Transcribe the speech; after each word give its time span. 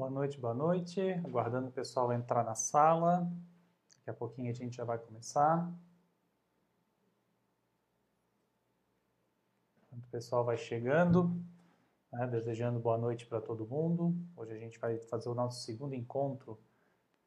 Boa 0.00 0.10
noite, 0.10 0.40
boa 0.40 0.54
noite. 0.54 0.98
Aguardando 1.26 1.68
o 1.68 1.70
pessoal 1.70 2.10
entrar 2.10 2.42
na 2.42 2.54
sala. 2.54 3.30
Daqui 3.98 4.08
a 4.08 4.14
pouquinho 4.14 4.50
a 4.50 4.54
gente 4.54 4.74
já 4.74 4.82
vai 4.82 4.96
começar. 4.96 5.70
O 9.92 10.00
pessoal 10.10 10.42
vai 10.42 10.56
chegando, 10.56 11.30
né, 12.10 12.26
desejando 12.28 12.80
boa 12.80 12.96
noite 12.96 13.26
para 13.26 13.42
todo 13.42 13.66
mundo. 13.66 14.16
Hoje 14.34 14.52
a 14.52 14.56
gente 14.56 14.78
vai 14.78 14.98
fazer 15.00 15.28
o 15.28 15.34
nosso 15.34 15.60
segundo 15.66 15.94
encontro 15.94 16.58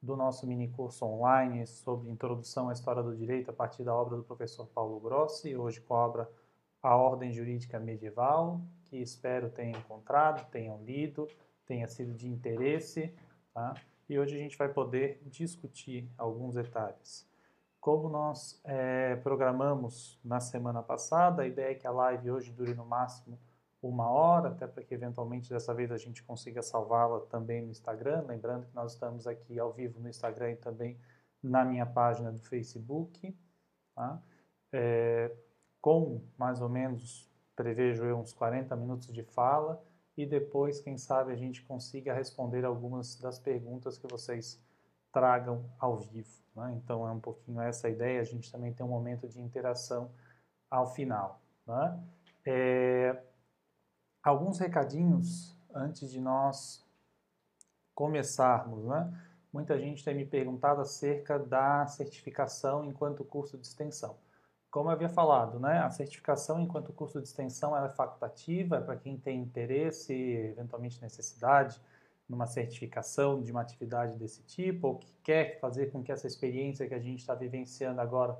do 0.02 0.16
nosso 0.16 0.44
mini 0.44 0.66
curso 0.66 1.06
online 1.06 1.68
sobre 1.68 2.10
Introdução 2.10 2.70
à 2.70 2.72
História 2.72 3.04
do 3.04 3.16
Direito 3.16 3.52
a 3.52 3.54
partir 3.54 3.84
da 3.84 3.94
obra 3.94 4.16
do 4.16 4.24
professor 4.24 4.66
Paulo 4.66 4.98
Grossi, 4.98 5.54
hoje 5.54 5.80
com 5.80 5.94
a 5.94 6.04
obra 6.04 6.28
A 6.82 6.96
Ordem 6.96 7.32
Jurídica 7.32 7.78
Medieval, 7.78 8.60
que 8.86 8.96
espero 8.96 9.48
tenham 9.48 9.78
encontrado, 9.78 10.50
tenham 10.50 10.82
lido, 10.82 11.28
tenha 11.66 11.88
sido 11.88 12.14
de 12.14 12.28
interesse, 12.28 13.14
tá? 13.52 13.74
E 14.08 14.18
hoje 14.18 14.36
a 14.36 14.38
gente 14.38 14.56
vai 14.56 14.68
poder 14.68 15.20
discutir 15.26 16.10
alguns 16.18 16.54
detalhes. 16.54 17.26
Como 17.80 18.08
nós 18.08 18.60
é, 18.64 19.16
programamos 19.16 20.18
na 20.24 20.40
semana 20.40 20.82
passada, 20.82 21.42
a 21.42 21.46
ideia 21.46 21.72
é 21.72 21.74
que 21.74 21.86
a 21.86 21.90
live 21.90 22.30
hoje 22.30 22.52
dure 22.52 22.74
no 22.74 22.84
máximo 22.84 23.38
uma 23.82 24.08
hora, 24.08 24.48
até 24.48 24.66
para 24.66 24.82
que 24.82 24.94
eventualmente 24.94 25.50
dessa 25.50 25.74
vez 25.74 25.92
a 25.92 25.98
gente 25.98 26.22
consiga 26.22 26.62
salvá-la 26.62 27.20
também 27.26 27.62
no 27.62 27.70
Instagram. 27.70 28.24
Lembrando 28.26 28.66
que 28.66 28.74
nós 28.74 28.92
estamos 28.92 29.26
aqui 29.26 29.58
ao 29.58 29.72
vivo 29.72 30.00
no 30.00 30.08
Instagram 30.08 30.52
e 30.52 30.56
também 30.56 30.98
na 31.42 31.64
minha 31.64 31.84
página 31.84 32.32
do 32.32 32.40
Facebook. 32.40 33.36
Tá? 33.94 34.22
É, 34.72 35.30
com 35.80 36.22
mais 36.38 36.62
ou 36.62 36.68
menos 36.68 37.30
prevejo 37.54 38.04
eu 38.04 38.18
uns 38.18 38.32
40 38.32 38.74
minutos 38.76 39.12
de 39.12 39.22
fala 39.22 39.82
e 40.16 40.24
depois, 40.24 40.80
quem 40.80 40.96
sabe, 40.96 41.32
a 41.32 41.36
gente 41.36 41.62
consiga 41.62 42.14
responder 42.14 42.64
algumas 42.64 43.16
das 43.16 43.38
perguntas 43.38 43.98
que 43.98 44.06
vocês 44.06 44.62
tragam 45.12 45.64
ao 45.78 45.98
vivo. 45.98 46.30
Né? 46.54 46.74
Então, 46.76 47.06
é 47.06 47.10
um 47.10 47.20
pouquinho 47.20 47.60
essa 47.60 47.88
a 47.88 47.90
ideia. 47.90 48.20
A 48.20 48.24
gente 48.24 48.50
também 48.50 48.72
tem 48.72 48.86
um 48.86 48.88
momento 48.88 49.28
de 49.28 49.40
interação 49.40 50.10
ao 50.70 50.86
final. 50.86 51.40
Né? 51.66 52.00
É, 52.46 53.22
alguns 54.22 54.58
recadinhos 54.58 55.56
antes 55.74 56.10
de 56.10 56.20
nós 56.20 56.84
começarmos. 57.92 58.84
Né? 58.84 59.20
Muita 59.52 59.78
gente 59.78 60.04
tem 60.04 60.14
me 60.14 60.24
perguntado 60.24 60.80
acerca 60.80 61.38
da 61.38 61.86
certificação 61.86 62.84
enquanto 62.84 63.24
curso 63.24 63.58
de 63.58 63.66
extensão. 63.66 64.16
Como 64.74 64.88
eu 64.88 64.92
havia 64.92 65.08
falado, 65.08 65.60
né, 65.60 65.78
a 65.78 65.88
certificação 65.88 66.60
enquanto 66.60 66.92
curso 66.92 67.22
de 67.22 67.28
extensão 67.28 67.76
é 67.76 67.88
facultativa, 67.90 68.78
é 68.78 68.80
para 68.80 68.96
quem 68.96 69.16
tem 69.16 69.40
interesse, 69.40 70.12
eventualmente 70.12 71.00
necessidade, 71.00 71.80
numa 72.28 72.44
certificação 72.44 73.40
de 73.40 73.52
uma 73.52 73.60
atividade 73.60 74.18
desse 74.18 74.42
tipo, 74.42 74.88
ou 74.88 74.98
que 74.98 75.12
quer 75.22 75.60
fazer 75.60 75.92
com 75.92 76.02
que 76.02 76.10
essa 76.10 76.26
experiência 76.26 76.88
que 76.88 76.94
a 76.94 76.98
gente 76.98 77.20
está 77.20 77.36
vivenciando 77.36 78.00
agora 78.00 78.36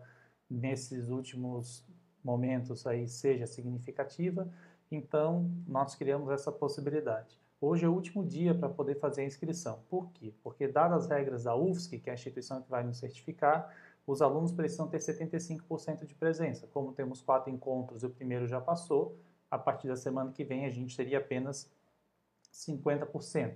nesses 0.51 1.09
últimos 1.09 1.87
momentos 2.25 2.85
aí 2.85 3.07
seja 3.07 3.47
significativa, 3.47 4.53
então 4.91 5.49
nós 5.69 5.95
criamos 5.95 6.29
essa 6.33 6.51
possibilidade. 6.51 7.39
Hoje 7.61 7.85
é 7.85 7.89
o 7.89 7.93
último 7.93 8.27
dia 8.27 8.57
para 8.57 8.69
poder 8.69 8.97
fazer 8.97 9.23
a 9.23 9.25
inscrição. 9.25 9.85
Por 9.89 10.11
quê? 10.11 10.35
Porque 10.43 10.67
dadas 10.67 11.05
as 11.05 11.11
regras 11.11 11.45
da 11.45 11.55
UFSC, 11.55 12.01
que 12.01 12.11
é 12.11 12.13
a 12.13 12.15
instituição 12.15 12.61
que 12.61 12.69
vai 12.69 12.83
nos 12.83 12.99
certificar, 12.99 13.73
os 14.07 14.21
alunos 14.21 14.53
precisam 14.53 14.89
ter 14.89 14.99
75% 14.99 16.05
de 16.05 16.15
presença. 16.15 16.67
Como 16.67 16.93
temos 16.93 17.23
quatro 17.23 17.51
encontros 17.51 18.03
e 18.03 18.07
o 18.07 18.11
primeiro 18.11 18.47
já 18.47 18.61
passou, 18.61 19.19
a 19.51 19.59
partir 19.59 19.89
da 19.89 19.97
semana 19.97 20.33
que 20.33 20.45
vem 20.45 20.67
a 20.67 20.71
gente 20.71 20.97
teria 20.97 21.19
apenas 21.19 21.71
50%. 22.53 23.55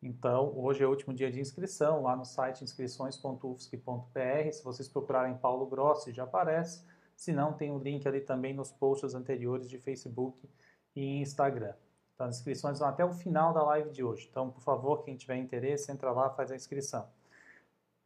Então, 0.00 0.56
hoje 0.56 0.84
é 0.84 0.86
o 0.86 0.90
último 0.90 1.12
dia 1.12 1.30
de 1.30 1.40
inscrição, 1.40 2.02
lá 2.02 2.14
no 2.14 2.24
site 2.24 2.62
inscrições.ufsc.br. 2.62 4.52
Se 4.52 4.62
vocês 4.62 4.88
procurarem 4.88 5.36
Paulo 5.36 5.66
Grossi, 5.66 6.12
já 6.12 6.22
aparece. 6.22 6.84
Se 7.16 7.32
não, 7.32 7.52
tem 7.52 7.72
o 7.72 7.74
um 7.74 7.78
link 7.78 8.06
ali 8.06 8.20
também 8.20 8.54
nos 8.54 8.70
posts 8.70 9.14
anteriores 9.14 9.68
de 9.68 9.76
Facebook 9.78 10.48
e 10.94 11.20
Instagram. 11.20 11.74
Então, 12.14 12.28
as 12.28 12.36
inscrições 12.36 12.78
vão 12.78 12.88
até 12.88 13.04
o 13.04 13.12
final 13.12 13.52
da 13.52 13.62
live 13.64 13.90
de 13.90 14.04
hoje. 14.04 14.28
Então, 14.30 14.50
por 14.50 14.62
favor, 14.62 15.02
quem 15.02 15.16
tiver 15.16 15.36
interesse, 15.36 15.90
entra 15.90 16.12
lá, 16.12 16.30
faz 16.30 16.52
a 16.52 16.56
inscrição. 16.56 17.08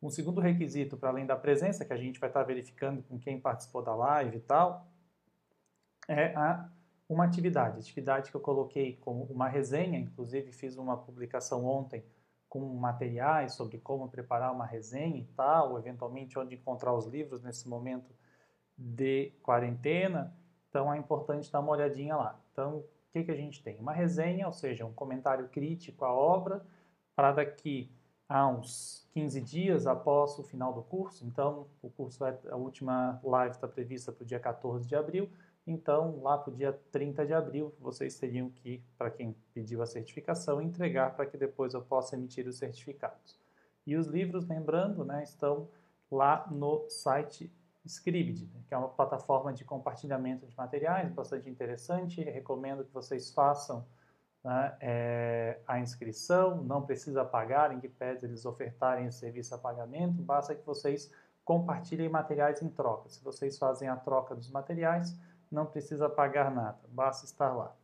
Um 0.03 0.11
segundo 0.11 0.41
requisito, 0.41 0.97
para 0.97 1.11
além 1.11 1.25
da 1.25 1.37
presença, 1.37 1.85
que 1.85 1.93
a 1.93 1.97
gente 1.97 2.19
vai 2.19 2.29
estar 2.29 2.43
verificando 2.43 3.03
com 3.05 3.19
quem 3.21 3.41
participou 3.41 3.83
da 3.83 3.95
live 3.95 4.39
e 4.39 4.41
tal, 4.41 4.85
é 6.09 6.35
a, 6.35 6.69
uma 7.09 7.25
atividade. 7.25 7.79
Atividade 7.79 8.31
que 8.31 8.37
eu 8.37 8.41
coloquei 8.41 8.97
como 8.97 9.25
uma 9.25 9.49
resenha, 9.49 10.01
inclusive 10.01 10.51
fiz 10.51 10.77
uma 10.77 10.97
publicação 10.97 11.65
ontem 11.65 12.05
com 12.49 12.61
materiais 12.75 13.55
sobre 13.55 13.79
como 13.79 14.09
preparar 14.09 14.53
uma 14.53 14.67
resenha 14.67 15.19
e 15.19 15.25
tal, 15.37 15.79
eventualmente 15.79 16.37
onde 16.37 16.57
encontrar 16.57 16.93
os 16.93 17.07
livros 17.07 17.41
nesse 17.41 17.69
momento 17.69 18.13
de 18.77 19.33
quarentena. 19.41 20.37
Então 20.69 20.93
é 20.93 20.99
importante 20.99 21.51
dar 21.51 21.61
uma 21.61 21.71
olhadinha 21.71 22.17
lá. 22.17 22.41
Então, 22.51 22.79
o 22.79 22.85
que, 23.13 23.23
que 23.23 23.31
a 23.31 23.37
gente 23.37 23.63
tem? 23.63 23.79
Uma 23.79 23.93
resenha, 23.93 24.47
ou 24.47 24.53
seja, 24.53 24.85
um 24.85 24.93
comentário 24.93 25.49
crítico 25.49 26.05
à 26.05 26.13
obra, 26.13 26.67
para 27.15 27.33
daqui 27.33 27.91
há 28.29 28.47
uns 28.49 29.07
15 29.13 29.41
dias 29.41 29.87
após 29.87 30.39
o 30.39 30.43
final 30.43 30.73
do 30.73 30.83
curso. 30.83 31.25
Então, 31.27 31.67
o 31.83 31.91
curso 31.91 32.19
vai, 32.19 32.37
a 32.51 32.57
última 32.57 33.21
live 33.23 33.55
está 33.55 33.69
prevista 33.69 34.11
para 34.11 34.23
o 34.23 34.27
dia 34.27 34.41
14 34.41 34.87
de 34.87 34.97
abril. 34.97 35.31
Então, 35.67 36.21
lá 36.23 36.37
para 36.37 36.53
o 36.53 36.57
dia 36.57 36.73
30 36.91 37.27
de 37.27 37.33
abril, 37.33 37.73
vocês 37.79 38.19
teriam 38.19 38.51
que, 38.51 38.83
para 38.99 39.11
quem 39.11 39.37
pediu 39.55 39.81
a 39.81 39.87
certificação, 39.87 40.61
entregar 40.61 41.15
para 41.15 41.27
que 41.27 41.37
depois 41.37 41.75
eu 41.75 41.83
possa 41.83 42.17
emitir 42.17 42.49
os 42.49 42.57
certificados. 42.57 43.39
E 43.87 43.97
os 43.97 44.07
livros, 44.07 44.47
lembrando, 44.47 45.05
né, 45.05 45.23
estão 45.23 45.69
lá 46.11 46.47
no 46.51 46.89
site 46.89 47.53
Scribd, 47.85 48.47
né, 48.47 48.61
que 48.67 48.75
é 48.75 48.79
uma 48.79 48.89
plataforma 48.89 49.53
de 49.53 49.65
compartilhamento 49.65 50.47
de 50.47 50.57
materiais 50.57 51.13
bastante 51.13 51.49
interessante. 51.49 52.23
Recomendo 52.23 52.85
que 52.85 52.93
vocês 52.93 53.31
façam 53.31 53.85
né, 54.45 54.77
é, 54.81 55.59
a 55.67 55.79
inscrição, 55.79 56.63
não 56.63 56.83
precisa 56.83 57.25
pagar, 57.25 57.73
em 57.73 57.81
que 57.81 57.89
pese 57.89 58.27
eles 58.27 58.45
ofertarem 58.45 59.07
o 59.07 59.13
serviço 59.13 59.55
a 59.55 59.59
pagamento, 59.59 60.21
basta 60.23 60.55
que 60.55 60.67
vocês 60.67 61.11
compartilhem 61.45 62.09
materiais 62.09 62.63
em 62.63 62.69
troca. 62.69 63.09
Se 63.09 63.23
vocês 63.23 63.59
fazem 63.59 63.89
a 63.89 63.97
troca 63.97 64.35
dos 64.35 64.51
materiais, 64.51 65.17
não 65.51 65.67
precisa 65.67 66.09
pagar 66.09 66.51
nada, 66.51 66.79
basta 66.89 67.25
estar 67.25 67.53
lá. 67.53 67.75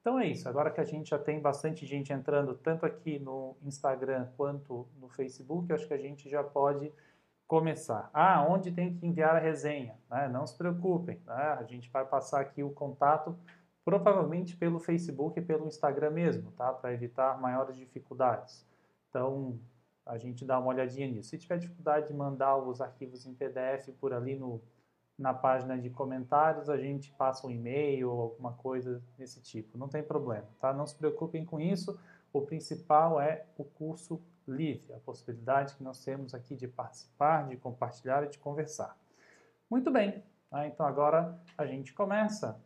Então 0.00 0.18
é 0.18 0.26
isso, 0.26 0.48
agora 0.48 0.70
que 0.70 0.80
a 0.80 0.84
gente 0.84 1.08
já 1.10 1.18
tem 1.18 1.40
bastante 1.40 1.86
gente 1.86 2.12
entrando, 2.12 2.54
tanto 2.54 2.84
aqui 2.84 3.18
no 3.18 3.56
Instagram 3.62 4.28
quanto 4.36 4.86
no 5.00 5.08
Facebook, 5.08 5.72
acho 5.72 5.88
que 5.88 5.94
a 5.94 5.98
gente 5.98 6.28
já 6.28 6.44
pode 6.44 6.92
começar. 7.46 8.10
Ah, 8.12 8.44
onde 8.46 8.70
tem 8.70 8.94
que 8.94 9.06
enviar 9.06 9.36
a 9.36 9.38
resenha? 9.38 9.96
Né? 10.10 10.28
Não 10.28 10.46
se 10.46 10.56
preocupem, 10.58 11.20
né? 11.26 11.56
a 11.58 11.62
gente 11.62 11.90
vai 11.90 12.04
passar 12.04 12.40
aqui 12.40 12.62
o 12.62 12.70
contato 12.70 13.34
provavelmente 13.84 14.56
pelo 14.56 14.80
Facebook 14.80 15.38
e 15.38 15.42
pelo 15.42 15.66
Instagram 15.66 16.10
mesmo, 16.10 16.50
tá? 16.52 16.72
Para 16.72 16.92
evitar 16.92 17.40
maiores 17.40 17.76
dificuldades. 17.76 18.66
Então, 19.10 19.58
a 20.06 20.18
gente 20.18 20.44
dá 20.44 20.58
uma 20.58 20.68
olhadinha 20.68 21.06
nisso. 21.06 21.30
Se 21.30 21.38
tiver 21.38 21.58
dificuldade 21.58 22.08
de 22.08 22.14
mandar 22.14 22.56
os 22.56 22.80
arquivos 22.80 23.26
em 23.26 23.34
PDF 23.34 23.90
por 24.00 24.12
ali 24.12 24.36
no, 24.36 24.60
na 25.18 25.32
página 25.32 25.78
de 25.78 25.90
comentários, 25.90 26.68
a 26.68 26.76
gente 26.76 27.12
passa 27.12 27.46
um 27.46 27.50
e-mail 27.50 28.10
ou 28.10 28.20
alguma 28.20 28.52
coisa 28.52 29.02
desse 29.16 29.40
tipo. 29.40 29.78
Não 29.78 29.88
tem 29.88 30.02
problema, 30.02 30.46
tá? 30.60 30.72
Não 30.72 30.86
se 30.86 30.94
preocupem 30.96 31.44
com 31.44 31.60
isso. 31.60 31.98
O 32.32 32.42
principal 32.42 33.20
é 33.20 33.46
o 33.56 33.64
curso 33.64 34.20
livre, 34.46 34.92
a 34.92 34.98
possibilidade 34.98 35.74
que 35.74 35.82
nós 35.82 36.02
temos 36.04 36.34
aqui 36.34 36.54
de 36.54 36.68
participar, 36.68 37.46
de 37.48 37.56
compartilhar 37.56 38.24
e 38.24 38.28
de 38.28 38.38
conversar. 38.38 38.96
Muito 39.70 39.90
bem, 39.90 40.22
tá? 40.50 40.66
então 40.66 40.84
agora 40.84 41.38
a 41.56 41.64
gente 41.64 41.92
começa. 41.92 42.60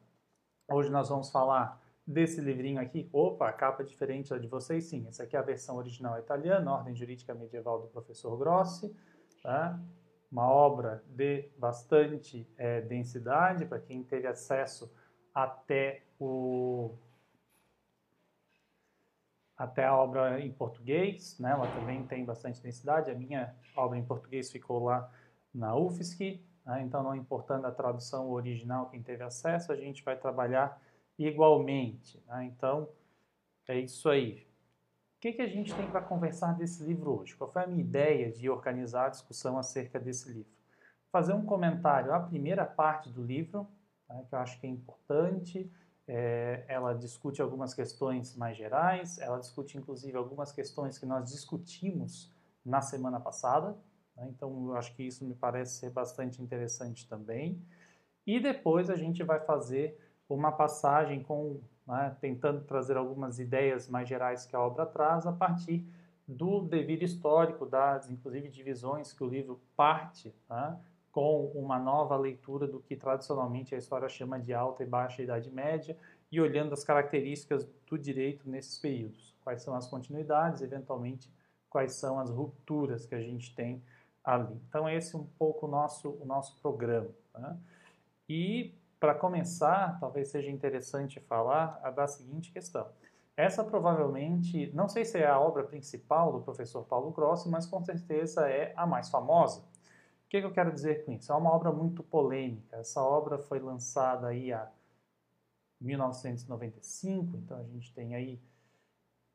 Hoje 0.70 0.90
nós 0.90 1.08
vamos 1.08 1.30
falar 1.30 1.80
desse 2.06 2.42
livrinho 2.42 2.78
aqui. 2.78 3.08
Opa, 3.10 3.48
a 3.48 3.52
capa 3.54 3.82
é 3.82 3.86
diferente 3.86 4.28
da 4.28 4.36
de 4.36 4.46
vocês, 4.46 4.84
sim. 4.84 5.06
Essa 5.08 5.22
aqui 5.22 5.34
é 5.34 5.38
a 5.38 5.42
versão 5.42 5.76
original 5.76 6.18
italiana, 6.18 6.70
Ordem 6.70 6.94
Jurídica 6.94 7.34
Medieval 7.34 7.80
do 7.80 7.88
professor 7.88 8.36
Grossi. 8.36 8.94
Tá? 9.42 9.80
Uma 10.30 10.46
obra 10.46 11.02
de 11.06 11.48
bastante 11.56 12.46
é, 12.58 12.82
densidade, 12.82 13.64
para 13.64 13.78
quem 13.78 14.04
teve 14.04 14.26
acesso 14.26 14.92
até 15.34 16.02
o 16.20 16.94
até 19.56 19.86
a 19.86 19.96
obra 19.96 20.38
em 20.38 20.52
português, 20.52 21.36
né? 21.40 21.50
Ela 21.50 21.66
também 21.74 22.06
tem 22.06 22.24
bastante 22.26 22.62
densidade. 22.62 23.10
A 23.10 23.14
minha 23.14 23.56
obra 23.74 23.98
em 23.98 24.04
português 24.04 24.52
ficou 24.52 24.84
lá 24.84 25.10
na 25.52 25.74
UFSC, 25.74 26.40
né? 26.68 26.82
Então, 26.82 27.02
não 27.02 27.16
importando 27.16 27.66
a 27.66 27.72
tradução 27.72 28.30
original, 28.30 28.90
quem 28.90 29.02
teve 29.02 29.24
acesso, 29.24 29.72
a 29.72 29.76
gente 29.76 30.04
vai 30.04 30.16
trabalhar 30.16 30.78
igualmente. 31.18 32.22
Né? 32.26 32.44
Então, 32.44 32.86
é 33.66 33.80
isso 33.80 34.06
aí. 34.10 34.46
O 35.16 35.20
que, 35.20 35.32
que 35.32 35.42
a 35.42 35.48
gente 35.48 35.74
tem 35.74 35.90
para 35.90 36.02
conversar 36.02 36.52
desse 36.52 36.84
livro 36.84 37.18
hoje? 37.18 37.34
Qual 37.34 37.50
foi 37.50 37.64
a 37.64 37.66
minha 37.66 37.80
ideia 37.80 38.30
de 38.30 38.50
organizar 38.50 39.06
a 39.06 39.08
discussão 39.08 39.58
acerca 39.58 39.98
desse 39.98 40.28
livro? 40.28 40.52
Fazer 41.10 41.32
um 41.32 41.44
comentário 41.44 42.12
à 42.12 42.20
primeira 42.20 42.66
parte 42.66 43.08
do 43.08 43.24
livro, 43.24 43.66
né, 44.06 44.26
que 44.28 44.34
eu 44.34 44.38
acho 44.38 44.60
que 44.60 44.66
é 44.66 44.70
importante, 44.70 45.72
é, 46.06 46.64
ela 46.68 46.94
discute 46.94 47.40
algumas 47.40 47.72
questões 47.72 48.36
mais 48.36 48.56
gerais, 48.56 49.18
ela 49.18 49.38
discute 49.38 49.78
inclusive 49.78 50.16
algumas 50.16 50.52
questões 50.52 50.98
que 50.98 51.06
nós 51.06 51.30
discutimos 51.30 52.30
na 52.64 52.82
semana 52.82 53.18
passada? 53.18 53.74
Então 54.30 54.68
eu 54.68 54.76
acho 54.76 54.94
que 54.94 55.02
isso 55.02 55.24
me 55.24 55.34
parece 55.34 55.78
ser 55.78 55.90
bastante 55.90 56.42
interessante 56.42 57.06
também. 57.08 57.62
E 58.26 58.40
depois 58.40 58.90
a 58.90 58.96
gente 58.96 59.22
vai 59.22 59.40
fazer 59.40 59.98
uma 60.28 60.52
passagem 60.52 61.22
com, 61.22 61.60
né, 61.86 62.16
tentando 62.20 62.62
trazer 62.62 62.96
algumas 62.96 63.38
ideias 63.38 63.88
mais 63.88 64.08
gerais 64.08 64.44
que 64.44 64.54
a 64.54 64.60
obra 64.60 64.84
traz 64.84 65.26
a 65.26 65.32
partir 65.32 65.84
do 66.26 66.60
devido 66.60 67.02
histórico, 67.02 67.64
das 67.64 68.10
inclusive 68.10 68.48
divisões 68.48 69.12
que 69.12 69.24
o 69.24 69.28
livro 69.28 69.58
parte, 69.74 70.34
né, 70.48 70.78
com 71.10 71.46
uma 71.54 71.78
nova 71.78 72.16
leitura 72.16 72.66
do 72.66 72.80
que 72.80 72.94
tradicionalmente 72.94 73.74
a 73.74 73.78
história 73.78 74.08
chama 74.08 74.38
de 74.38 74.52
alta 74.52 74.82
e 74.82 74.86
baixa 74.86 75.22
Idade 75.22 75.50
Média 75.50 75.96
e 76.30 76.38
olhando 76.40 76.74
as 76.74 76.84
características 76.84 77.66
do 77.86 77.98
direito 77.98 78.48
nesses 78.48 78.78
períodos. 78.78 79.34
Quais 79.42 79.62
são 79.62 79.74
as 79.74 79.86
continuidades, 79.86 80.60
eventualmente, 80.60 81.32
quais 81.70 81.92
são 81.92 82.20
as 82.20 82.30
rupturas 82.30 83.06
que 83.06 83.14
a 83.14 83.20
gente 83.20 83.54
tem 83.54 83.82
ali. 84.24 84.60
Então, 84.68 84.88
esse 84.88 85.14
é 85.14 85.18
um 85.18 85.26
pouco 85.38 85.66
o 85.66 85.70
nosso, 85.70 86.10
o 86.10 86.24
nosso 86.24 86.60
programa. 86.60 87.10
Né? 87.34 87.58
E, 88.28 88.74
para 89.00 89.14
começar, 89.14 89.98
talvez 90.00 90.28
seja 90.28 90.50
interessante 90.50 91.20
falar 91.20 91.78
da 91.90 92.06
seguinte 92.06 92.52
questão. 92.52 92.86
Essa 93.36 93.62
provavelmente, 93.62 94.68
não 94.74 94.88
sei 94.88 95.04
se 95.04 95.16
é 95.16 95.26
a 95.26 95.38
obra 95.38 95.62
principal 95.62 96.32
do 96.32 96.40
professor 96.40 96.84
Paulo 96.84 97.12
Grossi, 97.12 97.48
mas 97.48 97.66
com 97.66 97.80
certeza 97.84 98.48
é 98.48 98.72
a 98.76 98.84
mais 98.84 99.08
famosa. 99.08 99.60
O 99.60 100.28
que, 100.28 100.40
que 100.40 100.46
eu 100.46 100.52
quero 100.52 100.72
dizer 100.72 101.04
com 101.04 101.12
isso? 101.12 101.32
É 101.32 101.36
uma 101.36 101.54
obra 101.54 101.70
muito 101.70 102.02
polêmica. 102.02 102.76
Essa 102.76 103.00
obra 103.00 103.38
foi 103.38 103.60
lançada 103.60 104.26
aí 104.26 104.52
há 104.52 104.68
1995, 105.80 107.36
então 107.36 107.58
a 107.58 107.62
gente 107.62 107.94
tem 107.94 108.16
aí 108.16 108.40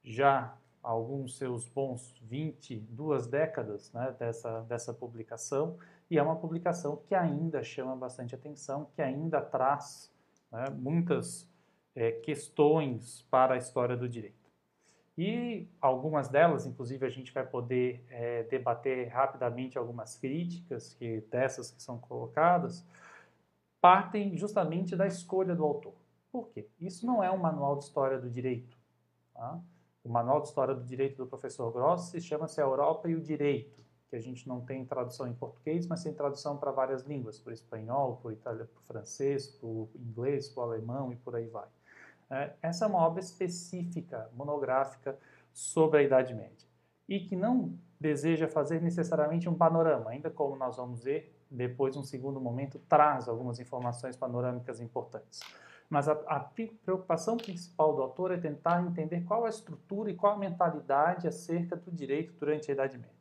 já 0.03 0.53
alguns 0.83 1.37
seus 1.37 1.67
bons 1.67 2.13
22 2.21 3.25
décadas 3.27 3.91
né, 3.93 4.13
dessa, 4.19 4.61
dessa 4.61 4.93
publicação, 4.93 5.77
e 6.11 6.17
é 6.17 6.21
uma 6.21 6.35
publicação 6.35 6.97
que 7.07 7.15
ainda 7.15 7.63
chama 7.63 7.95
bastante 7.95 8.35
atenção, 8.35 8.87
que 8.93 9.01
ainda 9.01 9.41
traz 9.41 10.11
né, 10.51 10.65
muitas 10.69 11.49
é, 11.95 12.11
questões 12.11 13.25
para 13.31 13.55
a 13.55 13.57
história 13.57 13.95
do 13.95 14.07
direito. 14.07 14.43
E 15.17 15.67
algumas 15.79 16.27
delas, 16.27 16.65
inclusive, 16.65 17.05
a 17.05 17.09
gente 17.09 17.31
vai 17.31 17.45
poder 17.45 18.03
é, 18.09 18.43
debater 18.43 19.07
rapidamente 19.09 19.77
algumas 19.77 20.17
críticas 20.17 20.93
que 20.95 21.21
dessas 21.29 21.69
que 21.71 21.81
são 21.81 21.99
colocadas, 21.99 22.85
partem 23.79 24.35
justamente 24.35 24.95
da 24.95 25.05
escolha 25.05 25.55
do 25.55 25.63
autor. 25.63 25.93
Por 26.31 26.49
quê? 26.49 26.67
Isso 26.79 27.05
não 27.05 27.23
é 27.23 27.29
um 27.29 27.37
manual 27.37 27.77
de 27.77 27.83
história 27.83 28.19
do 28.19 28.29
direito. 28.29 28.75
Tá? 29.35 29.59
O 30.03 30.09
manual 30.09 30.41
de 30.41 30.47
história 30.47 30.75
do 30.75 30.83
direito 30.83 31.17
do 31.17 31.27
professor 31.27 31.71
Grossi 31.71 32.19
chama-se 32.19 32.59
A 32.59 32.63
Europa 32.63 33.09
e 33.09 33.15
o 33.15 33.21
Direito, 33.21 33.83
que 34.09 34.15
a 34.15 34.19
gente 34.19 34.47
não 34.47 34.61
tem 34.61 34.85
tradução 34.85 35.27
em 35.27 35.33
português, 35.33 35.87
mas 35.87 36.03
tem 36.03 36.13
tradução 36.13 36.57
para 36.57 36.71
várias 36.71 37.03
línguas, 37.03 37.39
por 37.39 37.53
espanhol, 37.53 38.17
por 38.21 38.33
italiano, 38.33 38.69
por 38.73 38.83
francês, 38.83 39.47
por 39.47 39.89
inglês, 39.95 40.49
por 40.49 40.61
alemão 40.61 41.11
e 41.11 41.15
por 41.15 41.35
aí 41.35 41.47
vai. 41.47 41.67
É, 42.29 42.53
essa 42.61 42.85
é 42.85 42.87
uma 42.87 42.99
obra 42.99 43.21
específica, 43.21 44.29
monográfica, 44.35 45.17
sobre 45.53 45.99
a 45.99 46.03
Idade 46.03 46.33
Média 46.33 46.67
e 47.07 47.19
que 47.19 47.35
não 47.35 47.77
deseja 47.99 48.47
fazer 48.47 48.81
necessariamente 48.81 49.47
um 49.47 49.55
panorama, 49.55 50.09
ainda 50.09 50.29
como 50.29 50.55
nós 50.55 50.77
vamos 50.77 51.03
ver 51.03 51.33
depois, 51.49 51.95
um 51.95 52.03
segundo 52.03 52.41
momento, 52.41 52.79
traz 52.89 53.27
algumas 53.29 53.59
informações 53.59 54.15
panorâmicas 54.15 54.81
importantes. 54.81 55.39
Mas 55.89 56.07
a, 56.07 56.13
a, 56.27 56.39
preocupação 56.39 57.37
principal 57.37 57.95
do 57.95 58.01
autor 58.01 58.31
é 58.31 58.37
tentar 58.37 58.81
entender 58.83 59.21
qual 59.21 59.45
a 59.45 59.49
estrutura 59.49 60.09
e 60.09 60.15
qual 60.15 60.33
a 60.33 60.37
mentalidade 60.37 61.27
acerca 61.27 61.75
do 61.75 61.91
direito 61.91 62.33
durante 62.39 62.69
a 62.69 62.73
Idade 62.73 62.97
Média. 62.97 63.13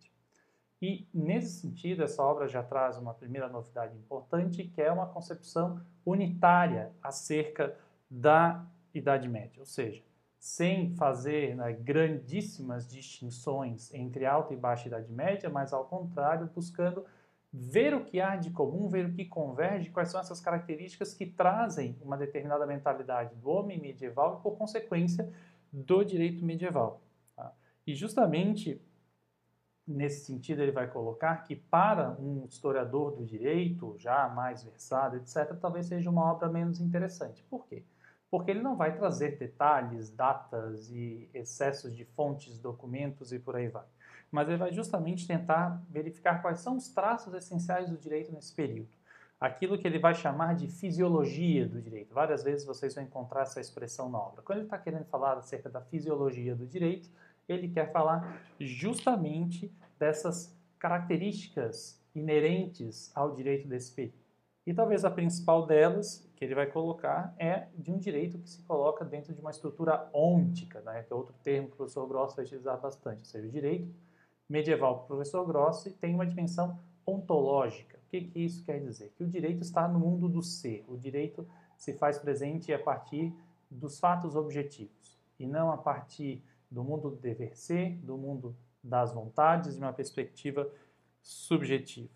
E, 0.81 1.06
nesse 1.14 1.61
sentido, 1.61 2.03
essa 2.03 2.23
obra 2.23 2.49
já 2.49 2.62
traz 2.62 2.99
uma 2.99 3.14
primeira 3.14 3.49
novidade 3.49 3.97
importante, 3.97 4.64
que 4.64 4.82
é 4.82 4.91
uma 4.91 5.06
concepção 5.06 5.81
unitária 6.05 6.91
acerca 7.00 7.76
da 8.11 8.67
Idade 8.93 9.29
Média, 9.29 9.61
ou 9.61 9.67
seja, 9.67 10.03
sem 10.38 10.93
fazer 10.97 11.55
né, 11.55 11.73
grandíssimas 11.73 12.91
distinções 12.91 13.94
entre 13.94 14.26
alta 14.26 14.53
e 14.53 14.56
baixa 14.56 14.88
Idade 14.88 15.12
Média, 15.12 15.49
mas 15.49 15.73
ao 15.73 15.85
contrário, 15.85 16.50
buscando 16.53 17.05
ver 17.52 17.94
o 17.94 18.04
que 18.04 18.20
há 18.20 18.37
de 18.37 18.50
comum, 18.50 18.88
ver 18.88 19.06
o 19.06 19.12
que 19.12 19.25
converge, 19.25 19.90
quais 19.90 20.10
são 20.10 20.20
essas 20.20 20.40
características 20.40 21.12
que 21.12 21.26
trazem 21.26 21.99
uma 22.00 22.16
determinada 22.16 22.66
mentalidade 22.66 23.34
do 23.37 23.50
homem 23.50 23.78
medieval 23.78 24.38
e, 24.38 24.43
por 24.43 24.56
consequência, 24.56 25.31
do 25.70 26.02
direito 26.02 26.44
medieval. 26.44 27.02
Tá? 27.37 27.52
E 27.87 27.94
justamente 27.94 28.81
nesse 29.87 30.25
sentido 30.25 30.62
ele 30.62 30.72
vai 30.72 30.88
colocar 30.88 31.38
que 31.43 31.56
para 31.56 32.12
um 32.12 32.44
historiador 32.46 33.16
do 33.16 33.25
direito, 33.26 33.96
já 33.99 34.28
mais 34.28 34.62
versado, 34.62 35.16
etc., 35.16 35.54
talvez 35.60 35.87
seja 35.87 36.08
uma 36.08 36.32
obra 36.32 36.49
menos 36.49 36.81
interessante. 36.81 37.43
Por 37.50 37.66
quê? 37.66 37.84
porque 38.32 38.50
ele 38.50 38.62
não 38.62 38.75
vai 38.75 38.96
trazer 38.96 39.37
detalhes, 39.37 40.08
datas 40.08 40.90
e 40.90 41.28
excessos 41.34 41.94
de 41.94 42.06
fontes, 42.06 42.58
documentos 42.58 43.31
e 43.31 43.38
por 43.38 43.56
aí 43.56 43.69
vai. 43.69 43.84
Mas 44.32 44.49
ele 44.49 44.56
vai 44.56 44.73
justamente 44.73 45.26
tentar 45.26 45.82
verificar 45.90 46.40
quais 46.40 46.61
são 46.61 46.76
os 46.79 46.88
traços 46.88 47.34
essenciais 47.34 47.90
do 47.90 47.99
direito 47.99 48.32
nesse 48.32 48.52
período. 48.55 48.88
Aquilo 49.38 49.76
que 49.76 49.87
ele 49.87 49.99
vai 49.99 50.14
chamar 50.14 50.55
de 50.55 50.69
fisiologia 50.69 51.69
do 51.69 51.82
direito. 51.82 52.14
Várias 52.14 52.43
vezes 52.43 52.64
vocês 52.64 52.94
vão 52.94 53.05
encontrar 53.05 53.43
essa 53.43 53.61
expressão 53.61 54.08
na 54.08 54.19
obra. 54.19 54.40
Quando 54.40 54.58
ele 54.58 54.67
está 54.67 54.79
querendo 54.79 55.05
falar 55.05 55.37
acerca 55.37 55.69
da 55.69 55.82
fisiologia 55.82 56.54
do 56.54 56.66
direito, 56.66 57.11
ele 57.47 57.68
quer 57.68 57.92
falar 57.92 58.40
justamente 58.59 59.71
dessas 59.99 60.56
características 60.78 62.00
inerentes 62.14 63.11
ao 63.14 63.35
direito 63.35 63.68
desse 63.68 63.92
período. 63.92 64.23
E 64.64 64.73
talvez 64.73 65.04
a 65.04 65.11
principal 65.11 65.66
delas, 65.66 66.26
que 66.37 66.45
ele 66.45 66.54
vai 66.54 66.66
colocar, 66.66 67.35
é 67.37 67.66
de 67.76 67.90
um 67.90 67.99
direito 67.99 68.38
que 68.38 68.49
se 68.49 68.62
coloca 68.62 69.04
dentro 69.04 69.35
de 69.35 69.40
uma 69.40 69.50
estrutura 69.50 70.09
ôntica, 70.12 70.80
né, 70.83 71.02
que 71.02 71.12
é 71.12 71.16
outro 71.16 71.35
termo 71.42 71.66
que 71.68 71.75
o 71.75 71.76
professor 71.78 72.06
Grossi 72.06 72.37
vai 72.37 72.45
utilizar 72.45 72.80
bastante. 72.80 73.18
Ou 73.18 73.25
seja, 73.25 73.47
o 73.47 73.50
direito 73.50 73.92
medieval 74.52 75.04
professor 75.06 75.47
Grossi 75.47 75.90
tem 75.92 76.14
uma 76.14 76.26
dimensão 76.26 76.78
ontológica. 77.06 77.97
O 77.97 78.11
que, 78.11 78.21
que 78.21 78.40
isso 78.40 78.62
quer 78.64 78.80
dizer? 78.80 79.11
Que 79.16 79.25
o 79.25 79.26
direito 79.26 79.62
está 79.62 79.88
no 79.88 79.99
mundo 79.99 80.28
do 80.28 80.42
ser. 80.42 80.85
O 80.87 80.97
direito 80.99 81.49
se 81.78 81.94
faz 81.94 82.18
presente 82.18 82.71
a 82.73 82.78
partir 82.78 83.35
dos 83.71 83.99
fatos 83.99 84.37
objetivos 84.37 85.18
e 85.38 85.47
não 85.47 85.73
a 85.73 85.78
partir 85.78 86.44
do 86.71 86.85
mundo 86.85 87.11
do 87.11 87.16
dever 87.16 87.56
ser, 87.56 87.97
do 88.02 88.18
mundo 88.18 88.54
das 88.85 89.14
vontades, 89.14 89.75
de 89.75 89.80
uma 89.80 89.92
perspectiva 89.92 90.71
subjetiva. 91.23 92.11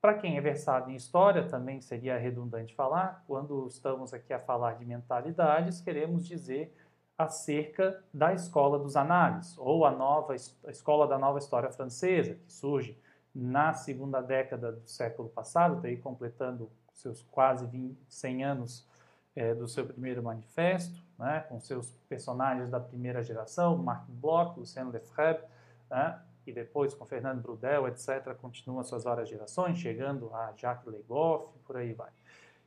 Para 0.00 0.14
quem 0.14 0.36
é 0.36 0.40
versado 0.40 0.90
em 0.90 0.94
história, 0.94 1.48
também 1.48 1.80
seria 1.80 2.18
redundante 2.18 2.74
falar, 2.74 3.24
quando 3.26 3.66
estamos 3.66 4.12
aqui 4.12 4.32
a 4.32 4.38
falar 4.38 4.74
de 4.74 4.84
mentalidades, 4.84 5.80
queremos 5.80 6.26
dizer 6.26 6.72
acerca 7.18 8.00
da 8.14 8.32
escola 8.32 8.78
dos 8.78 8.96
análises, 8.96 9.58
ou 9.58 9.84
a 9.84 9.90
nova 9.90 10.34
a 10.64 10.70
escola 10.70 11.06
da 11.06 11.18
nova 11.18 11.38
história 11.38 11.68
francesa, 11.70 12.34
que 12.34 12.52
surge 12.52 12.96
na 13.34 13.74
segunda 13.74 14.20
década 14.20 14.72
do 14.72 14.88
século 14.88 15.28
passado, 15.28 15.80
daí 15.80 15.96
completando 15.96 16.70
seus 16.92 17.22
quase 17.22 17.66
20, 17.66 17.98
100 18.08 18.44
anos 18.44 18.88
é, 19.34 19.54
do 19.54 19.68
seu 19.68 19.84
primeiro 19.86 20.22
manifesto, 20.22 21.00
né, 21.18 21.44
com 21.48 21.60
seus 21.60 21.90
personagens 22.08 22.70
da 22.70 22.80
primeira 22.80 23.22
geração, 23.22 23.76
Marc 23.76 24.08
Bloch, 24.08 24.58
Lucien 24.58 24.88
Lefebvre, 24.88 25.44
né, 25.90 26.20
e 26.46 26.52
depois 26.52 26.94
com 26.94 27.04
Fernando 27.04 27.42
Brudel, 27.42 27.86
etc., 27.88 28.34
continua 28.40 28.82
suas 28.82 29.04
várias 29.04 29.28
gerações, 29.28 29.78
chegando 29.78 30.34
a 30.34 30.52
Jacques 30.56 30.90
Legoff, 30.92 31.46
por 31.64 31.76
aí 31.76 31.92
vai. 31.92 32.10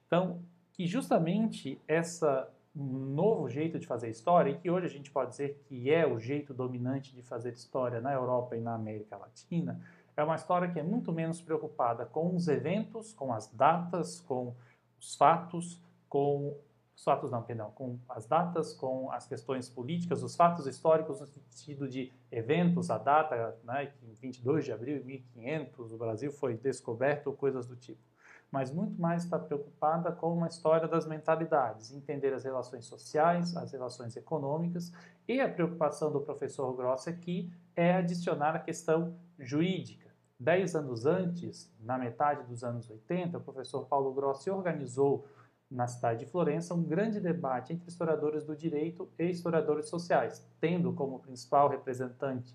Então, 0.05 0.41
que 0.73 0.85
justamente 0.85 1.81
essa 1.87 2.49
novo 2.73 3.49
jeito 3.49 3.77
de 3.77 3.85
fazer 3.85 4.09
história, 4.09 4.51
e 4.51 4.57
que 4.57 4.69
hoje 4.69 4.85
a 4.85 4.89
gente 4.89 5.11
pode 5.11 5.31
dizer 5.31 5.61
que 5.65 5.91
é 5.91 6.07
o 6.07 6.19
jeito 6.19 6.53
dominante 6.53 7.13
de 7.13 7.21
fazer 7.21 7.51
história 7.51 7.99
na 7.99 8.13
Europa 8.13 8.55
e 8.55 8.61
na 8.61 8.73
América 8.73 9.17
Latina, 9.17 9.81
é 10.15 10.23
uma 10.23 10.35
história 10.35 10.69
que 10.69 10.79
é 10.79 10.83
muito 10.83 11.11
menos 11.11 11.41
preocupada 11.41 12.05
com 12.05 12.35
os 12.35 12.47
eventos, 12.47 13.13
com 13.13 13.33
as 13.33 13.47
datas, 13.51 14.19
com 14.21 14.55
os 14.99 15.15
fatos, 15.15 15.81
com 16.07 16.57
os 16.95 17.03
fatos 17.03 17.31
não, 17.31 17.41
perdão, 17.41 17.71
com 17.71 17.97
as 18.07 18.27
datas, 18.27 18.73
com 18.73 19.11
as 19.11 19.25
questões 19.27 19.69
políticas, 19.69 20.21
os 20.21 20.35
fatos 20.35 20.67
históricos 20.67 21.19
no 21.19 21.27
sentido 21.27 21.87
de 21.87 22.11
eventos, 22.31 22.91
a 22.91 22.97
data, 22.97 23.57
né, 23.63 23.87
que 23.87 24.05
em 24.05 24.13
22 24.13 24.65
de 24.65 24.71
abril 24.71 24.99
de 24.99 25.05
1500 25.05 25.91
o 25.91 25.97
Brasil 25.97 26.31
foi 26.31 26.55
descoberto, 26.55 27.33
coisas 27.33 27.65
do 27.65 27.75
tipo. 27.75 28.10
Mas 28.51 28.69
muito 28.69 29.01
mais 29.01 29.23
está 29.23 29.39
preocupada 29.39 30.11
com 30.11 30.33
uma 30.33 30.47
história 30.47 30.87
das 30.87 31.05
mentalidades, 31.05 31.93
entender 31.93 32.33
as 32.33 32.43
relações 32.43 32.85
sociais, 32.85 33.55
as 33.55 33.71
relações 33.71 34.17
econômicas, 34.17 34.91
e 35.27 35.39
a 35.39 35.49
preocupação 35.49 36.11
do 36.11 36.19
professor 36.19 36.75
Gross 36.75 37.07
aqui 37.07 37.49
é 37.75 37.95
adicionar 37.95 38.55
a 38.55 38.59
questão 38.59 39.15
jurídica. 39.39 40.11
Dez 40.37 40.75
anos 40.75 41.05
antes, 41.05 41.71
na 41.79 41.97
metade 41.97 42.43
dos 42.43 42.63
anos 42.63 42.89
80, 42.89 43.37
o 43.37 43.41
professor 43.41 43.85
Paulo 43.85 44.13
Grossi 44.13 44.49
organizou 44.49 45.25
na 45.69 45.87
cidade 45.87 46.25
de 46.25 46.31
Florença 46.31 46.73
um 46.73 46.83
grande 46.83 47.21
debate 47.21 47.71
entre 47.71 47.87
historiadores 47.87 48.43
do 48.43 48.55
direito 48.55 49.09
e 49.17 49.29
historiadores 49.29 49.87
sociais, 49.87 50.45
tendo 50.59 50.91
como 50.91 51.19
principal 51.19 51.69
representante 51.69 52.53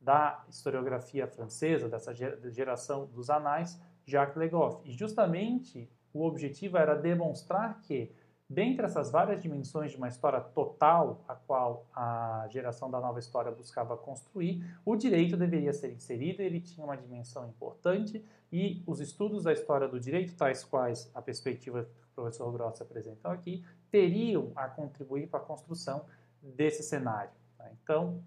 da 0.00 0.44
historiografia 0.48 1.26
francesa, 1.28 1.88
dessa 1.88 2.12
geração 2.14 3.06
dos 3.06 3.30
anais, 3.30 3.80
Jacques 4.06 4.36
Le 4.36 4.48
Goff. 4.48 4.80
E 4.88 4.92
justamente 4.92 5.90
o 6.14 6.24
objetivo 6.24 6.78
era 6.78 6.94
demonstrar 6.94 7.80
que, 7.82 8.12
dentre 8.48 8.86
essas 8.86 9.10
várias 9.10 9.42
dimensões 9.42 9.90
de 9.90 9.96
uma 9.96 10.08
história 10.08 10.40
total, 10.40 11.24
a 11.28 11.34
qual 11.34 11.86
a 11.94 12.46
geração 12.48 12.90
da 12.90 13.00
nova 13.00 13.18
história 13.18 13.50
buscava 13.50 13.96
construir, 13.96 14.64
o 14.84 14.96
direito 14.96 15.36
deveria 15.36 15.72
ser 15.72 15.92
inserido, 15.92 16.40
ele 16.40 16.60
tinha 16.60 16.84
uma 16.84 16.96
dimensão 16.96 17.48
importante 17.48 18.24
e 18.52 18.82
os 18.86 19.00
estudos 19.00 19.42
da 19.42 19.52
história 19.52 19.88
do 19.88 19.98
direito, 19.98 20.36
tais 20.36 20.64
quais 20.64 21.10
a 21.12 21.20
perspectiva 21.20 21.82
que 21.84 21.90
o 22.12 22.14
professor 22.14 22.50
Gross 22.52 22.80
apresentou 22.80 23.30
aqui, 23.30 23.64
teriam 23.90 24.52
a 24.54 24.68
contribuir 24.68 25.28
para 25.28 25.40
a 25.40 25.42
construção 25.42 26.06
desse 26.40 26.82
cenário. 26.82 27.32
Tá? 27.58 27.68
Então, 27.82 28.22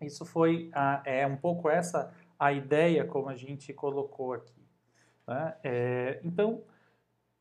isso 0.00 0.24
foi 0.24 0.70
é 1.04 1.26
um 1.26 1.36
pouco 1.36 1.68
essa 1.68 2.12
a 2.38 2.52
ideia 2.52 3.04
como 3.04 3.28
a 3.28 3.36
gente 3.36 3.72
colocou 3.72 4.32
aqui. 4.32 4.65
Né? 5.26 5.56
É, 5.64 6.20
então, 6.22 6.62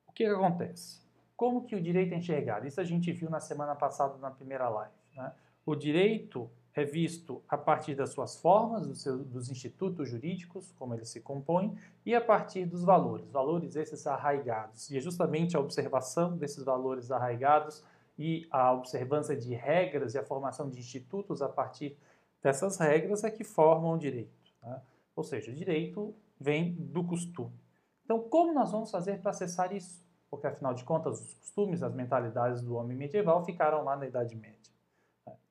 o 0.08 0.12
que, 0.12 0.26
que, 0.26 0.30
acontece? 0.30 1.02
Como 1.36 1.66
que 1.66 1.76
o 1.76 1.82
direito 1.82 2.14
é 2.14 2.18
enxergado? 2.18 2.68
Isso 2.68 2.80
a 2.80 2.84
gente 2.84 3.12
viu 3.12 3.30
na 3.30 3.40
semana 3.40 3.76
passada 3.76 4.18
na 4.18 4.32
primeira 4.32 4.70
live. 4.70 4.94
Né? 5.16 5.34
O 5.66 5.76
direito 5.76 6.50
é 6.74 6.84
visto 6.84 7.42
a 7.48 7.58
partir 7.58 7.96
das 7.96 8.10
suas 8.10 8.36
formas, 8.36 8.86
do 8.86 8.96
seu, 8.96 9.18
dos 9.18 9.50
institutos 9.50 10.10
jurídicos, 10.10 10.74
como 10.74 10.94
eles 10.94 11.10
se 11.10 11.22
compõem, 11.22 11.78
e 12.06 12.14
a 12.14 12.20
partir 12.20 12.66
dos 12.66 12.84
valores, 12.84 13.30
valores 13.32 13.76
esses 13.76 14.06
arraigados. 14.06 14.90
E 14.92 14.98
é 14.98 15.02
justamente 15.02 15.56
a 15.56 15.60
observação 15.60 16.38
desses 16.38 16.64
valores 16.64 17.12
arraigados 17.12 17.84
e 18.18 18.46
a 18.52 18.74
observância 18.74 19.36
de 19.36 19.54
regras 19.54 20.16
e 20.16 20.18
a 20.18 20.24
formação 20.24 20.70
de 20.70 20.80
institutos 20.80 21.42
a 21.42 21.48
partir 21.48 21.98
dessas 22.44 22.78
regras 22.78 23.24
é 23.24 23.32
que 23.32 23.44
formam 23.44 23.94
o 23.94 23.98
direito. 23.98 24.54
Né? 24.62 24.82
Ou 25.16 25.24
seja, 25.24 25.52
o 25.52 25.56
direito 25.56 26.14
vem 26.40 26.74
do 26.74 27.04
costume. 27.04 27.65
Então, 28.06 28.20
como 28.30 28.54
nós 28.54 28.72
vamos 28.72 28.92
fazer 28.92 29.20
para 29.20 29.32
acessar 29.32 29.76
isso? 29.76 30.06
Porque, 30.30 30.48
afinal 30.48 30.74
de 30.74 30.84
contas, 30.84 31.20
os 31.20 31.34
costumes, 31.34 31.82
as 31.84 31.94
mentalidades 31.94 32.62
do 32.62 32.76
homem 32.76 32.96
medieval 32.96 33.44
ficaram 33.44 33.84
lá 33.84 33.98
na 33.98 34.06
Idade 34.06 34.36
Média. 34.36 34.74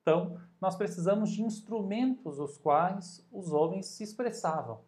Então, 0.01 0.39
nós 0.61 0.77
precisamos 0.77 1.31
de 1.31 1.43
instrumentos 1.43 2.39
os 2.39 2.57
quais 2.57 3.27
os 3.33 3.53
homens 3.53 3.87
se 3.87 4.05
expressavam. 4.05 4.81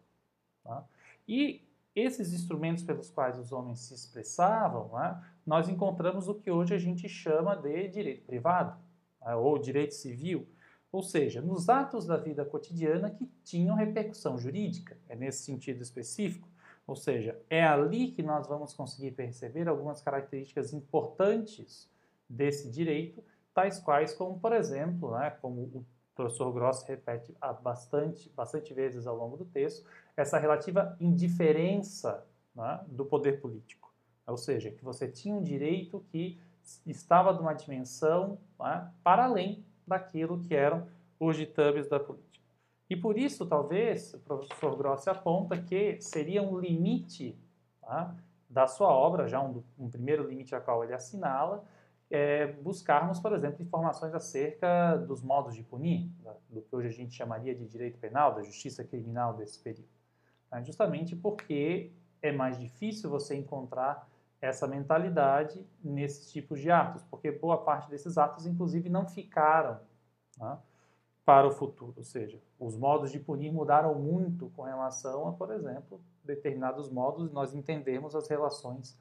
Tá? 0.63 0.85
E 1.27 1.67
esses 1.95 2.31
instrumentos 2.31 2.83
pelos 2.83 3.09
quais 3.09 3.39
os 3.39 3.51
homens 3.51 3.79
se 3.79 3.93
expressavam, 3.93 4.89
né, 4.93 5.19
nós 5.45 5.67
encontramos 5.67 6.27
o 6.27 6.35
que 6.35 6.51
hoje 6.51 6.75
a 6.75 6.77
gente 6.77 7.09
chama 7.09 7.55
de 7.55 7.87
direito 7.87 8.25
privado, 8.25 8.77
né, 9.19 9.35
ou 9.35 9.57
direito 9.57 9.95
civil, 9.95 10.47
ou 10.91 11.01
seja, 11.01 11.41
nos 11.41 11.67
atos 11.67 12.05
da 12.05 12.15
vida 12.15 12.45
cotidiana 12.45 13.09
que 13.09 13.25
tinham 13.43 13.75
repercussão 13.75 14.37
jurídica, 14.37 14.97
é 15.09 15.15
nesse 15.15 15.43
sentido 15.43 15.81
específico. 15.81 16.47
Ou 16.87 16.95
seja, 16.95 17.37
é 17.49 17.61
ali 17.61 18.11
que 18.11 18.23
nós 18.23 18.47
vamos 18.47 18.73
conseguir 18.73 19.11
perceber 19.11 19.67
algumas 19.67 20.01
características 20.01 20.71
importantes 20.71 21.91
desse 22.29 22.71
direito, 22.71 23.21
tais 23.53 23.77
quais 23.77 24.13
como, 24.13 24.39
por 24.39 24.53
exemplo, 24.53 25.11
né, 25.11 25.31
como 25.41 25.61
o 25.61 25.85
professor 26.15 26.51
Gross 26.53 26.83
repete 26.83 27.35
bastante, 27.61 28.29
bastante 28.29 28.73
vezes 28.73 29.05
ao 29.05 29.17
longo 29.17 29.35
do 29.35 29.45
texto, 29.45 29.85
essa 30.15 30.39
relativa 30.39 30.95
indiferença 30.99 32.25
né, 32.55 32.79
do 32.87 33.05
poder 33.05 33.41
político. 33.41 33.93
Ou 34.25 34.37
seja, 34.37 34.71
que 34.71 34.83
você 34.83 35.07
tinha 35.07 35.35
um 35.35 35.43
direito 35.43 36.03
que 36.09 36.39
estava 36.85 37.33
numa 37.33 37.53
dimensão 37.53 38.39
né, 38.59 38.89
para 39.03 39.25
além 39.25 39.63
daquilo 39.85 40.39
que 40.39 40.55
eram 40.55 40.87
os 41.19 41.35
ditames 41.35 41.87
da 41.87 41.99
política. 41.99 42.46
E 42.89 42.95
por 42.95 43.17
isso, 43.17 43.45
talvez, 43.45 44.13
o 44.13 44.19
professor 44.19 44.75
Grossi 44.77 45.09
aponta 45.09 45.61
que 45.61 45.99
seria 45.99 46.41
um 46.41 46.57
limite 46.57 47.37
tá, 47.81 48.15
da 48.49 48.65
sua 48.65 48.89
obra, 48.89 49.27
já 49.27 49.41
um, 49.41 49.61
um, 49.77 49.89
primeiro 49.89 50.27
limite 50.27 50.55
a 50.55 50.61
qual 50.61 50.83
ele 50.83 50.93
assinala, 50.93 51.65
é 52.09 52.47
buscarmos, 52.47 53.19
por 53.19 53.33
exemplo, 53.33 53.61
informações 53.61 54.13
acerca 54.13 54.95
dos 54.95 55.21
modos 55.21 55.53
de 55.53 55.61
punir, 55.61 56.09
do 56.49 56.61
que 56.61 56.73
hoje 56.73 56.87
a 56.87 56.91
gente 56.91 57.13
chamaria 57.13 57.53
de 57.53 57.67
direito 57.67 57.99
penal, 57.99 58.33
da 58.33 58.41
justiça 58.41 58.83
criminal 58.85 59.33
desse 59.35 59.59
período. 59.59 59.89
Né, 60.49 60.63
justamente 60.63 61.13
porque 61.15 61.91
é 62.21 62.31
mais 62.31 62.57
difícil 62.57 63.09
você 63.09 63.35
encontrar 63.35 64.09
essa 64.39 64.65
mentalidade 64.65 65.65
nesses 65.83 66.31
tipos 66.31 66.61
de 66.61 66.71
atos, 66.71 67.03
porque 67.03 67.31
boa 67.31 67.63
parte 67.63 67.89
desses 67.89 68.17
atos, 68.17 68.45
inclusive, 68.45 68.87
não 68.87 69.05
ficaram 69.05 69.79
né, 70.37 70.57
para 71.27 71.45
o 71.45 71.51
futuro. 71.51 71.93
Ou 71.97 72.05
seja, 72.05 72.41
os 72.57 72.77
modos 72.77 73.11
de 73.11 73.19
punir 73.19 73.51
mudaram 73.51 73.93
muito 73.95 74.49
com 74.55 74.61
relação 74.61 75.27
a, 75.27 75.33
por 75.33 75.51
exemplo, 75.51 75.99
determinados 76.23 76.89
modos, 76.89 77.29
nós 77.33 77.53
entendemos 77.53 78.15
as 78.15 78.29
relações 78.29 78.97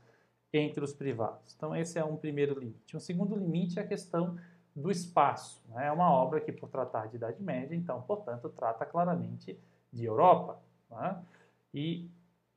entre 0.53 0.83
os 0.83 0.93
privados. 0.93 1.55
Então, 1.55 1.77
esse 1.77 2.01
é 2.01 2.05
um 2.05 2.17
primeiro 2.17 2.59
limite. 2.59 2.97
Um 2.97 3.01
segundo 3.01 3.37
limite 3.37 3.79
é 3.79 3.83
a 3.83 3.87
questão 3.87 4.37
do 4.75 4.91
espaço. 4.91 5.63
Né? 5.69 5.87
É 5.87 5.93
uma 5.93 6.11
obra 6.11 6.41
que, 6.41 6.51
por 6.51 6.69
tratar 6.69 7.07
de 7.07 7.15
Idade 7.15 7.41
Média, 7.41 7.77
então, 7.77 8.03
portanto, 8.03 8.49
trata 8.49 8.85
claramente 8.85 9.57
de 9.93 10.05
Europa. 10.05 10.61
Né? 10.91 11.23
E 11.73 12.11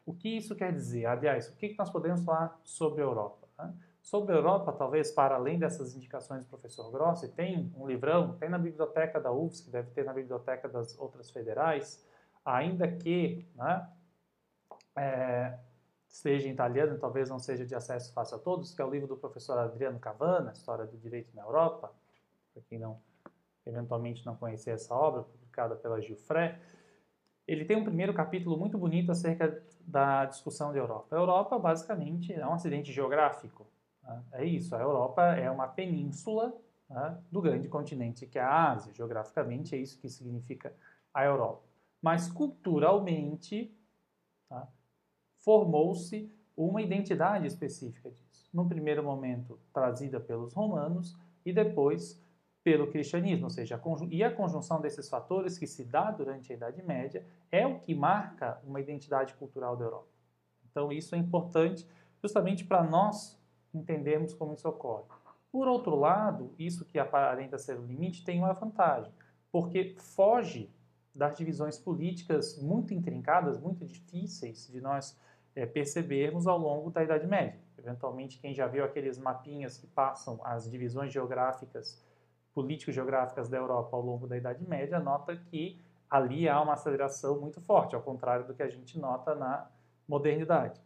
o 0.04 0.16
que 0.16 0.30
isso 0.30 0.56
quer 0.56 0.74
dizer? 0.74 1.06
Aliás, 1.06 1.48
o 1.48 1.56
que 1.56 1.76
nós 1.78 1.92
podemos 1.92 2.24
falar 2.24 2.60
sobre 2.64 3.02
a 3.02 3.06
Europa? 3.06 3.48
Né? 3.60 3.72
Sobre 4.02 4.34
a 4.34 4.38
Europa, 4.38 4.72
talvez 4.72 5.12
para 5.12 5.36
além 5.36 5.60
dessas 5.60 5.96
indicações 5.96 6.44
do 6.44 6.50
professor 6.50 6.90
Grossi, 6.92 7.28
tem 7.30 7.72
um 7.76 7.86
livrão, 7.86 8.38
tem 8.38 8.50
na 8.50 8.58
biblioteca 8.58 9.20
da 9.20 9.32
UFSC, 9.32 9.70
deve 9.70 9.92
ter 9.92 10.06
na 10.06 10.14
biblioteca 10.14 10.68
das 10.68 10.98
outras 10.98 11.30
federais, 11.30 12.04
ainda 12.44 12.88
que 12.88 13.48
né, 13.56 13.90
é, 14.96 15.60
seja 16.08 16.48
em 16.48 16.52
italiano, 16.52 16.98
talvez 16.98 17.30
não 17.30 17.40
seja 17.40 17.66
de 17.66 17.76
acesso 17.76 18.14
fácil 18.14 18.38
a 18.38 18.40
todos, 18.40 18.74
que 18.74 18.82
é 18.82 18.86
o 18.86 18.90
livro 18.90 19.08
do 19.08 19.18
professor 19.18 19.58
Adriano 19.58 20.00
Cavana, 20.00 20.52
História 20.52 20.86
do 20.86 20.98
Direito 20.98 21.36
na 21.36 21.44
Europa, 21.44 21.94
para 22.54 22.64
quem 22.64 22.80
não 22.80 23.00
eventualmente 23.66 24.26
não 24.26 24.36
conhecer 24.36 24.72
essa 24.72 24.96
obra, 24.96 25.22
publicada 25.24 25.76
pela 25.76 26.02
Gilfré, 26.02 26.60
ele 27.48 27.66
tem 27.66 27.78
um 27.78 27.84
primeiro 27.84 28.14
capítulo 28.14 28.58
muito 28.58 28.78
bonito 28.78 29.12
acerca 29.12 29.64
da 29.82 30.26
discussão 30.26 30.72
da 30.72 30.78
Europa. 30.78 31.16
A 31.16 31.20
Europa, 31.20 31.58
basicamente, 31.58 32.32
é 32.32 32.46
um 32.46 32.54
acidente 32.54 32.92
geográfico. 32.92 33.66
Né? 34.10 34.24
É 34.34 34.46
isso, 34.46 34.76
a 34.76 34.80
Europa 34.80 35.24
é 35.36 35.50
uma 35.50 35.68
península 35.68 36.54
né, 36.90 37.18
do 37.32 37.42
grande 37.42 37.68
continente 37.68 38.26
que 38.26 38.40
é 38.40 38.42
a 38.42 38.72
Ásia. 38.72 38.94
Geograficamente, 38.94 39.76
é 39.76 39.78
isso 39.78 40.00
que 40.00 40.10
significa 40.10 40.74
a 41.14 41.24
Europa. 41.24 41.64
Mas, 42.02 42.32
culturalmente, 42.32 43.72
tá, 44.48 44.68
formou-se 45.38 46.32
uma 46.56 46.82
identidade 46.82 47.48
específica 47.48 48.10
disso. 48.10 48.50
Num 48.54 48.68
primeiro 48.68 49.04
momento, 49.04 49.60
trazida 49.72 50.20
pelos 50.20 50.54
romanos, 50.54 51.16
e 51.46 51.54
depois 51.54 52.22
pelo 52.64 52.92
cristianismo, 52.92 53.46
ou 53.46 53.50
seja, 53.50 53.82
e 54.12 54.24
a 54.24 54.34
conjunção 54.34 54.82
desses 54.82 55.10
fatores 55.10 55.58
que 55.58 55.66
se 55.66 55.86
dá 55.86 56.12
durante 56.12 56.52
a 56.52 56.56
Idade 56.56 56.84
Média 56.84 57.26
é 57.52 57.66
o 57.66 57.80
que 57.80 57.96
marca 57.96 58.60
uma 58.66 58.82
identidade 58.82 59.34
cultural 59.36 59.78
da 59.78 59.86
Europa. 59.86 60.10
Então, 60.70 60.92
isso 60.92 61.16
é 61.16 61.18
importante 61.18 61.88
justamente 62.22 62.66
para 62.66 62.84
nós 62.84 63.39
entendermos 63.74 64.34
como 64.34 64.54
isso 64.54 64.68
ocorre. 64.68 65.04
Por 65.52 65.68
outro 65.68 65.96
lado, 65.96 66.54
isso 66.60 66.86
que 66.86 67.00
aparenta 67.00 67.58
ser 67.58 67.78
o 67.80 67.86
limite 67.86 68.24
tem 68.24 68.40
uma 68.40 68.54
vantagem, 68.54 69.12
porque 69.52 69.96
foge 69.98 70.70
das 71.14 71.36
divisões 71.36 71.78
políticas 71.78 72.62
muito 72.62 72.94
intrincadas, 72.94 73.60
muito 73.60 73.86
difíceis 73.86 74.68
de 74.68 74.80
nós 74.80 75.20
é, 75.56 75.66
percebermos 75.66 76.48
ao 76.48 76.58
longo 76.58 76.92
da 76.92 77.04
Idade 77.04 77.28
Média. 77.28 77.60
Eventualmente, 77.78 78.38
quem 78.40 78.54
já 78.54 78.68
viu 78.68 78.84
aqueles 78.84 79.18
mapinhas 79.18 79.78
que 79.78 79.88
passam 79.88 80.40
as 80.44 80.70
divisões 80.70 81.12
geográficas 81.12 82.04
político-geográficas 82.54 83.48
da 83.48 83.58
Europa 83.58 83.96
ao 83.96 84.02
longo 84.02 84.28
da 84.28 84.38
Idade 84.38 84.68
Média, 84.68 85.00
nota 85.00 85.36
que 85.36 85.80
ali 86.10 86.50
há 86.50 86.62
uma 86.62 86.74
aceleração 86.74 87.40
muito 87.40 87.62
forte, 87.62 87.96
ao 87.96 88.02
contrário 88.02 88.46
do 88.46 88.54
que 88.54 88.64
a 88.64 88.70
gente 88.70 89.00
nota 89.00 89.36
na 89.36 89.68
modernidade. 90.08 90.82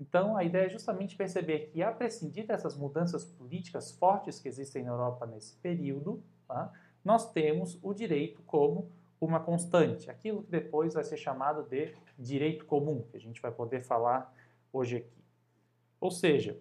Então, 0.00 0.36
a 0.36 0.44
ideia 0.44 0.66
é 0.66 0.70
justamente 0.70 1.16
perceber 1.16 1.70
que, 1.72 1.82
a 1.82 1.90
prescindir 1.90 2.46
dessas 2.46 2.76
mudanças 2.76 3.24
políticas 3.24 3.90
fortes 3.90 4.38
que 4.38 4.48
existem 4.48 4.84
na 4.84 4.92
Europa 4.92 5.26
nesse 5.26 5.56
período, 5.56 6.22
tá, 6.46 6.72
nós 7.04 7.32
temos 7.32 7.78
o 7.82 7.92
direito 7.92 8.40
como 8.42 8.90
uma 9.20 9.40
constante, 9.40 10.08
aquilo 10.08 10.44
que 10.44 10.50
depois 10.50 10.94
vai 10.94 11.02
ser 11.02 11.16
chamado 11.16 11.64
de 11.64 11.92
direito 12.16 12.64
comum, 12.64 13.02
que 13.10 13.16
a 13.16 13.20
gente 13.20 13.42
vai 13.42 13.50
poder 13.50 13.80
falar 13.80 14.32
hoje 14.72 14.98
aqui. 14.98 15.24
Ou 16.00 16.12
seja, 16.12 16.56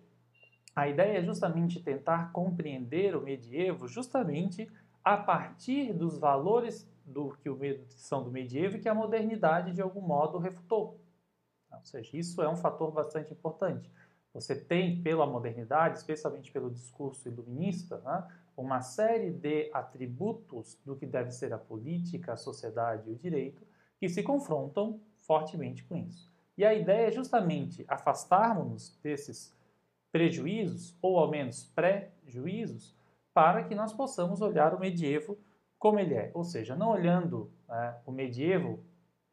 a 0.75 0.87
ideia 0.87 1.19
é 1.19 1.23
justamente 1.23 1.79
tentar 1.79 2.31
compreender 2.31 3.15
o 3.15 3.21
medievo 3.21 3.87
justamente 3.87 4.67
a 5.03 5.15
partir 5.15 5.93
dos 5.93 6.17
valores 6.17 6.89
do 7.05 7.37
que 7.41 7.49
são 7.89 8.23
do 8.23 8.31
medievo 8.31 8.77
e 8.77 8.79
que 8.79 8.89
a 8.89 8.95
modernidade 8.95 9.73
de 9.73 9.81
algum 9.81 10.01
modo 10.01 10.39
refutou. 10.39 10.99
Ou 11.79 11.85
seja, 11.85 12.17
isso 12.17 12.41
é 12.41 12.49
um 12.49 12.55
fator 12.55 12.91
bastante 12.91 13.33
importante. 13.33 13.91
Você 14.33 14.55
tem, 14.55 15.01
pela 15.01 15.25
modernidade, 15.25 15.97
especialmente 15.97 16.51
pelo 16.51 16.69
discurso 16.69 17.27
iluminista, 17.27 17.97
né, 17.99 18.27
uma 18.55 18.81
série 18.81 19.31
de 19.31 19.69
atributos 19.73 20.79
do 20.85 20.95
que 20.95 21.05
deve 21.05 21.31
ser 21.31 21.53
a 21.53 21.57
política, 21.57 22.33
a 22.33 22.37
sociedade 22.37 23.09
e 23.09 23.13
o 23.13 23.15
direito 23.15 23.65
que 23.99 24.09
se 24.09 24.23
confrontam 24.23 24.99
fortemente 25.17 25.83
com 25.83 25.97
isso. 25.97 26.31
E 26.57 26.65
a 26.65 26.73
ideia 26.73 27.07
é 27.07 27.11
justamente 27.11 27.85
afastarmos-nos 27.87 28.97
desses 29.03 29.55
prejuízos, 30.11 30.97
ou 31.01 31.19
ao 31.19 31.29
menos 31.29 31.65
pré-juízos, 31.75 32.95
para 33.33 33.63
que 33.63 33.75
nós 33.75 33.93
possamos 33.93 34.41
olhar 34.41 34.73
o 34.73 34.79
medievo 34.79 35.37
como 35.77 35.99
ele 35.99 36.15
é. 36.15 36.31
Ou 36.33 36.43
seja, 36.43 36.75
não 36.75 36.89
olhando 36.89 37.51
né, 37.67 37.95
o 38.05 38.11
medievo 38.11 38.83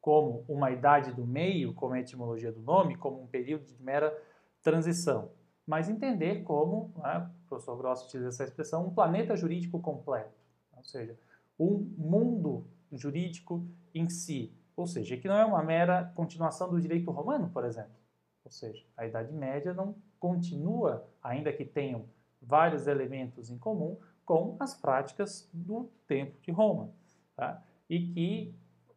como 0.05 0.45
uma 0.47 0.69
idade 0.69 1.11
do 1.11 1.25
meio, 1.25 1.73
como 1.73 1.95
a 1.95 1.99
etimologia 1.99 2.51
do 2.51 2.61
nome, 2.61 2.95
como 2.95 3.23
um 3.23 3.25
período 3.25 3.65
de 3.65 3.81
mera 3.81 4.15
transição, 4.61 5.31
mas 5.65 5.89
entender 5.89 6.43
como, 6.43 6.93
né, 6.95 7.27
o 7.43 7.49
professor 7.49 7.75
Gross 7.75 8.03
utiliza 8.03 8.29
essa 8.29 8.43
expressão, 8.43 8.85
um 8.85 8.93
planeta 8.93 9.35
jurídico 9.35 9.79
completo, 9.79 10.39
ou 10.77 10.83
seja, 10.83 11.17
um 11.59 11.91
mundo 11.97 12.67
jurídico 12.91 13.67
em 13.95 14.07
si, 14.07 14.53
ou 14.75 14.85
seja, 14.85 15.17
que 15.17 15.27
não 15.27 15.37
é 15.37 15.43
uma 15.43 15.63
mera 15.63 16.13
continuação 16.13 16.69
do 16.69 16.79
direito 16.79 17.09
romano, 17.09 17.49
por 17.49 17.65
exemplo. 17.65 17.95
Ou 18.43 18.51
seja, 18.51 18.85
a 18.95 19.07
Idade 19.07 19.33
Média 19.33 19.73
não 19.73 19.95
continua, 20.19 21.09
ainda 21.19 21.51
que 21.51 21.65
tenham 21.65 22.05
vários 22.39 22.85
elementos 22.85 23.49
em 23.49 23.57
comum, 23.57 23.97
com 24.23 24.55
as 24.59 24.75
práticas 24.75 25.49
do 25.51 25.89
tempo 26.05 26.39
de 26.41 26.51
Roma. 26.51 26.91
Tá? 27.35 27.63
E 27.89 28.13
que 28.13 28.55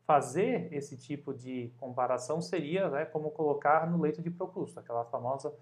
fazer 0.08 0.72
esse 0.72 0.96
tipo 0.96 1.34
de 1.34 1.70
comparação 1.76 2.40
seria 2.40 2.88
né, 2.88 3.04
como 3.04 3.30
colocar 3.30 3.86
no 3.86 4.00
leito 4.00 4.22
de 4.22 4.30
Procrusto, 4.30 4.80
aquela 4.80 5.04
famosa 5.04 5.54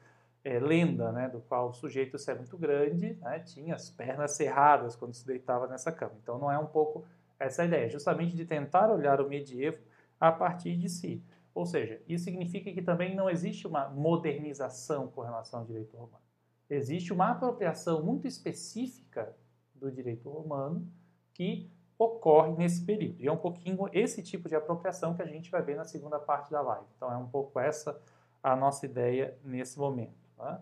é, 0.45 0.61
lenda 0.61 1.11
né, 1.11 1.29
do 1.29 1.41
qual 1.41 1.71
o 1.71 1.73
sujeito, 1.73 2.17
se 2.17 2.31
é 2.31 2.35
muito 2.37 2.57
grande, 2.57 3.15
né, 3.15 3.41
tinha 3.41 3.75
as 3.75 3.91
pernas 3.91 4.37
cerradas 4.37 4.95
quando 4.95 5.15
se 5.15 5.27
deitava 5.27 5.67
nessa 5.67 5.91
cama. 5.91 6.13
Então 6.23 6.39
não 6.39 6.49
é 6.49 6.57
um 6.57 6.67
pouco 6.67 7.05
essa 7.41 7.65
ideia, 7.65 7.91
justamente 7.91 8.37
de 8.37 8.45
tentar 8.45 8.89
olhar 8.89 9.21
o 9.21 9.29
medievo 9.29 9.79
a 10.21 10.31
partir 10.31 10.77
de 10.77 10.89
si. 10.89 11.21
Ou 11.53 11.67
seja, 11.67 12.01
isso 12.07 12.23
significa 12.23 12.73
que 12.73 12.83
também 12.83 13.17
não 13.17 13.29
existe 13.29 13.67
uma 13.67 13.89
modernização 13.89 15.09
com 15.09 15.23
relação 15.23 15.59
ao 15.59 15.67
direito 15.67 15.97
romano. 15.97 16.23
Existe 16.71 17.13
uma 17.13 17.33
apropriação 17.33 18.05
muito 18.05 18.29
específica 18.29 19.35
do 19.75 19.91
direito 19.91 20.31
romano 20.31 20.87
que 21.35 21.69
ocorre 21.99 22.53
nesse 22.53 22.85
período. 22.85 23.21
E 23.21 23.27
é 23.27 23.33
um 23.33 23.37
pouquinho 23.37 23.89
esse 23.93 24.23
tipo 24.23 24.49
de 24.49 24.55
apropriação 24.55 25.15
que 25.15 25.23
a 25.23 25.27
gente 25.27 25.51
vai 25.51 25.63
ver 25.63 25.77
na 25.77 25.85
segunda 25.85 26.19
parte 26.19 26.51
da 26.51 26.61
live. 26.61 26.87
Então 26.97 27.13
é 27.13 27.17
um 27.17 27.27
pouco 27.27 27.59
essa 27.59 28.01
a 28.43 28.55
nossa 28.55 28.87
ideia 28.87 29.37
nesse 29.43 29.79
momento. 29.79 30.15
Tá? 30.37 30.61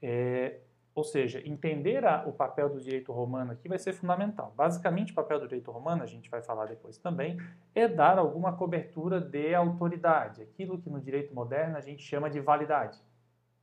É, 0.00 0.60
ou 0.96 1.04
seja, 1.04 1.46
entender 1.46 2.06
a, 2.06 2.26
o 2.26 2.32
papel 2.32 2.70
do 2.70 2.80
direito 2.80 3.12
romano 3.12 3.52
aqui 3.52 3.68
vai 3.68 3.78
ser 3.78 3.92
fundamental. 3.92 4.54
Basicamente, 4.56 5.12
o 5.12 5.14
papel 5.14 5.38
do 5.38 5.46
direito 5.46 5.70
romano, 5.70 6.02
a 6.02 6.06
gente 6.06 6.30
vai 6.30 6.40
falar 6.40 6.64
depois 6.64 6.96
também, 6.96 7.38
é 7.74 7.86
dar 7.86 8.18
alguma 8.18 8.56
cobertura 8.56 9.20
de 9.20 9.54
autoridade, 9.54 10.40
aquilo 10.40 10.78
que 10.78 10.88
no 10.88 10.98
direito 10.98 11.34
moderno 11.34 11.76
a 11.76 11.82
gente 11.82 12.02
chama 12.02 12.30
de 12.30 12.40
validade. 12.40 12.98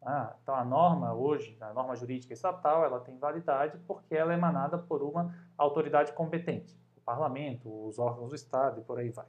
Ah, 0.05 0.35
então, 0.43 0.53
a 0.53 0.63
norma 0.63 1.13
hoje, 1.15 1.57
a 1.59 1.73
norma 1.73 1.95
jurídica 1.95 2.33
estatal, 2.33 2.85
ela 2.85 2.99
tem 2.99 3.17
validade 3.17 3.79
porque 3.87 4.15
ela 4.15 4.31
é 4.33 4.37
emanada 4.37 4.77
por 4.77 5.01
uma 5.01 5.33
autoridade 5.57 6.11
competente, 6.11 6.77
parlamento, 7.03 7.69
os 7.87 7.99
órgãos 7.99 8.29
do 8.29 8.35
Estado 8.35 8.81
e 8.81 8.83
por 8.83 8.99
aí 8.99 9.09
vai. 9.09 9.25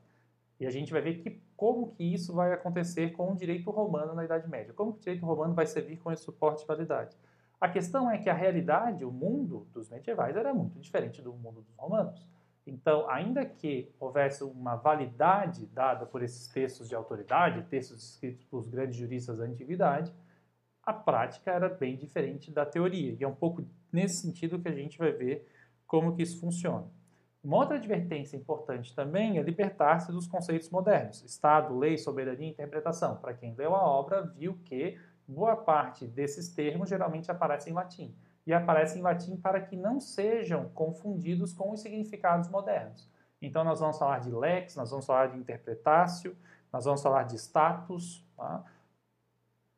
E 0.59 0.67
a 0.67 0.71
gente 0.71 0.93
vai 0.93 1.03
ver 1.03 1.19
que, 1.19 1.43
como 1.57 1.93
que 1.93 2.05
isso 2.05 2.33
vai 2.33 2.53
acontecer 2.53 3.13
com 3.13 3.33
o 3.33 3.37
direito 3.37 3.71
romano 3.71 4.15
na 4.15 4.25
Idade 4.25 4.49
Média. 4.49 4.73
Como 4.73 4.93
que 4.93 4.99
o 4.99 5.03
direito 5.03 5.27
romano 5.27 5.55
vai 5.55 5.67
servir 5.67 5.99
com 5.99 6.13
esse 6.13 6.23
suporte 6.23 6.61
de 6.61 6.67
validade. 6.67 7.17
A 7.61 7.69
questão 7.69 8.11
é 8.11 8.19
que 8.19 8.29
a 8.29 8.35
realidade, 8.35 9.05
o 9.05 9.11
mundo 9.11 9.67
dos 9.73 9.89
medievais 9.89 10.37
era 10.37 10.53
muito 10.53 10.79
diferente 10.79 11.23
do 11.23 11.33
mundo 11.33 11.63
dos 11.63 11.75
romanos. 11.77 12.27
Então, 12.67 13.09
ainda 13.11 13.45
que 13.45 13.93
houvesse 14.01 14.43
uma 14.43 14.77
validade 14.77 15.67
dada 15.67 16.07
por 16.07 16.23
esses 16.23 16.49
textos 16.49 16.89
de 16.89 16.95
autoridade, 16.95 17.63
textos 17.69 18.13
escritos 18.13 18.45
por 18.45 18.67
grandes 18.69 18.97
juristas 18.97 19.39
da 19.39 19.45
antiguidade, 19.45 20.15
a 20.83 20.93
prática 20.93 21.51
era 21.51 21.69
bem 21.69 21.97
diferente 21.97 22.51
da 22.51 22.65
teoria. 22.65 23.17
E 23.19 23.25
é 23.25 23.29
um 23.29 23.35
pouco 23.35 23.65
nesse 23.93 24.23
sentido 24.23 24.59
que 24.59 24.69
a 24.69 24.75
gente 24.75 24.99
vai 24.99 25.13
ver 25.13 25.47
como 25.87 26.15
que 26.15 26.23
isso 26.23 26.41
funciona. 26.41 26.87
Uma 27.45 27.59
outra 27.59 27.77
advertência 27.77 28.39
importante 28.39 28.95
também 28.95 29.37
é 29.37 29.43
libertar-se 29.43 30.11
dos 30.11 30.27
conceitos 30.27 30.71
modernos, 30.71 31.23
Estado, 31.23 31.77
lei, 31.77 31.99
soberania 31.99 32.49
e 32.49 32.51
interpretação. 32.51 33.17
Para 33.17 33.35
quem 33.35 33.55
leu 33.55 33.75
a 33.75 33.87
obra, 33.87 34.23
viu 34.23 34.59
que 34.65 34.99
boa 35.29 35.55
parte 35.55 36.07
desses 36.07 36.49
termos 36.49 36.89
geralmente 36.89 37.31
aparecem 37.31 37.71
em 37.71 37.77
latim. 37.77 38.17
E 38.47 38.55
aparecem 38.55 39.01
em 39.01 39.03
latim 39.03 39.37
para 39.37 39.61
que 39.61 39.77
não 39.77 40.01
sejam 40.01 40.71
confundidos 40.71 41.53
com 41.53 41.71
os 41.71 41.81
significados 41.81 42.49
modernos. 42.49 43.11
Então, 43.43 43.63
nós 43.63 43.79
vamos 43.79 43.99
falar 43.99 44.21
de 44.21 44.31
lex, 44.31 44.75
nós 44.75 44.91
vamos 44.91 45.05
falar 45.05 45.27
de 45.27 45.39
interpretácio, 45.39 46.35
nós 46.73 46.87
vamos 46.87 47.03
falar 47.03 47.25
de 47.25 47.37
status. 47.37 48.27
Tá? 48.39 48.65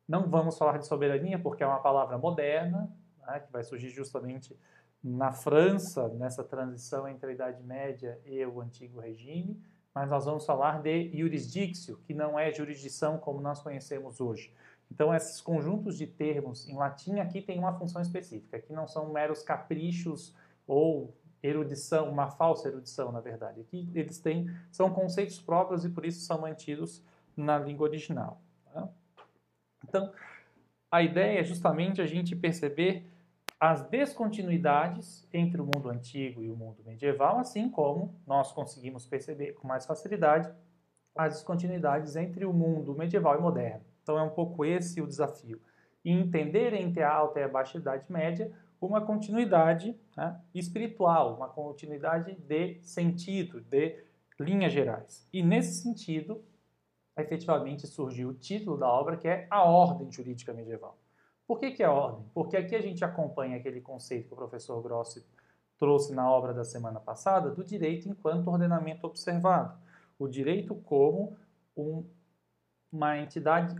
Não 0.07 0.29
vamos 0.29 0.57
falar 0.57 0.77
de 0.77 0.87
soberania, 0.87 1.37
porque 1.37 1.63
é 1.63 1.67
uma 1.67 1.81
palavra 1.81 2.17
moderna, 2.17 2.89
né, 3.27 3.41
que 3.41 3.51
vai 3.51 3.65
surgir 3.65 3.89
justamente 3.89 4.57
na 5.03 5.31
França, 5.31 6.07
nessa 6.09 6.43
transição 6.43 7.07
entre 7.07 7.29
a 7.29 7.33
Idade 7.33 7.63
Média 7.63 8.19
e 8.25 8.45
o 8.45 8.61
Antigo 8.61 8.99
Regime. 8.99 9.61
Mas 9.93 10.09
nós 10.09 10.25
vamos 10.25 10.45
falar 10.45 10.81
de 10.81 11.11
jurisdictio, 11.17 11.97
que 12.05 12.13
não 12.13 12.37
é 12.37 12.51
jurisdição 12.51 13.17
como 13.17 13.41
nós 13.41 13.61
conhecemos 13.61 14.21
hoje. 14.21 14.53
Então, 14.91 15.13
esses 15.13 15.41
conjuntos 15.41 15.97
de 15.97 16.07
termos 16.07 16.67
em 16.67 16.75
latim 16.75 17.19
aqui 17.19 17.41
têm 17.41 17.59
uma 17.59 17.73
função 17.77 18.01
específica, 18.01 18.59
que 18.59 18.71
não 18.71 18.87
são 18.87 19.11
meros 19.11 19.43
caprichos 19.43 20.35
ou 20.65 21.13
erudição, 21.41 22.09
uma 22.09 22.29
falsa 22.29 22.67
erudição, 22.67 23.11
na 23.11 23.19
verdade. 23.19 23.61
Aqui 23.61 23.89
eles 23.93 24.19
têm, 24.19 24.49
são 24.71 24.91
conceitos 24.91 25.39
próprios 25.39 25.85
e 25.85 25.89
por 25.89 26.05
isso 26.05 26.21
são 26.21 26.41
mantidos 26.41 27.03
na 27.35 27.57
língua 27.59 27.87
original. 27.87 28.41
Tá? 28.73 28.89
Então, 29.83 30.11
a 30.91 31.03
ideia 31.03 31.39
é 31.39 31.43
justamente 31.43 32.01
a 32.01 32.05
gente 32.05 32.35
perceber 32.35 33.05
as 33.59 33.81
descontinuidades 33.89 35.27
entre 35.33 35.59
o 35.59 35.65
mundo 35.65 35.89
antigo 35.89 36.43
e 36.43 36.49
o 36.49 36.55
mundo 36.55 36.83
medieval, 36.85 37.39
assim 37.39 37.69
como 37.69 38.15
nós 38.25 38.51
conseguimos 38.51 39.05
perceber 39.05 39.53
com 39.53 39.67
mais 39.67 39.85
facilidade 39.85 40.51
as 41.15 41.33
descontinuidades 41.33 42.15
entre 42.15 42.45
o 42.45 42.53
mundo 42.53 42.93
medieval 42.93 43.35
e 43.35 43.41
moderno. 43.41 43.83
Então 44.03 44.17
é 44.17 44.21
um 44.21 44.29
pouco 44.29 44.63
esse 44.63 45.01
o 45.01 45.07
desafio. 45.07 45.59
E 46.05 46.11
entender 46.11 46.73
entre 46.73 47.01
a 47.01 47.11
alta 47.11 47.39
e 47.39 47.43
a 47.43 47.47
baixa 47.47 47.79
idade 47.79 48.05
média 48.11 48.51
uma 48.79 49.01
continuidade 49.01 49.99
né, 50.15 50.39
espiritual, 50.53 51.35
uma 51.35 51.49
continuidade 51.49 52.35
de 52.35 52.79
sentido, 52.83 53.59
de 53.61 53.97
linhas 54.39 54.71
gerais. 54.71 55.27
E 55.33 55.41
nesse 55.41 55.81
sentido, 55.81 56.43
efetivamente 57.17 57.87
surgiu 57.87 58.29
o 58.29 58.33
título 58.35 58.77
da 58.77 58.87
obra, 58.87 59.17
que 59.17 59.27
é 59.27 59.47
A 59.49 59.63
Ordem 59.63 60.11
Jurídica 60.11 60.53
Medieval. 60.53 60.95
Por 61.47 61.59
que, 61.59 61.71
que 61.71 61.81
é 61.81 61.87
ordem? 61.87 62.25
Porque 62.33 62.57
aqui 62.57 62.75
a 62.75 62.81
gente 62.81 63.05
acompanha 63.05 63.57
aquele 63.57 63.79
conceito 63.79 64.27
que 64.27 64.33
o 64.33 64.37
professor 64.37 64.81
Grossi 64.83 65.25
trouxe 65.77 66.13
na 66.13 66.29
obra 66.29 66.53
da 66.53 66.65
semana 66.65 66.99
passada 66.99 67.49
do 67.49 67.63
direito 67.63 68.09
enquanto 68.09 68.49
ordenamento 68.49 69.07
observado. 69.07 69.79
O 70.19 70.27
direito 70.27 70.75
como 70.75 71.37
um, 71.75 72.03
uma 72.91 73.17
entidade 73.17 73.75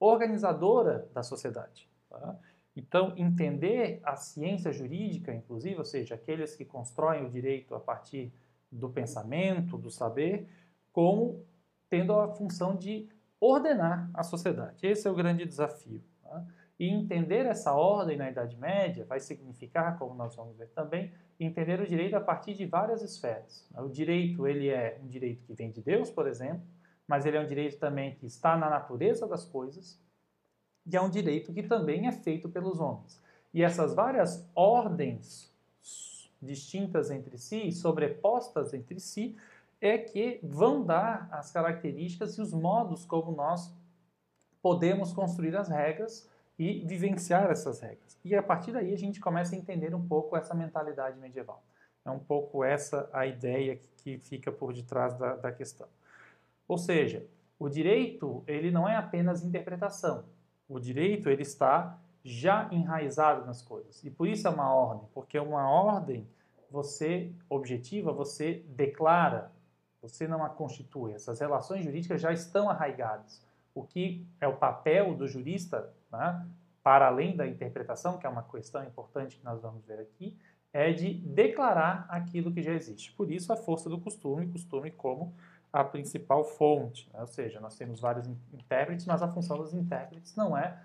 organizadora 0.00 1.08
da 1.14 1.22
sociedade. 1.22 1.88
Tá? 2.10 2.36
Então, 2.74 3.12
entender 3.16 4.00
a 4.02 4.16
ciência 4.16 4.72
jurídica, 4.72 5.32
inclusive, 5.32 5.76
ou 5.76 5.84
seja, 5.84 6.14
aqueles 6.14 6.56
que 6.56 6.64
constroem 6.64 7.24
o 7.24 7.30
direito 7.30 7.74
a 7.74 7.80
partir 7.80 8.32
do 8.70 8.88
pensamento, 8.88 9.76
do 9.76 9.90
saber, 9.90 10.48
como 10.90 11.44
tendo 11.88 12.14
a 12.14 12.28
função 12.34 12.74
de 12.74 13.08
ordenar 13.38 14.10
a 14.14 14.22
sociedade. 14.22 14.86
Esse 14.86 15.06
é 15.06 15.10
o 15.10 15.14
grande 15.14 15.44
desafio. 15.44 16.02
Tá? 16.22 16.44
E 16.82 16.88
entender 16.88 17.46
essa 17.46 17.72
ordem 17.72 18.16
na 18.16 18.28
Idade 18.28 18.56
Média 18.56 19.04
vai 19.04 19.20
significar, 19.20 19.96
como 20.00 20.16
nós 20.16 20.34
vamos 20.34 20.56
ver 20.56 20.66
também, 20.70 21.12
entender 21.38 21.80
o 21.80 21.86
direito 21.86 22.16
a 22.16 22.20
partir 22.20 22.54
de 22.54 22.66
várias 22.66 23.02
esferas. 23.02 23.64
O 23.78 23.88
direito 23.88 24.48
ele 24.48 24.68
é 24.68 24.98
um 25.00 25.06
direito 25.06 25.44
que 25.44 25.54
vem 25.54 25.70
de 25.70 25.80
Deus, 25.80 26.10
por 26.10 26.26
exemplo, 26.26 26.66
mas 27.06 27.24
ele 27.24 27.36
é 27.36 27.40
um 27.40 27.46
direito 27.46 27.78
também 27.78 28.16
que 28.16 28.26
está 28.26 28.56
na 28.56 28.68
natureza 28.68 29.28
das 29.28 29.44
coisas 29.44 29.96
e 30.84 30.96
é 30.96 31.00
um 31.00 31.08
direito 31.08 31.52
que 31.52 31.62
também 31.62 32.08
é 32.08 32.10
feito 32.10 32.48
pelos 32.48 32.80
homens. 32.80 33.22
E 33.54 33.62
essas 33.62 33.94
várias 33.94 34.44
ordens 34.52 35.54
distintas 36.42 37.12
entre 37.12 37.38
si, 37.38 37.70
sobrepostas 37.70 38.74
entre 38.74 38.98
si, 38.98 39.36
é 39.80 39.98
que 39.98 40.40
vão 40.42 40.84
dar 40.84 41.28
as 41.30 41.52
características 41.52 42.36
e 42.38 42.40
os 42.40 42.52
modos 42.52 43.04
como 43.04 43.30
nós 43.30 43.72
podemos 44.60 45.12
construir 45.12 45.56
as 45.56 45.68
regras 45.68 46.28
e 46.58 46.84
vivenciar 46.86 47.50
essas 47.50 47.80
regras. 47.80 48.18
E 48.24 48.34
a 48.34 48.42
partir 48.42 48.72
daí 48.72 48.92
a 48.92 48.98
gente 48.98 49.20
começa 49.20 49.54
a 49.54 49.58
entender 49.58 49.94
um 49.94 50.06
pouco 50.06 50.36
essa 50.36 50.54
mentalidade 50.54 51.18
medieval. 51.18 51.62
É 52.04 52.10
um 52.10 52.18
pouco 52.18 52.64
essa 52.64 53.08
a 53.12 53.26
ideia 53.26 53.80
que 53.98 54.18
fica 54.18 54.50
por 54.50 54.72
detrás 54.72 55.16
da, 55.18 55.36
da 55.36 55.52
questão. 55.52 55.88
Ou 56.68 56.78
seja, 56.78 57.26
o 57.58 57.68
direito 57.68 58.42
ele 58.46 58.70
não 58.70 58.88
é 58.88 58.96
apenas 58.96 59.44
interpretação. 59.44 60.24
O 60.68 60.80
direito 60.80 61.28
ele 61.28 61.42
está 61.42 61.98
já 62.24 62.68
enraizado 62.72 63.44
nas 63.46 63.62
coisas. 63.62 64.02
E 64.04 64.10
por 64.10 64.28
isso 64.28 64.46
é 64.46 64.50
uma 64.50 64.72
ordem, 64.74 65.08
porque 65.12 65.38
uma 65.38 65.68
ordem 65.68 66.26
você 66.70 67.30
objetiva, 67.48 68.12
você 68.12 68.64
declara, 68.68 69.52
você 70.00 70.26
não 70.26 70.42
a 70.42 70.48
constitui. 70.48 71.12
Essas 71.12 71.38
relações 71.40 71.84
jurídicas 71.84 72.20
já 72.20 72.32
estão 72.32 72.70
arraigadas. 72.70 73.44
O 73.74 73.82
que 73.82 74.26
é 74.40 74.48
o 74.48 74.56
papel 74.56 75.14
do 75.14 75.28
jurista, 75.28 75.92
né, 76.12 76.46
para 76.82 77.06
além 77.06 77.36
da 77.36 77.46
interpretação, 77.46 78.18
que 78.18 78.26
é 78.26 78.28
uma 78.28 78.42
questão 78.42 78.84
importante 78.84 79.38
que 79.38 79.44
nós 79.44 79.62
vamos 79.62 79.84
ver 79.86 80.00
aqui, 80.00 80.36
é 80.72 80.92
de 80.92 81.14
declarar 81.14 82.06
aquilo 82.08 82.52
que 82.52 82.62
já 82.62 82.72
existe. 82.72 83.12
Por 83.12 83.30
isso 83.30 83.52
a 83.52 83.56
força 83.56 83.88
do 83.88 84.00
costume, 84.00 84.48
costume 84.48 84.90
como 84.90 85.34
a 85.72 85.84
principal 85.84 86.44
fonte. 86.44 87.08
Né? 87.12 87.20
Ou 87.20 87.26
seja, 87.26 87.60
nós 87.60 87.76
temos 87.76 88.00
vários 88.00 88.26
intérpretes, 88.52 89.06
mas 89.06 89.22
a 89.22 89.28
função 89.28 89.58
dos 89.58 89.74
intérpretes 89.74 90.34
não 90.36 90.56
é 90.56 90.78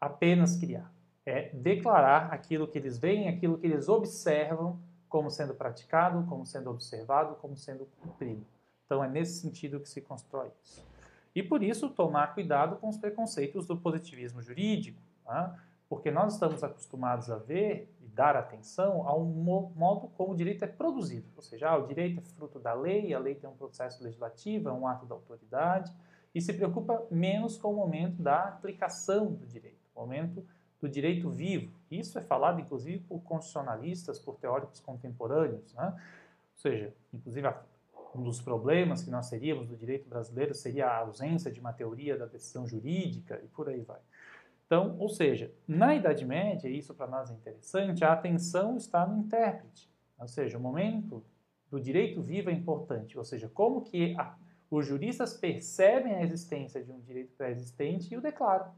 apenas 0.00 0.56
criar, 0.56 0.92
é 1.26 1.50
declarar 1.50 2.32
aquilo 2.32 2.68
que 2.68 2.78
eles 2.78 2.98
veem, 2.98 3.28
aquilo 3.28 3.58
que 3.58 3.66
eles 3.66 3.88
observam 3.88 4.78
como 5.08 5.30
sendo 5.30 5.54
praticado, 5.54 6.24
como 6.26 6.44
sendo 6.44 6.70
observado, 6.70 7.34
como 7.36 7.56
sendo 7.56 7.86
cumprido. 8.00 8.44
Então 8.84 9.02
é 9.02 9.08
nesse 9.08 9.40
sentido 9.40 9.80
que 9.80 9.88
se 9.88 10.00
constrói 10.00 10.50
isso. 10.64 10.82
E 11.34 11.42
por 11.42 11.62
isso 11.62 11.88
tomar 11.88 12.34
cuidado 12.34 12.76
com 12.76 12.88
os 12.88 12.96
preconceitos 12.96 13.66
do 13.66 13.76
positivismo 13.76 14.42
jurídico, 14.42 15.00
tá? 15.24 15.56
porque 15.88 16.10
nós 16.10 16.34
estamos 16.34 16.62
acostumados 16.62 17.30
a 17.30 17.36
ver 17.36 17.92
e 18.00 18.06
dar 18.08 18.36
atenção 18.36 19.08
ao 19.08 19.24
modo 19.24 20.08
como 20.16 20.32
o 20.32 20.36
direito 20.36 20.64
é 20.64 20.68
produzido. 20.68 21.26
Ou 21.36 21.42
seja, 21.42 21.70
ah, 21.70 21.78
o 21.78 21.86
direito 21.86 22.20
é 22.20 22.22
fruto 22.22 22.58
da 22.58 22.74
lei, 22.74 23.14
a 23.14 23.18
lei 23.18 23.34
tem 23.34 23.48
um 23.48 23.54
processo 23.54 24.02
legislativo, 24.02 24.68
é 24.68 24.72
um 24.72 24.86
ato 24.86 25.06
da 25.06 25.14
autoridade, 25.14 25.92
e 26.34 26.40
se 26.40 26.52
preocupa 26.52 27.06
menos 27.10 27.56
com 27.56 27.72
o 27.72 27.76
momento 27.76 28.20
da 28.22 28.44
aplicação 28.44 29.32
do 29.32 29.46
direito, 29.46 29.78
o 29.94 30.00
momento 30.00 30.44
do 30.80 30.88
direito 30.88 31.30
vivo. 31.30 31.72
Isso 31.90 32.18
é 32.18 32.22
falado, 32.22 32.60
inclusive, 32.60 32.98
por 33.00 33.20
constitucionalistas, 33.22 34.18
por 34.18 34.36
teóricos 34.36 34.80
contemporâneos. 34.80 35.74
Né? 35.74 35.86
Ou 35.88 36.58
seja, 36.60 36.94
inclusive, 37.12 37.48
um 38.14 38.22
dos 38.22 38.40
problemas 38.40 39.02
que 39.02 39.10
nós 39.10 39.28
teríamos 39.28 39.68
do 39.68 39.76
direito 39.76 40.08
brasileiro 40.08 40.54
seria 40.54 40.86
a 40.86 40.98
ausência 40.98 41.50
de 41.50 41.60
uma 41.60 41.72
teoria 41.72 42.16
da 42.16 42.26
decisão 42.26 42.66
jurídica 42.66 43.40
e 43.44 43.48
por 43.48 43.68
aí 43.68 43.80
vai. 43.80 44.00
Então, 44.66 44.96
ou 44.98 45.08
seja, 45.08 45.50
na 45.66 45.94
Idade 45.94 46.24
Média, 46.24 46.68
isso 46.68 46.94
para 46.94 47.06
nós 47.06 47.30
é 47.30 47.34
interessante, 47.34 48.04
a 48.04 48.12
atenção 48.12 48.76
está 48.76 49.06
no 49.06 49.18
intérprete. 49.18 49.90
Ou 50.18 50.28
seja, 50.28 50.58
o 50.58 50.60
momento 50.60 51.24
do 51.70 51.80
direito 51.80 52.20
vivo 52.20 52.50
é 52.50 52.52
importante. 52.52 53.16
Ou 53.16 53.24
seja, 53.24 53.48
como 53.48 53.82
que 53.82 54.14
a, 54.18 54.36
os 54.70 54.86
juristas 54.86 55.34
percebem 55.34 56.14
a 56.14 56.22
existência 56.22 56.82
de 56.82 56.92
um 56.92 57.00
direito 57.00 57.32
pré-existente 57.34 58.12
e 58.12 58.16
o 58.16 58.20
declaram. 58.20 58.70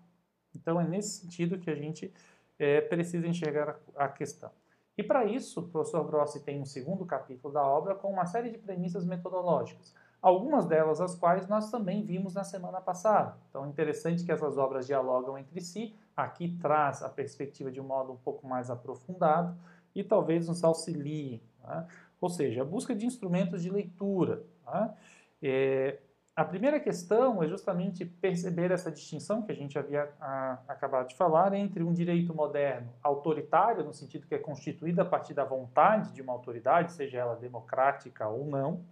Então, 0.55 0.81
é 0.81 0.87
nesse 0.87 1.21
sentido 1.21 1.59
que 1.59 1.71
a 1.71 1.75
gente 1.75 2.13
é, 2.59 2.81
precisa 2.81 3.27
enxergar 3.27 3.81
a, 3.97 4.05
a 4.05 4.09
questão. 4.09 4.53
E 5.01 5.03
para 5.03 5.25
isso, 5.25 5.61
o 5.61 5.63
professor 5.63 6.05
Grossi 6.05 6.41
tem 6.41 6.61
um 6.61 6.67
segundo 6.67 7.07
capítulo 7.07 7.55
da 7.55 7.67
obra 7.67 7.95
com 7.95 8.13
uma 8.13 8.27
série 8.27 8.51
de 8.51 8.59
premissas 8.59 9.03
metodológicas, 9.03 9.95
algumas 10.21 10.67
delas 10.67 11.01
as 11.01 11.15
quais 11.15 11.49
nós 11.49 11.71
também 11.71 12.05
vimos 12.05 12.35
na 12.35 12.45
semana 12.45 12.83
passada. 12.83 13.35
Então, 13.49 13.65
é 13.65 13.69
interessante 13.71 14.23
que 14.23 14.31
essas 14.31 14.59
obras 14.59 14.87
dialogam 14.87 15.39
entre 15.39 15.59
si, 15.63 15.95
aqui 16.15 16.55
traz 16.61 17.03
a 17.03 17.09
perspectiva 17.09 17.71
de 17.71 17.81
um 17.81 17.85
modo 17.85 18.13
um 18.13 18.17
pouco 18.19 18.47
mais 18.47 18.69
aprofundado 18.69 19.57
e 19.95 20.05
talvez 20.05 20.47
nos 20.47 20.63
auxilie. 20.63 21.43
Né? 21.65 21.87
Ou 22.21 22.29
seja, 22.29 22.61
a 22.61 22.65
busca 22.67 22.95
de 22.95 23.07
instrumentos 23.07 23.63
de 23.63 23.71
leitura. 23.71 24.43
Né? 24.67 24.95
É, 25.43 25.99
a 26.41 26.45
primeira 26.47 26.81
questão 26.81 27.43
é 27.43 27.47
justamente 27.47 28.03
perceber 28.03 28.71
essa 28.71 28.91
distinção 28.91 29.43
que 29.43 29.53
a 29.53 29.55
gente 29.55 29.79
havia 29.79 30.11
a, 30.19 30.59
acabado 30.69 31.09
de 31.09 31.15
falar 31.15 31.53
entre 31.53 31.83
um 31.83 31.93
direito 31.93 32.35
moderno 32.35 32.91
autoritário, 33.03 33.85
no 33.85 33.93
sentido 33.93 34.27
que 34.27 34.35
é 34.35 34.39
constituído 34.39 35.03
a 35.03 35.05
partir 35.05 35.35
da 35.35 35.45
vontade 35.45 36.15
de 36.15 36.23
uma 36.23 36.33
autoridade, 36.33 36.93
seja 36.93 37.19
ela 37.19 37.37
democrática 37.37 38.27
ou 38.27 38.47
não, 38.47 38.83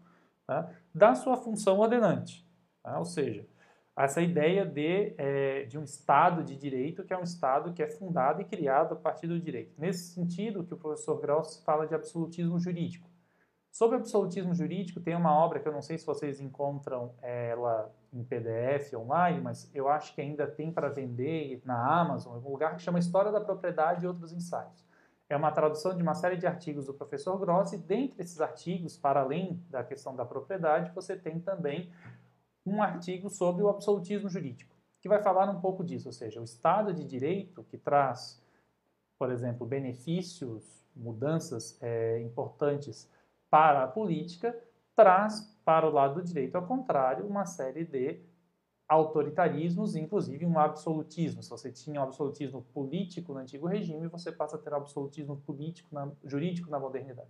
tá? 0.46 0.70
da 0.94 1.14
sua 1.14 1.38
função 1.38 1.78
ordenante. 1.78 2.46
Tá? 2.82 2.98
Ou 2.98 3.06
seja, 3.06 3.46
essa 3.96 4.20
ideia 4.20 4.66
de, 4.66 5.14
é, 5.16 5.62
de 5.64 5.78
um 5.78 5.84
Estado 5.84 6.44
de 6.44 6.54
direito, 6.54 7.02
que 7.02 7.14
é 7.14 7.18
um 7.18 7.22
Estado 7.22 7.72
que 7.72 7.82
é 7.82 7.88
fundado 7.88 8.42
e 8.42 8.44
criado 8.44 8.92
a 8.92 8.96
partir 8.96 9.26
do 9.26 9.40
direito. 9.40 9.72
Nesse 9.78 10.12
sentido 10.12 10.64
que 10.64 10.74
o 10.74 10.76
professor 10.76 11.18
Graus 11.18 11.62
fala 11.64 11.86
de 11.86 11.94
absolutismo 11.94 12.58
jurídico. 12.58 13.08
Sobre 13.78 13.96
absolutismo 13.96 14.52
jurídico, 14.52 14.98
tem 14.98 15.14
uma 15.14 15.32
obra 15.32 15.60
que 15.60 15.68
eu 15.68 15.72
não 15.72 15.82
sei 15.82 15.96
se 15.96 16.04
vocês 16.04 16.40
encontram 16.40 17.14
ela 17.22 17.94
em 18.12 18.24
PDF 18.24 18.92
online, 18.94 19.40
mas 19.40 19.70
eu 19.72 19.88
acho 19.88 20.12
que 20.16 20.20
ainda 20.20 20.48
tem 20.48 20.72
para 20.72 20.88
vender 20.88 21.62
na 21.64 22.00
Amazon, 22.00 22.36
em 22.36 22.44
um 22.44 22.50
lugar 22.50 22.74
que 22.74 22.82
chama 22.82 22.98
História 22.98 23.30
da 23.30 23.40
Propriedade 23.40 24.04
e 24.04 24.08
Outros 24.08 24.32
Ensaios. 24.32 24.84
É 25.28 25.36
uma 25.36 25.52
tradução 25.52 25.96
de 25.96 26.02
uma 26.02 26.14
série 26.14 26.36
de 26.36 26.44
artigos 26.44 26.86
do 26.86 26.92
professor 26.92 27.38
Grossi, 27.38 27.78
dentre 27.78 28.20
esses 28.20 28.40
artigos, 28.40 28.96
para 28.96 29.20
além 29.20 29.64
da 29.70 29.84
questão 29.84 30.16
da 30.16 30.24
propriedade, 30.24 30.90
você 30.92 31.16
tem 31.16 31.38
também 31.38 31.88
um 32.66 32.82
artigo 32.82 33.30
sobre 33.30 33.62
o 33.62 33.68
absolutismo 33.68 34.28
jurídico, 34.28 34.74
que 35.00 35.08
vai 35.08 35.22
falar 35.22 35.48
um 35.48 35.60
pouco 35.60 35.84
disso, 35.84 36.08
ou 36.08 36.12
seja, 36.12 36.40
o 36.40 36.44
Estado 36.44 36.92
de 36.92 37.04
Direito 37.04 37.62
que 37.62 37.78
traz, 37.78 38.42
por 39.16 39.30
exemplo, 39.30 39.64
benefícios, 39.64 40.84
mudanças 40.96 41.78
é, 41.80 42.20
importantes 42.22 43.08
para 43.50 43.84
a 43.84 43.88
política, 43.88 44.56
traz 44.94 45.56
para 45.64 45.86
o 45.86 45.92
lado 45.92 46.16
do 46.16 46.22
direito, 46.22 46.56
ao 46.56 46.66
contrário, 46.66 47.26
uma 47.26 47.44
série 47.44 47.84
de 47.84 48.20
autoritarismos, 48.88 49.94
inclusive 49.94 50.46
um 50.46 50.58
absolutismo. 50.58 51.42
Se 51.42 51.50
você 51.50 51.70
tinha 51.70 52.00
um 52.00 52.04
absolutismo 52.04 52.62
político 52.72 53.34
no 53.34 53.38
antigo 53.38 53.66
regime, 53.66 54.08
você 54.08 54.32
passa 54.32 54.56
a 54.56 54.58
ter 54.58 54.72
um 54.72 54.76
absolutismo 54.76 55.36
político, 55.36 55.94
na, 55.94 56.10
jurídico 56.24 56.70
na 56.70 56.80
modernidade. 56.80 57.28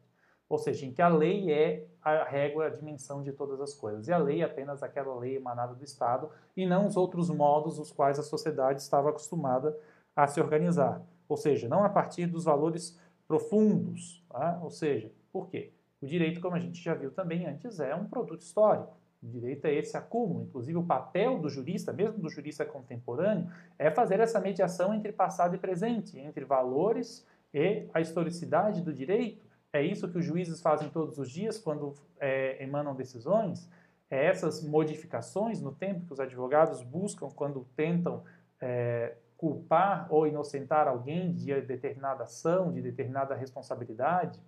Ou 0.49 0.57
seja, 0.57 0.87
em 0.87 0.93
que 0.93 1.03
a 1.03 1.09
lei 1.09 1.53
é 1.53 1.87
a 2.01 2.25
régua, 2.25 2.67
a 2.67 2.71
dimensão 2.71 3.23
de 3.23 3.33
todas 3.33 3.61
as 3.61 3.75
coisas. 3.75 4.09
E 4.09 4.13
a 4.13 4.19
lei 4.19 4.41
é 4.41 4.45
apenas 4.45 4.83
aquela 4.83 5.15
lei 5.19 5.37
emanada 5.37 5.75
do 5.75 5.85
Estado 5.85 6.31
e 6.57 6.65
não 6.65 6.87
os 6.87 6.97
outros 6.97 7.29
modos 7.29 7.79
os 7.79 7.93
quais 7.93 8.19
a 8.19 8.23
sociedade 8.23 8.81
estava 8.81 9.11
acostumada 9.11 9.79
a 10.17 10.27
se 10.27 10.41
organizar. 10.41 11.03
Ou 11.29 11.37
seja, 11.37 11.69
não 11.69 11.85
a 11.85 11.89
partir 11.91 12.27
dos 12.27 12.45
valores 12.45 12.99
profundos. 13.27 14.25
Tá? 14.31 14.59
Ou 14.63 14.71
seja, 14.71 15.13
por 15.31 15.49
quê? 15.49 15.75
O 16.01 16.07
direito, 16.07 16.41
como 16.41 16.55
a 16.55 16.61
gente 16.61 16.83
já 16.83 16.95
viu 16.95 17.11
também 17.11 17.47
antes, 17.47 17.81
é 17.81 17.95
um 17.95 18.07
produto 18.07 18.43
histórico. 18.43 18.97
O 19.23 19.27
direito 19.27 19.67
é 19.67 19.75
esse 19.75 19.97
acúmulo. 19.97 20.45
Inclusive, 20.45 20.79
o 20.79 20.85
papel 20.85 21.39
do 21.41 21.49
jurista, 21.49 21.93
mesmo 21.93 22.19
do 22.19 22.31
jurista 22.31 22.65
contemporâneo, 22.65 23.51
é 23.79 23.91
fazer 23.91 24.21
essa 24.21 24.41
mediação 24.41 24.95
entre 24.95 25.13
passado 25.13 25.57
e 25.57 25.59
presente, 25.59 26.19
entre 26.19 26.45
valores 26.45 27.27
e 27.53 27.89
a 27.93 28.01
historicidade 28.01 28.81
do 28.81 28.93
direito. 28.93 29.45
É 29.73 29.83
isso 29.83 30.09
que 30.09 30.19
os 30.19 30.25
juízes 30.25 30.61
fazem 30.61 30.89
todos 30.89 31.19
os 31.19 31.31
dias 31.31 31.59
quando 31.59 31.95
é, 32.21 32.63
emanam 32.63 32.95
decisões. 32.95 33.69
É 34.11 34.27
essas 34.27 34.63
modificações 34.63 35.61
no 35.61 35.73
tempo 35.73 36.07
que 36.07 36.13
os 36.13 36.21
advogados 36.21 36.83
buscam 36.83 37.29
quando 37.29 37.67
tentam 37.77 38.23
é, 38.61 39.15
culpar 39.37 40.07
ou 40.11 40.27
inocentar 40.27 40.89
alguém 40.89 41.33
de 41.33 41.61
determinada 41.61 42.25
ação, 42.25 42.73
de 42.73 42.81
determinada 42.81 43.35
responsabilidade. 43.35 44.41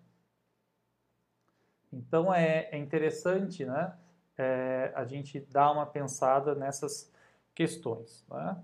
Então 1.93 2.33
é, 2.33 2.69
é 2.71 2.79
interessante 2.79 3.65
né, 3.65 3.93
é, 4.39 4.93
a 4.95 5.05
gente 5.05 5.41
dar 5.41 5.73
uma 5.73 5.87
pensada 5.87 6.55
nessas 6.55 7.13
questões. 7.55 8.25
Né? 8.31 8.57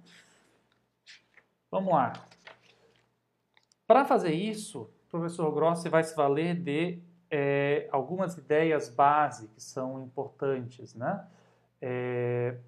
Vamos 1.70 1.92
lá. 1.92 2.12
Para 3.86 4.04
fazer 4.04 4.32
isso, 4.32 4.82
o 4.82 5.10
professor 5.10 5.52
Grossi 5.52 5.88
vai 5.88 6.02
se 6.02 6.14
valer 6.14 6.56
de 6.56 7.00
é, 7.30 7.88
algumas 7.92 8.36
ideias 8.36 8.88
base 8.88 9.48
que 9.48 9.62
são 9.62 10.02
importantes. 10.02 10.94
Né? 10.94 11.26
É, 11.80 12.58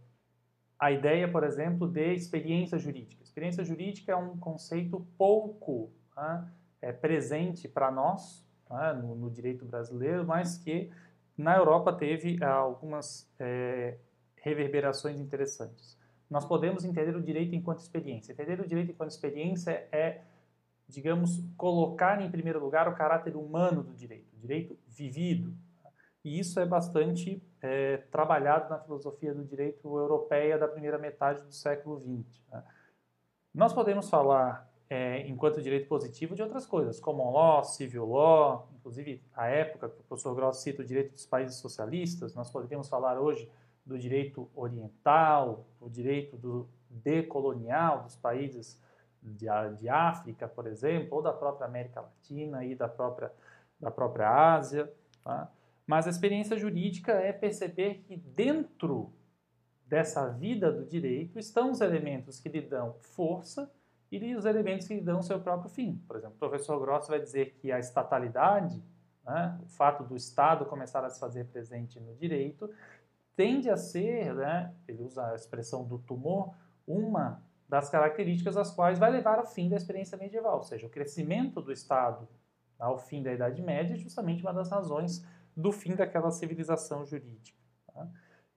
a 0.78 0.92
ideia, 0.92 1.28
por 1.30 1.42
exemplo, 1.42 1.88
de 1.88 2.12
experiência 2.12 2.78
jurídica. 2.78 3.22
Experiência 3.22 3.64
jurídica 3.64 4.12
é 4.12 4.16
um 4.16 4.36
conceito 4.36 5.06
pouco 5.16 5.90
né, 6.16 6.48
é, 6.80 6.92
presente 6.92 7.66
para 7.66 7.90
nós, 7.90 8.46
né, 8.70 8.92
no, 8.92 9.14
no, 9.14 9.30
direito 9.30 9.64
brasileiro, 9.64 10.26
mas 10.26 10.56
que 10.56 10.90
na 11.36 11.56
Europa 11.56 11.92
teve 11.92 12.42
ah, 12.42 12.52
algumas 12.52 13.30
é, 13.38 13.96
reverberações 14.36 15.20
interessantes. 15.20 15.98
Nós 16.30 16.44
podemos 16.44 16.84
entender 16.84 17.16
o 17.16 17.22
direito 17.22 17.54
enquanto 17.54 17.80
experiência. 17.80 18.32
Entender 18.32 18.60
o 18.60 18.66
direito 18.66 18.90
enquanto 18.90 19.10
experiência 19.10 19.88
é, 19.90 20.22
digamos, 20.88 21.44
colocar 21.56 22.20
em 22.22 22.30
primeiro 22.30 22.58
lugar 22.58 22.88
o 22.88 22.94
caráter 22.94 23.36
humano 23.36 23.82
do 23.82 23.94
direito, 23.94 24.34
o 24.34 24.38
direito 24.38 24.78
vivido. 24.86 25.54
E 26.24 26.38
isso 26.38 26.58
é 26.58 26.66
bastante 26.66 27.42
é, 27.60 27.98
trabalhado 28.10 28.70
na 28.70 28.78
filosofia 28.78 29.34
do 29.34 29.44
direito 29.44 29.96
europeia 29.96 30.58
da 30.58 30.66
primeira 30.66 30.98
metade 30.98 31.42
do 31.42 31.52
século 31.52 32.00
XX. 32.00 32.42
Né? 32.50 32.64
Nós 33.54 33.72
podemos 33.72 34.08
falar 34.08 34.67
é, 34.90 35.26
enquanto 35.28 35.60
direito 35.60 35.86
positivo 35.86 36.34
de 36.34 36.42
outras 36.42 36.64
coisas, 36.64 36.98
common 36.98 37.30
law, 37.30 37.62
civil 37.62 38.06
law, 38.06 38.68
inclusive 38.78 39.22
a 39.34 39.46
época 39.46 39.88
que 39.88 40.00
o 40.00 40.04
professor 40.04 40.34
Gross 40.34 40.58
cita 40.58 40.82
o 40.82 40.84
direito 40.84 41.12
dos 41.12 41.26
países 41.26 41.56
socialistas, 41.56 42.34
nós 42.34 42.50
poderíamos 42.50 42.88
falar 42.88 43.20
hoje 43.20 43.50
do 43.84 43.98
direito 43.98 44.48
oriental, 44.54 45.66
o 45.80 45.90
direito 45.90 46.36
do 46.36 46.68
decolonial 46.88 48.02
dos 48.02 48.16
países 48.16 48.80
de, 49.22 49.46
de 49.76 49.88
África, 49.88 50.48
por 50.48 50.66
exemplo, 50.66 51.16
ou 51.16 51.22
da 51.22 51.32
própria 51.32 51.66
América 51.66 52.00
Latina 52.00 52.64
e 52.64 52.74
da 52.74 52.88
própria, 52.88 53.30
da 53.78 53.90
própria 53.90 54.54
Ásia. 54.54 54.90
Tá? 55.22 55.50
Mas 55.86 56.06
a 56.06 56.10
experiência 56.10 56.56
jurídica 56.56 57.12
é 57.12 57.32
perceber 57.32 58.02
que 58.06 58.16
dentro 58.16 59.12
dessa 59.86 60.28
vida 60.28 60.70
do 60.70 60.84
direito 60.84 61.38
estão 61.38 61.70
os 61.70 61.80
elementos 61.80 62.40
que 62.40 62.48
lhe 62.48 62.60
dão 62.60 62.94
força 63.00 63.70
e 64.10 64.34
os 64.34 64.44
elementos 64.44 64.86
que 64.86 65.00
dão 65.00 65.22
seu 65.22 65.40
próprio 65.40 65.70
fim. 65.70 66.02
Por 66.06 66.16
exemplo, 66.16 66.36
o 66.36 66.38
professor 66.38 66.80
Gross 66.80 67.08
vai 67.08 67.20
dizer 67.20 67.54
que 67.60 67.70
a 67.70 67.78
estatalidade, 67.78 68.82
né, 69.24 69.58
o 69.62 69.68
fato 69.68 70.02
do 70.02 70.16
Estado 70.16 70.64
começar 70.64 71.04
a 71.04 71.10
se 71.10 71.20
fazer 71.20 71.44
presente 71.46 72.00
no 72.00 72.14
direito, 72.14 72.70
tende 73.36 73.68
a 73.68 73.76
ser, 73.76 74.34
né, 74.34 74.74
ele 74.86 75.02
usa 75.02 75.26
a 75.26 75.34
expressão 75.34 75.84
do 75.84 75.98
tumor, 75.98 76.54
uma 76.86 77.42
das 77.68 77.90
características 77.90 78.56
às 78.56 78.70
quais 78.70 78.98
vai 78.98 79.10
levar 79.10 79.38
ao 79.38 79.46
fim 79.46 79.68
da 79.68 79.76
experiência 79.76 80.16
medieval, 80.16 80.56
ou 80.56 80.62
seja, 80.62 80.86
o 80.86 80.90
crescimento 80.90 81.60
do 81.60 81.70
Estado 81.70 82.26
ao 82.78 82.96
fim 82.98 83.22
da 83.22 83.32
Idade 83.32 83.60
Média 83.60 83.94
é 83.94 83.98
justamente 83.98 84.42
uma 84.42 84.54
das 84.54 84.70
razões 84.70 85.24
do 85.54 85.70
fim 85.70 85.94
daquela 85.94 86.30
civilização 86.30 87.04
jurídica. 87.04 87.58
Tá? 87.92 88.08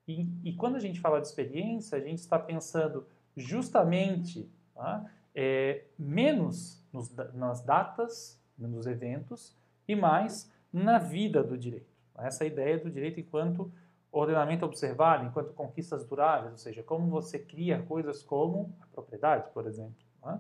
E, 0.08 0.28
e, 0.44 0.56
quando 0.56 0.76
a 0.76 0.80
gente 0.80 1.00
fala 1.00 1.20
de 1.20 1.28
experiência, 1.28 1.98
a 1.98 2.02
gente 2.02 2.20
está 2.20 2.38
pensando 2.38 3.06
justamente 3.36 4.50
tá? 4.74 5.06
É, 5.34 5.86
menos 5.98 6.84
nos, 6.92 7.14
nas 7.34 7.64
datas, 7.64 8.42
nos 8.58 8.86
eventos, 8.86 9.58
e 9.88 9.96
mais 9.96 10.52
na 10.72 10.98
vida 10.98 11.44
do 11.44 11.58
direito. 11.58 11.92
Essa 12.18 12.46
ideia 12.46 12.78
do 12.78 12.90
direito 12.90 13.20
enquanto 13.20 13.72
ordenamento 14.12 14.66
observado, 14.66 15.26
enquanto 15.26 15.54
conquistas 15.54 16.06
duráveis, 16.06 16.52
ou 16.52 16.58
seja, 16.58 16.84
como 16.84 17.10
você 17.10 17.40
cria 17.40 17.82
coisas 17.84 18.22
como 18.22 18.76
a 18.82 18.88
propriedade, 18.88 19.50
por 19.54 19.66
exemplo. 19.66 19.96
Né? 20.24 20.40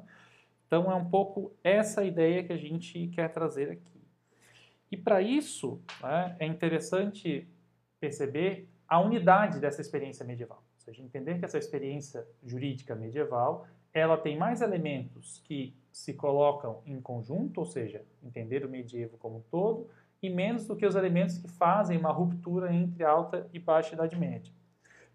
Então 0.67 0.91
é 0.91 0.95
um 0.95 1.09
pouco 1.09 1.53
essa 1.63 2.03
ideia 2.03 2.43
que 2.43 2.53
a 2.53 2.57
gente 2.57 3.07
quer 3.07 3.29
trazer 3.31 3.71
aqui. 3.71 4.01
E 4.91 4.97
para 4.97 5.21
isso 5.21 5.81
né, 6.01 6.35
é 6.39 6.45
interessante 6.45 7.47
perceber 7.99 8.69
a 8.87 8.99
unidade 8.99 9.59
dessa 9.59 9.79
experiência 9.79 10.25
medieval. 10.25 10.63
Ou 10.75 10.79
seja, 10.79 11.01
entender 11.01 11.39
que 11.39 11.45
essa 11.45 11.57
experiência 11.57 12.27
jurídica 12.43 12.93
medieval 12.93 13.65
ela 13.93 14.17
tem 14.17 14.37
mais 14.37 14.61
elementos 14.61 15.41
que 15.45 15.75
se 15.91 16.13
colocam 16.13 16.81
em 16.85 17.01
conjunto, 17.01 17.59
ou 17.59 17.65
seja, 17.65 18.05
entender 18.23 18.65
o 18.65 18.69
medievo 18.69 19.17
como 19.17 19.37
um 19.37 19.43
todo, 19.51 19.89
e 20.21 20.29
menos 20.29 20.65
do 20.65 20.75
que 20.75 20.85
os 20.85 20.95
elementos 20.95 21.37
que 21.37 21.47
fazem 21.47 21.97
uma 21.97 22.11
ruptura 22.11 22.73
entre 22.73 23.03
alta 23.03 23.49
e 23.51 23.59
baixa 23.59 23.95
Idade 23.95 24.15
Média. 24.15 24.53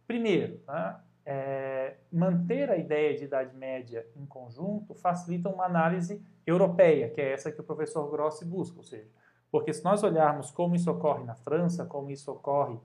Primeiro, 0.07 0.61
né, 0.67 0.97
é, 1.25 1.97
manter 2.13 2.71
a 2.71 2.77
ideia 2.77 3.17
de 3.17 3.25
Idade 3.25 3.57
Média 3.57 4.07
em 4.17 4.27
conjunto 4.27 4.95
facilita 4.95 5.49
uma 5.49 5.65
análise 5.65 6.23
europeia, 6.47 7.09
que 7.09 7.21
é 7.21 7.33
essa 7.33 7.51
que 7.51 7.61
o 7.61 7.65
professor 7.65 8.09
Grossi 8.11 8.45
busca, 8.45 8.79
ou 8.79 8.85
seja, 8.85 9.09
porque 9.51 9.73
se 9.73 9.83
nós 9.85 10.03
olharmos 10.03 10.51
como 10.51 10.75
isso 10.75 10.91
ocorre 10.91 11.25
na 11.25 11.35
França, 11.35 11.85
como 11.87 12.11
isso 12.11 12.31
ocorre 12.31 12.79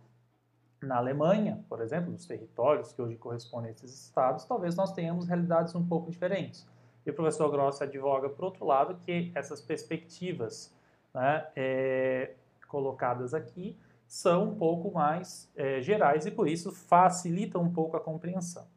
na 0.82 0.98
Alemanha, 0.98 1.64
por 1.70 1.82
exemplo, 1.82 2.12
nos 2.12 2.26
territórios 2.26 2.92
que 2.92 3.02
hoje 3.02 3.16
correspondem 3.16 3.70
a 3.70 3.72
esses 3.72 4.06
estados, 4.06 4.46
talvez 4.46 4.76
nós 4.76 4.92
tenhamos 4.94 5.28
realidades 5.28 5.76
um 5.76 5.86
pouco 5.86 6.10
diferentes. 6.10 6.68
E 7.06 7.10
o 7.10 7.14
professor 7.14 7.50
Grossi 7.50 7.84
advoga, 7.84 8.30
por 8.30 8.46
outro 8.46 8.66
lado, 8.66 8.96
que 9.06 9.32
essas 9.36 9.62
perspectivas 9.62 10.74
né, 11.14 11.48
é, 11.56 12.34
colocadas 12.68 13.34
aqui 13.34 13.78
são 14.08 14.50
um 14.50 14.56
pouco 14.56 14.92
mais 14.92 15.52
é, 15.56 15.82
gerais 15.82 16.26
e 16.26 16.32
por 16.32 16.48
isso 16.48 16.72
facilitam 16.72 17.62
um 17.62 17.72
pouco 17.72 17.96
a 17.96 18.00
compreensão. 18.00 18.68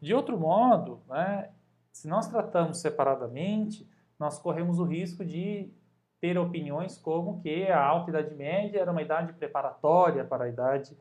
De 0.00 0.14
outro 0.14 0.38
modo, 0.38 1.00
né, 1.08 1.50
se 1.92 2.06
nós 2.06 2.28
tratamos 2.28 2.78
separadamente, 2.78 3.88
nós 4.18 4.38
corremos 4.38 4.78
o 4.78 4.84
risco 4.84 5.24
de 5.24 5.70
ter 6.20 6.36
opiniões 6.36 6.96
como 6.96 7.40
que 7.40 7.68
a 7.68 7.82
alta 7.82 8.10
idade 8.10 8.34
média 8.34 8.80
era 8.80 8.90
uma 8.90 9.02
idade 9.02 9.32
preparatória 9.32 10.24
para 10.24 10.44
a 10.44 10.48
idade 10.48 10.96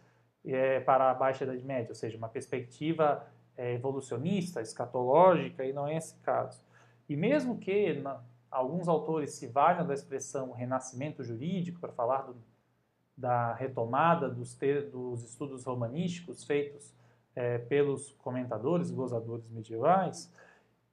é, 0.54 0.80
para 0.80 1.12
a 1.12 1.14
baixa 1.14 1.44
idade 1.44 1.64
média, 1.64 1.90
ou 1.90 1.96
seja, 1.96 2.18
uma 2.18 2.30
perspectiva 2.30 3.26
é, 3.58 3.74
evolucionista, 3.74 4.62
escatológica, 4.62 5.66
e 5.66 5.74
não 5.74 5.88
é 5.88 5.98
esse 5.98 6.16
caso. 6.20 6.64
E 7.10 7.16
mesmo 7.16 7.58
que 7.58 7.94
na, 7.94 8.22
alguns 8.50 8.88
autores 8.88 9.32
se 9.32 9.48
valham 9.48 9.86
da 9.86 9.94
expressão 9.94 10.52
renascimento 10.52 11.24
jurídico 11.24 11.80
para 11.80 11.92
falar 11.92 12.24
do, 12.24 12.36
da 13.16 13.54
retomada 13.54 14.30
dos, 14.30 14.58
dos, 14.92 15.24
estudos 15.24 15.64
romanísticos 15.64 16.44
feitos 16.44 16.94
é, 17.36 17.58
pelos 17.58 18.12
comentadores, 18.14 18.92
gozadores 18.92 19.50
medievais, 19.50 20.32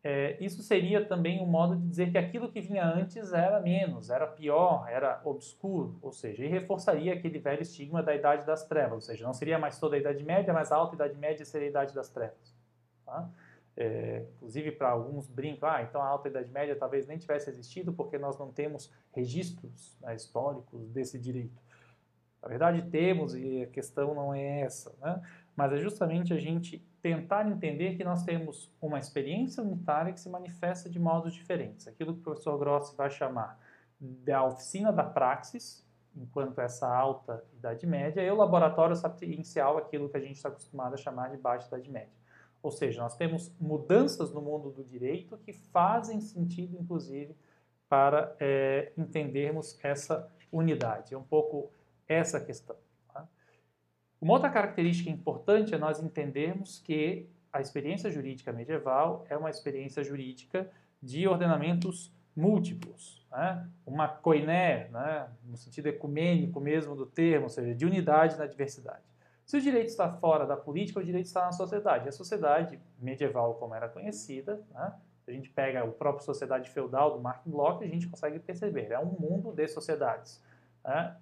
é, 0.07 0.37
isso 0.39 0.63
seria 0.63 1.03
também 1.03 1.41
um 1.41 1.47
modo 1.47 1.77
de 1.77 1.89
dizer 1.89 2.13
que 2.13 2.19
aquilo 2.19 2.53
que 2.53 2.61
vinha 2.61 2.85
antes 2.85 3.33
era 3.33 3.59
menos, 3.59 4.11
era 4.11 4.27
pior, 4.27 4.87
era 4.87 5.19
obscuro, 5.25 5.99
ou 6.03 6.13
seja, 6.13 6.45
e 6.45 6.47
reforçaria 6.47 7.15
aquele 7.15 7.39
velho 7.39 7.63
estigma 7.63 8.03
da 8.03 8.15
Idade 8.15 8.45
das 8.45 8.67
Trevas, 8.67 8.93
ou 8.93 9.01
seja, 9.01 9.25
não 9.25 9.33
seria 9.33 9.59
mais 9.59 9.79
toda 9.79 9.97
a 9.97 9.99
Idade 9.99 10.23
Média, 10.23 10.53
mas 10.53 10.71
a 10.71 10.77
Alta 10.77 10.95
Idade 10.95 11.17
Média 11.17 11.43
seria 11.47 11.69
a 11.69 11.71
Idade 11.71 11.95
das 11.95 12.11
Trevas. 12.11 12.55
Tá? 13.07 13.31
É, 13.75 14.27
inclusive, 14.37 14.73
para 14.73 14.91
alguns 14.91 15.27
brincam, 15.27 15.71
ah, 15.71 15.83
então 15.83 16.03
a 16.03 16.07
Alta 16.07 16.29
Idade 16.29 16.53
Média 16.53 16.77
talvez 16.77 17.07
nem 17.07 17.17
tivesse 17.17 17.49
existido 17.49 17.91
porque 17.91 18.19
nós 18.19 18.39
não 18.39 18.53
temos 18.53 18.93
registros 19.11 19.97
né, 20.03 20.15
históricos 20.15 20.87
desse 20.91 21.19
direito. 21.19 21.63
Na 22.43 22.49
verdade, 22.49 22.83
temos, 22.91 23.35
e 23.35 23.63
a 23.63 23.67
questão 23.69 24.15
não 24.15 24.35
é 24.35 24.61
essa, 24.61 24.95
né? 25.01 25.23
mas 25.57 25.73
é 25.73 25.79
justamente 25.79 26.35
a 26.35 26.39
gente 26.39 26.87
tentar 27.05 27.47
entender 27.47 27.99
que 27.99 28.03
nós 28.03 28.23
temos 28.23 28.73
uma 28.81 28.99
experiência 28.99 29.63
unitária 29.63 30.11
que 30.11 30.19
se 30.19 30.31
manifesta 30.31 30.89
de 30.89 30.99
modos 30.99 31.35
diferentes. 31.35 31.87
Aquilo 31.87 32.15
que 32.15 32.21
o 32.21 32.23
professor 32.23 32.59
Grossi 32.59 32.97
vai 32.97 33.11
chamar 33.11 33.61
da 34.01 34.43
oficina 34.43 34.91
da 34.91 35.05
praxis, 35.05 35.87
enquanto 36.17 36.59
essa 36.63 36.89
alta 36.89 37.45
Idade 37.59 37.87
Média, 37.87 38.23
e 38.23 38.31
o 38.31 38.35
laboratório 38.35 38.97
sapiencial, 38.97 39.77
aquilo 39.77 40.09
que 40.09 40.17
a 40.17 40.21
gente 40.21 40.37
está 40.37 40.49
acostumado 40.49 40.95
a 40.95 40.97
chamar 40.97 41.29
de 41.29 41.37
baixa 41.37 41.67
Idade 41.67 41.91
Média. 41.91 42.09
Ou 42.63 42.71
seja, 42.71 43.03
nós 43.03 43.15
temos 43.19 43.55
mudanças 43.61 44.33
no 44.33 44.41
mundo 44.41 44.71
do 44.71 44.83
direito 44.83 45.37
que 45.45 45.53
fazem 45.53 46.23
sentido, 46.23 46.75
inclusive, 46.81 47.37
para 47.87 48.35
é, 48.41 48.95
entendermos 48.97 49.79
essa 49.83 50.27
unidade. 50.51 51.13
É 51.13 51.19
um 51.19 51.23
pouco 51.23 51.71
essa 52.09 52.41
questão. 52.41 52.77
Uma 54.25 54.33
outra 54.33 54.49
característica 54.49 55.11
importante 55.11 55.75
é 55.75 55.79
nós 55.79 56.03
entendermos 56.03 56.79
que 56.79 57.29
a 57.53 57.61
experiência 57.61 58.11
jurídica 58.11 58.55
medieval 58.55 59.23
é 59.29 59.37
uma 59.37 59.51
experiência 59.51 60.03
jurídica 60.03 60.67
de 61.03 61.29
ordenamentos 61.29 62.11
múltiplos, 62.35 63.23
né? 63.31 63.69
uma 63.85 64.09
koiné, 64.09 64.89
né? 64.89 65.29
no 65.45 65.59
sentido 65.59 65.89
ecumênico 65.89 66.59
mesmo 66.59 66.97
do 66.97 67.05
termo, 67.05 67.45
ou 67.45 67.49
seja, 67.51 67.75
de 67.75 67.85
unidade 67.85 68.39
na 68.39 68.47
diversidade. 68.47 69.03
Se 69.45 69.59
o 69.59 69.61
direito 69.61 69.89
está 69.89 70.11
fora 70.11 70.47
da 70.47 70.57
política, 70.57 71.01
o 71.01 71.05
direito 71.05 71.27
está 71.27 71.45
na 71.45 71.53
sociedade. 71.53 72.07
E 72.07 72.09
a 72.09 72.13
sociedade 72.13 72.81
medieval, 72.99 73.57
como 73.57 73.75
era 73.75 73.91
conhecida, 73.91 74.59
né? 74.73 74.95
a 75.29 75.33
gente 75.33 75.51
pega 75.51 75.85
a 75.85 75.87
própria 75.87 76.25
sociedade 76.25 76.71
feudal 76.71 77.13
do 77.13 77.21
Mark 77.21 77.43
Bloch, 77.45 77.85
a 77.85 77.87
gente 77.87 78.09
consegue 78.09 78.39
perceber, 78.39 78.91
é 78.91 78.99
um 78.99 79.05
mundo 79.21 79.53
de 79.53 79.69
sociedades. 79.69 80.43
Né? 80.83 81.15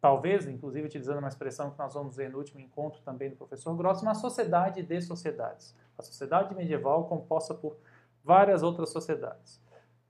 Talvez, 0.00 0.46
inclusive, 0.46 0.86
utilizando 0.86 1.18
uma 1.18 1.28
expressão 1.28 1.70
que 1.70 1.78
nós 1.78 1.94
vamos 1.94 2.16
ver 2.16 2.30
no 2.30 2.38
último 2.38 2.60
encontro 2.60 3.00
também 3.02 3.30
do 3.30 3.36
professor 3.36 3.74
Gross, 3.76 4.00
uma 4.00 4.14
sociedade 4.14 4.82
de 4.82 5.00
sociedades. 5.02 5.74
A 5.98 6.02
sociedade 6.02 6.54
medieval 6.54 7.08
composta 7.08 7.52
por 7.52 7.76
várias 8.22 8.62
outras 8.62 8.90
sociedades. 8.90 9.60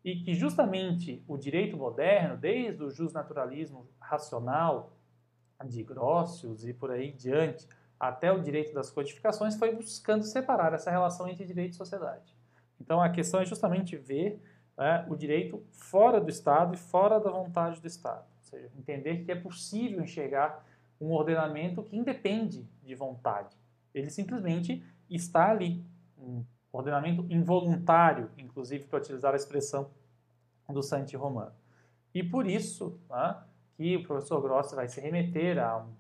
E 0.05 0.17
que 0.17 0.35
justamente 0.35 1.23
o 1.27 1.39
direito 1.39 1.77
moderno, 1.77 2.37
desde 2.37 2.83
o 2.83 2.91
justnaturalismo 2.91 3.87
racional, 3.99 4.93
de 5.65 5.83
Grossius 5.83 6.65
e 6.65 6.73
por 6.73 6.91
aí 6.91 7.11
diante, 7.11 7.67
até 7.99 8.31
o 8.31 8.41
direito 8.41 8.73
das 8.73 8.91
codificações, 8.91 9.57
foi 9.57 9.75
buscando 9.75 10.23
separar 10.23 10.73
essa 10.73 10.91
relação 10.91 11.29
entre 11.29 11.45
direito 11.45 11.73
e 11.73 11.77
sociedade. 11.77 12.33
Então 12.81 13.03
a 13.03 13.09
questão 13.09 13.41
é 13.41 13.45
justamente 13.45 13.97
ver 13.97 14.41
né, 14.77 15.05
o 15.09 15.17
direito 15.17 15.65
fora 15.73 16.21
do 16.21 16.31
Estado 16.31 16.75
e 16.75 16.77
fora 16.77 17.19
da 17.19 17.31
vontade 17.31 17.81
do 17.81 17.87
Estado. 17.87 18.25
Seja, 18.49 18.71
entender 18.77 19.25
que 19.25 19.33
é 19.33 19.35
possível 19.35 20.03
enxergar 20.03 20.65
um 21.01 21.13
ordenamento 21.13 21.83
que 21.83 21.97
independe 21.97 22.69
de 22.83 22.95
vontade. 22.95 23.55
Ele 23.95 24.11
simplesmente 24.11 24.83
está 25.09 25.51
ali. 25.51 25.85
Um 26.17 26.45
ordenamento 26.73 27.27
involuntário, 27.31 28.31
inclusive 28.37 28.85
para 28.85 28.99
utilizar 28.99 29.33
a 29.33 29.37
expressão 29.37 29.91
do 30.69 30.83
Santi 30.83 31.17
Romano. 31.17 31.53
E 32.15 32.23
por 32.23 32.47
isso, 32.47 32.99
né, 33.09 33.37
que 33.77 33.97
o 33.97 34.03
professor 34.03 34.41
Grossi 34.41 34.75
vai 34.75 34.89
se 34.89 35.01
remeter 35.01 35.59
a 35.59 35.79
um 35.79 35.93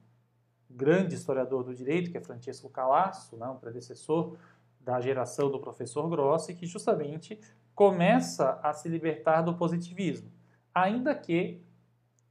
grande 0.70 1.14
historiador 1.14 1.64
do 1.64 1.74
direito, 1.74 2.10
que 2.10 2.18
é 2.18 2.20
Francisco 2.20 2.68
Calasso, 2.68 3.36
né, 3.36 3.46
um 3.46 3.56
predecessor 3.56 4.36
da 4.80 5.00
geração 5.00 5.50
do 5.50 5.60
professor 5.60 6.08
Grossi, 6.08 6.54
que 6.54 6.66
justamente 6.66 7.38
começa 7.74 8.58
a 8.62 8.72
se 8.72 8.88
libertar 8.88 9.42
do 9.42 9.54
positivismo, 9.54 10.30
ainda 10.74 11.14
que 11.14 11.62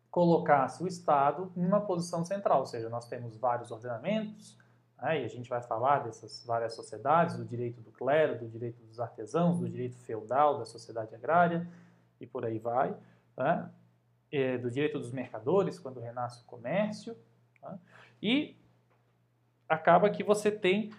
colocasse 0.10 0.84
o 0.84 0.88
Estado 0.88 1.52
em 1.56 1.65
uma 1.65 1.82
posição 1.82 2.24
central, 2.24 2.60
ou 2.60 2.65
seja, 2.65 2.89
nós 2.89 3.08
temos 3.08 3.38
vários 3.38 3.72
ordenamentos, 3.72 4.58
né? 5.02 5.22
e 5.22 5.26
a 5.26 5.28
gente 5.28 5.50
vai 5.50 5.62
falar 5.62 6.00
dessas 6.00 6.43
várias 6.46 6.74
sociedades, 6.74 7.36
do 7.36 7.46
direito 7.46 7.82
do 7.82 7.91
clero, 7.91 8.39
do 8.39 8.48
direito 8.48 8.82
dos 8.84 9.00
artesãos, 9.00 9.60
do 9.60 9.70
direito 9.70 9.98
feudal, 9.98 10.58
da 10.58 10.65
sociedade 10.65 11.13
agrária, 11.13 11.67
e 12.20 12.26
por 12.26 12.46
aí 12.46 12.58
vai, 12.58 12.96
né? 13.38 13.70
do 14.62 14.70
direito 14.70 15.00
dos 15.00 15.12
mercadores, 15.12 15.80
quando 15.80 16.00
renasce 16.00 16.41
o 16.43 16.46
comércio, 16.46 17.15
né? 17.62 17.80
e 18.22 18.58
acaba 19.70 20.10
que 20.10 20.24
você 20.24 20.52
tem, 20.52 20.91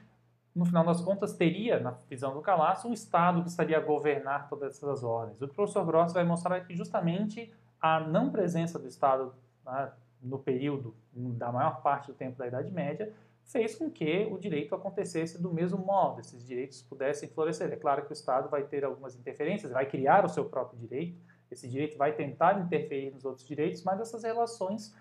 no 0.55 0.65
final 0.65 0.85
das 0.85 1.01
contas, 1.01 1.35
teria, 1.35 1.81
na 1.81 1.91
visão 1.91 2.35
do 2.35 2.41
Calaço, 2.41 2.89
um 2.89 2.93
Estado 2.93 3.43
que 3.43 3.49
estaria 3.49 3.77
a 3.77 3.81
governar 3.81 4.49
todas 4.49 4.77
essas 4.77 5.03
ordens. 5.03 5.41
O 5.43 5.49
professor 5.49 5.85
Gross 5.85 6.13
vai 6.13 6.25
mostrar 6.25 6.61
que 6.61 6.75
justamente 6.75 7.53
a 7.81 8.01
não 8.01 8.31
presença 8.31 8.79
do 8.79 8.89
Estado 8.89 9.35
né, 9.65 9.93
no 10.23 10.39
período 10.39 10.95
da 11.13 11.53
maior 11.53 11.83
parte 11.83 12.09
do 12.09 12.15
tempo 12.15 12.39
da 12.39 12.47
Idade 12.47 12.71
Média 12.73 13.13
fez 13.45 13.75
com 13.75 13.91
que 13.91 14.29
o 14.31 14.39
direito 14.39 14.75
acontecesse 14.75 15.41
do 15.41 15.53
mesmo 15.53 15.79
modo, 15.79 16.21
esses 16.21 16.47
direitos 16.47 16.83
pudessem 16.83 17.29
florescer. 17.31 17.73
É 17.73 17.77
claro 17.77 18.05
que 18.05 18.13
o 18.13 18.13
Estado 18.13 18.49
vai 18.49 18.63
ter 18.65 18.85
algumas 18.85 19.17
interferências, 19.17 19.73
vai 19.73 19.87
criar 19.87 20.25
o 20.25 20.29
seu 20.29 20.45
próprio 20.45 20.79
direito, 20.79 21.19
esse 21.51 21.67
direito 21.67 21.97
vai 21.97 22.13
tentar 22.13 22.61
interferir 22.61 23.11
nos 23.11 23.25
outros 23.25 23.47
direitos, 23.47 23.83
mas 23.83 24.01
essas 24.01 24.23
relações, 24.23 24.95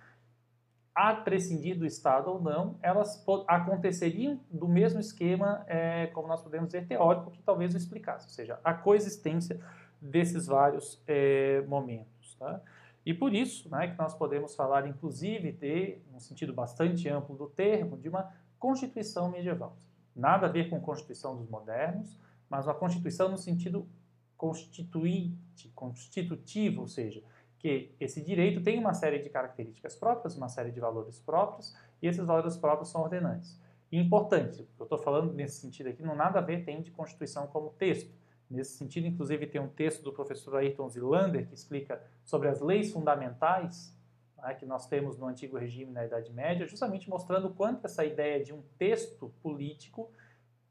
a 0.95 1.13
prescindir 1.13 1.77
do 1.77 1.85
Estado 1.85 2.31
ou 2.31 2.41
não, 2.41 2.79
elas 2.81 3.21
aconteceriam 3.47 4.39
do 4.49 4.67
mesmo 4.67 4.99
esquema, 4.99 5.65
é, 5.67 6.07
como 6.07 6.29
nós 6.29 6.41
podemos 6.41 6.67
dizer, 6.67 6.87
teórico, 6.87 7.31
que 7.31 7.43
talvez 7.43 7.73
o 7.73 7.77
explicasse, 7.77 8.27
ou 8.27 8.31
seja, 8.31 8.59
a 8.63 8.73
coexistência 8.73 9.59
desses 10.01 10.47
vários 10.47 11.03
é, 11.05 11.61
momentos. 11.67 12.16
Tá? 12.37 12.61
E 13.05 13.13
por 13.13 13.33
isso 13.33 13.69
né, 13.69 13.87
que 13.87 13.97
nós 13.97 14.13
podemos 14.13 14.55
falar, 14.55 14.87
inclusive, 14.87 15.51
de, 15.51 15.99
num 16.11 16.19
sentido 16.19 16.53
bastante 16.53 17.07
amplo 17.07 17.35
do 17.35 17.47
termo, 17.47 17.97
de 17.97 18.09
uma 18.09 18.33
Constituição 18.59 19.29
medieval. 19.29 19.77
Nada 20.15 20.47
a 20.47 20.49
ver 20.49 20.69
com 20.69 20.81
Constituição 20.81 21.37
dos 21.37 21.47
modernos, 21.47 22.19
mas 22.49 22.65
uma 22.65 22.73
Constituição 22.73 23.29
no 23.29 23.37
sentido 23.37 23.87
constituinte, 24.35 25.71
constitutivo, 25.73 26.81
ou 26.81 26.87
seja, 26.87 27.23
que 27.59 27.95
esse 27.99 28.23
direito 28.23 28.61
tem 28.61 28.79
uma 28.79 28.93
série 28.93 29.19
de 29.19 29.29
características 29.29 29.95
próprias, 29.95 30.35
uma 30.35 30.47
série 30.47 30.71
de 30.71 30.79
valores 30.79 31.19
próprios, 31.19 31.75
e 32.01 32.07
esses 32.07 32.25
valores 32.25 32.55
próprios 32.55 32.89
são 32.89 33.01
ordenantes. 33.01 33.59
E 33.91 33.97
importante, 33.97 34.67
eu 34.77 34.83
estou 34.83 34.97
falando 34.97 35.33
nesse 35.33 35.61
sentido 35.61 35.89
aqui, 35.89 36.03
não 36.03 36.15
nada 36.15 36.39
a 36.39 36.41
ver 36.41 36.65
tem 36.65 36.81
de 36.81 36.91
Constituição 36.91 37.47
como 37.47 37.71
texto, 37.71 38.11
Nesse 38.49 38.77
sentido, 38.77 39.07
inclusive, 39.07 39.45
tem 39.47 39.59
um 39.59 39.67
texto 39.67 40.03
do 40.03 40.13
professor 40.13 40.55
Ayrton 40.55 40.89
Zilander 40.89 41.47
que 41.47 41.53
explica 41.53 42.01
sobre 42.23 42.47
as 42.47 42.61
leis 42.61 42.91
fundamentais 42.91 43.95
né, 44.37 44.53
que 44.53 44.65
nós 44.65 44.87
temos 44.87 45.17
no 45.17 45.27
antigo 45.27 45.57
regime 45.57 45.91
na 45.91 46.05
Idade 46.05 46.31
Média, 46.31 46.65
justamente 46.65 47.09
mostrando 47.09 47.49
quanto 47.49 47.85
essa 47.85 48.05
ideia 48.05 48.43
de 48.43 48.53
um 48.53 48.61
texto 48.77 49.33
político 49.41 50.11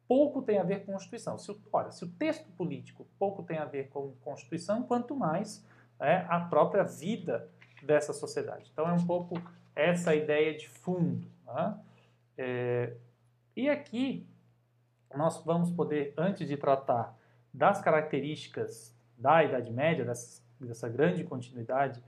pouco 0.08 0.40
tem 0.40 0.58
a 0.58 0.62
ver 0.62 0.84
com 0.84 0.92
Constituição. 0.92 1.36
Se, 1.36 1.54
olha, 1.72 1.90
se 1.90 2.04
o 2.04 2.08
texto 2.08 2.48
político 2.52 3.06
pouco 3.18 3.42
tem 3.42 3.58
a 3.58 3.64
ver 3.64 3.88
com 3.88 4.12
Constituição, 4.22 4.82
quanto 4.84 5.16
mais 5.16 5.66
é, 5.98 6.24
a 6.28 6.40
própria 6.40 6.84
vida 6.84 7.50
dessa 7.82 8.12
sociedade. 8.12 8.70
Então, 8.72 8.88
é 8.88 8.92
um 8.92 9.04
pouco 9.04 9.34
essa 9.74 10.14
ideia 10.14 10.56
de 10.56 10.68
fundo. 10.68 11.28
Né? 11.44 11.78
É, 12.38 12.96
e 13.54 13.68
aqui, 13.68 14.26
nós 15.14 15.42
vamos 15.44 15.70
poder, 15.70 16.14
antes 16.16 16.46
de 16.46 16.56
tratar 16.56 17.16
das 17.56 17.80
características 17.80 18.94
da 19.16 19.42
Idade 19.42 19.72
Média, 19.72 20.04
dessa, 20.04 20.42
dessa 20.60 20.88
grande 20.90 21.24
continuidade 21.24 22.04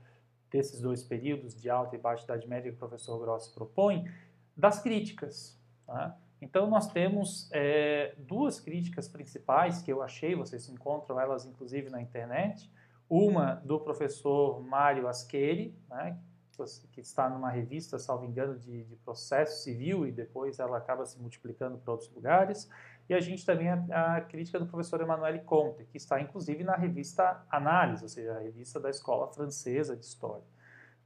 desses 0.51 0.79
dois 0.79 1.03
períodos 1.03 1.55
de 1.55 1.69
alta 1.69 1.95
e 1.95 1.99
baixa 1.99 2.23
Idade 2.23 2.47
Média 2.47 2.71
que 2.71 2.75
o 2.75 2.79
professor 2.79 3.19
Grossi 3.19 3.51
propõe, 3.53 4.07
das 4.55 4.79
críticas. 4.81 5.59
Tá? 5.87 6.15
Então, 6.39 6.67
nós 6.67 6.91
temos 6.91 7.49
é, 7.51 8.13
duas 8.17 8.59
críticas 8.59 9.07
principais 9.07 9.81
que 9.81 9.91
eu 9.91 10.03
achei, 10.03 10.35
vocês 10.35 10.69
encontram 10.69 11.19
elas 11.19 11.45
inclusive 11.45 11.89
na 11.89 12.01
internet. 12.01 12.71
Uma 13.09 13.55
do 13.55 13.79
professor 13.79 14.61
Mário 14.61 15.07
Ascheri, 15.07 15.75
né, 15.89 16.15
que 16.91 16.99
está 17.01 17.29
numa 17.29 17.49
revista, 17.49 17.97
salvo 17.97 18.25
engano, 18.25 18.57
de, 18.57 18.83
de 18.83 18.95
processo 18.97 19.63
civil 19.63 20.05
e 20.05 20.11
depois 20.11 20.59
ela 20.59 20.77
acaba 20.77 21.05
se 21.05 21.19
multiplicando 21.19 21.77
para 21.79 21.91
outros 21.91 22.11
lugares. 22.11 22.69
E 23.09 23.13
a 23.15 23.19
gente 23.19 23.43
também 23.43 23.67
a, 23.69 24.17
a 24.17 24.21
crítica 24.21 24.59
do 24.59 24.67
professor 24.67 25.01
Emanuele 25.01 25.39
Conte, 25.39 25.83
que 25.85 25.97
está 25.97 26.21
inclusive 26.21 26.63
na 26.63 26.75
revista 26.75 27.43
Análise, 27.49 28.03
ou 28.03 28.09
seja, 28.09 28.33
a 28.33 28.39
revista 28.39 28.79
da 28.79 28.89
Escola 28.89 29.27
Francesa 29.33 29.97
de 29.97 30.05
História. 30.05 30.45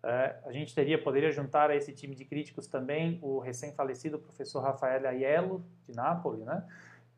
É, 0.04 0.38
a 0.44 0.52
gente 0.52 0.76
teria, 0.76 1.02
poderia 1.02 1.32
juntar 1.32 1.70
a 1.72 1.76
esse 1.78 1.94
time 1.94 2.14
de 2.14 2.26
críticos 2.26 2.68
também 2.68 3.18
o 3.22 3.40
recém-falecido 3.40 4.20
professor 4.20 4.60
Rafael 4.60 5.08
Aiello, 5.08 5.66
de 5.88 5.96
Nápoles, 5.96 6.44
né, 6.44 6.68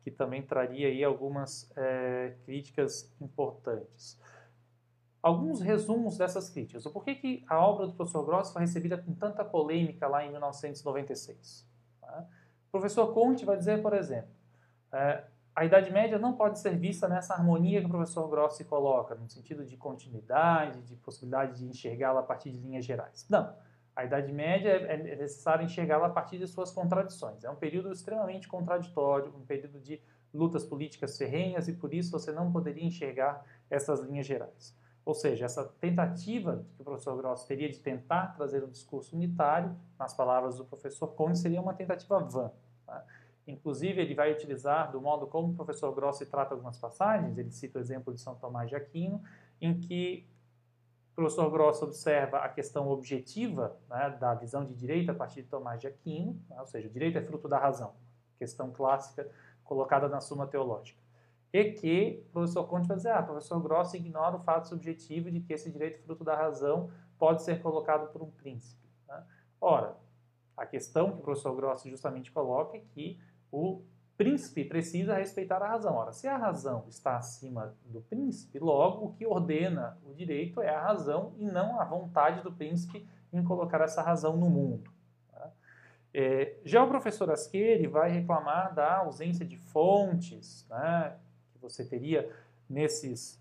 que 0.04 0.10
também 0.12 0.40
traria 0.40 0.86
aí 0.86 1.02
algumas 1.02 1.68
é, 1.76 2.36
críticas 2.44 3.12
importantes. 3.20 4.20
Alguns 5.20 5.60
resumos 5.60 6.16
dessas 6.16 6.48
críticas. 6.48 6.86
O 6.86 6.92
porquê 6.92 7.16
que 7.16 7.44
a 7.48 7.58
obra 7.58 7.88
do 7.88 7.94
professor 7.94 8.24
Gross 8.24 8.52
foi 8.52 8.62
recebida 8.62 8.96
com 8.96 9.12
tanta 9.12 9.44
polêmica 9.44 10.06
lá 10.06 10.24
em 10.24 10.30
1996? 10.30 11.66
Tá? 12.00 12.24
O 12.68 12.70
professor 12.70 13.12
Conte 13.12 13.44
vai 13.44 13.56
dizer, 13.56 13.82
por 13.82 13.92
exemplo, 13.92 14.35
é, 14.92 15.24
a 15.54 15.64
Idade 15.64 15.90
Média 15.90 16.18
não 16.18 16.34
pode 16.34 16.58
ser 16.58 16.76
vista 16.76 17.08
nessa 17.08 17.32
harmonia 17.32 17.80
que 17.80 17.86
o 17.86 17.90
professor 17.90 18.28
Grossi 18.28 18.64
coloca, 18.64 19.14
no 19.14 19.28
sentido 19.28 19.64
de 19.64 19.76
continuidade, 19.76 20.82
de 20.82 20.96
possibilidade 20.96 21.58
de 21.58 21.66
enxergá-la 21.66 22.20
a 22.20 22.22
partir 22.22 22.50
de 22.50 22.58
linhas 22.58 22.84
gerais. 22.84 23.26
Não. 23.28 23.54
A 23.94 24.04
Idade 24.04 24.30
Média 24.30 24.68
é, 24.68 24.92
é 24.92 25.16
necessário 25.16 25.64
enxergá-la 25.64 26.08
a 26.08 26.10
partir 26.10 26.36
de 26.36 26.46
suas 26.46 26.70
contradições. 26.70 27.42
É 27.42 27.50
um 27.50 27.56
período 27.56 27.90
extremamente 27.90 28.46
contraditório, 28.46 29.32
um 29.34 29.46
período 29.46 29.80
de 29.80 29.98
lutas 30.34 30.64
políticas 30.64 31.16
ferrenhas 31.16 31.66
e 31.68 31.72
por 31.72 31.94
isso 31.94 32.10
você 32.10 32.30
não 32.30 32.52
poderia 32.52 32.84
enxergar 32.84 33.42
essas 33.70 34.00
linhas 34.00 34.26
gerais. 34.26 34.76
Ou 35.06 35.14
seja, 35.14 35.46
essa 35.46 35.64
tentativa 35.80 36.66
que 36.74 36.82
o 36.82 36.84
professor 36.84 37.16
Grossi 37.16 37.46
teria 37.46 37.70
de 37.70 37.78
tentar 37.78 38.34
trazer 38.34 38.62
um 38.62 38.68
discurso 38.68 39.16
unitário, 39.16 39.74
nas 39.98 40.12
palavras 40.12 40.58
do 40.58 40.64
professor 40.64 41.06
Conde, 41.14 41.38
seria 41.38 41.62
uma 41.62 41.72
tentativa 41.72 42.18
vã. 42.18 42.50
Tá? 42.84 43.04
Inclusive, 43.46 44.00
ele 44.00 44.14
vai 44.14 44.32
utilizar, 44.32 44.90
do 44.90 45.00
modo 45.00 45.26
como 45.26 45.52
o 45.52 45.54
professor 45.54 45.94
Grossi 45.94 46.26
trata 46.26 46.54
algumas 46.54 46.78
passagens, 46.78 47.38
ele 47.38 47.50
cita 47.52 47.78
o 47.78 47.80
exemplo 47.80 48.12
de 48.12 48.20
São 48.20 48.34
Tomás 48.34 48.68
de 48.68 48.74
Aquino, 48.74 49.22
em 49.60 49.78
que 49.78 50.26
o 51.12 51.14
professor 51.14 51.48
Grossi 51.50 51.84
observa 51.84 52.38
a 52.38 52.48
questão 52.48 52.88
objetiva 52.88 53.76
né, 53.88 54.16
da 54.20 54.34
visão 54.34 54.64
de 54.64 54.74
direito 54.74 55.10
a 55.10 55.14
partir 55.14 55.42
de 55.42 55.48
Tomás 55.48 55.80
de 55.80 55.86
Aquino, 55.86 56.38
né, 56.50 56.60
ou 56.60 56.66
seja, 56.66 56.88
o 56.88 56.90
direito 56.90 57.18
é 57.18 57.22
fruto 57.22 57.48
da 57.48 57.58
razão, 57.58 57.94
questão 58.36 58.70
clássica 58.72 59.30
colocada 59.64 60.08
na 60.08 60.20
Suma 60.20 60.46
Teológica. 60.46 61.00
E 61.52 61.72
que 61.72 62.24
o 62.28 62.32
professor 62.32 62.64
Conte 62.64 62.88
vai 62.88 62.96
dizer, 62.96 63.10
ah, 63.10 63.20
o 63.20 63.26
professor 63.26 63.60
Grossi 63.62 63.96
ignora 63.96 64.36
o 64.36 64.40
fato 64.40 64.68
subjetivo 64.68 65.30
de 65.30 65.40
que 65.40 65.52
esse 65.52 65.70
direito 65.70 66.02
fruto 66.02 66.24
da 66.24 66.36
razão 66.36 66.90
pode 67.16 67.42
ser 67.42 67.62
colocado 67.62 68.12
por 68.12 68.22
um 68.22 68.30
príncipe. 68.30 68.86
Né? 69.08 69.24
Ora, 69.60 69.96
a 70.56 70.66
questão 70.66 71.12
que 71.12 71.18
o 71.18 71.22
professor 71.22 71.54
Grossi 71.54 71.88
justamente 71.88 72.32
coloca 72.32 72.76
é 72.76 72.80
que 72.80 73.18
o 73.50 73.82
príncipe 74.16 74.64
precisa 74.64 75.14
respeitar 75.14 75.62
a 75.62 75.68
razão. 75.68 75.94
Ora, 75.94 76.12
se 76.12 76.26
a 76.26 76.36
razão 76.36 76.84
está 76.88 77.16
acima 77.16 77.74
do 77.84 78.00
príncipe, 78.00 78.58
logo 78.58 79.06
o 79.06 79.12
que 79.12 79.26
ordena 79.26 79.98
o 80.04 80.14
direito 80.14 80.60
é 80.60 80.70
a 80.70 80.80
razão 80.80 81.34
e 81.38 81.44
não 81.44 81.80
a 81.80 81.84
vontade 81.84 82.42
do 82.42 82.50
príncipe 82.50 83.06
em 83.32 83.44
colocar 83.44 83.80
essa 83.82 84.02
razão 84.02 84.36
no 84.36 84.48
mundo. 84.48 84.90
Tá? 85.30 85.50
É, 86.14 86.54
já 86.64 86.82
o 86.82 86.88
professor 86.88 87.30
Asqueri 87.30 87.86
vai 87.86 88.10
reclamar 88.10 88.74
da 88.74 88.98
ausência 88.98 89.44
de 89.44 89.58
fontes 89.58 90.66
né, 90.70 91.14
que 91.52 91.58
você 91.58 91.84
teria 91.84 92.30
nesses, 92.68 93.38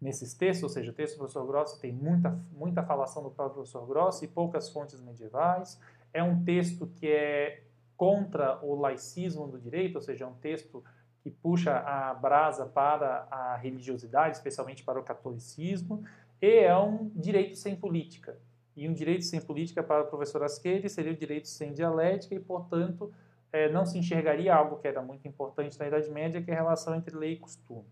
nesses 0.00 0.32
textos, 0.32 0.62
ou 0.62 0.68
seja, 0.70 0.90
o 0.90 0.94
texto 0.94 1.14
do 1.14 1.18
professor 1.18 1.46
Grossi 1.46 1.78
tem 1.80 1.92
muita, 1.92 2.30
muita 2.52 2.82
falação 2.82 3.22
do 3.22 3.30
próprio 3.30 3.56
professor 3.56 3.86
Grossi 3.86 4.24
e 4.24 4.28
poucas 4.28 4.70
fontes 4.70 5.00
medievais. 5.00 5.78
É 6.14 6.22
um 6.22 6.42
texto 6.44 6.86
que 6.86 7.08
é 7.08 7.62
contra 7.96 8.64
o 8.64 8.74
laicismo 8.74 9.46
do 9.46 9.58
direito, 9.58 9.96
ou 9.96 10.02
seja, 10.02 10.24
é 10.24 10.28
um 10.28 10.34
texto 10.34 10.82
que 11.22 11.30
puxa 11.30 11.78
a 11.78 12.12
brasa 12.12 12.66
para 12.66 13.26
a 13.30 13.56
religiosidade, 13.56 14.36
especialmente 14.36 14.84
para 14.84 15.00
o 15.00 15.02
catolicismo, 15.02 16.04
e 16.40 16.58
é 16.58 16.76
um 16.76 17.10
direito 17.14 17.56
sem 17.56 17.74
política. 17.74 18.38
E 18.76 18.88
um 18.88 18.92
direito 18.92 19.24
sem 19.24 19.40
política 19.40 19.82
para 19.82 20.02
o 20.02 20.06
professor 20.06 20.42
Asqueri 20.42 20.88
seria 20.90 21.12
o 21.12 21.16
direito 21.16 21.48
sem 21.48 21.72
dialética 21.72 22.34
e, 22.34 22.40
portanto, 22.40 23.12
é, 23.52 23.70
não 23.70 23.86
se 23.86 23.96
enxergaria 23.96 24.54
algo 24.54 24.76
que 24.78 24.88
era 24.88 25.00
muito 25.00 25.26
importante 25.28 25.78
na 25.78 25.86
Idade 25.86 26.10
Média, 26.10 26.42
que 26.42 26.50
é 26.50 26.54
a 26.54 26.58
relação 26.58 26.94
entre 26.94 27.16
lei 27.16 27.34
e 27.34 27.38
costume. 27.38 27.88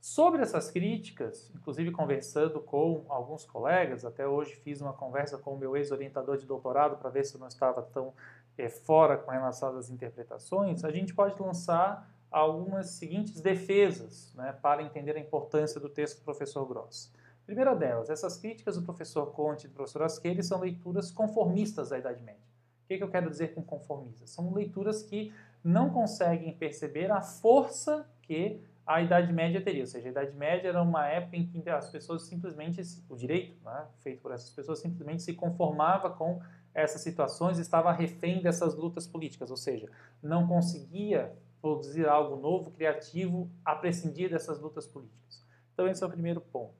Sobre 0.00 0.42
essas 0.42 0.70
críticas, 0.70 1.52
inclusive 1.54 1.92
conversando 1.92 2.60
com 2.60 3.04
alguns 3.08 3.44
colegas, 3.44 4.04
até 4.04 4.26
hoje 4.26 4.56
fiz 4.56 4.80
uma 4.80 4.92
conversa 4.92 5.38
com 5.38 5.54
o 5.54 5.58
meu 5.58 5.76
ex-orientador 5.76 6.36
de 6.36 6.46
doutorado 6.46 6.96
para 6.96 7.10
ver 7.10 7.24
se 7.24 7.36
eu 7.36 7.40
não 7.40 7.46
estava 7.46 7.82
tão 7.82 8.12
é, 8.58 8.68
fora 8.68 9.16
com 9.16 9.30
relação 9.30 9.76
às 9.76 9.90
interpretações, 9.90 10.84
a 10.84 10.90
gente 10.90 11.14
pode 11.14 11.40
lançar 11.40 12.10
algumas 12.30 12.90
seguintes 12.90 13.40
defesas 13.40 14.32
né, 14.34 14.52
para 14.62 14.82
entender 14.82 15.16
a 15.16 15.20
importância 15.20 15.80
do 15.80 15.88
texto 15.88 16.18
do 16.18 16.24
professor 16.24 16.66
Gross. 16.66 17.12
Primeira 17.44 17.74
delas, 17.74 18.08
essas 18.08 18.38
críticas 18.38 18.76
do 18.76 18.82
professor 18.82 19.26
Conte 19.32 19.64
e 19.64 19.68
do 19.68 19.74
professor 19.74 20.02
Asqueri 20.02 20.42
são 20.42 20.60
leituras 20.60 21.10
conformistas 21.10 21.90
da 21.90 21.98
Idade 21.98 22.22
Média. 22.22 22.40
O 22.84 22.88
que, 22.88 22.98
que 22.98 23.04
eu 23.04 23.10
quero 23.10 23.28
dizer 23.28 23.54
com 23.54 23.62
conformistas? 23.62 24.30
São 24.30 24.52
leituras 24.52 25.02
que 25.02 25.32
não 25.62 25.90
conseguem 25.90 26.52
perceber 26.54 27.10
a 27.10 27.20
força 27.20 28.08
que 28.22 28.62
a 28.86 29.00
Idade 29.00 29.32
Média 29.32 29.60
teria. 29.62 29.82
Ou 29.82 29.86
seja, 29.86 30.08
a 30.08 30.10
Idade 30.10 30.36
Média 30.36 30.68
era 30.68 30.82
uma 30.82 31.06
época 31.06 31.36
em 31.36 31.46
que 31.46 31.68
as 31.68 31.90
pessoas 31.90 32.22
simplesmente, 32.22 32.80
o 33.08 33.16
direito 33.16 33.56
né, 33.64 33.86
feito 34.00 34.20
por 34.20 34.32
essas 34.32 34.50
pessoas, 34.50 34.80
simplesmente 34.80 35.22
se 35.22 35.34
conformava 35.34 36.10
com 36.10 36.40
essas 36.74 37.00
situações 37.00 37.58
estava 37.58 37.92
refém 37.92 38.42
dessas 38.42 38.74
lutas 38.74 39.06
políticas. 39.06 39.50
Ou 39.50 39.56
seja, 39.56 39.88
não 40.22 40.46
conseguia 40.46 41.32
produzir 41.60 42.08
algo 42.08 42.36
novo, 42.36 42.70
criativo, 42.70 43.48
a 43.64 43.74
prescindir 43.74 44.30
dessas 44.30 44.60
lutas 44.60 44.86
políticas. 44.86 45.42
Então, 45.72 45.86
esse 45.86 46.02
é 46.02 46.06
o 46.06 46.10
primeiro 46.10 46.40
ponto. 46.40 46.74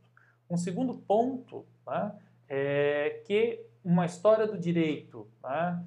Um 0.51 0.57
segundo 0.57 0.95
ponto 0.95 1.65
né, 1.87 2.13
é 2.49 3.23
que 3.25 3.65
uma 3.85 4.05
história 4.05 4.47
do 4.47 4.59
direito, 4.59 5.27
né, 5.43 5.83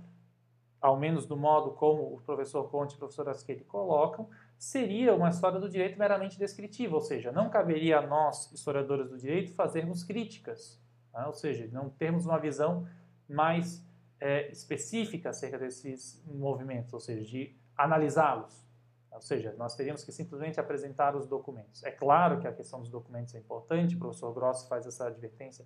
ao 0.81 0.97
menos 0.97 1.25
do 1.25 1.35
modo 1.35 1.71
como 1.71 2.03
o 2.13 2.21
professor 2.21 2.69
Conte 2.69 2.93
e 2.93 2.95
o 2.95 2.99
professor 2.99 3.27
Asquete 3.27 3.63
colocam, 3.63 4.29
seria 4.57 5.13
uma 5.13 5.29
história 5.29 5.59
do 5.59 5.69
direito 5.69 5.97
meramente 5.97 6.37
descritiva, 6.37 6.95
ou 6.95 7.01
seja, 7.01 7.31
não 7.31 7.49
caberia 7.49 7.99
a 7.99 8.07
nós, 8.07 8.51
historiadores 8.51 9.09
do 9.09 9.17
direito, 9.17 9.53
fazermos 9.53 10.03
críticas, 10.03 10.79
né? 11.13 11.25
ou 11.25 11.33
seja, 11.33 11.67
não 11.71 11.89
termos 11.89 12.25
uma 12.25 12.39
visão 12.39 12.87
mais 13.27 13.83
é, 14.19 14.49
específica 14.51 15.29
acerca 15.29 15.57
desses 15.57 16.23
movimentos, 16.25 16.93
ou 16.93 16.99
seja, 16.99 17.23
de 17.23 17.55
analisá-los. 17.77 18.65
Ou 19.11 19.21
seja, 19.21 19.53
nós 19.57 19.75
teríamos 19.75 20.03
que 20.03 20.11
simplesmente 20.11 20.59
apresentar 20.59 21.15
os 21.15 21.25
documentos. 21.25 21.83
É 21.83 21.91
claro 21.91 22.39
que 22.39 22.47
a 22.47 22.53
questão 22.53 22.81
dos 22.81 22.89
documentos 22.89 23.33
é 23.33 23.39
importante, 23.39 23.95
o 23.95 23.99
professor 23.99 24.33
Gross 24.33 24.67
faz 24.67 24.85
essa 24.85 25.07
advertência 25.07 25.65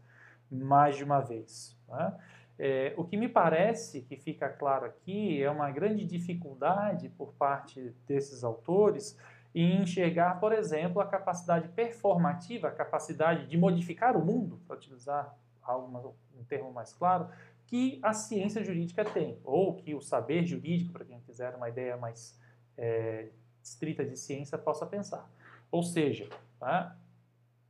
mais 0.51 0.95
de 0.95 1.03
uma 1.03 1.19
vez. 1.19 1.75
Né? 1.87 2.19
É, 2.59 2.93
o 2.97 3.03
que 3.03 3.17
me 3.17 3.27
parece 3.27 4.01
que 4.01 4.17
fica 4.17 4.49
claro 4.49 4.85
aqui 4.85 5.41
é 5.41 5.49
uma 5.49 5.71
grande 5.71 6.05
dificuldade 6.05 7.09
por 7.09 7.33
parte 7.33 7.95
desses 8.05 8.43
autores 8.43 9.17
em 9.55 9.81
enxergar, 9.81 10.39
por 10.39 10.51
exemplo, 10.51 11.01
a 11.01 11.07
capacidade 11.07 11.69
performativa, 11.69 12.67
a 12.67 12.71
capacidade 12.71 13.47
de 13.47 13.57
modificar 13.57 14.15
o 14.15 14.23
mundo, 14.23 14.59
para 14.67 14.75
utilizar 14.75 15.35
algo, 15.63 16.15
um 16.37 16.43
termo 16.43 16.71
mais 16.71 16.93
claro, 16.93 17.29
que 17.69 17.99
a 18.01 18.13
ciência 18.13 18.63
jurídica 18.63 19.05
tem, 19.05 19.39
ou 19.43 19.75
que 19.75 19.93
o 19.93 20.01
saber 20.01 20.43
jurídico, 20.43 20.91
para 20.91 21.05
quem 21.05 21.19
quiser 21.21 21.53
uma 21.53 21.69
ideia 21.69 21.95
mais 21.95 22.35
é, 22.75 23.29
estrita 23.61 24.03
de 24.03 24.17
ciência, 24.17 24.57
possa 24.57 24.87
pensar. 24.87 25.29
Ou 25.71 25.83
seja, 25.83 26.27
tá? 26.59 26.97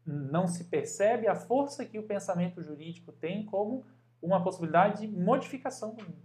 não 0.05 0.47
se 0.47 0.63
percebe 0.63 1.27
a 1.27 1.35
força 1.35 1.83
que 1.83 1.99
o 1.99 2.03
pensamento 2.03 2.63
jurídico 2.63 3.11
tem 3.11 3.45
como 3.45 3.85
uma 4.21 4.41
possibilidade 4.41 5.05
de 5.05 5.07
modificação 5.13 5.93
do 5.93 6.01
mundo. 6.01 6.23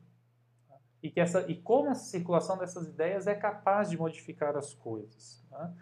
Tá? 0.69 0.77
E, 1.03 1.11
que 1.11 1.19
essa, 1.19 1.45
e 1.51 1.57
como 1.57 1.91
a 1.91 1.97
circulação 1.97 2.57
dessas 2.57 2.87
ideias 2.87 3.27
é 3.27 3.35
capaz 3.35 3.91
de 3.91 3.99
modificar 3.99 4.57
as 4.57 4.73
coisas. 4.73 5.45
Tá? 5.51 5.75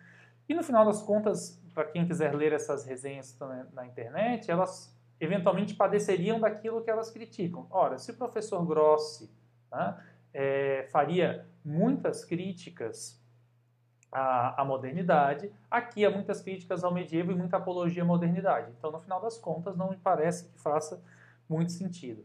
E 0.49 0.55
no 0.55 0.63
final 0.63 0.87
das 0.87 1.03
contas, 1.03 1.61
para 1.75 1.85
quem 1.85 2.07
quiser 2.07 2.35
ler 2.35 2.55
essas 2.55 2.87
resenhas 2.87 3.39
na 3.75 3.87
internet, 3.87 4.51
elas 4.51 4.97
eventualmente 5.23 5.75
padeceriam 5.75 6.41
daquilo 6.41 6.83
que 6.83 6.91
elas 6.91 7.09
criticam. 7.09 7.65
Ora, 7.71 7.97
se 7.97 8.11
o 8.11 8.17
professor 8.17 8.67
Grossi 8.67 9.31
tá? 9.71 10.05
é, 10.35 10.89
faria 10.91 11.47
muitas 11.65 12.25
críticas 12.25 13.23
à, 14.11 14.61
à, 14.61 14.65
modernidade, 14.65 15.53
aqui 15.71 16.05
há 16.05 16.11
muitas 16.11 16.43
críticas 16.43 16.83
ao 16.83 16.93
medievo 16.93 17.31
e 17.31 17.37
muita 17.37 17.57
apologia 17.59 18.03
à 18.03 18.05
modernidade. 18.05 18.73
Então, 18.77 18.91
no 18.91 18.99
final 18.99 19.21
das 19.21 19.39
contas, 19.39 19.77
não 19.77 19.91
me 19.91 19.97
parece 19.97 20.49
que 20.49 20.59
faça 20.59 21.01
muito 21.49 21.71
sentido. 21.71 22.25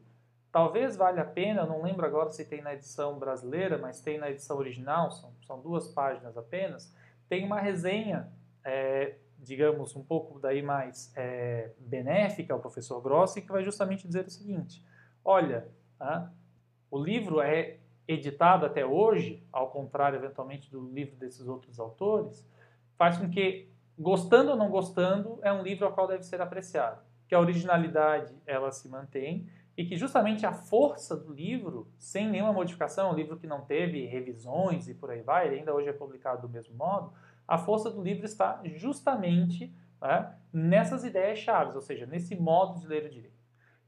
Talvez 0.51 0.95
valha 0.95 1.21
a 1.21 1.25
pena, 1.25 1.67
não 1.67 1.83
lembro 1.83 2.03
agora 2.03 2.31
se 2.31 2.45
tem 2.45 2.63
na 2.63 2.73
edição 2.73 3.19
brasileira, 3.19 3.77
mas 3.77 4.01
tem 4.01 4.17
na 4.17 4.31
edição 4.31 4.57
original, 4.57 5.11
são, 5.11 5.31
são 5.45 5.61
duas 5.61 5.87
páginas 5.89 6.35
apenas, 6.35 6.91
tem 7.29 7.45
uma 7.45 7.59
resenha, 7.59 8.27
é, 8.63 9.17
digamos, 9.39 9.95
um 9.95 10.03
pouco 10.03 10.39
daí 10.39 10.61
mais 10.61 11.11
é, 11.15 11.71
benéfica 11.79 12.53
ao 12.53 12.59
professor 12.59 13.01
Grossi, 13.01 13.41
que 13.41 13.51
vai 13.51 13.63
justamente 13.63 14.07
dizer 14.07 14.25
o 14.25 14.29
seguinte, 14.29 14.83
olha, 15.23 15.67
tá, 15.97 16.31
o 16.89 16.97
livro 16.97 17.41
é 17.41 17.77
editado 18.07 18.65
até 18.65 18.85
hoje, 18.85 19.45
ao 19.51 19.69
contrário, 19.69 20.17
eventualmente, 20.17 20.71
do 20.71 20.81
livro 20.89 21.15
desses 21.17 21.47
outros 21.47 21.79
autores, 21.79 22.49
faz 22.97 23.17
com 23.17 23.29
que, 23.29 23.69
gostando 23.97 24.51
ou 24.51 24.57
não 24.57 24.69
gostando, 24.69 25.39
é 25.41 25.51
um 25.51 25.61
livro 25.61 25.85
ao 25.85 25.93
qual 25.93 26.07
deve 26.07 26.23
ser 26.23 26.41
apreciado 26.41 27.07
que 27.27 27.35
a 27.35 27.39
originalidade 27.39 28.33
ela 28.45 28.71
se 28.71 28.87
mantém 28.87 29.49
e 29.75 29.85
que 29.85 29.95
justamente 29.95 30.45
a 30.45 30.53
força 30.53 31.15
do 31.15 31.31
livro, 31.31 31.87
sem 31.97 32.27
nenhuma 32.27 32.53
modificação, 32.53 33.11
um 33.11 33.15
livro 33.15 33.37
que 33.37 33.45
não 33.45 33.61
teve 33.61 34.05
revisões 34.05 34.87
e 34.87 34.93
por 34.93 35.11
aí 35.11 35.21
vai, 35.21 35.49
ainda 35.49 35.73
hoje 35.73 35.89
é 35.89 35.93
publicado 35.93 36.47
do 36.47 36.49
mesmo 36.49 36.75
modo, 36.75 37.13
a 37.47 37.57
força 37.57 37.89
do 37.89 38.01
livro 38.01 38.25
está 38.25 38.61
justamente 38.65 39.73
né, 40.01 40.35
nessas 40.51 41.03
ideias 41.03 41.39
chaves, 41.39 41.75
ou 41.75 41.81
seja, 41.81 42.05
nesse 42.05 42.35
modo 42.35 42.79
de 42.79 42.87
ler 42.87 43.05
o 43.05 43.09
direito. 43.09 43.37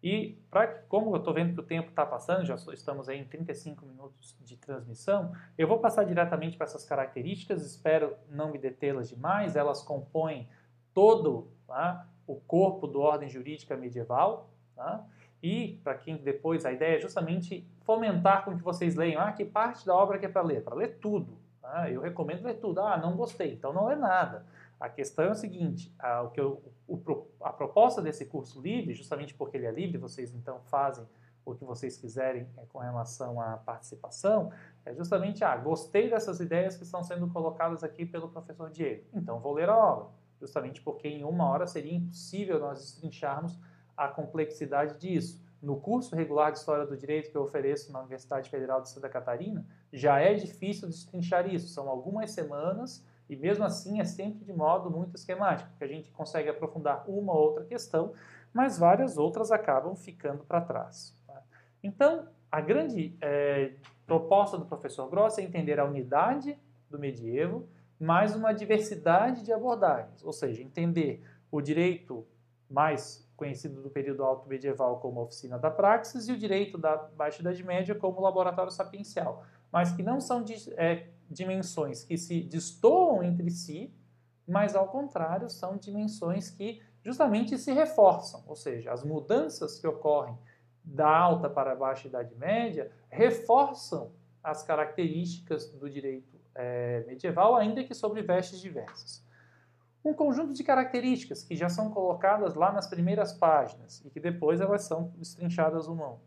E, 0.02 0.42
pra, 0.50 0.66
como 0.66 1.12
eu 1.12 1.18
estou 1.18 1.34
vendo 1.34 1.54
que 1.54 1.60
o 1.60 1.66
tempo 1.66 1.90
está 1.90 2.06
passando, 2.06 2.46
já 2.46 2.56
estamos 2.56 3.10
aí 3.10 3.20
em 3.20 3.26
35 3.26 3.86
minutos 3.86 4.38
de 4.40 4.56
transmissão, 4.56 5.34
eu 5.58 5.68
vou 5.68 5.80
passar 5.80 6.06
diretamente 6.06 6.56
para 6.56 6.66
essas 6.66 6.86
características, 6.86 7.66
espero 7.66 8.16
não 8.30 8.52
me 8.52 8.58
detê-las 8.58 9.10
demais, 9.10 9.58
elas 9.58 9.84
compõem 9.84 10.48
todo 10.94 11.52
tá, 11.68 12.08
o 12.26 12.36
corpo 12.36 12.88
do 12.88 13.02
ordem 13.02 13.30
jurídica 13.30 13.76
medieval, 13.76 14.50
tá? 14.74 15.06
e 15.42 15.80
para 15.84 15.96
quem 15.96 16.18
depois 16.18 16.66
a 16.66 16.72
ideia 16.72 16.98
é 16.98 17.00
justamente 17.00 17.68
fomentar 17.82 18.44
com 18.44 18.56
que 18.56 18.64
vocês 18.64 18.96
leiam, 18.96 19.22
ah, 19.22 19.32
que 19.32 19.46
parte 19.46 19.86
da 19.86 19.96
obra 19.96 20.18
que 20.18 20.26
é 20.26 20.30
para 20.30 20.42
ler? 20.42 20.64
Para 20.64 20.76
ler 20.76 21.00
tudo. 21.00 21.38
Tá? 21.70 21.90
Eu 21.90 22.02
recomendo 22.02 22.44
ler 22.44 22.56
tudo. 22.56 22.82
Ah, 22.82 22.98
não 22.98 23.16
gostei, 23.16 23.54
então 23.54 23.72
não 23.72 23.92
é 23.92 23.96
nada. 23.96 24.44
A 24.80 24.90
questão 24.90 25.26
é 25.26 25.32
o 25.32 25.36
seguinte, 25.36 25.94
a, 26.00 26.24
o 26.24 26.32
que 26.32 26.40
eu, 26.40 26.64
o, 26.88 27.28
a 27.42 27.52
proposta 27.52 28.02
desse 28.02 28.26
curso 28.26 28.62
livre, 28.62 28.94
justamente 28.94 29.34
porque 29.34 29.58
ele 29.58 29.66
é 29.66 29.72
livre, 29.72 29.98
vocês 29.98 30.34
então 30.34 30.60
fazem 30.62 31.06
o 31.46 31.54
que 31.54 31.66
vocês 31.66 31.98
quiserem 31.98 32.48
é, 32.58 32.66
com 32.68 32.80
relação 32.80 33.42
à 33.42 33.58
participação, 33.58 34.52
é 34.86 34.94
justamente, 34.94 35.44
ah, 35.44 35.56
gostei 35.58 36.10
dessas 36.10 36.40
ideias 36.40 36.78
que 36.78 36.84
estão 36.84 37.04
sendo 37.04 37.28
colocadas 37.28 37.84
aqui 37.84 38.06
pelo 38.06 38.30
professor 38.30 38.70
Diego, 38.70 39.04
então 39.14 39.40
vou 39.40 39.54
ler 39.54 39.70
a 39.70 39.78
obra 39.78 40.20
justamente 40.40 40.82
porque 40.82 41.08
em 41.08 41.24
uma 41.24 41.46
hora 41.50 41.68
seria 41.68 41.94
impossível 41.94 42.60
nós 42.60 42.80
destrincharmos 42.80 43.60
a 43.96 44.08
complexidade 44.08 44.98
disso. 44.98 45.44
No 45.62 45.80
curso 45.80 46.16
regular 46.16 46.52
de 46.52 46.60
História 46.60 46.86
do 46.86 46.96
Direito 46.96 47.32
que 47.32 47.38
eu 47.38 47.44
ofereço 47.44 47.92
na 47.92 48.00
Universidade 48.00 48.50
Federal 48.50 48.82
de 48.82 48.90
Santa 48.90 49.10
Catarina, 49.10 49.66
já 49.92 50.20
é 50.20 50.34
difícil 50.34 50.88
destrinchar 50.88 51.54
isso. 51.54 51.68
São 51.68 51.90
algumas 51.90 52.32
semanas 52.32 53.06
e 53.30 53.36
mesmo 53.36 53.64
assim 53.64 54.00
é 54.00 54.06
sempre 54.06 54.44
de 54.44 54.54
modo 54.54 54.90
muito 54.90 55.16
esquemático, 55.16 55.70
porque 55.70 55.84
a 55.84 55.88
gente 55.88 56.12
consegue 56.12 56.50
aprofundar 56.50 57.04
uma 57.08 57.34
ou 57.34 57.50
outra 57.50 57.66
questão, 57.66 58.14
mas 58.54 58.80
várias 58.80 59.18
outras 59.18 59.52
acabam 59.52 59.96
ficando 59.96 60.44
para 60.44 60.62
trás. 60.62 61.16
Tá? 61.28 61.44
Então, 61.84 62.28
a 62.52 62.60
grande 62.60 63.16
é, 63.22 63.74
proposta 64.08 64.58
do 64.58 64.66
professor 64.66 65.08
Gross 65.10 65.38
é 65.38 65.44
entender 65.44 65.80
a 65.80 65.86
unidade 65.86 66.58
do 66.90 66.98
medievo, 66.98 67.68
mais 68.00 68.36
uma 68.36 68.54
diversidade 68.54 69.44
de 69.44 69.54
abordagens, 69.54 70.24
ou 70.24 70.34
seja, 70.34 70.64
entender 70.64 71.24
o 71.52 71.62
direito 71.62 72.26
mais 72.70 73.29
conhecido 73.40 73.82
do 73.82 73.90
período 73.90 74.24
alto 74.24 74.48
medieval 74.48 75.00
como 75.00 75.22
oficina 75.22 75.58
da 75.58 75.72
praxis 75.72 76.28
e 76.28 76.34
o 76.34 76.38
direito 76.38 76.78
da 76.78 76.98
Baixa 76.98 77.42
Idade 77.42 77.64
Média 77.64 77.96
como 77.96 78.20
laboratório 78.20 78.72
sapiencial, 78.72 79.44
mas 79.72 79.94
que 79.94 80.04
não 80.04 80.20
são 80.20 80.44
é, 80.76 81.08
dimensões 81.30 82.04
que 82.04 82.18
se 82.18 82.42
destoam 82.42 83.24
entre 83.24 83.50
si, 83.50 83.92
mas 84.46 84.76
ao 84.76 84.90
contrário 84.90 85.50
são 85.50 85.78
dimensões 85.78 86.52
que 86.52 86.82
justamente 87.02 87.58
se 87.58 87.72
reforçam, 87.72 88.44
ou 88.46 88.56
seja, 88.58 88.92
as 88.92 89.04
mudanças 89.04 89.80
que 89.80 89.88
ocorrem 89.88 90.38
da 90.84 91.10
alta 91.10 91.50
para 91.50 91.72
a 91.72 91.76
baixa 91.76 92.08
Idade 92.08 92.36
Média 92.36 92.92
reforçam 93.10 94.12
as 94.44 94.64
características 94.64 95.70
do 95.72 95.90
direito 95.90 96.38
é, 96.54 97.06
medieval, 97.08 97.56
ainda 97.56 97.84
que 97.84 97.94
sobre 97.94 98.22
vestes 98.22 98.60
diversas. 98.60 99.24
Um 100.04 100.14
conjunto 100.14 100.54
de 100.54 100.64
características 100.64 101.44
que 101.44 101.56
já 101.56 101.68
são 101.68 101.92
colocadas 101.92 102.56
lá 102.56 102.72
nas 102.72 102.88
primeiras 102.88 103.34
páginas 103.34 104.02
e 104.06 104.10
que 104.10 104.20
depois 104.20 104.62
elas 104.62 104.84
são 104.84 105.12
destrinchadas 105.18 105.88
a 105.88 105.92
uma. 105.92 106.18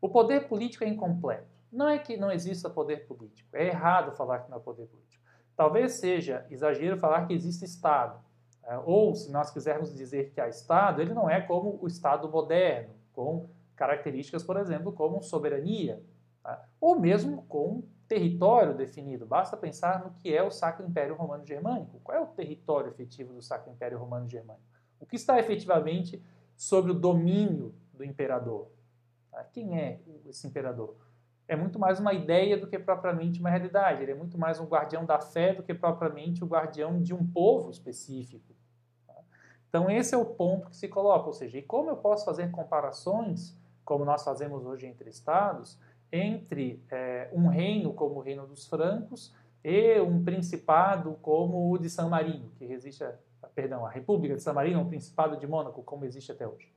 O 0.00 0.08
poder 0.08 0.48
político 0.48 0.84
é 0.84 0.88
incompleto. 0.88 1.58
Não 1.70 1.88
é 1.88 1.98
que 1.98 2.16
não 2.16 2.32
exista 2.32 2.70
poder 2.70 3.06
político, 3.06 3.54
é 3.54 3.66
errado 3.66 4.16
falar 4.16 4.40
que 4.40 4.50
não 4.50 4.56
há 4.56 4.60
poder 4.60 4.86
político. 4.86 5.22
Talvez 5.54 5.92
seja 5.92 6.46
exagero 6.50 6.96
falar 6.96 7.26
que 7.26 7.34
existe 7.34 7.64
Estado. 7.64 8.18
É, 8.64 8.78
ou, 8.84 9.14
se 9.14 9.30
nós 9.30 9.50
quisermos 9.50 9.94
dizer 9.94 10.30
que 10.30 10.40
há 10.40 10.48
Estado, 10.48 11.02
ele 11.02 11.12
não 11.12 11.28
é 11.28 11.40
como 11.40 11.78
o 11.82 11.86
Estado 11.86 12.28
moderno, 12.30 12.94
com 13.12 13.50
características, 13.74 14.42
por 14.42 14.56
exemplo, 14.56 14.92
como 14.92 15.22
soberania, 15.22 16.02
tá? 16.42 16.64
ou 16.80 16.98
mesmo 16.98 17.42
com 17.42 17.82
território 18.08 18.74
definido. 18.74 19.26
Basta 19.26 19.56
pensar 19.56 20.02
no 20.02 20.12
que 20.12 20.34
é 20.34 20.42
o 20.42 20.50
Sacro 20.50 20.86
Império 20.86 21.14
Romano 21.14 21.44
Germânico. 21.44 22.00
Qual 22.02 22.16
é 22.16 22.20
o 22.20 22.26
território 22.26 22.90
efetivo 22.90 23.34
do 23.34 23.42
Sacro 23.42 23.70
Império 23.70 23.98
Romano 23.98 24.28
Germânico? 24.28 24.64
O 24.98 25.06
que 25.06 25.16
está 25.16 25.38
efetivamente 25.38 26.22
sobre 26.56 26.90
o 26.90 26.94
domínio 26.94 27.74
do 27.92 28.02
imperador? 28.02 28.70
Tá? 29.30 29.44
Quem 29.44 29.78
é 29.78 30.00
esse 30.26 30.46
imperador? 30.46 30.96
é 31.48 31.56
muito 31.56 31.78
mais 31.78 31.98
uma 31.98 32.12
ideia 32.12 32.58
do 32.58 32.66
que 32.66 32.78
propriamente 32.78 33.40
uma 33.40 33.48
realidade. 33.48 34.02
Ele 34.02 34.12
é 34.12 34.14
muito 34.14 34.38
mais 34.38 34.60
um 34.60 34.66
guardião 34.66 35.06
da 35.06 35.18
fé 35.18 35.54
do 35.54 35.62
que 35.62 35.72
propriamente 35.72 36.44
o 36.44 36.46
guardião 36.46 37.00
de 37.00 37.14
um 37.14 37.26
povo 37.26 37.70
específico. 37.70 38.54
Tá? 39.06 39.14
Então, 39.66 39.90
esse 39.90 40.14
é 40.14 40.18
o 40.18 40.26
ponto 40.26 40.68
que 40.68 40.76
se 40.76 40.86
coloca. 40.88 41.26
Ou 41.26 41.32
seja, 41.32 41.56
e 41.56 41.62
como 41.62 41.88
eu 41.88 41.96
posso 41.96 42.26
fazer 42.26 42.50
comparações, 42.50 43.56
como 43.82 44.04
nós 44.04 44.22
fazemos 44.22 44.66
hoje 44.66 44.86
entre 44.86 45.08
estados, 45.08 45.80
entre 46.12 46.82
é, 46.90 47.30
um 47.32 47.48
reino 47.48 47.92
como 47.92 48.16
o 48.16 48.20
reino 48.20 48.46
dos 48.46 48.66
francos 48.66 49.34
e 49.62 50.00
um 50.00 50.24
principado 50.24 51.14
como 51.20 51.70
o 51.70 51.78
de 51.78 51.90
San 51.90 52.08
Marino, 52.08 52.50
que 52.56 52.64
resiste, 52.64 53.04
a, 53.04 53.14
perdão, 53.54 53.84
a 53.84 53.90
República 53.90 54.34
de 54.34 54.42
San 54.42 54.52
Marino, 54.52 54.80
o 54.80 54.88
principado 54.88 55.36
de 55.36 55.46
Mônaco, 55.46 55.82
como 55.82 56.04
existe 56.04 56.32
até 56.32 56.46
hoje. 56.46 56.72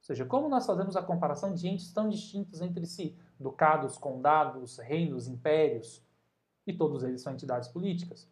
Ou 0.00 0.04
seja, 0.04 0.24
como 0.24 0.48
nós 0.48 0.64
fazemos 0.64 0.96
a 0.96 1.02
comparação 1.02 1.54
de 1.54 1.68
entes 1.68 1.92
tão 1.92 2.08
distintos 2.08 2.60
entre 2.60 2.86
si, 2.86 3.16
ducados, 3.38 3.98
condados, 3.98 4.78
reinos, 4.78 5.26
impérios, 5.26 6.02
e 6.66 6.72
todos 6.72 7.02
eles 7.02 7.22
são 7.22 7.32
entidades 7.32 7.68
políticas. 7.68 8.28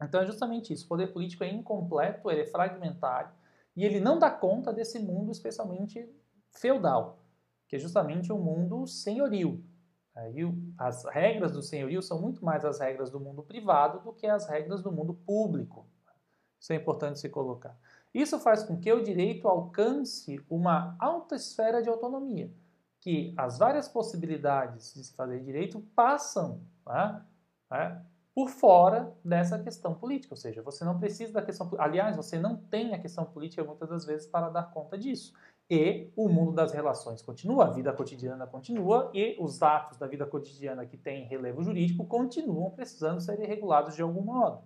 Então 0.00 0.20
é 0.20 0.26
justamente 0.26 0.72
isso, 0.72 0.84
o 0.84 0.88
poder 0.88 1.08
político 1.08 1.42
é 1.42 1.50
incompleto, 1.50 2.30
ele 2.30 2.42
é 2.42 2.46
fragmentário, 2.46 3.30
e 3.74 3.84
ele 3.84 4.00
não 4.00 4.18
dá 4.18 4.30
conta 4.30 4.72
desse 4.72 4.98
mundo 4.98 5.32
especialmente 5.32 6.08
feudal, 6.50 7.18
que 7.68 7.76
é 7.76 7.78
justamente 7.78 8.32
um 8.32 8.38
mundo 8.38 8.86
senhoril. 8.86 9.64
Aí 10.14 10.36
as 10.78 11.04
regras 11.04 11.52
do 11.52 11.62
senhorio 11.62 12.02
são 12.02 12.20
muito 12.20 12.44
mais 12.44 12.64
as 12.64 12.80
regras 12.80 13.10
do 13.10 13.20
mundo 13.20 13.42
privado 13.42 14.00
do 14.00 14.12
que 14.12 14.26
as 14.26 14.48
regras 14.48 14.82
do 14.82 14.90
mundo 14.90 15.12
público. 15.12 15.86
Isso 16.58 16.72
é 16.72 16.76
importante 16.76 17.18
se 17.18 17.28
colocar. 17.28 17.78
Isso 18.14 18.38
faz 18.40 18.62
com 18.62 18.80
que 18.80 18.90
o 18.90 19.02
direito 19.02 19.46
alcance 19.46 20.42
uma 20.48 20.96
alta 20.98 21.36
esfera 21.36 21.82
de 21.82 21.88
autonomia, 21.90 22.50
que 22.98 23.34
as 23.36 23.58
várias 23.58 23.88
possibilidades 23.88 24.94
de 24.94 25.04
se 25.04 25.14
fazer 25.14 25.44
direito 25.44 25.80
passam 25.94 26.62
né, 26.86 27.22
né, 27.70 28.02
por 28.34 28.48
fora 28.48 29.14
dessa 29.22 29.58
questão 29.58 29.94
política, 29.94 30.32
ou 30.32 30.36
seja, 30.36 30.62
você 30.62 30.84
não 30.84 30.98
precisa 30.98 31.32
da 31.32 31.42
questão, 31.42 31.70
aliás, 31.78 32.16
você 32.16 32.38
não 32.38 32.56
tem 32.56 32.94
a 32.94 32.98
questão 32.98 33.24
política 33.26 33.62
muitas 33.62 33.88
das 33.88 34.04
vezes 34.06 34.26
para 34.26 34.48
dar 34.48 34.70
conta 34.70 34.96
disso. 34.96 35.34
E 35.68 36.12
o 36.14 36.28
mundo 36.28 36.52
das 36.52 36.72
relações 36.72 37.20
continua, 37.20 37.66
a 37.66 37.70
vida 37.70 37.92
cotidiana 37.92 38.46
continua 38.46 39.10
e 39.12 39.36
os 39.40 39.60
atos 39.62 39.98
da 39.98 40.06
vida 40.06 40.24
cotidiana 40.24 40.86
que 40.86 40.96
têm 40.96 41.24
relevo 41.24 41.62
jurídico 41.62 42.06
continuam 42.06 42.70
precisando 42.70 43.20
ser 43.20 43.36
regulados 43.38 43.96
de 43.96 44.02
algum 44.02 44.22
modo. 44.22 44.62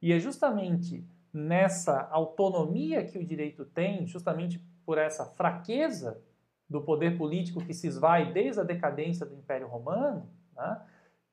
E 0.00 0.12
é 0.12 0.18
justamente 0.18 1.06
nessa 1.32 2.08
autonomia 2.10 3.04
que 3.04 3.18
o 3.18 3.24
direito 3.24 3.66
tem, 3.66 4.06
justamente 4.06 4.58
por 4.86 4.96
essa 4.96 5.26
fraqueza 5.26 6.22
do 6.68 6.80
poder 6.80 7.18
político 7.18 7.64
que 7.64 7.74
se 7.74 7.86
esvai 7.86 8.32
desde 8.32 8.60
a 8.60 8.64
decadência 8.64 9.26
do 9.26 9.34
Império 9.34 9.68
Romano, 9.68 10.30
né, 10.54 10.80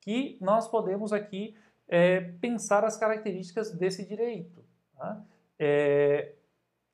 que 0.02 0.38
nós 0.42 0.68
podemos 0.68 1.14
aqui 1.14 1.56
é, 1.88 2.20
pensar 2.42 2.84
as 2.84 2.98
características 2.98 3.72
desse 3.72 4.06
direito. 4.06 4.64
Né? 4.98 5.24
É, 5.58 6.35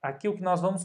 aqui 0.02 0.28
o 0.28 0.36
que 0.36 0.42
nós 0.42 0.62
vamos 0.62 0.84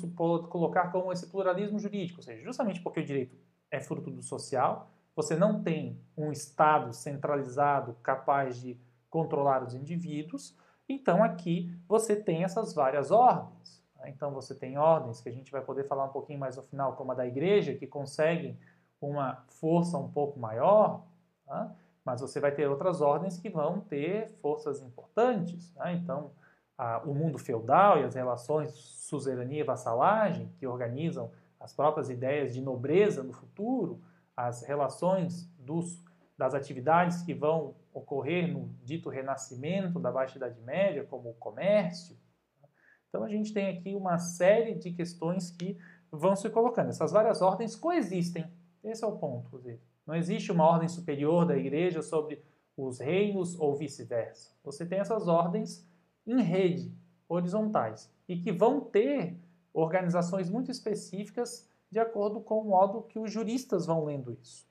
colocar 0.49 0.93
como 0.93 1.13
esse 1.13 1.27
pluralismo 1.29 1.79
jurídico, 1.79 2.21
ou 2.21 2.23
seja, 2.23 2.43
justamente 2.43 2.81
porque 2.81 3.01
o 3.01 3.05
direito 3.05 3.37
é 3.71 3.81
fruto 3.81 4.11
do 4.11 4.23
social, 4.23 4.91
você 5.15 5.35
não 5.35 5.63
tem 5.63 5.99
um 6.17 6.31
Estado 6.31 6.93
centralizado 6.93 7.95
capaz 8.03 8.61
de 8.61 8.79
controlar 9.09 9.63
os 9.63 9.75
indivíduos, 9.75 10.55
então 10.89 11.25
aqui 11.25 11.75
você 11.89 12.15
tem 12.15 12.45
essas 12.45 12.75
várias 12.75 13.11
ordens. 13.11 13.83
Né? 13.97 14.11
Então 14.11 14.31
você 14.33 14.55
tem 14.55 14.77
ordens 14.77 15.21
que 15.21 15.29
a 15.29 15.33
gente 15.33 15.51
vai 15.51 15.63
poder 15.63 15.85
falar 15.85 16.05
um 16.05 16.11
pouquinho 16.13 16.39
mais 16.39 16.57
no 16.57 16.63
final, 16.63 16.95
como 16.95 17.13
a 17.13 17.15
da 17.15 17.27
igreja, 17.27 17.75
que 17.75 17.87
conseguem 17.87 18.59
uma 19.01 19.45
força 19.49 19.97
um 19.97 20.11
pouco 20.11 20.39
maior, 20.39 21.03
né? 21.47 21.75
mas 22.05 22.21
você 22.21 22.39
vai 22.39 22.53
ter 22.53 22.69
outras 22.69 23.01
ordens 23.01 23.39
que 23.39 23.49
vão 23.49 23.81
ter 23.81 24.29
forças 24.41 24.83
importantes. 24.83 25.75
Né? 25.75 25.95
Então, 25.95 26.31
a, 26.77 26.99
o 27.05 27.15
mundo 27.15 27.39
feudal 27.39 28.01
e 28.01 28.05
as 28.05 28.15
relações 28.15 28.73
suzerania 28.73 29.61
e 29.61 29.65
vassalagem, 29.65 30.53
que 30.59 30.67
organizam 30.67 31.31
as 31.59 31.73
próprias 31.73 32.11
ideias 32.11 32.53
de 32.53 32.61
nobreza 32.61 33.23
no 33.23 33.33
futuro, 33.33 34.01
as 34.37 34.63
relações 34.63 35.51
dos, 35.59 36.03
das 36.37 36.55
atividades 36.55 37.23
que 37.23 37.33
vão 37.33 37.75
ocorrer 37.93 38.53
no 38.53 38.69
dito 38.85 39.09
renascimento 39.09 39.99
da 39.99 40.13
Baixa 40.13 40.37
Idade 40.37 40.61
Média, 40.61 41.05
como 41.05 41.31
o 41.31 41.35
comércio. 41.35 42.17
Então 43.09 43.25
a 43.25 43.29
gente 43.29 43.55
tem 43.55 43.79
aqui 43.79 43.95
uma 43.95 44.19
série 44.19 44.75
de 44.75 44.93
questões 44.93 45.51
que 45.51 45.79
vão 46.13 46.37
se 46.37 46.51
colocando. 46.51 46.91
Essas 46.91 47.13
várias 47.13 47.41
ordens 47.41 47.75
coexistem. 47.75 48.47
Esse 48.85 49.03
é 49.03 49.07
o 49.07 49.17
ponto. 49.17 49.63
Não 50.07 50.15
existe 50.15 50.53
uma 50.53 50.65
ordem 50.65 50.89
superior 50.89 51.47
da 51.47 51.57
igreja 51.57 52.03
sobre 52.03 52.45
os 52.77 53.01
reinos 53.01 53.59
ou 53.59 53.75
vice-versa. 53.75 54.55
Você 54.63 54.85
tem 54.85 54.99
essas 54.99 55.27
ordens 55.27 55.89
em 56.27 56.43
rede, 56.43 56.93
horizontais, 57.29 58.11
e 58.29 58.37
que 58.37 58.53
vão 58.53 58.81
ter 58.81 59.37
organizações 59.73 60.51
muito 60.51 60.71
específicas 60.71 61.69
de 61.91 61.99
acordo 61.99 62.41
com 62.41 62.61
o 62.61 62.65
modo 62.65 63.03
que 63.03 63.19
os 63.19 63.31
juristas 63.31 63.87
vão 63.87 64.05
lendo 64.05 64.33
isso. 64.33 64.67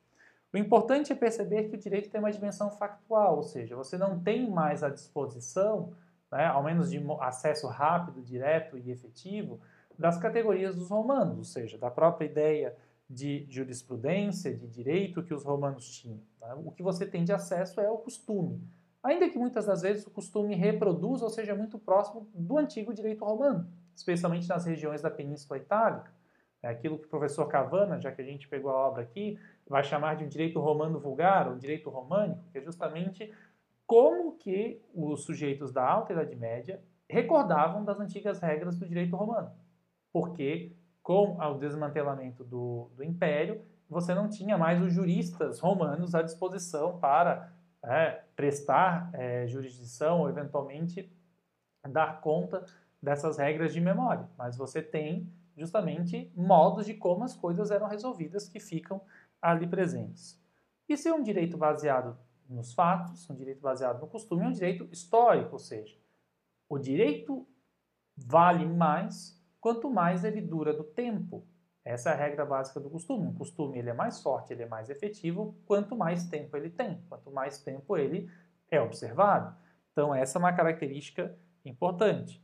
O 0.54 0.58
importante 0.58 1.12
é 1.12 1.16
perceber 1.16 1.66
que 1.66 1.76
o 1.76 1.80
direito 1.80 2.10
tem 2.10 2.20
uma 2.20 2.32
dimensão 2.32 2.72
factual, 2.72 3.38
ou 3.38 3.44
seja, 3.44 3.76
você 3.76 3.98
não 3.98 4.20
tem 4.20 4.50
mais 4.50 4.84
à 4.84 4.90
disposição, 4.90 5.94
né, 6.32 6.46
ao 6.46 6.64
menos 6.64 6.90
de 6.90 7.02
acesso 7.20 7.68
rápido, 7.68 8.22
direto 8.22 8.78
e 8.78 8.90
efetivo, 8.90 9.60
das 9.98 10.18
categorias 10.18 10.76
dos 10.76 10.90
romanos, 10.90 11.38
ou 11.38 11.44
seja, 11.44 11.78
da 11.78 11.90
própria 11.90 12.26
ideia 12.26 12.76
de 13.10 13.46
jurisprudência, 13.50 14.54
de 14.56 14.68
direito 14.68 15.24
que 15.24 15.34
os 15.34 15.44
romanos 15.44 15.90
tinham. 15.90 16.20
Tá? 16.40 16.56
O 16.56 16.72
que 16.72 16.82
você 16.82 17.06
tem 17.06 17.24
de 17.24 17.32
acesso 17.32 17.80
é 17.80 17.90
o 17.90 17.98
costume, 17.98 18.62
ainda 19.06 19.30
que 19.30 19.38
muitas 19.38 19.68
das 19.68 19.84
vezes 19.84 20.06
o 20.08 20.10
costume 20.10 20.56
reproduza 20.56 21.24
ou 21.24 21.30
seja 21.30 21.54
muito 21.54 21.78
próximo 21.78 22.28
do 22.34 22.58
antigo 22.58 22.94
direito 22.94 23.24
romano, 23.24 23.68
especialmente 23.96 24.50
nas 24.50 24.66
regiões 24.66 25.02
da 25.02 25.12
Península 25.12 25.60
Itálica. 25.60 26.12
É 26.64 26.70
aquilo 26.70 26.98
que 26.98 27.06
o 27.06 27.10
professor 27.10 27.48
Cavana, 27.48 28.00
já 28.00 28.12
que 28.12 28.22
a 28.22 28.26
gente 28.26 28.48
pegou 28.48 28.72
a 28.72 28.88
obra 28.88 29.04
aqui, 29.04 29.40
vai 29.68 29.84
chamar 29.84 30.16
de 30.16 30.24
um 30.24 30.28
direito 30.28 30.60
romano 30.60 31.00
vulgar, 31.00 31.48
ou 31.48 31.56
direito 31.56 31.92
românico, 31.92 32.42
que 32.52 32.58
é 32.58 32.62
justamente 32.62 33.32
como 33.86 34.36
que 34.36 34.82
os 34.92 35.24
sujeitos 35.24 35.72
da 35.72 35.88
Alta 35.88 36.14
Idade 36.14 36.36
Média 36.36 36.82
recordavam 37.08 37.86
das 37.86 38.00
antigas 38.00 38.40
regras 38.40 38.76
do 38.76 38.88
direito 38.88 39.16
romano. 39.16 39.52
Porque 40.12 40.72
com 41.04 41.38
o 41.38 41.54
desmantelamento 41.60 42.44
do, 42.44 42.90
do 42.96 43.04
Império, 43.04 43.62
você 43.88 44.16
não 44.16 44.28
tinha 44.28 44.58
mais 44.58 44.82
os 44.82 44.92
juristas 44.92 45.60
romanos 45.60 46.16
à 46.16 46.24
disposição 46.24 46.98
para 46.98 47.54
é, 47.84 48.25
prestar 48.36 49.10
é, 49.14 49.48
jurisdição 49.48 50.22
ou 50.22 50.30
eventualmente 50.30 51.12
dar 51.90 52.20
conta 52.22 52.66
dessas 53.02 53.38
regras 53.38 53.74
de 53.74 53.80
memória, 53.80 54.28
mas 54.38 54.58
você 54.58 54.82
tem 54.82 55.32
justamente 55.56 56.32
modos 56.36 56.86
de 56.86 56.94
como 56.94 57.24
as 57.24 57.36
coisas 57.36 57.72
eram 57.72 57.88
resolvidas 57.88 58.50
que 58.50 58.60
ficam 58.60 59.02
ali 59.42 59.68
presentes. 59.68 60.42
Se 60.96 61.08
é 61.08 61.14
um 61.14 61.24
direito 61.24 61.58
baseado 61.58 62.18
nos 62.50 62.74
fatos, 62.74 63.30
um 63.30 63.36
direito 63.36 63.62
baseado 63.62 64.02
no 64.02 64.08
costume, 64.08 64.44
é 64.44 64.48
um 64.48 64.52
direito 64.52 64.88
histórico, 64.92 65.54
ou 65.54 65.60
seja, 65.60 65.98
o 66.70 66.78
direito 66.78 67.48
vale 68.16 68.66
mais 68.66 69.42
quanto 69.60 69.90
mais 69.90 70.24
ele 70.24 70.42
dura 70.42 70.74
do 70.74 70.84
tempo. 70.84 71.46
Essa 71.86 72.10
é 72.10 72.14
a 72.14 72.16
regra 72.16 72.44
básica 72.44 72.80
do 72.80 72.90
costume. 72.90 73.28
Um 73.28 73.36
costume 73.36 73.78
ele 73.78 73.92
é 73.92 73.94
mais 73.94 74.20
forte, 74.20 74.52
ele 74.52 74.64
é 74.64 74.68
mais 74.68 74.90
efetivo, 74.90 75.56
quanto 75.68 75.96
mais 75.96 76.28
tempo 76.28 76.58
ele 76.58 76.72
tem, 76.72 77.00
quanto 77.08 77.30
mais 77.30 77.60
tempo 77.60 77.96
ele 77.96 78.28
é 78.72 78.82
observado. 78.82 79.56
Então, 79.92 80.14
essa 80.14 80.38
é 80.38 80.40
uma 80.40 80.52
característica 80.52 81.38
importante. 81.64 82.44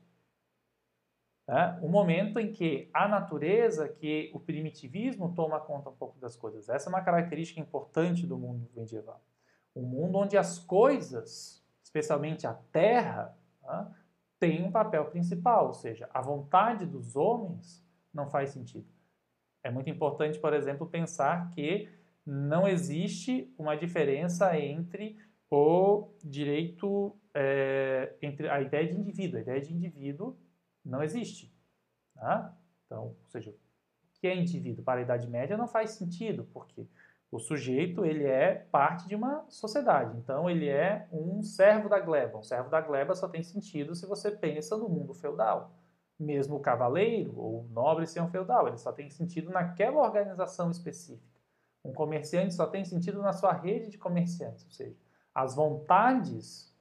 É 1.50 1.80
o 1.82 1.90
momento 1.90 2.40
em 2.40 2.52
que 2.52 2.90
a 2.94 3.08
natureza, 3.08 3.90
que 3.90 4.32
o 4.34 4.40
primitivismo 4.40 5.34
toma 5.34 5.60
conta 5.60 5.90
um 5.90 5.96
pouco 5.96 6.20
das 6.20 6.36
coisas. 6.36 6.70
Essa 6.70 6.88
é 6.88 6.92
uma 6.92 7.02
característica 7.02 7.60
importante 7.60 8.28
do 8.28 8.38
mundo 8.38 8.70
medieval. 8.76 9.22
Um 9.76 9.82
mundo 9.82 10.20
onde 10.20 10.38
as 10.38 10.60
coisas, 10.60 11.66
especialmente 11.84 12.46
a 12.46 12.54
terra, 12.54 13.36
é, 13.64 13.86
tem 14.40 14.64
um 14.64 14.72
papel 14.72 15.06
principal, 15.06 15.68
ou 15.68 15.74
seja, 15.74 16.10
a 16.14 16.22
vontade 16.22 16.86
dos 16.86 17.16
homens 17.16 17.84
não 18.14 18.30
faz 18.30 18.52
sentido. 18.52 18.88
É 19.64 19.70
muito 19.70 19.90
importante, 19.90 20.40
por 20.40 20.54
exemplo, 20.54 20.88
pensar 20.88 21.50
que 21.52 21.90
não 22.26 22.68
existe 22.68 23.54
uma 23.58 23.76
diferença 23.76 24.58
entre 24.58 25.18
o 25.50 26.10
direito, 26.24 27.16
é, 27.34 28.16
entre 28.22 28.50
a 28.50 28.62
ideia 28.62 28.88
de 28.88 28.98
indivíduo. 28.98 29.40
A 29.40 29.42
ideia 29.42 29.62
de 29.62 29.74
indivíduo 29.74 30.38
não 30.84 31.04
existe. 31.04 31.54
Tá? 32.16 32.56
Então, 32.86 33.04
ou 33.08 33.28
seja, 33.28 33.52
o 33.52 34.20
que 34.20 34.28
é 34.28 34.36
indivíduo 34.36 34.84
para 34.84 35.00
a 35.00 35.04
Idade 35.04 35.28
Média 35.28 35.58
não 35.58 35.68
faz 35.68 35.92
sentido, 35.92 36.48
porque 36.54 36.88
o 37.32 37.40
sujeito 37.40 38.06
ele 38.06 38.26
é 38.26 38.56
parte 38.72 39.08
de 39.08 39.16
uma 39.16 39.46
sociedade, 39.50 40.18
então 40.18 40.50
ele 40.50 40.68
é 40.68 41.08
um 41.12 41.42
servo 41.42 41.88
da 41.88 42.00
gleba. 42.00 42.38
Um 42.38 42.44
servo 42.44 42.70
da 42.70 42.82
gleba 42.82 43.16
só 43.16 43.28
tem 43.28 43.42
sentido 43.42 43.96
se 43.96 44.06
você 44.06 44.30
pensa 44.30 44.76
no 44.78 44.90
mundo 44.90 45.14
feudal 45.14 45.72
mesmo 46.22 46.56
o 46.56 46.60
cavaleiro 46.60 47.34
ou 47.38 47.62
o 47.62 47.68
nobre 47.70 48.06
ser 48.06 48.22
um 48.22 48.30
feudal, 48.30 48.68
ele 48.68 48.78
só 48.78 48.92
tem 48.92 49.10
sentido 49.10 49.50
naquela 49.50 50.02
organização 50.02 50.70
específica. 50.70 51.30
Um 51.84 51.92
comerciante 51.92 52.54
só 52.54 52.68
tem 52.68 52.86
sentido 52.86 53.22
na 53.22 53.34
sua 53.34 53.54
rede 53.54 53.90
de 53.90 53.98
comerciantes, 53.98 54.64
ou 54.66 54.72
seja, 54.72 54.96
as 55.34 55.56
vontades 55.56 56.72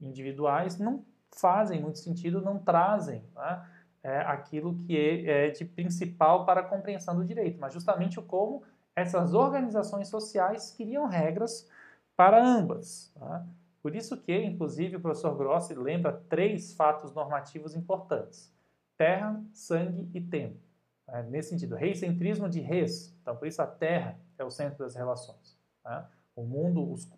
individuais 0.00 0.78
não 0.78 1.04
fazem 1.32 1.80
muito 1.80 1.98
sentido, 1.98 2.40
não 2.40 2.58
trazem 2.58 3.22
né, 3.34 3.66
é, 4.02 4.18
aquilo 4.20 4.78
que 4.78 4.96
é, 4.96 5.48
é, 5.48 5.50
de 5.50 5.64
principal 5.64 6.46
para 6.46 6.60
a 6.60 6.64
compreensão 6.64 7.14
do 7.14 7.24
direito, 7.24 7.60
mas 7.60 7.74
justamente 7.74 8.18
o 8.18 8.22
como 8.22 8.62
essas 8.96 9.34
organizações 9.34 10.08
sociais 10.08 10.70
criam 10.70 11.06
regras 11.06 11.68
para 12.16 12.42
ambas. 12.42 13.12
Tá? 13.18 13.46
Por 13.82 13.94
isso 13.94 14.16
que, 14.16 14.36
inclusive, 14.42 14.96
o 14.96 15.00
professor 15.00 15.36
Grossi 15.36 15.74
lembra 15.74 16.12
três 16.28 16.74
fatos 16.74 17.12
normativos 17.14 17.74
importantes: 17.74 18.52
terra, 19.00 19.42
sangue 19.54 20.10
e 20.12 20.20
tempo. 20.20 20.60
É, 21.08 21.22
nesse 21.22 21.48
sentido, 21.48 21.74
reicentrismo 21.74 22.50
de 22.50 22.60
res. 22.60 23.16
Então, 23.22 23.34
por 23.34 23.48
isso 23.48 23.62
a 23.62 23.66
terra 23.66 24.20
é 24.36 24.44
o 24.44 24.50
centro 24.50 24.84
das 24.84 24.94
relações. 24.94 25.58
Tá? 25.82 26.06
O 26.36 26.42
mundo, 26.42 26.92
os, 26.92 27.10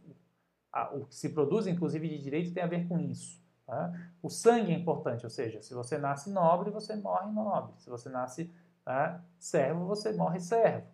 a, 0.73 0.95
o 0.95 1.07
que 1.07 1.17
se 1.17 1.31
produz, 1.31 1.67
inclusive, 1.67 2.09
de 2.09 2.23
direito 2.23 2.55
tem 2.55 2.63
a 2.63 2.69
ver 2.69 2.87
com 2.87 3.01
isso. 3.01 3.43
Tá? 3.67 3.93
O 4.23 4.31
sangue 4.31 4.71
é 4.71 4.77
importante, 4.77 5.27
ou 5.27 5.31
seja, 5.31 5.61
se 5.61 5.75
você 5.75 5.99
nasce 5.99 6.31
nobre, 6.31 6.71
você 6.71 6.95
morre 6.95 7.33
nobre. 7.33 7.75
Se 7.79 7.91
você 7.91 8.09
nasce 8.09 8.49
tá, 8.85 9.21
servo, 9.37 9.85
você 9.85 10.13
morre 10.13 10.39
servo. 10.39 10.87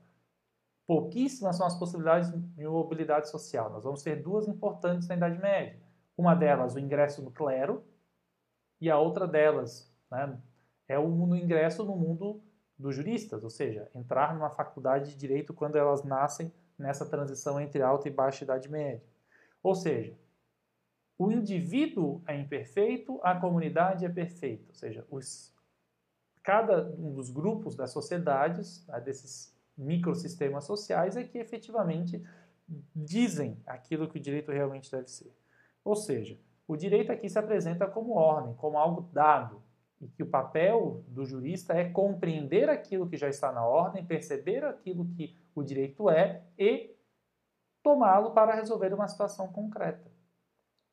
Pouquíssimas 0.87 1.57
são 1.57 1.67
as 1.67 1.79
possibilidades 1.79 2.31
de 2.31 2.67
mobilidade 2.67 3.29
social. 3.29 3.69
Nós 3.69 3.85
vamos 3.85 4.03
ter 4.03 4.23
duas 4.23 4.49
importantes 4.49 5.07
na 5.07 5.17
Idade 5.17 5.39
Média. 5.39 5.79
Uma 6.17 6.35
delas, 6.35 6.75
o 6.75 6.79
ingresso 6.79 7.21
no 7.21 7.31
clero, 7.31 7.85
e 8.81 8.91
a 8.91 8.99
outra 8.99 9.27
delas 9.27 9.93
né, 10.11 10.39
é 10.89 10.99
o 10.99 11.37
ingresso 11.37 11.85
no 11.85 11.95
mundo 11.95 12.43
dos 12.79 12.95
juristas, 12.95 13.45
ou 13.45 13.51
seja, 13.51 13.91
entrar 13.95 14.35
numa 14.35 14.51
faculdade 14.51 15.11
de 15.11 15.17
direito 15.17 15.53
quando 15.53 15.77
elas 15.77 16.03
nascem 16.03 16.53
nessa 16.79 17.05
transição 17.05 17.61
entre 17.61 17.83
alta 17.83 18.09
e 18.09 18.11
baixa 18.11 18.45
Idade 18.45 18.71
Média. 18.71 19.03
Ou 19.63 19.75
seja, 19.75 20.17
o 21.19 21.33
indivíduo 21.33 22.23
é 22.27 22.39
imperfeito, 22.39 23.21
a 23.23 23.35
comunidade 23.35 24.07
é 24.07 24.09
perfeita. 24.09 24.67
Ou 24.69 24.75
seja, 24.75 25.05
os, 25.11 25.53
cada 26.45 26.89
um 26.97 27.13
dos 27.13 27.31
grupos 27.31 27.75
das 27.75 27.91
sociedades, 27.91 28.87
né, 28.87 29.01
desses 29.01 29.53
microsistemas 29.77 30.65
sociais, 30.65 31.17
é 31.17 31.25
que 31.25 31.39
efetivamente 31.39 32.25
dizem 32.95 33.61
aquilo 33.67 34.09
que 34.09 34.19
o 34.19 34.23
direito 34.23 34.53
realmente 34.53 34.91
deve 34.91 35.09
ser. 35.09 35.35
Ou 35.85 35.97
seja, 35.97 36.39
o 36.69 36.77
direito 36.77 37.11
aqui 37.11 37.29
se 37.29 37.39
apresenta 37.39 37.87
como 37.87 38.15
ordem, 38.15 38.55
como 38.55 38.79
algo 38.79 39.09
dado, 39.13 39.63
e 40.01 40.09
que 40.09 40.23
o 40.23 40.27
papel 40.27 41.05
do 41.09 41.25
jurista 41.25 41.75
é 41.75 41.89
compreender 41.89 42.69
aquilo 42.69 43.09
que 43.09 43.17
já 43.17 43.29
está 43.29 43.51
na 43.51 43.65
ordem, 43.65 44.05
perceber 44.05 44.65
aquilo 44.65 45.05
que 45.07 45.37
o 45.55 45.63
direito 45.63 46.09
é 46.09 46.43
e 46.59 46.95
tomá-lo 47.83 48.33
para 48.33 48.55
resolver 48.55 48.93
uma 48.95 49.09
situação 49.09 49.49
concreta. 49.49 50.11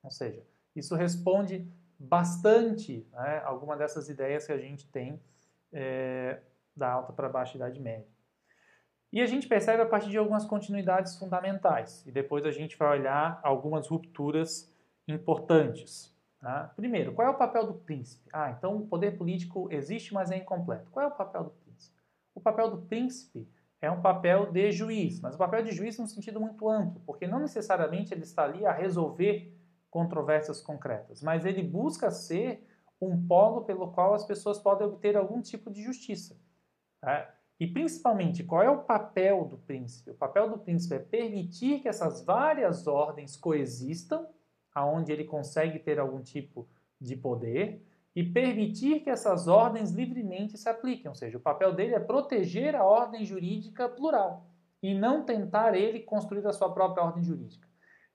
Ou 0.02 0.12
seja, 0.12 0.44
isso 0.76 0.96
responde 0.96 1.68
bastante 2.00 3.08
né, 3.12 3.42
alguma 3.46 3.78
dessas 3.78 4.10
ideias 4.10 4.46
que 4.46 4.52
a 4.52 4.58
gente 4.58 4.88
tem 4.88 5.22
é, 5.72 6.40
da 6.76 6.92
alta 6.92 7.14
para 7.14 7.30
baixa 7.30 7.58
idade 7.58 7.80
média. 7.80 8.08
E 9.12 9.22
a 9.22 9.26
gente 9.26 9.48
percebe 9.48 9.82
a 9.82 9.86
partir 9.86 10.10
de 10.10 10.18
algumas 10.18 10.46
continuidades 10.46 11.18
fundamentais, 11.18 12.06
e 12.06 12.12
depois 12.12 12.46
a 12.46 12.52
gente 12.52 12.76
vai 12.78 13.00
olhar 13.00 13.40
algumas 13.44 13.88
rupturas 13.88 14.74
importantes. 15.08 16.15
Tá? 16.46 16.72
Primeiro, 16.76 17.12
qual 17.12 17.28
é 17.28 17.32
o 17.32 17.38
papel 17.40 17.66
do 17.66 17.74
príncipe? 17.74 18.30
Ah, 18.32 18.52
então 18.52 18.78
o 18.78 18.86
poder 18.86 19.18
político 19.18 19.68
existe, 19.72 20.14
mas 20.14 20.30
é 20.30 20.38
incompleto. 20.38 20.92
Qual 20.92 21.04
é 21.04 21.08
o 21.08 21.16
papel 21.16 21.46
do 21.46 21.50
príncipe? 21.50 21.98
O 22.36 22.40
papel 22.40 22.70
do 22.70 22.78
príncipe 22.84 23.50
é 23.82 23.90
um 23.90 24.00
papel 24.00 24.52
de 24.52 24.72
juiz, 24.72 25.20
mas 25.20 25.34
o 25.34 25.40
papel 25.40 25.64
de 25.64 25.72
juiz 25.72 25.98
num 25.98 26.06
sentido 26.06 26.40
muito 26.40 26.70
amplo, 26.70 27.02
porque 27.04 27.26
não 27.26 27.40
necessariamente 27.40 28.14
ele 28.14 28.22
está 28.22 28.44
ali 28.44 28.64
a 28.64 28.72
resolver 28.72 29.60
controvérsias 29.90 30.62
concretas, 30.62 31.24
mas 31.24 31.46
ele 31.46 31.64
busca 31.64 32.12
ser 32.12 32.64
um 33.02 33.26
polo 33.26 33.66
pelo 33.66 33.92
qual 33.92 34.14
as 34.14 34.24
pessoas 34.24 34.60
podem 34.60 34.86
obter 34.86 35.18
algum 35.18 35.42
tipo 35.42 35.72
de 35.72 35.82
justiça. 35.82 36.40
Tá? 37.02 37.28
E 37.60 37.66
principalmente, 37.66 38.44
qual 38.44 38.62
é 38.62 38.70
o 38.70 38.84
papel 38.84 39.46
do 39.46 39.58
príncipe? 39.58 40.12
O 40.12 40.16
papel 40.16 40.48
do 40.48 40.60
príncipe 40.60 40.94
é 40.94 41.00
permitir 41.00 41.80
que 41.80 41.88
essas 41.88 42.24
várias 42.24 42.86
ordens 42.86 43.36
coexistam, 43.36 44.28
aonde 44.76 45.12
ele 45.12 45.24
consegue 45.24 45.80
ter 45.80 45.98
algum 45.98 46.22
tipo 46.22 46.68
de 47.00 47.16
poder, 47.16 47.82
e 48.16 48.24
permitir 48.24 49.02
que 49.02 49.10
essas 49.10 49.48
ordens 49.48 49.92
livremente 49.92 50.58
se 50.58 50.70
apliquem. 50.70 51.10
Ou 51.10 51.16
seja, 51.16 51.38
o 51.38 51.42
papel 51.42 51.74
dele 51.74 51.96
é 51.96 52.00
proteger 52.00 52.76
a 52.76 52.84
ordem 52.84 53.26
jurídica 53.26 53.90
plural 53.90 54.48
e 54.82 54.94
não 54.94 55.26
tentar 55.26 55.76
ele 55.76 56.00
construir 56.00 56.46
a 56.48 56.54
sua 56.54 56.74
própria 56.74 57.04
ordem 57.04 57.24
jurídica. 57.24 57.68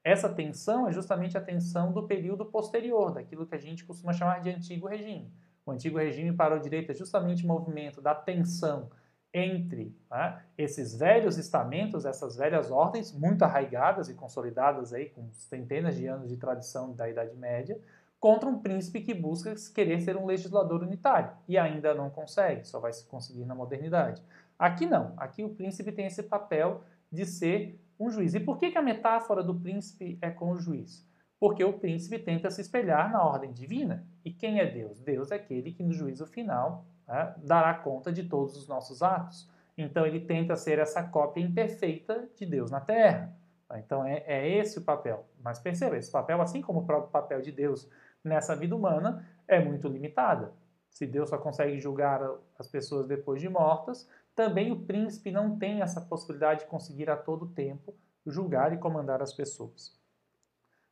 Essa 0.02 0.30
tensão 0.30 0.88
é 0.88 0.92
justamente 0.92 1.36
a 1.36 1.40
tensão 1.40 1.92
do 1.92 2.06
período 2.06 2.46
posterior, 2.46 3.12
daquilo 3.12 3.46
que 3.46 3.54
a 3.54 3.58
gente 3.58 3.84
costuma 3.84 4.14
chamar 4.14 4.40
de 4.40 4.48
antigo 4.48 4.88
regime. 4.88 5.30
O 5.66 5.72
antigo 5.72 5.98
regime 5.98 6.32
para 6.32 6.56
o 6.56 6.61
direito 6.61 6.90
é 6.90 6.94
justamente 6.94 7.44
o 7.44 7.48
movimento 7.48 8.00
da 8.00 8.14
tensão 8.14 8.88
entre 9.33 9.97
né, 10.11 10.43
esses 10.59 10.97
velhos 10.97 11.39
estamentos, 11.39 12.05
essas 12.05 12.37
velhas 12.37 12.70
ordens, 12.70 13.12
muito 13.12 13.45
arraigadas 13.45 14.09
e 14.09 14.14
consolidadas 14.14 14.93
aí 14.93 15.09
com 15.09 15.31
centenas 15.33 15.97
de 15.97 16.07
anos 16.07 16.28
de 16.28 16.37
tradição 16.37 16.93
da 16.93 17.09
Idade 17.09 17.37
Média, 17.37 17.81
contra 18.18 18.49
um 18.49 18.59
príncipe 18.59 19.01
que 19.01 19.14
busca 19.14 19.55
querer 19.74 20.01
ser 20.01 20.16
um 20.16 20.26
legislador 20.26 20.83
unitário 20.83 21.33
e 21.49 21.57
ainda 21.57 21.95
não 21.95 22.11
consegue, 22.11 22.66
só 22.66 22.78
vai 22.78 22.93
se 22.93 23.07
conseguir 23.07 23.47
na 23.47 23.55
modernidade. 23.55 24.22
Aqui 24.59 24.85
não, 24.85 25.14
aqui 25.16 25.43
o 25.43 25.55
príncipe 25.55 25.91
tem 25.91 26.07
esse 26.07 26.22
papel 26.22 26.83
de 27.11 27.24
ser 27.24 27.81
um 27.99 28.11
juiz. 28.11 28.35
E 28.35 28.41
por 28.41 28.59
que, 28.59 28.70
que 28.70 28.78
a 28.78 28.83
metáfora 28.83 29.43
do 29.43 29.55
príncipe 29.55 30.18
é 30.20 30.31
com 30.31 30.51
o 30.51 30.59
juiz? 30.59 31.09
Porque 31.39 31.64
o 31.64 31.72
príncipe 31.72 32.18
tenta 32.18 32.51
se 32.51 32.61
espelhar 32.61 33.11
na 33.11 33.24
ordem 33.24 33.53
divina. 33.53 34.07
E 34.22 34.31
quem 34.31 34.61
é 34.61 34.66
Deus? 34.66 35.01
Deus 35.01 35.31
é 35.31 35.37
aquele 35.37 35.72
que 35.72 35.83
no 35.83 35.93
juízo 35.93 36.26
final 36.26 36.85
né, 37.11 37.34
dará 37.38 37.74
conta 37.74 38.12
de 38.12 38.22
todos 38.22 38.56
os 38.56 38.68
nossos 38.68 39.02
atos. 39.02 39.50
Então 39.76 40.06
ele 40.06 40.20
tenta 40.20 40.54
ser 40.56 40.78
essa 40.78 41.02
cópia 41.02 41.42
imperfeita 41.42 42.28
de 42.36 42.46
Deus 42.46 42.70
na 42.70 42.80
Terra. 42.80 43.34
Então 43.74 44.04
é, 44.04 44.22
é 44.26 44.48
esse 44.48 44.78
o 44.78 44.82
papel. 44.82 45.26
Mas 45.42 45.58
perceba, 45.58 45.96
esse 45.96 46.11
papel, 46.11 46.40
assim 46.40 46.62
como 46.62 46.80
o 46.80 46.86
próprio 46.86 47.11
papel 47.11 47.42
de 47.42 47.50
Deus 47.50 47.88
nessa 48.22 48.54
vida 48.54 48.74
humana, 48.76 49.26
é 49.48 49.62
muito 49.62 49.88
limitada. 49.88 50.52
Se 50.88 51.06
Deus 51.06 51.30
só 51.30 51.38
consegue 51.38 51.78
julgar 51.78 52.20
as 52.58 52.68
pessoas 52.68 53.06
depois 53.06 53.40
de 53.40 53.48
mortas, 53.48 54.08
também 54.34 54.72
o 54.72 54.80
príncipe 54.80 55.30
não 55.30 55.58
tem 55.58 55.82
essa 55.82 56.00
possibilidade 56.00 56.61
de 56.61 56.66
conseguir 56.66 57.11
a 57.11 57.16
todo 57.16 57.46
tempo 57.46 57.94
julgar 58.26 58.72
e 58.72 58.78
comandar 58.78 59.22
as 59.22 59.32
pessoas. 59.32 59.99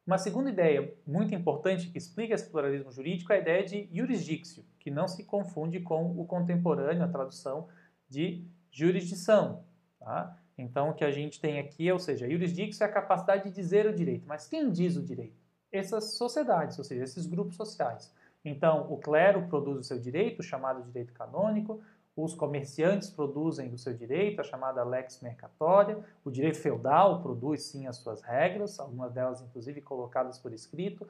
Uma 0.08 0.16
segunda 0.16 0.48
ideia 0.48 0.90
muito 1.06 1.34
importante 1.34 1.90
que 1.90 1.98
explica 1.98 2.32
esse 2.32 2.48
pluralismo 2.48 2.90
jurídico 2.90 3.30
é 3.30 3.36
a 3.36 3.40
ideia 3.40 3.62
de 3.62 3.90
jurisdictio, 3.92 4.64
que 4.80 4.90
não 4.90 5.06
se 5.06 5.22
confunde 5.22 5.80
com 5.80 6.18
o 6.18 6.24
contemporâneo, 6.24 7.04
a 7.04 7.08
tradução 7.08 7.68
de 8.08 8.42
jurisdição. 8.72 9.64
Tá? 10.00 10.34
Então, 10.56 10.88
o 10.88 10.94
que 10.94 11.04
a 11.04 11.10
gente 11.10 11.38
tem 11.38 11.58
aqui, 11.58 11.92
ou 11.92 11.98
seja, 11.98 12.26
jurisdictio 12.26 12.82
é 12.82 12.86
a 12.86 12.90
capacidade 12.90 13.50
de 13.50 13.54
dizer 13.54 13.84
o 13.84 13.94
direito. 13.94 14.26
Mas 14.26 14.46
quem 14.46 14.72
diz 14.72 14.96
o 14.96 15.02
direito? 15.02 15.36
Essas 15.70 16.14
sociedades, 16.14 16.78
ou 16.78 16.84
seja, 16.84 17.04
esses 17.04 17.26
grupos 17.26 17.56
sociais. 17.56 18.10
Então, 18.42 18.90
o 18.90 18.96
clero 18.96 19.46
produz 19.46 19.78
o 19.78 19.84
seu 19.84 20.00
direito, 20.00 20.42
chamado 20.42 20.82
direito 20.84 21.12
canônico, 21.12 21.82
os 22.18 22.34
comerciantes 22.34 23.08
produzem 23.08 23.72
o 23.72 23.78
seu 23.78 23.94
direito, 23.94 24.40
a 24.40 24.44
chamada 24.44 24.82
lex 24.82 25.20
mercatória, 25.22 26.04
o 26.24 26.30
direito 26.32 26.58
feudal 26.58 27.22
produz 27.22 27.62
sim 27.62 27.86
as 27.86 27.98
suas 27.98 28.22
regras, 28.22 28.80
algumas 28.80 29.12
delas 29.12 29.40
inclusive 29.40 29.80
colocadas 29.80 30.36
por 30.36 30.52
escrito. 30.52 31.06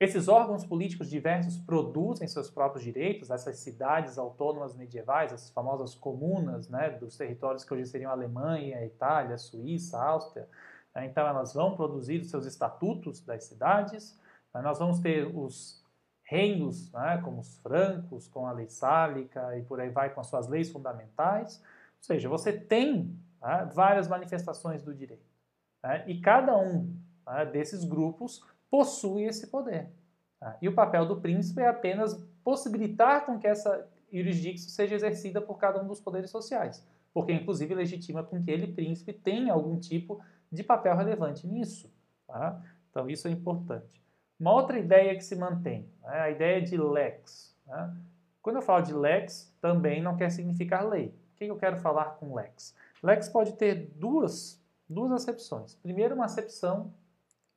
Esses 0.00 0.26
órgãos 0.26 0.64
políticos 0.64 1.08
diversos 1.08 1.56
produzem 1.58 2.26
seus 2.26 2.50
próprios 2.50 2.82
direitos, 2.84 3.30
essas 3.30 3.58
cidades 3.58 4.18
autônomas 4.18 4.74
medievais, 4.74 5.32
as 5.32 5.48
famosas 5.50 5.94
comunas 5.94 6.68
né, 6.68 6.90
dos 6.90 7.16
territórios 7.16 7.62
que 7.62 7.72
hoje 7.72 7.86
seriam 7.86 8.10
a 8.10 8.14
Alemanha, 8.14 8.78
a 8.78 8.84
Itália, 8.84 9.36
a 9.36 9.38
Suíça, 9.38 9.96
a 9.96 10.08
Áustria. 10.08 10.48
Né, 10.92 11.06
então, 11.06 11.24
elas 11.24 11.54
vão 11.54 11.76
produzir 11.76 12.20
os 12.20 12.30
seus 12.30 12.46
estatutos 12.46 13.20
das 13.20 13.44
cidades. 13.44 14.18
Né, 14.52 14.60
nós 14.60 14.78
vamos 14.80 14.98
ter 14.98 15.24
os 15.24 15.77
reinos, 16.28 16.92
né, 16.92 17.20
como 17.24 17.40
os 17.40 17.56
francos, 17.58 18.28
com 18.28 18.46
a 18.46 18.52
lei 18.52 18.68
sálica 18.68 19.56
e 19.56 19.62
por 19.62 19.80
aí 19.80 19.88
vai 19.88 20.12
com 20.12 20.20
as 20.20 20.26
suas 20.26 20.46
leis 20.46 20.70
fundamentais. 20.70 21.56
Ou 21.56 22.02
seja, 22.02 22.28
você 22.28 22.52
tem 22.52 23.18
né, 23.40 23.70
várias 23.72 24.06
manifestações 24.06 24.82
do 24.82 24.94
direito. 24.94 25.24
Né, 25.82 26.04
e 26.06 26.20
cada 26.20 26.56
um 26.56 26.94
né, 27.26 27.46
desses 27.46 27.82
grupos 27.82 28.44
possui 28.70 29.24
esse 29.24 29.46
poder. 29.46 29.90
Tá? 30.38 30.58
E 30.60 30.68
o 30.68 30.74
papel 30.74 31.06
do 31.06 31.18
príncipe 31.18 31.62
é 31.62 31.68
apenas 31.68 32.14
possibilitar 32.44 33.24
com 33.24 33.38
que 33.38 33.46
essa 33.46 33.88
jurisdição 34.12 34.68
seja 34.68 34.94
exercida 34.94 35.40
por 35.40 35.58
cada 35.58 35.82
um 35.82 35.86
dos 35.86 36.00
poderes 36.00 36.30
sociais, 36.30 36.86
porque 37.12 37.32
inclusive 37.32 37.74
legitima 37.74 38.22
com 38.22 38.42
que 38.42 38.50
ele, 38.50 38.66
príncipe, 38.66 39.14
tenha 39.14 39.54
algum 39.54 39.78
tipo 39.78 40.22
de 40.52 40.62
papel 40.62 40.94
relevante 40.94 41.46
nisso. 41.46 41.90
Tá? 42.26 42.62
Então 42.90 43.08
isso 43.08 43.26
é 43.28 43.30
importante. 43.30 43.98
Uma 44.38 44.52
outra 44.52 44.78
ideia 44.78 45.14
que 45.14 45.24
se 45.24 45.34
mantém, 45.34 45.88
né, 46.02 46.20
a 46.20 46.30
ideia 46.30 46.62
de 46.62 46.76
lex. 46.76 47.56
Né? 47.66 47.96
Quando 48.40 48.56
eu 48.56 48.62
falo 48.62 48.82
de 48.84 48.94
lex, 48.94 49.52
também 49.60 50.00
não 50.00 50.16
quer 50.16 50.30
significar 50.30 50.86
lei. 50.86 51.08
O 51.08 51.36
que 51.36 51.46
eu 51.46 51.56
quero 51.56 51.76
falar 51.76 52.16
com 52.16 52.34
lex? 52.34 52.74
Lex 53.02 53.28
pode 53.28 53.54
ter 53.54 53.90
duas, 53.96 54.62
duas 54.88 55.10
acepções. 55.12 55.74
Primeiro, 55.74 56.14
uma 56.14 56.26
acepção 56.26 56.92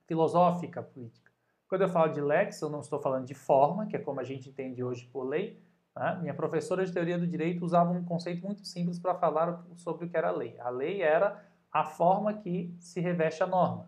filosófica 0.07 0.82
política. 0.82 1.32
Quando 1.67 1.84
eu 1.84 1.89
falo 1.89 2.11
de 2.11 2.19
lex, 2.19 2.61
eu 2.61 2.69
não 2.69 2.82
estou 2.82 2.99
falando 2.99 3.25
de 3.25 3.34
forma, 3.34 3.86
que 3.86 3.95
é 3.95 3.99
como 3.99 4.19
a 4.19 4.23
gente 4.23 4.49
entende 4.49 4.84
hoje 4.84 5.05
por 5.05 5.23
lei. 5.23 5.57
Né? 5.95 6.19
Minha 6.21 6.34
professora 6.34 6.86
de 6.86 6.91
teoria 6.91 7.17
do 7.17 7.27
direito 7.27 7.63
usava 7.63 7.91
um 7.91 8.03
conceito 8.03 8.45
muito 8.45 8.65
simples 8.65 8.99
para 8.99 9.15
falar 9.15 9.63
sobre 9.75 10.05
o 10.05 10.09
que 10.09 10.17
era 10.17 10.32
lei. 10.32 10.59
A 10.59 10.69
lei 10.69 11.01
era 11.01 11.41
a 11.71 11.86
forma 11.86 12.34
que 12.34 12.75
se 12.79 12.99
reveste 12.99 13.41
a 13.41 13.47
norma. 13.47 13.88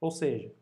Ou 0.00 0.10
seja, 0.10 0.52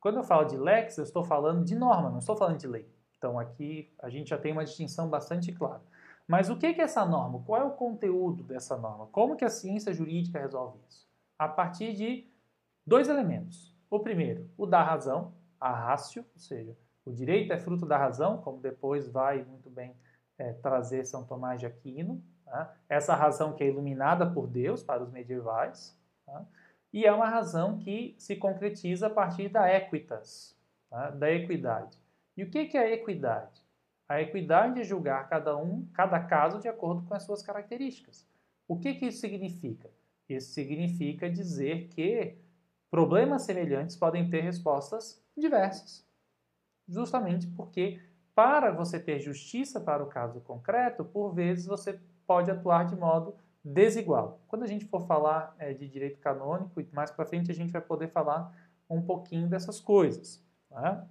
quando 0.00 0.16
eu 0.16 0.24
falo 0.24 0.44
de 0.44 0.56
lex, 0.56 0.96
eu 0.98 1.04
estou 1.04 1.22
falando 1.22 1.64
de 1.64 1.74
norma, 1.74 2.10
não 2.10 2.18
estou 2.18 2.36
falando 2.36 2.58
de 2.58 2.66
lei. 2.66 2.88
Então 3.18 3.38
aqui 3.38 3.92
a 3.98 4.08
gente 4.08 4.30
já 4.30 4.38
tem 4.38 4.52
uma 4.52 4.64
distinção 4.64 5.08
bastante 5.08 5.52
clara. 5.52 5.82
Mas 6.26 6.48
o 6.48 6.56
que 6.56 6.66
é 6.66 6.80
essa 6.80 7.04
norma? 7.04 7.42
Qual 7.44 7.60
é 7.60 7.64
o 7.64 7.72
conteúdo 7.72 8.42
dessa 8.44 8.76
norma? 8.76 9.06
Como 9.08 9.36
que 9.36 9.44
a 9.44 9.50
ciência 9.50 9.92
jurídica 9.92 10.38
resolve 10.38 10.78
isso? 10.88 11.08
A 11.38 11.48
partir 11.48 11.92
de 11.92 12.30
dois 12.86 13.08
elementos. 13.08 13.76
O 13.90 13.98
primeiro, 13.98 14.48
o 14.56 14.64
da 14.64 14.82
razão, 14.82 15.34
a 15.60 15.72
rácio, 15.72 16.24
ou 16.32 16.38
seja, 16.38 16.76
o 17.04 17.12
direito 17.12 17.52
é 17.52 17.58
fruto 17.58 17.84
da 17.84 17.98
razão, 17.98 18.38
como 18.38 18.60
depois 18.60 19.08
vai 19.08 19.42
muito 19.42 19.68
bem 19.68 19.96
é, 20.38 20.52
trazer 20.52 21.04
São 21.04 21.24
Tomás 21.24 21.58
de 21.58 21.66
Aquino. 21.66 22.22
Tá? 22.44 22.74
Essa 22.88 23.14
razão 23.14 23.52
que 23.52 23.64
é 23.64 23.66
iluminada 23.66 24.30
por 24.30 24.46
Deus 24.46 24.82
para 24.82 25.02
os 25.02 25.10
medievais. 25.10 25.98
Tá? 26.24 26.46
E 26.92 27.06
é 27.06 27.12
uma 27.12 27.28
razão 27.28 27.78
que 27.78 28.14
se 28.18 28.36
concretiza 28.36 29.06
a 29.06 29.10
partir 29.10 29.48
da 29.48 29.72
equitas, 29.72 30.56
tá? 30.88 31.10
da 31.10 31.30
equidade. 31.30 31.98
E 32.36 32.42
o 32.42 32.50
que 32.50 32.76
é 32.76 32.80
a 32.80 32.90
equidade? 32.90 33.62
A 34.08 34.20
equidade 34.20 34.80
é 34.80 34.84
julgar 34.84 35.28
cada 35.28 35.56
um, 35.56 35.86
cada 35.94 36.18
caso 36.18 36.58
de 36.58 36.68
acordo 36.68 37.02
com 37.06 37.14
as 37.14 37.22
suas 37.22 37.42
características. 37.42 38.26
O 38.66 38.76
que, 38.76 38.94
que 38.94 39.06
isso 39.06 39.20
significa? 39.20 39.88
Isso 40.28 40.52
significa 40.52 41.30
dizer 41.30 41.88
que 41.88 42.36
problemas 42.90 43.42
semelhantes 43.42 43.96
podem 43.96 44.28
ter 44.28 44.40
respostas 44.40 45.22
diversas. 45.36 46.04
Justamente 46.88 47.46
porque, 47.48 48.00
para 48.34 48.72
você 48.72 48.98
ter 48.98 49.20
justiça 49.20 49.80
para 49.80 50.02
o 50.02 50.08
caso 50.08 50.40
concreto, 50.40 51.04
por 51.04 51.32
vezes 51.32 51.66
você 51.66 52.00
pode 52.26 52.50
atuar 52.50 52.86
de 52.86 52.96
modo 52.96 53.36
desigual. 53.64 54.40
Quando 54.48 54.62
a 54.62 54.66
gente 54.66 54.84
for 54.86 55.06
falar 55.06 55.54
é, 55.58 55.72
de 55.72 55.88
direito 55.88 56.18
canônico, 56.18 56.82
mais 56.92 57.10
para 57.10 57.26
frente 57.26 57.50
a 57.50 57.54
gente 57.54 57.72
vai 57.72 57.82
poder 57.82 58.08
falar 58.08 58.54
um 58.88 59.02
pouquinho 59.02 59.48
dessas 59.48 59.80
coisas. 59.80 60.42
Né? 60.70 61.06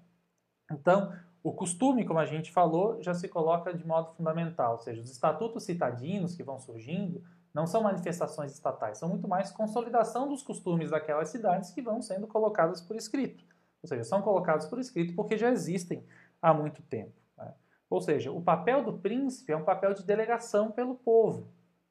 Então, 0.71 1.13
o 1.41 1.53
costume, 1.53 2.05
como 2.05 2.19
a 2.19 2.25
gente 2.25 2.51
falou, 2.51 3.01
já 3.01 3.13
se 3.13 3.27
coloca 3.27 3.73
de 3.73 3.85
modo 3.85 4.11
fundamental, 4.13 4.73
ou 4.73 4.79
seja, 4.79 5.01
os 5.01 5.09
estatutos 5.09 5.63
citadinos 5.63 6.35
que 6.35 6.43
vão 6.43 6.59
surgindo 6.59 7.23
não 7.53 7.65
são 7.65 7.81
manifestações 7.81 8.51
estatais, 8.51 8.97
são 8.97 9.09
muito 9.09 9.27
mais 9.27 9.51
consolidação 9.51 10.27
dos 10.27 10.43
costumes 10.43 10.91
daquelas 10.91 11.29
cidades 11.29 11.71
que 11.71 11.81
vão 11.81 12.01
sendo 12.01 12.27
colocadas 12.27 12.81
por 12.81 12.95
escrito. 12.95 13.43
Ou 13.81 13.87
seja, 13.87 14.03
são 14.03 14.21
colocados 14.21 14.65
por 14.65 14.79
escrito 14.79 15.15
porque 15.15 15.37
já 15.37 15.49
existem 15.49 16.03
há 16.41 16.53
muito 16.53 16.81
tempo. 16.83 17.13
Né? 17.37 17.53
Ou 17.89 18.01
seja, 18.01 18.31
o 18.31 18.41
papel 18.41 18.83
do 18.83 18.93
príncipe 18.93 19.51
é 19.51 19.57
um 19.57 19.63
papel 19.63 19.93
de 19.93 20.03
delegação 20.03 20.71
pelo 20.71 20.95
povo. 20.95 21.47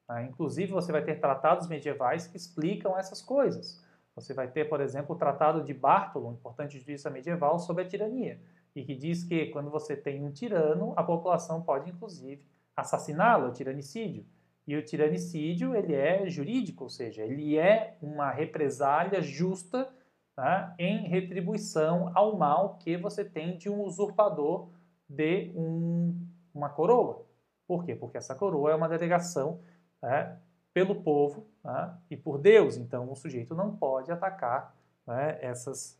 Né? 0.09 0.27
Inclusive, 0.27 0.73
você 0.73 0.91
vai 0.93 1.03
ter 1.03 1.21
tratados 1.21 1.69
medievais 1.69 2.27
que 2.27 2.37
explicam 2.37 2.99
essas 2.99 3.21
coisas. 3.21 3.85
Você 4.15 4.35
vai 4.35 4.49
ter, 4.49 4.69
por 4.69 4.81
exemplo, 4.81 5.15
o 5.15 5.19
Tratado 5.19 5.63
de 5.63 5.73
Bartolo, 5.73 6.29
um 6.29 6.33
importante 6.33 6.75
justiça 6.75 7.11
medieval, 7.11 7.59
sobre 7.59 7.85
a 7.85 7.89
tirania 7.89 8.41
e 8.75 8.85
que 8.85 8.95
diz 8.95 9.25
que 9.25 9.47
quando 9.47 9.71
você 9.71 9.97
tem 9.97 10.25
um 10.25 10.31
tirano, 10.31 10.93
a 10.97 11.03
população 11.03 11.63
pode 11.63 11.91
inclusive 11.91 12.47
assassiná-lo, 12.77 13.49
o 13.49 13.53
tiranicídio. 13.53 14.25
E 14.67 14.77
o 14.77 14.85
tiranicídio 14.85 15.75
ele 15.75 15.95
é 15.95 16.29
jurídico, 16.29 16.85
ou 16.85 16.91
seja, 16.91 17.23
ele 17.25 17.59
é 17.59 17.97
uma 18.01 18.31
represália 18.31 19.21
justa 19.21 19.89
tá, 20.37 20.75
em 20.79 21.09
retribuição 21.09 22.13
ao 22.15 22.37
mal 22.37 22.77
que 22.77 22.97
você 22.97 23.25
tem 23.25 23.57
de 23.57 23.69
um 23.69 23.83
usurpador 23.83 24.69
de 25.09 25.51
um, 25.57 26.15
uma 26.55 26.69
coroa. 26.69 27.25
Por 27.67 27.85
quê? 27.85 27.97
Porque 27.97 28.19
essa 28.19 28.35
coroa 28.35 28.71
é 28.71 28.75
uma 28.75 28.89
delegação 28.89 29.61
né, 30.03 30.39
pelo 30.73 31.03
povo 31.03 31.47
né, 31.63 31.95
e 32.11 32.17
por 32.17 32.39
Deus. 32.39 32.77
Então 32.77 33.11
o 33.11 33.17
sujeito 33.17 33.55
não 33.55 33.77
pode 33.77 34.11
atacar 34.11 34.75
né, 35.07 35.39
essas, 35.41 35.99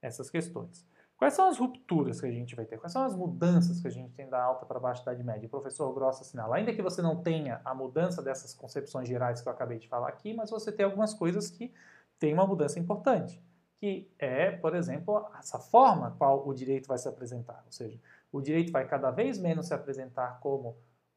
essas 0.00 0.30
questões. 0.30 0.86
Quais 1.16 1.34
são 1.34 1.48
as 1.48 1.58
rupturas 1.58 2.20
que 2.20 2.26
a 2.26 2.30
gente 2.30 2.56
vai 2.56 2.64
ter? 2.64 2.76
Quais 2.76 2.92
são 2.92 3.04
as 3.04 3.14
mudanças 3.14 3.80
que 3.80 3.86
a 3.86 3.90
gente 3.90 4.12
tem 4.14 4.28
da 4.28 4.42
alta 4.42 4.66
para 4.66 4.80
baixo 4.80 5.04
da 5.04 5.12
Idade 5.12 5.26
Média? 5.26 5.46
O 5.46 5.50
professor 5.50 5.92
Grossa 5.94 6.22
assinala. 6.22 6.56
Ainda 6.56 6.74
que 6.74 6.82
você 6.82 7.00
não 7.00 7.22
tenha 7.22 7.60
a 7.64 7.72
mudança 7.72 8.20
dessas 8.20 8.52
concepções 8.52 9.08
gerais 9.08 9.40
que 9.40 9.48
eu 9.48 9.52
acabei 9.52 9.78
de 9.78 9.88
falar 9.88 10.08
aqui, 10.08 10.34
mas 10.34 10.50
você 10.50 10.72
tem 10.72 10.84
algumas 10.84 11.14
coisas 11.14 11.48
que 11.48 11.72
têm 12.18 12.34
uma 12.34 12.46
mudança 12.46 12.80
importante, 12.80 13.40
que 13.78 14.10
é, 14.18 14.50
por 14.50 14.74
exemplo, 14.74 15.26
essa 15.38 15.58
forma 15.58 16.14
qual 16.18 16.46
o 16.46 16.52
direito 16.52 16.88
vai 16.88 16.98
se 16.98 17.08
apresentar. 17.08 17.62
Ou 17.64 17.72
seja, 17.72 17.98
o 18.32 18.40
direito 18.40 18.72
vai 18.72 18.86
cada 18.86 19.10
vez 19.10 19.38
menos 19.38 19.66
se 19.66 19.74
apresentar 19.74 20.40
como 20.40 20.76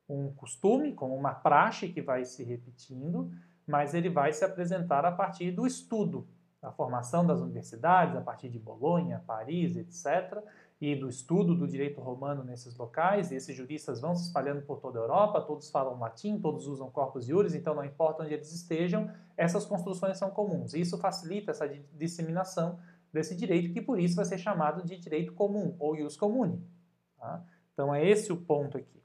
um 0.09 0.31
costume, 0.33 0.93
como 0.93 1.15
uma 1.15 1.33
praxe 1.33 1.89
que 1.89 2.01
vai 2.01 2.23
se 2.23 2.43
repetindo, 2.43 3.31
mas 3.65 3.93
ele 3.93 4.09
vai 4.09 4.31
se 4.31 4.45
apresentar 4.45 5.05
a 5.05 5.11
partir 5.11 5.51
do 5.51 5.67
estudo, 5.67 6.27
a 6.61 6.71
formação 6.71 7.25
das 7.25 7.41
universidades, 7.41 8.15
a 8.15 8.21
partir 8.21 8.49
de 8.49 8.57
Bolonha, 8.57 9.23
Paris, 9.27 9.75
etc., 9.75 10.41
e 10.79 10.95
do 10.95 11.09
estudo 11.09 11.55
do 11.55 11.67
direito 11.67 11.99
romano 11.99 12.43
nesses 12.43 12.77
locais, 12.77 13.31
e 13.31 13.35
esses 13.35 13.55
juristas 13.55 13.99
vão 13.99 14.15
se 14.15 14.27
espalhando 14.27 14.61
por 14.61 14.79
toda 14.79 14.99
a 14.99 15.01
Europa, 15.01 15.41
todos 15.41 15.71
falam 15.71 15.97
latim, 15.99 16.39
todos 16.39 16.67
usam 16.67 16.89
corpus 16.91 17.27
iuris, 17.27 17.55
então 17.55 17.73
não 17.73 17.83
importa 17.83 18.23
onde 18.23 18.33
eles 18.33 18.53
estejam, 18.53 19.11
essas 19.35 19.65
construções 19.65 20.17
são 20.17 20.29
comuns. 20.29 20.75
E 20.75 20.81
isso 20.81 20.97
facilita 20.99 21.49
essa 21.49 21.67
disseminação 21.93 22.79
desse 23.11 23.35
direito, 23.35 23.73
que 23.73 23.81
por 23.81 23.99
isso 23.99 24.15
vai 24.15 24.25
ser 24.25 24.37
chamado 24.37 24.85
de 24.85 24.97
direito 24.97 25.33
comum, 25.33 25.75
ou 25.79 25.95
ius 25.95 26.15
comune. 26.15 26.63
Tá? 27.17 27.43
Então 27.73 27.93
é 27.93 28.07
esse 28.07 28.31
o 28.31 28.37
ponto 28.37 28.77
aqui. 28.77 29.01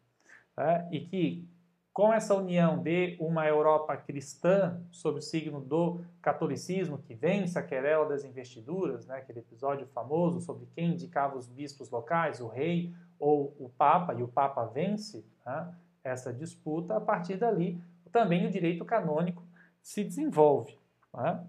Tá? 0.55 0.89
E 0.91 1.01
que 1.01 1.49
com 1.93 2.13
essa 2.13 2.35
união 2.35 2.83
de 2.83 3.17
uma 3.21 3.47
Europa 3.47 3.97
cristã 3.97 4.81
sob 4.91 5.19
o 5.19 5.23
signo 5.23 5.61
do 5.61 6.01
catolicismo 6.23 6.99
que 6.99 7.15
vence 7.15 7.59
a 7.59 7.63
querela 7.63 8.09
das 8.09 8.25
investiduras, 8.25 9.07
né, 9.07 9.17
aquele 9.17 9.41
episódio 9.41 9.87
famoso 9.89 10.41
sobre 10.41 10.67
quem 10.75 10.93
indicava 10.93 11.37
os 11.37 11.47
bispos 11.47 11.91
locais, 11.91 12.41
o 12.41 12.49
rei 12.49 12.95
ou 13.19 13.55
o 13.59 13.69
papa, 13.69 14.15
e 14.15 14.23
o 14.23 14.29
papa 14.29 14.65
vence 14.65 15.25
né, 15.45 15.75
essa 16.03 16.33
disputa, 16.33 16.97
a 16.97 17.01
partir 17.01 17.37
dali 17.37 17.79
também 18.13 18.47
o 18.47 18.51
direito 18.51 18.85
canônico 18.85 19.43
se 19.83 20.05
desenvolve. 20.05 20.79
Né? 21.15 21.45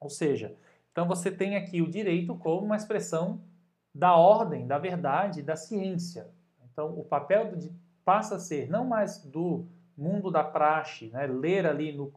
Ou 0.00 0.08
seja, 0.08 0.56
então 0.90 1.06
você 1.06 1.30
tem 1.30 1.56
aqui 1.56 1.82
o 1.82 1.90
direito 1.90 2.34
como 2.36 2.64
uma 2.64 2.76
expressão 2.76 3.40
da 3.94 4.16
ordem, 4.16 4.66
da 4.66 4.78
verdade, 4.78 5.42
da 5.42 5.54
ciência. 5.54 6.28
Então 6.64 6.98
o 6.98 7.04
papel 7.04 7.50
do 7.50 7.56
passa 8.04 8.36
a 8.36 8.38
ser 8.38 8.68
não 8.68 8.84
mais 8.84 9.24
do 9.24 9.66
mundo 9.96 10.30
da 10.30 10.42
praxe, 10.42 11.08
né, 11.08 11.26
ler 11.26 11.66
ali 11.66 11.92
no, 11.92 12.12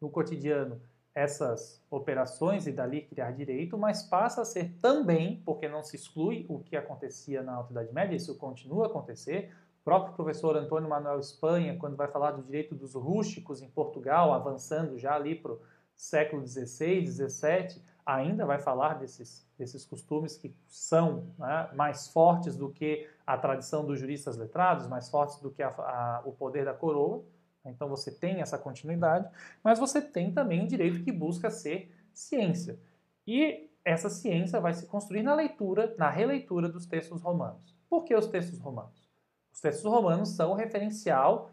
no 0.00 0.08
cotidiano 0.08 0.80
essas 1.14 1.82
operações 1.90 2.66
e 2.66 2.72
dali 2.72 3.02
criar 3.02 3.32
direito, 3.32 3.76
mas 3.76 4.02
passa 4.02 4.42
a 4.42 4.44
ser 4.44 4.76
também, 4.80 5.42
porque 5.44 5.68
não 5.68 5.82
se 5.82 5.96
exclui 5.96 6.46
o 6.48 6.60
que 6.60 6.76
acontecia 6.76 7.42
na 7.42 7.54
Alta 7.54 7.72
Idade 7.72 7.92
Média, 7.92 8.16
isso 8.16 8.36
continua 8.36 8.84
a 8.84 8.86
acontecer. 8.86 9.52
O 9.80 9.84
próprio 9.84 10.14
professor 10.14 10.56
Antônio 10.56 10.88
Manuel 10.88 11.18
Espanha, 11.18 11.76
quando 11.76 11.96
vai 11.96 12.06
falar 12.06 12.32
do 12.32 12.42
direito 12.42 12.74
dos 12.74 12.94
rústicos 12.94 13.60
em 13.60 13.68
Portugal, 13.68 14.32
avançando 14.32 14.96
já 14.98 15.14
ali 15.14 15.34
para 15.34 15.52
o 15.52 15.60
século 15.96 16.46
XVI, 16.46 17.06
XVII, 17.06 17.82
ainda 18.04 18.46
vai 18.46 18.58
falar 18.58 18.94
desses, 18.94 19.46
desses 19.58 19.84
costumes 19.84 20.36
que 20.36 20.54
são 20.66 21.32
né, 21.38 21.70
mais 21.74 22.08
fortes 22.08 22.56
do 22.56 22.70
que 22.70 23.08
a 23.26 23.36
tradição 23.36 23.84
dos 23.84 23.98
juristas 23.98 24.36
letrados, 24.36 24.86
mais 24.86 25.08
fortes 25.08 25.40
do 25.40 25.50
que 25.50 25.62
a, 25.62 25.68
a, 25.68 26.22
o 26.24 26.32
poder 26.32 26.64
da 26.64 26.74
coroa. 26.74 27.24
Então 27.64 27.88
você 27.88 28.10
tem 28.10 28.40
essa 28.40 28.58
continuidade, 28.58 29.28
mas 29.62 29.78
você 29.78 30.00
tem 30.00 30.32
também 30.32 30.62
um 30.62 30.66
direito 30.66 31.02
que 31.02 31.12
busca 31.12 31.50
ser 31.50 31.94
ciência. 32.12 32.78
E 33.26 33.70
essa 33.84 34.08
ciência 34.08 34.60
vai 34.60 34.74
se 34.74 34.86
construir 34.86 35.22
na 35.22 35.34
leitura, 35.34 35.94
na 35.98 36.10
releitura 36.10 36.68
dos 36.68 36.86
textos 36.86 37.20
romanos. 37.20 37.76
Por 37.88 38.04
que 38.04 38.14
os 38.14 38.26
textos 38.26 38.58
romanos? 38.58 39.08
Os 39.52 39.60
textos 39.60 39.84
romanos 39.84 40.30
são 40.30 40.52
o 40.52 40.54
referencial 40.54 41.50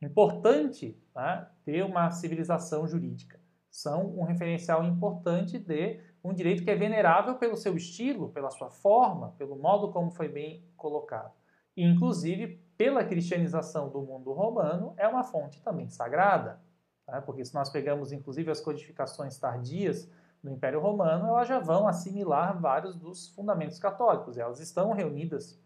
importante 0.00 0.96
né, 1.14 1.48
de 1.64 1.82
uma 1.82 2.10
civilização 2.10 2.86
jurídica 2.86 3.37
são 3.70 4.06
um 4.18 4.24
referencial 4.24 4.84
importante 4.84 5.58
de 5.58 6.00
um 6.22 6.32
direito 6.32 6.64
que 6.64 6.70
é 6.70 6.74
venerável 6.74 7.36
pelo 7.36 7.56
seu 7.56 7.76
estilo, 7.76 8.30
pela 8.30 8.50
sua 8.50 8.70
forma, 8.70 9.34
pelo 9.38 9.56
modo 9.56 9.92
como 9.92 10.10
foi 10.10 10.28
bem 10.28 10.64
colocado. 10.76 11.32
E, 11.76 11.84
inclusive, 11.84 12.60
pela 12.76 13.04
cristianização 13.04 13.88
do 13.88 14.02
mundo 14.02 14.32
romano, 14.32 14.94
é 14.96 15.06
uma 15.06 15.22
fonte 15.22 15.62
também 15.62 15.88
sagrada. 15.88 16.60
Tá? 17.06 17.22
Porque 17.22 17.44
se 17.44 17.54
nós 17.54 17.70
pegamos, 17.70 18.12
inclusive, 18.12 18.50
as 18.50 18.60
codificações 18.60 19.38
tardias 19.38 20.10
do 20.42 20.50
Império 20.50 20.80
Romano, 20.80 21.26
elas 21.26 21.48
já 21.48 21.58
vão 21.58 21.88
assimilar 21.88 22.60
vários 22.60 22.96
dos 22.96 23.28
fundamentos 23.28 23.78
católicos. 23.78 24.38
Elas 24.38 24.60
estão 24.60 24.92
reunidas 24.92 25.60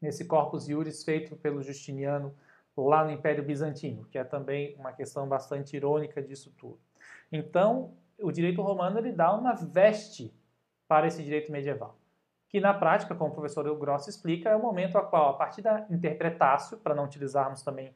nesse 0.00 0.24
Corpus 0.24 0.68
Iuris 0.68 1.04
feito 1.04 1.36
pelo 1.36 1.62
Justiniano 1.62 2.34
lá 2.76 3.04
no 3.04 3.10
Império 3.10 3.44
Bizantino, 3.44 4.04
que 4.04 4.18
é 4.18 4.24
também 4.24 4.76
uma 4.76 4.92
questão 4.92 5.28
bastante 5.28 5.76
irônica 5.76 6.22
disso 6.22 6.52
tudo. 6.56 6.80
Então, 7.30 7.94
o 8.20 8.32
direito 8.32 8.62
romano 8.62 8.98
ele 8.98 9.12
dá 9.12 9.34
uma 9.34 9.54
veste 9.54 10.34
para 10.86 11.06
esse 11.06 11.22
direito 11.22 11.52
medieval, 11.52 11.98
que 12.48 12.60
na 12.60 12.72
prática, 12.72 13.14
como 13.14 13.30
o 13.30 13.34
professor 13.34 13.78
Grosso 13.78 14.08
explica, 14.08 14.48
é 14.48 14.56
o 14.56 14.62
momento 14.62 14.96
a 14.96 15.02
qual, 15.02 15.30
a 15.30 15.34
partir 15.34 15.62
da 15.62 15.86
interpretácio, 15.90 16.78
para 16.78 16.94
não 16.94 17.04
utilizarmos 17.04 17.62
também 17.62 17.94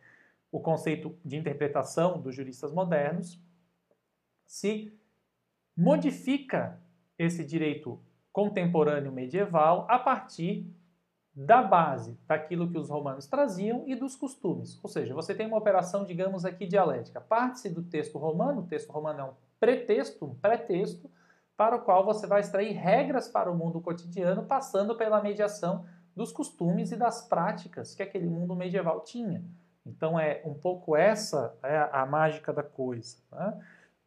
o 0.51 0.61
conceito 0.61 1.17
de 1.25 1.37
interpretação 1.37 2.21
dos 2.21 2.35
juristas 2.35 2.71
modernos, 2.71 3.41
se 4.47 4.93
modifica 5.75 6.79
esse 7.19 7.43
direito 7.45 7.99
contemporâneo 8.31 9.11
medieval 9.11 9.87
a 9.89 9.99
partir 9.99 10.71
da 11.35 11.63
base 11.63 12.19
daquilo 12.27 12.71
que 12.71 12.77
os 12.77 12.91
romanos 12.91 13.27
traziam 13.27 13.85
e 13.87 13.95
dos 13.95 14.15
costumes. 14.15 14.79
Ou 14.83 14.89
seja, 14.89 15.15
você 15.15 15.35
tem 15.35 15.47
uma 15.47 15.57
operação, 15.57 16.05
digamos 16.05 16.45
aqui, 16.45 16.67
dialética. 16.67 17.21
Parte-se 17.21 17.71
do 17.71 17.83
texto 17.83 18.19
romano, 18.19 18.61
o 18.61 18.67
texto 18.67 18.91
romano 18.91 19.21
é 19.21 19.25
um 19.25 19.33
pretexto, 19.59 20.27
um 20.27 20.35
pretexto, 20.35 21.11
para 21.57 21.77
o 21.77 21.81
qual 21.81 22.05
você 22.05 22.27
vai 22.27 22.41
extrair 22.41 22.73
regras 22.73 23.29
para 23.29 23.51
o 23.51 23.57
mundo 23.57 23.81
cotidiano, 23.81 24.43
passando 24.43 24.95
pela 24.97 25.23
mediação 25.23 25.87
dos 26.15 26.33
costumes 26.33 26.93
e 26.93 26.97
das 26.97 27.27
práticas 27.27 27.95
que 27.95 28.03
aquele 28.03 28.29
mundo 28.29 28.55
medieval 28.55 29.01
tinha. 29.01 29.43
Então 29.87 30.19
é 30.19 30.43
um 30.45 30.55
pouco 30.55 30.97
essa 30.97 31.57
é 31.63 31.89
a 31.93 32.05
mágica 32.05 32.53
da 32.53 32.63
coisa. 32.63 33.17
Né? 33.31 33.61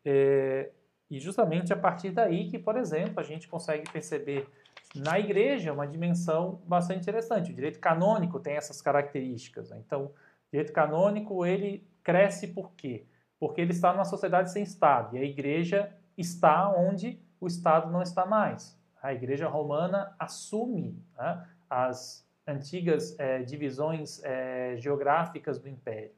É, 0.03 0.71
e 1.09 1.19
justamente 1.19 1.73
a 1.73 1.77
partir 1.77 2.11
daí 2.11 2.49
que, 2.49 2.59
por 2.59 2.77
exemplo, 2.77 3.19
a 3.19 3.23
gente 3.23 3.47
consegue 3.47 3.89
perceber 3.91 4.47
na 4.95 5.19
igreja 5.19 5.73
uma 5.73 5.87
dimensão 5.87 6.61
bastante 6.65 7.01
interessante. 7.01 7.51
O 7.51 7.53
direito 7.53 7.79
canônico 7.79 8.39
tem 8.39 8.55
essas 8.55 8.81
características. 8.81 9.69
Né? 9.69 9.81
Então, 9.85 10.05
o 10.05 10.11
direito 10.51 10.73
canônico 10.73 11.45
ele 11.45 11.87
cresce 12.03 12.47
por 12.47 12.71
quê? 12.73 13.05
Porque 13.39 13.61
ele 13.61 13.71
está 13.71 13.91
numa 13.91 14.05
sociedade 14.05 14.51
sem 14.51 14.63
Estado 14.63 15.15
e 15.15 15.19
a 15.19 15.23
igreja 15.23 15.93
está 16.17 16.69
onde 16.69 17.19
o 17.39 17.47
Estado 17.47 17.91
não 17.91 18.01
está 18.01 18.25
mais. 18.25 18.79
A 19.01 19.13
igreja 19.13 19.47
romana 19.47 20.15
assume 20.17 21.03
né, 21.17 21.45
as 21.69 22.25
antigas 22.47 23.17
é, 23.19 23.41
divisões 23.43 24.23
é, 24.23 24.75
geográficas 24.77 25.59
do 25.59 25.67
império. 25.67 26.11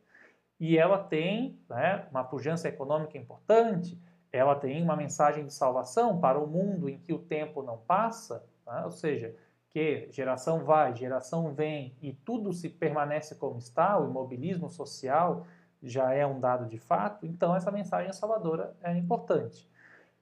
E 0.60 0.78
ela 0.78 0.98
tem 0.98 1.60
né, 1.70 2.06
uma 2.12 2.24
pujança 2.24 2.68
econômica 2.68 3.18
importante, 3.18 4.00
ela 4.32 4.56
tem 4.56 4.82
uma 4.82 4.96
mensagem 4.96 5.46
de 5.46 5.54
salvação 5.54 6.20
para 6.20 6.40
o 6.40 6.48
mundo 6.48 6.90
em 6.90 6.98
que 6.98 7.14
o 7.14 7.20
tempo 7.20 7.64
não 7.64 7.78
passa, 7.78 8.44
tá? 8.68 8.84
ou 8.84 8.92
seja, 8.92 9.34
que 9.70 10.08
geração 10.12 10.64
vai, 10.64 10.94
geração 10.94 11.54
vem 11.54 11.96
e 12.02 12.14
tudo 12.14 12.52
se 12.52 12.70
permanece 12.70 13.36
como 13.36 13.58
está, 13.58 13.98
o 13.98 14.10
imobilismo 14.10 14.70
social 14.70 15.48
já 15.82 16.14
é 16.14 16.26
um 16.26 16.40
dado 16.40 16.66
de 16.66 16.78
fato, 16.78 17.26
então 17.26 17.56
essa 17.56 17.72
mensagem 17.72 18.12
salvadora 18.12 18.76
é 18.82 18.96
importante. 18.98 19.70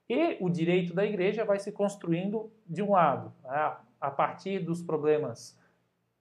E 0.08 0.38
o 0.40 0.50
direito 0.50 0.94
da 0.94 1.04
igreja 1.04 1.44
vai 1.44 1.58
se 1.58 1.72
construindo 1.72 2.52
de 2.68 2.84
um 2.84 2.92
lado, 2.92 3.34
né? 3.44 3.76
a 4.00 4.12
partir 4.12 4.60
dos 4.60 4.82
problemas 4.84 5.58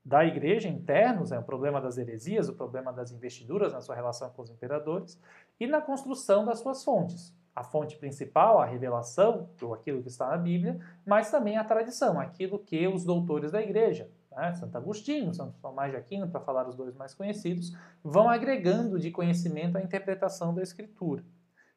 da 0.02 0.24
igreja 0.24 0.68
internos, 0.68 1.32
é 1.32 1.38
o 1.38 1.42
problema 1.42 1.80
das 1.80 1.98
heresias, 1.98 2.48
o 2.48 2.54
problema 2.54 2.92
das 2.92 3.10
investiduras 3.10 3.72
na 3.72 3.80
sua 3.80 3.94
relação 3.94 4.30
com 4.30 4.42
os 4.42 4.50
imperadores, 4.50 5.20
e 5.58 5.66
na 5.66 5.80
construção 5.80 6.44
das 6.44 6.60
suas 6.60 6.84
fontes 6.84 7.34
a 7.54 7.62
fonte 7.62 7.96
principal, 7.96 8.60
a 8.60 8.66
revelação, 8.66 9.48
ou 9.62 9.72
aquilo 9.72 10.02
que 10.02 10.08
está 10.08 10.28
na 10.28 10.36
Bíblia, 10.36 10.80
mas 11.06 11.30
também 11.30 11.56
a 11.56 11.64
tradição, 11.64 12.18
aquilo 12.18 12.58
que 12.58 12.86
os 12.88 13.04
doutores 13.04 13.52
da 13.52 13.62
igreja, 13.62 14.10
né, 14.32 14.52
Santo 14.54 14.76
Agostinho, 14.76 15.32
Santo 15.32 15.56
Tomás 15.62 15.92
de 15.92 15.96
Aquino, 15.96 16.28
para 16.28 16.40
falar 16.40 16.68
os 16.68 16.74
dois 16.74 16.94
mais 16.96 17.14
conhecidos, 17.14 17.72
vão 18.02 18.28
agregando 18.28 18.98
de 18.98 19.10
conhecimento 19.10 19.78
à 19.78 19.82
interpretação 19.82 20.52
da 20.52 20.62
Escritura. 20.62 21.24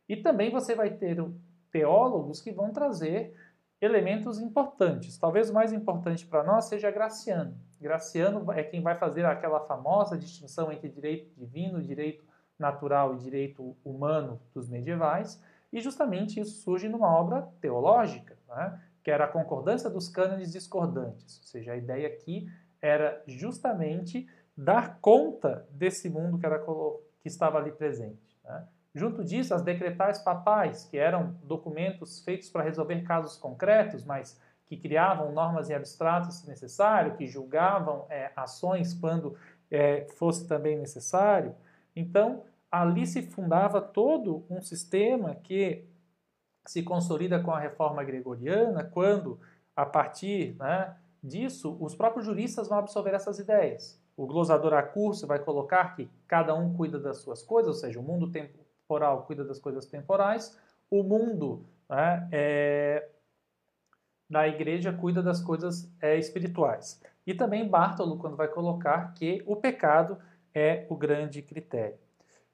E 0.10 0.16
também 0.16 0.50
você 0.50 0.74
vai 0.74 0.90
ter 0.90 1.24
teólogos 1.72 2.42
que 2.42 2.52
vão 2.52 2.72
trazer 2.72 3.36
elementos 3.80 4.40
importantes. 4.40 5.18
Talvez 5.18 5.50
o 5.50 5.54
mais 5.54 5.72
importante 5.72 6.26
para 6.26 6.44
nós 6.44 6.66
seja 6.66 6.90
Graciano. 6.90 7.56
Graciano 7.80 8.52
é 8.52 8.64
quem 8.64 8.82
vai 8.82 8.96
fazer 8.96 9.26
aquela 9.26 9.60
famosa 9.60 10.18
distinção 10.18 10.72
entre 10.72 10.90
direito 10.90 11.30
divino, 11.36 11.82
direito 11.82 12.26
natural 12.58 13.14
e 13.14 13.20
direito 13.20 13.78
humano 13.86 14.42
dos 14.54 14.68
medievais, 14.68 15.40
e 15.72 15.82
justamente 15.82 16.40
isso 16.40 16.62
surge 16.62 16.88
numa 16.88 17.08
obra 17.08 17.48
teológica, 17.60 18.38
né? 18.48 18.82
que 19.04 19.12
era 19.12 19.26
a 19.26 19.28
concordância 19.28 19.90
dos 19.90 20.10
cânones 20.10 20.52
discordantes. 20.52 21.40
Ou 21.40 21.44
seja, 21.46 21.74
a 21.74 21.78
ideia 21.78 22.08
aqui 22.08 22.50
era 22.82 23.22
justamente 23.26 24.28
dar 24.56 25.00
conta 25.00 25.68
desse 25.72 26.10
mundo 26.10 26.38
que, 26.38 26.46
era, 26.46 26.60
que 26.60 27.28
estava 27.28 27.58
ali 27.58 27.72
presente. 27.72 28.38
Né? 28.44 28.68
Junto 28.94 29.24
disso, 29.24 29.54
as 29.54 29.62
decretais 29.62 30.20
papais, 30.20 30.86
que 30.86 30.98
eram 30.98 31.36
documentos 31.44 32.24
feitos 32.24 32.50
para 32.50 32.64
resolver 32.64 33.02
casos 33.04 33.38
concretos, 33.38 34.04
mas 34.04 34.40
que 34.66 34.76
criavam 34.76 35.32
normas 35.32 35.70
em 35.70 35.74
abstrato 35.74 36.32
se 36.32 36.48
necessário, 36.48 37.16
que 37.16 37.28
julgavam 37.28 38.06
é, 38.10 38.32
ações 38.36 38.94
quando 38.94 39.38
é, 39.72 40.06
fosse 40.18 40.48
também 40.48 40.78
necessário. 40.78 41.56
Então, 41.96 42.44
ali 42.72 43.06
se 43.06 43.22
fundava 43.22 43.82
todo 43.82 44.46
um 44.50 44.62
sistema 44.62 45.36
que 45.36 45.86
se 46.66 46.84
consolida 46.84 47.40
com 47.42 47.52
a 47.52 47.60
reforma 47.60 48.04
gregoriana, 48.04 48.84
quando, 48.84 49.40
a 49.76 49.86
partir 49.86 50.56
né, 50.58 50.96
disso, 51.24 51.78
os 51.80 51.96
próprios 51.96 52.26
juristas 52.26 52.68
vão 52.68 52.78
absorver 52.78 53.14
essas 53.14 53.40
ideias. 53.40 54.00
O 54.18 54.26
glosador 54.26 54.74
a 54.74 54.84
curso 54.84 55.26
vai 55.26 55.40
colocar 55.40 55.96
que 55.96 56.10
cada 56.28 56.54
um 56.54 56.74
cuida 56.74 57.00
das 57.00 57.20
suas 57.20 57.42
coisas, 57.42 57.76
ou 57.76 57.80
seja, 57.80 58.00
o 58.00 58.04
mundo 58.04 58.30
temporal 58.30 59.24
cuida 59.24 59.46
das 59.46 59.60
coisas 59.60 59.86
temporais, 59.86 60.58
o 60.90 61.04
mundo 61.04 61.64
né, 61.90 62.28
é, 62.32 63.10
da 64.30 64.48
igreja 64.48 64.92
cuida 64.92 65.22
das 65.22 65.42
coisas 65.42 65.90
é, 66.02 66.18
espirituais. 66.18 67.02
E 67.26 67.34
também 67.34 67.68
Bartolo, 67.68 68.18
quando 68.18 68.36
vai 68.36 68.48
colocar 68.48 69.14
que 69.14 69.42
o 69.46 69.56
pecado 69.56 70.18
é 70.54 70.86
o 70.90 70.96
grande 70.96 71.42
critério. 71.42 71.98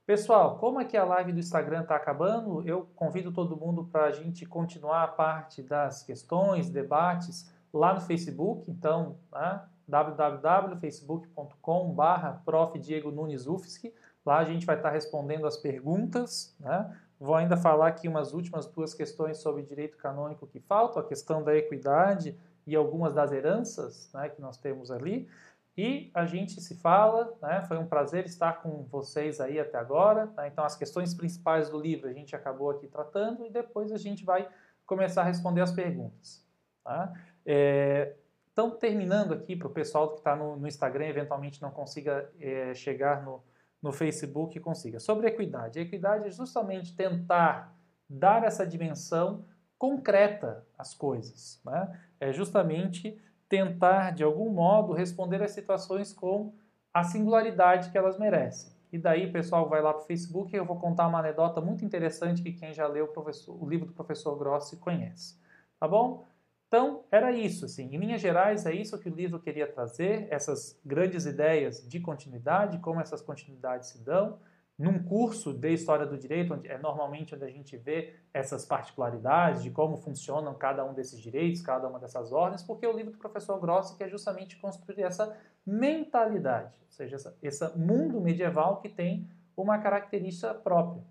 Pessoal, 0.05 0.57
como 0.57 0.81
é 0.81 0.85
que 0.85 0.97
a 0.97 1.05
live 1.05 1.31
do 1.31 1.39
Instagram 1.39 1.83
está 1.83 1.95
acabando, 1.95 2.61
eu 2.67 2.89
convido 2.93 3.31
todo 3.31 3.55
mundo 3.55 3.85
para 3.85 4.03
a 4.03 4.11
gente 4.11 4.45
continuar 4.45 5.03
a 5.03 5.07
parte 5.07 5.63
das 5.63 6.03
questões, 6.03 6.69
debates 6.69 7.49
lá 7.73 7.93
no 7.93 8.01
Facebook. 8.01 8.69
Então, 8.69 9.15
né, 9.31 9.61
www.facebook.com.br 9.87 12.27
prof. 12.43 12.79
Diego 12.79 13.11
Nunes 13.11 13.47
Ufsky. 13.47 13.93
Lá 14.25 14.39
a 14.39 14.43
gente 14.43 14.65
vai 14.65 14.75
estar 14.75 14.89
tá 14.89 14.93
respondendo 14.93 15.47
as 15.47 15.55
perguntas. 15.55 16.53
Né? 16.59 16.97
Vou 17.17 17.35
ainda 17.35 17.55
falar 17.55 17.87
aqui 17.87 18.09
umas 18.09 18.33
últimas 18.33 18.67
duas 18.67 18.93
questões 18.93 19.37
sobre 19.37 19.63
direito 19.63 19.97
canônico 19.97 20.45
que 20.45 20.59
faltam, 20.59 21.01
a 21.01 21.05
questão 21.05 21.41
da 21.41 21.55
equidade 21.55 22.37
e 22.67 22.75
algumas 22.75 23.13
das 23.13 23.31
heranças 23.31 24.11
né, 24.13 24.27
que 24.27 24.41
nós 24.41 24.57
temos 24.57 24.91
ali. 24.91 25.29
E 25.75 26.11
a 26.13 26.25
gente 26.25 26.61
se 26.61 26.75
fala, 26.75 27.35
né? 27.41 27.63
foi 27.67 27.77
um 27.77 27.87
prazer 27.87 28.25
estar 28.25 28.61
com 28.61 28.83
vocês 28.83 29.41
aí 29.41 29.59
até 29.59 29.77
agora. 29.77 30.27
Tá? 30.27 30.47
Então, 30.47 30.63
as 30.63 30.75
questões 30.75 31.13
principais 31.13 31.69
do 31.69 31.79
livro 31.79 32.07
a 32.07 32.13
gente 32.13 32.35
acabou 32.35 32.69
aqui 32.69 32.87
tratando 32.87 33.45
e 33.45 33.49
depois 33.49 33.91
a 33.91 33.97
gente 33.97 34.23
vai 34.23 34.47
começar 34.85 35.21
a 35.21 35.25
responder 35.25 35.61
as 35.61 35.71
perguntas. 35.71 36.45
Tá? 36.83 37.11
É, 37.43 38.13
então, 38.51 38.69
terminando 38.69 39.33
aqui 39.33 39.55
para 39.55 39.67
o 39.67 39.71
pessoal 39.71 40.11
que 40.11 40.19
está 40.19 40.35
no, 40.35 40.55
no, 40.57 40.67
Instagram 40.67 41.07
eventualmente 41.07 41.59
não 41.59 41.71
consiga 41.71 42.29
é, 42.39 42.75
chegar 42.75 43.23
no, 43.23 43.43
no 43.81 43.91
Facebook 43.91 44.59
consiga. 44.59 44.99
Sobre 44.99 45.27
equidade. 45.27 45.79
Equidade 45.79 46.27
é 46.27 46.31
justamente 46.31 46.95
tentar 46.95 47.75
dar 48.07 48.43
essa 48.43 48.65
dimensão 48.65 49.43
concreta 49.79 50.63
às 50.77 50.93
coisas. 50.93 51.59
Né? 51.65 51.99
É 52.19 52.31
justamente 52.31 53.19
tentar, 53.53 54.09
de 54.09 54.23
algum 54.23 54.49
modo, 54.49 54.93
responder 54.93 55.43
às 55.43 55.51
situações 55.51 56.11
com 56.11 56.51
a 56.91 57.03
singularidade 57.03 57.91
que 57.91 57.97
elas 57.99 58.17
merecem. 58.17 58.73
E 58.91 58.97
daí 58.97 59.31
pessoal 59.31 59.69
vai 59.69 59.79
lá 59.79 59.93
para 59.93 60.01
o 60.01 60.05
Facebook 60.07 60.51
e 60.51 60.57
eu 60.57 60.65
vou 60.65 60.79
contar 60.79 61.07
uma 61.07 61.19
anedota 61.19 61.61
muito 61.61 61.85
interessante 61.85 62.41
que 62.41 62.51
quem 62.51 62.73
já 62.73 62.87
leu 62.87 63.13
o, 63.15 63.63
o 63.63 63.69
livro 63.69 63.85
do 63.85 63.93
professor 63.93 64.35
Grossi 64.39 64.77
conhece. 64.77 65.39
Tá 65.79 65.87
bom? 65.87 66.25
Então, 66.67 67.03
era 67.11 67.31
isso. 67.31 67.65
Assim. 67.65 67.93
Em 67.93 67.97
linhas 67.97 68.21
gerais, 68.21 68.65
é 68.65 68.73
isso 68.73 68.97
que 68.97 69.07
o 69.07 69.13
livro 69.13 69.39
queria 69.39 69.67
trazer, 69.67 70.27
essas 70.31 70.79
grandes 70.83 71.27
ideias 71.27 71.87
de 71.87 71.99
continuidade, 71.99 72.79
como 72.79 73.01
essas 73.01 73.21
continuidades 73.21 73.89
se 73.89 74.03
dão, 74.03 74.39
num 74.77 75.03
curso 75.03 75.53
de 75.53 75.73
História 75.73 76.05
do 76.05 76.17
Direito, 76.17 76.53
onde 76.53 76.67
é 76.67 76.77
normalmente 76.77 77.35
onde 77.35 77.43
a 77.43 77.49
gente 77.49 77.77
vê 77.77 78.15
essas 78.33 78.65
particularidades 78.65 79.61
de 79.61 79.69
como 79.69 79.97
funcionam 79.97 80.53
cada 80.55 80.83
um 80.83 80.93
desses 80.93 81.19
direitos, 81.19 81.61
cada 81.61 81.87
uma 81.87 81.99
dessas 81.99 82.31
ordens, 82.31 82.63
porque 82.63 82.85
o 82.87 82.91
livro 82.91 83.11
do 83.11 83.17
professor 83.17 83.59
Grossi 83.59 83.95
quer 83.95 84.09
justamente 84.09 84.57
construir 84.57 85.03
essa 85.03 85.37
mentalidade, 85.65 86.75
ou 86.85 86.91
seja, 86.91 87.15
essa, 87.15 87.37
esse 87.41 87.77
mundo 87.77 88.19
medieval 88.19 88.81
que 88.81 88.89
tem 88.89 89.29
uma 89.55 89.77
característica 89.77 90.53
própria. 90.53 91.03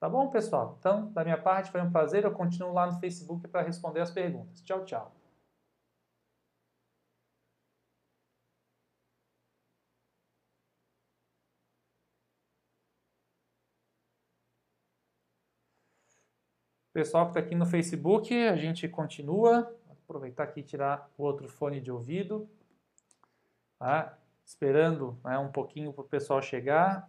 Tá 0.00 0.08
bom, 0.08 0.28
pessoal? 0.30 0.76
Então, 0.80 1.12
da 1.12 1.22
minha 1.22 1.36
parte, 1.36 1.70
foi 1.70 1.82
um 1.82 1.92
prazer. 1.92 2.24
Eu 2.24 2.32
continuo 2.32 2.72
lá 2.72 2.86
no 2.86 2.98
Facebook 2.98 3.46
para 3.48 3.60
responder 3.60 4.00
as 4.00 4.10
perguntas. 4.10 4.62
Tchau, 4.62 4.82
tchau. 4.86 5.12
Pessoal 16.92 17.26
que 17.26 17.30
está 17.30 17.40
aqui 17.40 17.54
no 17.54 17.66
Facebook, 17.66 18.34
a 18.34 18.56
gente 18.56 18.88
continua. 18.88 19.62
Vou 19.86 19.96
aproveitar 20.04 20.42
aqui 20.42 20.58
e 20.58 20.64
tirar 20.64 21.08
o 21.16 21.22
outro 21.22 21.48
fone 21.48 21.80
de 21.80 21.90
ouvido. 21.90 22.50
Tá? 23.78 24.18
Esperando 24.44 25.16
né, 25.24 25.38
um 25.38 25.52
pouquinho 25.52 25.92
para 25.92 26.02
o 26.02 26.08
pessoal 26.08 26.42
chegar. 26.42 27.08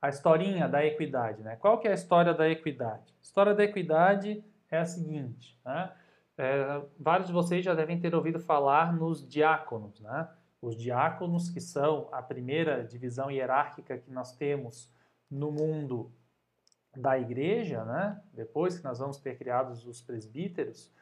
A 0.00 0.08
historinha 0.08 0.68
da 0.68 0.86
equidade. 0.86 1.42
Né? 1.42 1.56
Qual 1.56 1.80
que 1.80 1.88
é 1.88 1.90
a 1.90 1.94
história 1.94 2.32
da 2.32 2.48
equidade? 2.48 3.12
A 3.18 3.22
história 3.22 3.54
da 3.56 3.64
equidade 3.64 4.44
é 4.70 4.78
a 4.78 4.86
seguinte. 4.86 5.58
Né? 5.64 5.92
É, 6.38 6.80
vários 6.96 7.26
de 7.26 7.32
vocês 7.32 7.64
já 7.64 7.74
devem 7.74 8.00
ter 8.00 8.14
ouvido 8.14 8.38
falar 8.38 8.92
nos 8.92 9.28
diáconos. 9.28 10.00
Né? 10.00 10.28
Os 10.62 10.76
diáconos, 10.76 11.50
que 11.50 11.60
são 11.60 12.08
a 12.12 12.22
primeira 12.22 12.84
divisão 12.84 13.32
hierárquica 13.32 13.98
que 13.98 14.12
nós 14.12 14.36
temos 14.36 14.88
no 15.28 15.50
mundo 15.50 16.12
da 16.98 17.18
igreja, 17.18 17.84
né? 17.84 18.20
depois 18.32 18.78
que 18.78 18.84
nós 18.84 18.98
vamos 18.98 19.18
ter 19.18 19.38
criados 19.38 19.86
os 19.86 20.02
presbíteros. 20.02 20.92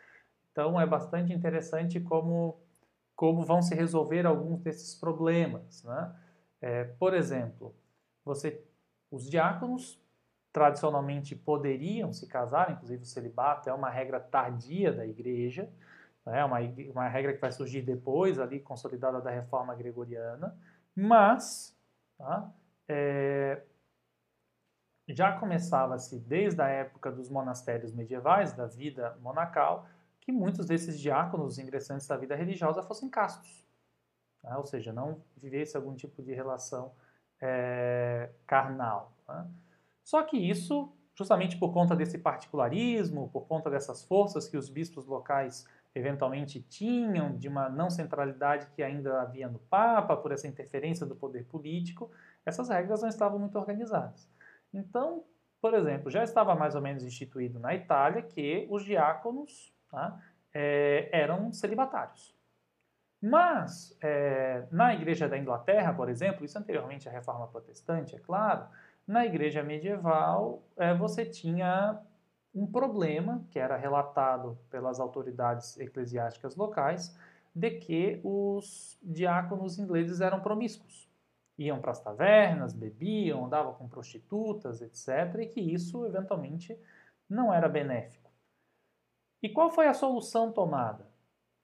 Então 0.53 0.81
é 0.81 0.87
bastante 0.87 1.33
interessante 1.33 1.99
como, 1.99 2.61
como 3.15 3.43
vão 3.43 3.63
se 3.63 3.75
resolver 3.75 4.27
alguns 4.27 4.61
desses 4.61 4.95
problemas. 4.95 5.83
Né? 5.85 6.17
É, 6.61 6.85
por 6.85 7.15
exemplo, 7.15 7.75
você, 8.25 8.63
os 9.11 9.29
diáconos 9.29 9.99
tradicionalmente 10.53 11.35
poderiam 11.35 12.13
se 12.13 12.27
casar, 12.27 12.73
inclusive 12.73 13.03
o 13.03 13.07
celibato 13.07 13.69
é 13.69 13.73
uma 13.73 13.91
regra 13.91 14.21
tardia 14.21 14.93
da 14.93 15.07
igreja, 15.07 15.69
é 16.27 16.45
uma, 16.45 16.59
uma 16.93 17.09
regra 17.09 17.33
que 17.33 17.41
vai 17.41 17.53
surgir 17.53 17.83
depois, 17.83 18.39
ali 18.39 18.61
consolidada 18.61 19.21
da 19.21 19.31
reforma 19.31 19.75
gregoriana, 19.75 20.57
mas 20.95 21.77
tá, 22.19 22.51
é, 22.89 23.63
já 25.09 25.33
começava-se 25.33 26.19
desde 26.19 26.61
a 26.61 26.69
época 26.69 27.13
dos 27.13 27.29
monastérios 27.29 27.93
medievais, 27.93 28.53
da 28.53 28.67
vida 28.67 29.17
monacal, 29.21 29.87
que 30.21 30.33
muitos 30.33 30.67
desses 30.67 30.99
diáconos 30.99 31.59
ingressantes 31.59 32.07
da 32.07 32.17
vida 32.17 32.35
religiosa 32.35 32.83
fossem 32.83 33.09
castos, 33.09 33.65
né? 34.43 34.57
ou 34.57 34.67
seja, 34.67 34.93
não 34.93 35.23
vivesse 35.37 35.77
algum 35.77 35.95
tipo 35.95 36.21
de 36.23 36.35
relação 36.35 36.93
é, 37.41 38.31
carnal. 38.47 39.13
Né? 39.29 39.47
Só 40.03 40.23
que 40.25 40.37
isso, 40.37 40.93
justamente 41.15 41.57
por 41.57 41.73
conta 41.73 41.95
desse 41.95 42.19
particularismo, 42.19 43.29
por 43.29 43.47
conta 43.47 43.71
dessas 43.71 44.03
forças 44.03 44.49
que 44.49 44.57
os 44.57 44.69
bispos 44.69 45.07
locais 45.07 45.65
eventualmente 45.95 46.61
tinham, 46.61 47.37
de 47.37 47.49
uma 47.49 47.71
não 47.71 47.89
centralidade 47.89 48.67
que 48.75 48.83
ainda 48.83 49.23
havia 49.23 49.49
no 49.49 49.59
Papa, 49.61 50.17
por 50.17 50.31
essa 50.31 50.47
interferência 50.47 51.07
do 51.07 51.17
poder 51.17 51.45
político, 51.47 52.11
essas 52.45 52.69
regras 52.69 53.01
não 53.01 53.09
estavam 53.09 53.39
muito 53.39 53.59
organizadas. 53.59 54.29
Então, 54.73 55.25
por 55.61 55.75
exemplo, 55.75 56.11
já 56.11 56.23
estava 56.23 56.55
mais 56.55 56.75
ou 56.75 56.81
menos 56.81 57.03
instituído 57.03 57.59
na 57.59 57.75
Itália 57.75 58.23
que 58.23 58.67
os 58.71 58.85
diáconos 58.85 59.75
tá, 59.91 60.21
é, 60.55 61.09
eram 61.13 61.53
celibatários. 61.53 62.37
Mas, 63.21 63.97
é, 64.03 64.67
na 64.71 64.95
Igreja 64.95 65.29
da 65.29 65.39
Inglaterra, 65.39 65.93
por 65.93 66.09
exemplo, 66.09 66.45
isso 66.45 66.59
anteriormente 66.59 67.09
à 67.09 67.13
Reforma 67.13 67.49
Protestante, 67.49 68.15
é 68.15 68.19
claro, 68.19 68.67
na 69.07 69.25
Igreja 69.25 69.63
medieval 69.63 70.63
é, 70.77 70.95
você 70.95 71.25
tinha 71.25 71.99
um 72.55 72.67
problema 72.67 73.45
que 73.51 73.59
era 73.59 73.77
relatado 73.77 74.59
pelas 74.71 75.01
autoridades 75.01 75.79
eclesiásticas 75.79 76.57
locais 76.57 77.19
de 77.55 77.71
que 77.71 78.21
os 78.23 78.99
diáconos 79.03 79.79
ingleses 79.79 80.21
eram 80.21 80.41
promíscuos 80.41 81.06
iam 81.59 81.81
para 81.81 81.91
as 81.91 82.01
tavernas, 82.01 82.73
bebiam, 82.73 83.47
andavam 83.47 83.75
com 83.75 83.89
prostitutas, 83.89 84.83
etc., 84.83 85.41
e 85.41 85.47
que 85.47 85.61
isso 85.61 86.05
eventualmente 86.07 86.79
não 87.29 87.53
era 87.53 87.69
benéfico. 87.69 88.31
E 89.43 89.49
qual 89.49 89.71
foi 89.71 89.87
a 89.87 89.95
solução 89.95 90.53
tomada? 90.53 91.07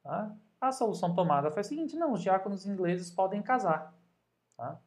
Tá? 0.02 0.34
A 0.60 0.72
solução 0.72 1.14
tomada 1.14 1.50
foi 1.50 1.60
a 1.60 1.64
seguinte: 1.64 1.96
não, 1.96 2.12
os 2.12 2.22
diáconos 2.22 2.66
ingleses 2.66 3.10
podem 3.10 3.42
casar. 3.42 3.94
Tá? 4.56 4.80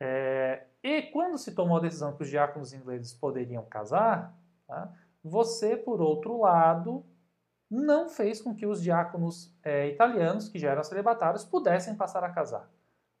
É, 0.00 0.66
e 0.82 1.02
quando 1.02 1.38
se 1.38 1.54
tomou 1.54 1.78
a 1.78 1.80
decisão 1.80 2.16
que 2.16 2.22
os 2.22 2.28
diáconos 2.28 2.72
ingleses 2.72 3.12
poderiam 3.12 3.64
casar, 3.64 4.36
tá? 4.66 4.92
você, 5.22 5.76
por 5.76 6.00
outro 6.00 6.40
lado, 6.40 7.04
não 7.70 8.08
fez 8.08 8.40
com 8.40 8.54
que 8.54 8.66
os 8.66 8.82
diáconos 8.82 9.56
é, 9.62 9.88
italianos, 9.88 10.48
que 10.48 10.58
já 10.58 10.70
eram 10.70 10.84
celibatários, 10.84 11.44
pudessem 11.44 11.96
passar 11.96 12.22
a 12.22 12.30
casar. 12.30 12.70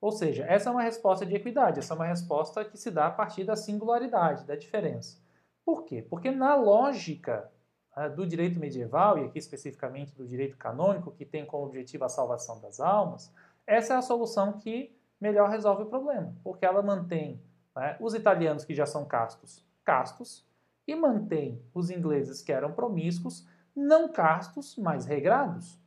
Ou 0.00 0.12
seja, 0.12 0.44
essa 0.44 0.68
é 0.68 0.72
uma 0.72 0.82
resposta 0.82 1.24
de 1.24 1.34
equidade, 1.34 1.78
essa 1.78 1.94
é 1.94 1.96
uma 1.96 2.06
resposta 2.06 2.64
que 2.64 2.76
se 2.76 2.90
dá 2.90 3.06
a 3.06 3.10
partir 3.10 3.44
da 3.44 3.56
singularidade, 3.56 4.44
da 4.44 4.54
diferença. 4.54 5.18
Por 5.64 5.84
quê? 5.84 6.06
Porque 6.08 6.30
na 6.30 6.54
lógica 6.54 7.50
né, 7.96 8.08
do 8.08 8.26
direito 8.26 8.60
medieval, 8.60 9.18
e 9.18 9.24
aqui 9.24 9.38
especificamente 9.38 10.14
do 10.14 10.26
direito 10.26 10.56
canônico, 10.56 11.10
que 11.10 11.24
tem 11.24 11.46
como 11.46 11.64
objetivo 11.64 12.04
a 12.04 12.08
salvação 12.08 12.60
das 12.60 12.78
almas, 12.78 13.32
essa 13.66 13.94
é 13.94 13.96
a 13.96 14.02
solução 14.02 14.52
que 14.52 14.94
melhor 15.20 15.48
resolve 15.48 15.84
o 15.84 15.86
problema, 15.86 16.34
porque 16.44 16.64
ela 16.64 16.82
mantém 16.82 17.40
né, 17.74 17.96
os 17.98 18.14
italianos 18.14 18.64
que 18.64 18.74
já 18.74 18.86
são 18.86 19.04
castos, 19.04 19.64
castos, 19.82 20.46
e 20.86 20.94
mantém 20.94 21.60
os 21.74 21.90
ingleses 21.90 22.42
que 22.42 22.52
eram 22.52 22.72
promíscuos, 22.72 23.46
não 23.74 24.08
castos, 24.08 24.76
mas 24.76 25.04
regrados. 25.04 25.80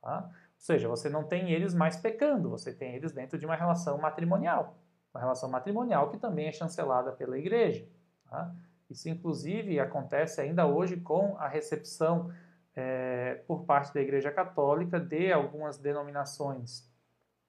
Tá? 0.00 0.30
Seja, 0.62 0.86
você 0.86 1.08
não 1.08 1.24
tem 1.24 1.50
eles 1.50 1.74
mais 1.74 1.96
pecando, 1.96 2.48
você 2.48 2.72
tem 2.72 2.94
eles 2.94 3.10
dentro 3.10 3.36
de 3.36 3.44
uma 3.44 3.56
relação 3.56 3.98
matrimonial. 3.98 4.78
Uma 5.12 5.20
relação 5.20 5.50
matrimonial 5.50 6.08
que 6.08 6.18
também 6.18 6.46
é 6.46 6.52
chancelada 6.52 7.10
pela 7.10 7.36
igreja. 7.36 7.84
Tá? 8.30 8.54
Isso, 8.88 9.08
inclusive, 9.08 9.80
acontece 9.80 10.40
ainda 10.40 10.64
hoje 10.64 10.98
com 10.98 11.36
a 11.36 11.48
recepção 11.48 12.32
é, 12.76 13.42
por 13.44 13.64
parte 13.64 13.92
da 13.92 14.00
Igreja 14.00 14.30
Católica 14.30 15.00
de 15.00 15.32
algumas 15.32 15.78
denominações 15.78 16.88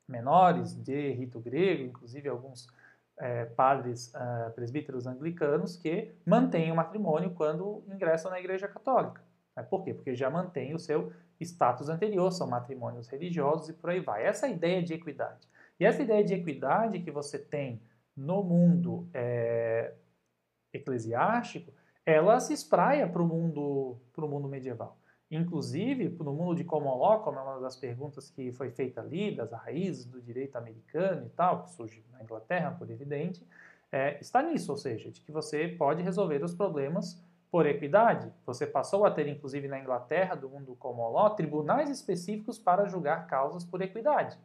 menores 0.08 0.74
de 0.74 1.12
rito 1.12 1.40
grego, 1.40 1.84
inclusive 1.84 2.28
alguns 2.28 2.68
é, 3.20 3.46
padres 3.46 4.12
uh, 4.16 4.52
presbíteros 4.56 5.06
anglicanos 5.06 5.78
que 5.78 6.16
mantêm 6.26 6.72
o 6.72 6.76
matrimônio 6.76 7.30
quando 7.36 7.84
ingressam 7.88 8.32
na 8.32 8.40
Igreja 8.40 8.68
Católica. 8.68 9.22
Por 9.70 9.84
quê? 9.84 9.94
Porque 9.94 10.16
já 10.16 10.32
mantém 10.32 10.74
o 10.74 10.80
seu 10.80 11.14
status 11.44 11.90
anterior, 11.90 12.32
são 12.32 12.48
matrimônios 12.48 13.08
religiosos 13.08 13.70
e 13.70 13.74
por 13.74 13.90
aí 13.90 14.00
vai. 14.00 14.26
Essa 14.26 14.48
ideia 14.48 14.82
de 14.82 14.94
equidade. 14.94 15.48
E 15.80 15.86
essa 15.86 16.02
ideia 16.02 16.24
de 16.24 16.34
equidade 16.34 17.00
que 17.00 17.12
você 17.12 17.38
tem 17.38 17.82
no 18.16 18.44
mundo 18.44 19.08
é, 19.14 19.94
eclesiástico, 20.72 21.72
ela 22.06 22.40
se 22.40 22.54
espraia 22.54 23.08
para 23.08 23.22
o 23.22 23.28
mundo, 23.28 23.98
mundo 24.18 24.48
medieval. 24.48 24.98
Inclusive, 25.32 26.10
no 26.10 26.34
mundo 26.34 26.56
de 26.56 26.64
common 26.64 26.98
law, 26.98 27.24
como 27.24 27.40
é 27.40 27.42
uma 27.42 27.60
das 27.60 27.76
perguntas 27.76 28.30
que 28.30 28.52
foi 28.52 28.70
feita 28.70 29.02
ali, 29.02 29.36
das 29.36 29.52
raízes 29.52 30.06
do 30.06 30.22
direito 30.22 30.56
americano 30.58 31.26
e 31.26 31.30
tal, 31.30 31.64
que 31.64 31.72
surge 31.72 32.04
na 32.12 32.22
Inglaterra, 32.22 32.72
por 32.72 32.90
evidente, 32.92 33.46
é, 33.92 34.20
está 34.20 34.44
nisso, 34.44 34.72
ou 34.72 34.78
seja, 34.78 35.12
de 35.12 35.22
que 35.22 35.32
você 35.32 35.68
pode 35.68 36.04
resolver 36.04 36.44
os 36.44 36.54
problemas 36.54 37.24
por 37.54 37.68
equidade, 37.68 38.34
você 38.48 38.66
passou 38.66 39.06
a 39.06 39.12
ter, 39.12 39.28
inclusive 39.28 39.68
na 39.68 39.80
Inglaterra, 39.80 40.34
do 40.34 40.50
mundo 40.50 40.76
common 40.76 41.12
law, 41.12 41.36
tribunais 41.36 41.88
específicos 41.88 42.58
para 42.58 42.88
julgar 42.88 43.28
causas 43.28 43.64
por 43.64 43.80
equidade. 43.80 44.36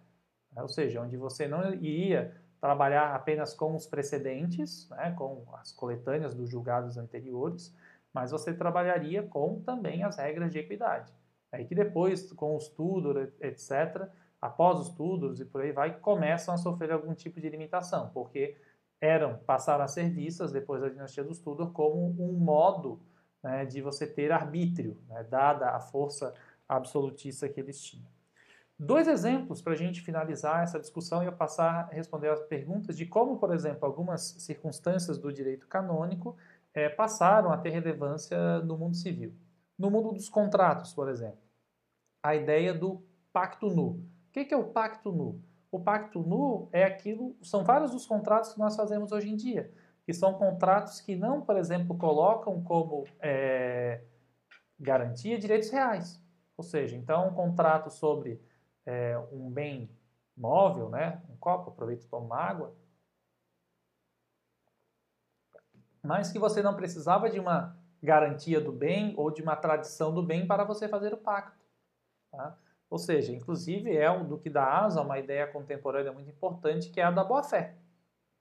Né? 0.52 0.60
Ou 0.60 0.68
seja, 0.68 1.00
onde 1.00 1.16
você 1.16 1.48
não 1.48 1.72
iria 1.72 2.38
trabalhar 2.60 3.14
apenas 3.14 3.54
com 3.54 3.74
os 3.74 3.86
precedentes, 3.86 4.90
né, 4.90 5.14
com 5.16 5.42
as 5.54 5.72
coletâneas 5.72 6.34
dos 6.34 6.50
julgados 6.50 6.98
anteriores, 6.98 7.74
mas 8.12 8.30
você 8.30 8.52
trabalharia 8.52 9.22
com 9.22 9.62
também 9.62 10.04
as 10.04 10.18
regras 10.18 10.52
de 10.52 10.58
equidade. 10.58 11.10
Aí 11.50 11.64
que 11.64 11.74
depois, 11.74 12.30
com 12.34 12.56
os 12.56 12.68
Tudor, 12.68 13.32
etc., 13.40 14.06
após 14.38 14.80
os 14.80 14.90
Tudors 14.90 15.40
e 15.40 15.46
por 15.46 15.62
aí 15.62 15.72
vai, 15.72 15.98
começam 15.98 16.52
a 16.52 16.58
sofrer 16.58 16.92
algum 16.92 17.14
tipo 17.14 17.40
de 17.40 17.48
limitação, 17.48 18.10
porque 18.10 18.54
eram 19.00 19.38
passaram 19.46 19.84
a 19.84 19.88
ser 19.88 20.10
vistas 20.10 20.52
depois 20.52 20.80
da 20.80 20.88
dinastia 20.88 21.24
dos 21.24 21.38
Tudor 21.38 21.72
como 21.72 22.14
um 22.18 22.32
modo 22.32 23.00
né, 23.42 23.64
de 23.64 23.80
você 23.80 24.06
ter 24.06 24.32
arbítrio, 24.32 24.96
né, 25.08 25.24
dada 25.24 25.70
a 25.70 25.80
força 25.80 26.34
absolutista 26.68 27.48
que 27.48 27.60
eles 27.60 27.80
tinham. 27.80 28.06
Dois 28.78 29.08
exemplos 29.08 29.60
para 29.60 29.72
a 29.72 29.76
gente 29.76 30.00
finalizar 30.00 30.62
essa 30.62 30.78
discussão 30.78 31.22
e 31.22 31.26
eu 31.26 31.32
passar 31.32 31.88
a 31.90 31.94
responder 31.94 32.28
as 32.28 32.40
perguntas 32.42 32.96
de 32.96 33.06
como, 33.06 33.36
por 33.36 33.52
exemplo, 33.52 33.84
algumas 33.84 34.20
circunstâncias 34.38 35.18
do 35.18 35.32
direito 35.32 35.66
canônico 35.66 36.36
é, 36.72 36.88
passaram 36.88 37.50
a 37.50 37.56
ter 37.56 37.70
relevância 37.70 38.60
no 38.60 38.78
mundo 38.78 38.94
civil. 38.94 39.34
No 39.76 39.90
mundo 39.90 40.12
dos 40.12 40.28
contratos, 40.28 40.92
por 40.92 41.08
exemplo, 41.08 41.40
a 42.22 42.36
ideia 42.36 42.72
do 42.72 43.02
pacto 43.32 43.68
nu. 43.68 44.00
O 44.28 44.32
que 44.32 44.54
é 44.54 44.56
o 44.56 44.64
pacto 44.64 45.10
nu? 45.10 45.42
O 45.70 45.78
pacto 45.78 46.20
nu 46.20 46.68
é 46.72 46.84
aquilo, 46.84 47.36
são 47.42 47.62
vários 47.62 47.94
os 47.94 48.06
contratos 48.06 48.52
que 48.52 48.58
nós 48.58 48.74
fazemos 48.74 49.12
hoje 49.12 49.28
em 49.28 49.36
dia, 49.36 49.70
que 50.04 50.12
são 50.14 50.34
contratos 50.34 51.00
que 51.00 51.14
não, 51.14 51.42
por 51.42 51.56
exemplo, 51.56 51.96
colocam 51.96 52.62
como 52.62 53.04
é, 53.20 54.02
garantia 54.80 55.38
direitos 55.38 55.68
reais. 55.70 56.22
Ou 56.56 56.64
seja, 56.64 56.96
então 56.96 57.28
um 57.28 57.34
contrato 57.34 57.90
sobre 57.90 58.40
é, 58.86 59.18
um 59.30 59.50
bem 59.50 59.90
móvel, 60.36 60.88
né, 60.88 61.22
um 61.28 61.36
copo, 61.36 61.70
aproveito 61.70 62.04
e 62.04 62.08
tomo 62.08 62.32
água, 62.32 62.74
mas 66.02 66.30
que 66.32 66.38
você 66.38 66.62
não 66.62 66.74
precisava 66.74 67.28
de 67.28 67.38
uma 67.38 67.76
garantia 68.02 68.60
do 68.60 68.72
bem 68.72 69.12
ou 69.16 69.30
de 69.30 69.42
uma 69.42 69.56
tradição 69.56 70.14
do 70.14 70.22
bem 70.22 70.46
para 70.46 70.64
você 70.64 70.88
fazer 70.88 71.12
o 71.12 71.18
pacto. 71.18 71.58
Tá? 72.30 72.56
Ou 72.90 72.98
seja, 72.98 73.32
inclusive 73.32 73.94
é 73.94 74.10
um 74.10 74.26
do 74.26 74.38
que 74.38 74.48
dá 74.48 74.80
asa 74.80 75.00
a 75.00 75.02
uma 75.02 75.18
ideia 75.18 75.46
contemporânea 75.46 76.12
muito 76.12 76.30
importante, 76.30 76.90
que 76.90 77.00
é 77.00 77.04
a 77.04 77.10
da 77.10 77.22
boa-fé, 77.22 77.76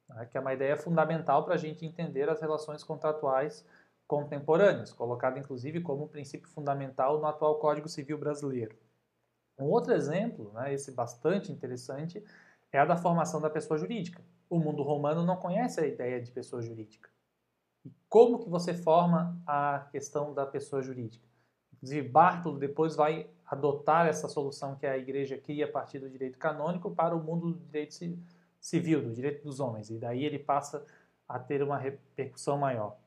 né? 0.09 0.25
que 0.25 0.37
é 0.37 0.41
uma 0.41 0.53
ideia 0.53 0.77
fundamental 0.77 1.43
para 1.43 1.55
a 1.55 1.57
gente 1.57 1.85
entender 1.85 2.29
as 2.29 2.39
relações 2.39 2.83
contratuais 2.83 3.65
contemporâneas, 4.07 4.93
colocada 4.93 5.37
inclusive 5.37 5.81
como 5.81 6.07
princípio 6.07 6.47
fundamental 6.49 7.19
no 7.19 7.25
atual 7.25 7.59
Código 7.59 7.89
Civil 7.89 8.17
brasileiro. 8.17 8.77
Um 9.59 9.65
outro 9.65 9.93
exemplo, 9.93 10.53
né, 10.53 10.73
esse 10.73 10.91
bastante 10.91 11.51
interessante, 11.51 12.23
é 12.71 12.79
a 12.79 12.85
da 12.85 12.95
formação 12.95 13.41
da 13.41 13.49
pessoa 13.49 13.77
jurídica. 13.77 14.23
O 14.49 14.59
mundo 14.59 14.81
romano 14.83 15.25
não 15.25 15.35
conhece 15.35 15.81
a 15.81 15.87
ideia 15.87 16.21
de 16.21 16.31
pessoa 16.31 16.61
jurídica. 16.61 17.09
E 17.83 17.91
como 18.07 18.39
que 18.39 18.49
você 18.49 18.73
forma 18.73 19.41
a 19.45 19.87
questão 19.91 20.33
da 20.33 20.45
pessoa 20.45 20.81
jurídica? 20.81 21.27
Inclusive, 21.73 22.07
Bartolo 22.07 22.57
depois 22.57 22.95
vai 22.95 23.29
adotar 23.47 24.07
essa 24.07 24.27
solução 24.27 24.75
que 24.75 24.85
a 24.85 24.97
igreja 24.97 25.37
cria 25.37 25.65
a 25.65 25.71
partir 25.71 25.99
do 25.99 26.09
direito 26.09 26.37
canônico 26.37 26.91
para 26.91 27.15
o 27.15 27.23
mundo 27.23 27.53
do 27.53 27.59
direito 27.59 27.95
civil, 28.59 29.01
do 29.01 29.13
direito 29.13 29.43
dos 29.43 29.59
homens. 29.59 29.89
E 29.89 29.97
daí 29.97 30.25
ele 30.25 30.37
passa 30.37 30.85
a 31.27 31.39
ter 31.39 31.63
uma 31.63 31.77
repercussão 31.77 32.57
maior. 32.57 32.97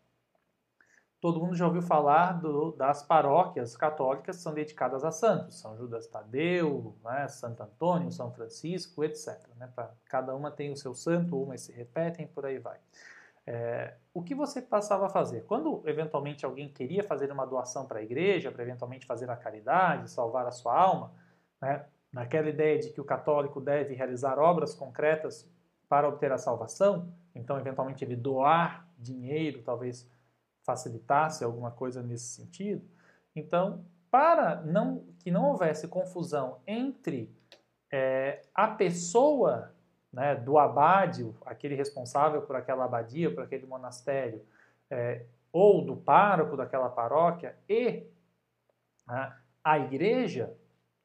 Todo 1.21 1.39
mundo 1.39 1.55
já 1.55 1.67
ouviu 1.67 1.83
falar 1.83 2.41
do, 2.41 2.73
das 2.73 3.03
paróquias 3.03 3.77
católicas 3.77 4.39
que 4.39 4.43
são 4.43 4.55
dedicadas 4.55 5.05
a 5.05 5.11
santos, 5.11 5.61
São 5.61 5.77
Judas 5.77 6.07
Tadeu, 6.07 6.97
né, 7.05 7.29
Santo 7.29 7.63
Antônio, 7.63 8.11
São 8.11 8.33
Francisco, 8.33 9.05
etc. 9.05 9.39
Né, 9.57 9.71
pra, 9.75 9.93
cada 10.07 10.35
uma 10.35 10.51
tem 10.51 10.73
o 10.73 10.77
seu 10.77 10.95
santo, 10.95 11.43
umas 11.43 11.61
se 11.61 11.73
repetem, 11.73 12.27
por 12.27 12.47
aí 12.47 12.59
vai. 12.59 12.79
É, 13.47 13.95
o 14.13 14.23
que 14.23 14.35
você 14.35 14.61
passava 14.61 15.07
a 15.07 15.09
fazer? 15.09 15.45
Quando 15.45 15.83
eventualmente 15.87 16.45
alguém 16.45 16.69
queria 16.69 17.03
fazer 17.03 17.33
uma 17.33 17.47
doação 17.47 17.87
para 17.87 18.01
a 18.01 18.03
igreja, 18.03 18.53
para 18.53 18.63
eventualmente 18.63 19.07
fazer 19.07 19.31
a 19.31 19.37
caridade, 19.37 20.11
salvar 20.11 20.47
a 20.47 20.53
sua 20.53 20.79
alma, 20.79 21.13
né, 21.61 21.85
naquela 22.13 22.49
ideia 22.49 22.79
de 22.79 22.91
que 22.91 23.01
o 23.01 23.05
católico 23.05 23.61
deve 23.61 23.95
realizar 23.95 24.39
obras 24.39 24.75
concretas 24.75 25.51
para 25.89 26.09
obter 26.09 26.31
a 26.31 26.39
salvação, 26.39 27.13
então 27.35 27.59
eventualmente 27.59 28.05
ele 28.05 28.17
doar 28.17 28.89
dinheiro, 28.97 29.63
talvez 29.63 30.09
facilitasse 30.65 31.43
alguma 31.43 31.71
coisa 31.71 32.03
nesse 32.03 32.27
sentido. 32.27 32.89
Então, 33.35 33.85
para 34.11 34.61
não, 34.63 35.05
que 35.19 35.31
não 35.31 35.51
houvesse 35.51 35.89
confusão 35.89 36.61
entre 36.67 37.35
é, 37.93 38.43
a 38.55 38.69
pessoa 38.69 39.73
né, 40.13 40.35
do 40.35 40.59
abade, 40.59 41.33
aquele 41.47 41.75
responsável 41.75 42.43
por 42.43 42.57
aquela 42.57 42.85
abadia, 42.85 43.33
por 43.33 43.45
aquele 43.45 43.67
monastério, 43.67 44.45
é, 44.91 45.25
ou 45.53 45.85
do 45.85 45.97
pároco 45.97 46.57
daquela 46.57 46.89
paróquia, 46.89 47.57
e 47.69 48.07
a, 49.07 49.37
a 49.63 49.79
igreja, 49.79 50.57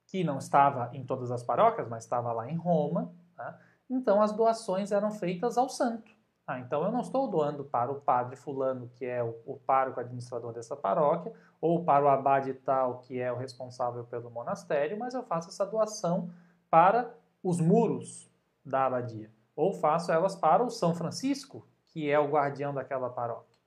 que 0.07 0.23
não 0.23 0.37
estava 0.37 0.89
em 0.93 1.03
todas 1.05 1.31
as 1.31 1.43
paróquias, 1.43 1.87
mas 1.87 2.03
estava 2.03 2.31
lá 2.31 2.49
em 2.49 2.55
Roma, 2.55 3.13
né, 3.37 3.59
então 3.89 4.21
as 4.21 4.31
doações 4.31 4.91
eram 4.91 5.11
feitas 5.11 5.57
ao 5.57 5.69
santo. 5.69 6.13
Ah, 6.47 6.59
então 6.59 6.83
eu 6.83 6.91
não 6.91 7.01
estou 7.01 7.27
doando 7.27 7.63
para 7.63 7.91
o 7.91 8.01
padre 8.01 8.35
fulano, 8.35 8.87
que 8.93 9.03
é 9.03 9.23
o, 9.23 9.35
o 9.47 9.57
pároco 9.57 9.99
administrador 9.99 10.53
dessa 10.53 10.75
paróquia, 10.75 11.33
ou 11.59 11.83
para 11.83 12.05
o 12.05 12.07
abade 12.07 12.53
tal, 12.53 12.99
que 12.99 13.19
é 13.19 13.31
o 13.31 13.37
responsável 13.37 14.03
pelo 14.03 14.29
monastério, 14.29 14.97
mas 14.97 15.15
eu 15.15 15.23
faço 15.23 15.49
essa 15.49 15.65
doação 15.65 16.29
para 16.69 17.11
os 17.43 17.59
muros 17.59 18.29
da 18.65 18.85
abadia. 18.85 19.31
Ou 19.55 19.73
faço 19.73 20.11
elas 20.11 20.35
para 20.35 20.63
o 20.63 20.69
São 20.69 20.93
Francisco, 20.93 21.67
que 21.87 22.09
é 22.09 22.19
o 22.19 22.29
guardião 22.29 22.73
daquela 22.73 23.09
paróquia. 23.09 23.59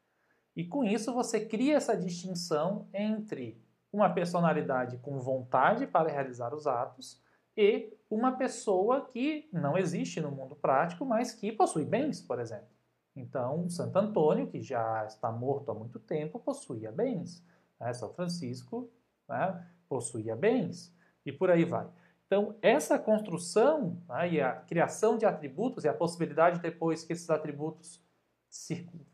E 0.55 0.65
com 0.65 0.85
isso 0.85 1.15
você 1.15 1.45
cria 1.47 1.77
essa 1.77 1.97
distinção 1.97 2.89
entre 2.93 3.63
uma 3.93 4.11
personalidade 4.11 4.99
com 4.99 5.19
vontade 5.19 5.87
para 5.87 6.11
realizar 6.11 6.55
os 6.55 6.67
atos 6.67 7.23
e 7.57 7.97
uma 8.11 8.33
pessoa 8.33 9.07
que 9.07 9.49
não 9.53 9.77
existe 9.77 10.21
no 10.21 10.31
mundo 10.31 10.55
prático, 10.55 11.05
mas 11.05 11.33
que 11.33 11.51
possui 11.51 11.85
bens, 11.85 12.21
por 12.21 12.39
exemplo. 12.39 12.69
Então, 13.17 13.69
Santo 13.69 13.97
Antônio, 13.99 14.47
que 14.47 14.61
já 14.61 15.05
está 15.05 15.33
morto 15.33 15.71
há 15.71 15.75
muito 15.75 15.99
tempo, 15.99 16.39
possuía 16.39 16.93
bens. 16.93 17.45
Né? 17.81 17.93
São 17.93 18.13
Francisco 18.13 18.89
né? 19.29 19.67
possuía 19.89 20.37
bens. 20.37 20.95
E 21.27 21.33
por 21.33 21.51
aí 21.51 21.65
vai. 21.65 21.87
Então, 22.29 22.55
essa 22.61 22.99
construção 22.99 24.03
né, 24.07 24.35
e 24.35 24.41
a 24.41 24.53
criação 24.53 25.17
de 25.17 25.25
atributos 25.25 25.85
e 25.85 25.89
a 25.89 25.95
possibilidade 25.95 26.61
depois 26.61 27.03
que 27.03 27.15
esses 27.15 27.31
atributos 27.31 28.05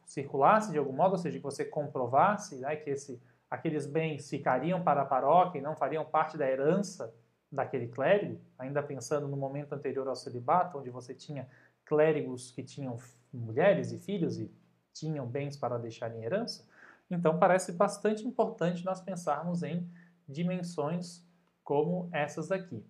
circulassem 0.05 0.73
de 0.73 0.79
algum 0.79 0.93
modo, 0.93 1.13
ou 1.13 1.19
seja, 1.19 1.39
que 1.39 1.43
você 1.43 1.65
comprovasse 1.65 2.57
né, 2.57 2.75
que 2.75 2.91
esse, 2.91 3.23
aqueles 3.49 3.87
bens 3.87 4.29
ficariam 4.29 4.83
para 4.83 5.03
a 5.03 5.05
paróquia 5.05 5.61
e 5.61 5.63
não 5.63 5.77
fariam 5.77 6.05
parte 6.05 6.37
da 6.37 6.51
herança 6.51 7.15
daquele 7.53 7.87
clérigo, 7.87 8.41
ainda 8.59 8.83
pensando 8.83 9.29
no 9.29 9.37
momento 9.37 9.73
anterior 9.73 10.09
ao 10.09 10.17
celibato, 10.17 10.77
onde 10.77 10.91
você 10.91 11.15
tinha 11.15 11.49
clérigos 11.85 12.51
que 12.51 12.65
tinham 12.65 12.99
mulheres 13.33 13.93
e 13.93 13.99
filhos 13.99 14.41
e 14.41 14.51
tinham 14.93 15.25
bens 15.25 15.57
para 15.57 15.79
deixar 15.79 16.13
em 16.13 16.25
herança. 16.25 16.67
Então, 17.09 17.39
parece 17.39 17.71
bastante 17.71 18.27
importante 18.27 18.85
nós 18.85 19.01
pensarmos 19.01 19.63
em 19.63 19.89
dimensões 20.29 21.25
como 21.63 22.09
essas 22.13 22.51
aqui. 22.51 22.85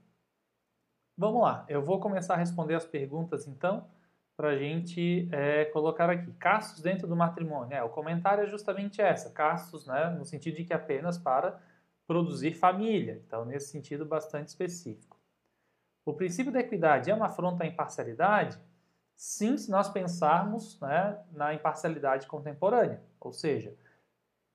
Vamos 1.16 1.42
lá, 1.42 1.64
eu 1.68 1.80
vou 1.80 2.00
começar 2.00 2.34
a 2.34 2.36
responder 2.36 2.74
as 2.74 2.84
perguntas 2.84 3.46
então, 3.46 3.86
para 4.36 4.48
a 4.48 4.58
gente 4.58 5.28
é, 5.30 5.64
colocar 5.66 6.10
aqui. 6.10 6.32
Castos 6.32 6.82
dentro 6.82 7.06
do 7.06 7.14
matrimônio. 7.14 7.72
É, 7.72 7.82
o 7.84 7.88
comentário 7.88 8.42
é 8.42 8.46
justamente 8.48 9.00
essa, 9.00 9.30
castos, 9.30 9.86
né, 9.86 10.10
no 10.10 10.24
sentido 10.24 10.56
de 10.56 10.64
que 10.64 10.74
apenas 10.74 11.16
para 11.16 11.60
produzir 12.04 12.54
família. 12.54 13.22
Então, 13.26 13.44
nesse 13.44 13.70
sentido 13.70 14.04
bastante 14.04 14.48
específico. 14.48 15.16
O 16.04 16.12
princípio 16.12 16.52
da 16.52 16.60
equidade 16.60 17.10
é 17.10 17.14
uma 17.14 17.26
afronta 17.26 17.62
à 17.62 17.66
imparcialidade? 17.66 18.58
Sim, 19.16 19.56
se 19.56 19.70
nós 19.70 19.88
pensarmos 19.88 20.80
né, 20.80 21.18
na 21.30 21.54
imparcialidade 21.54 22.26
contemporânea. 22.26 23.00
Ou 23.20 23.32
seja, 23.32 23.72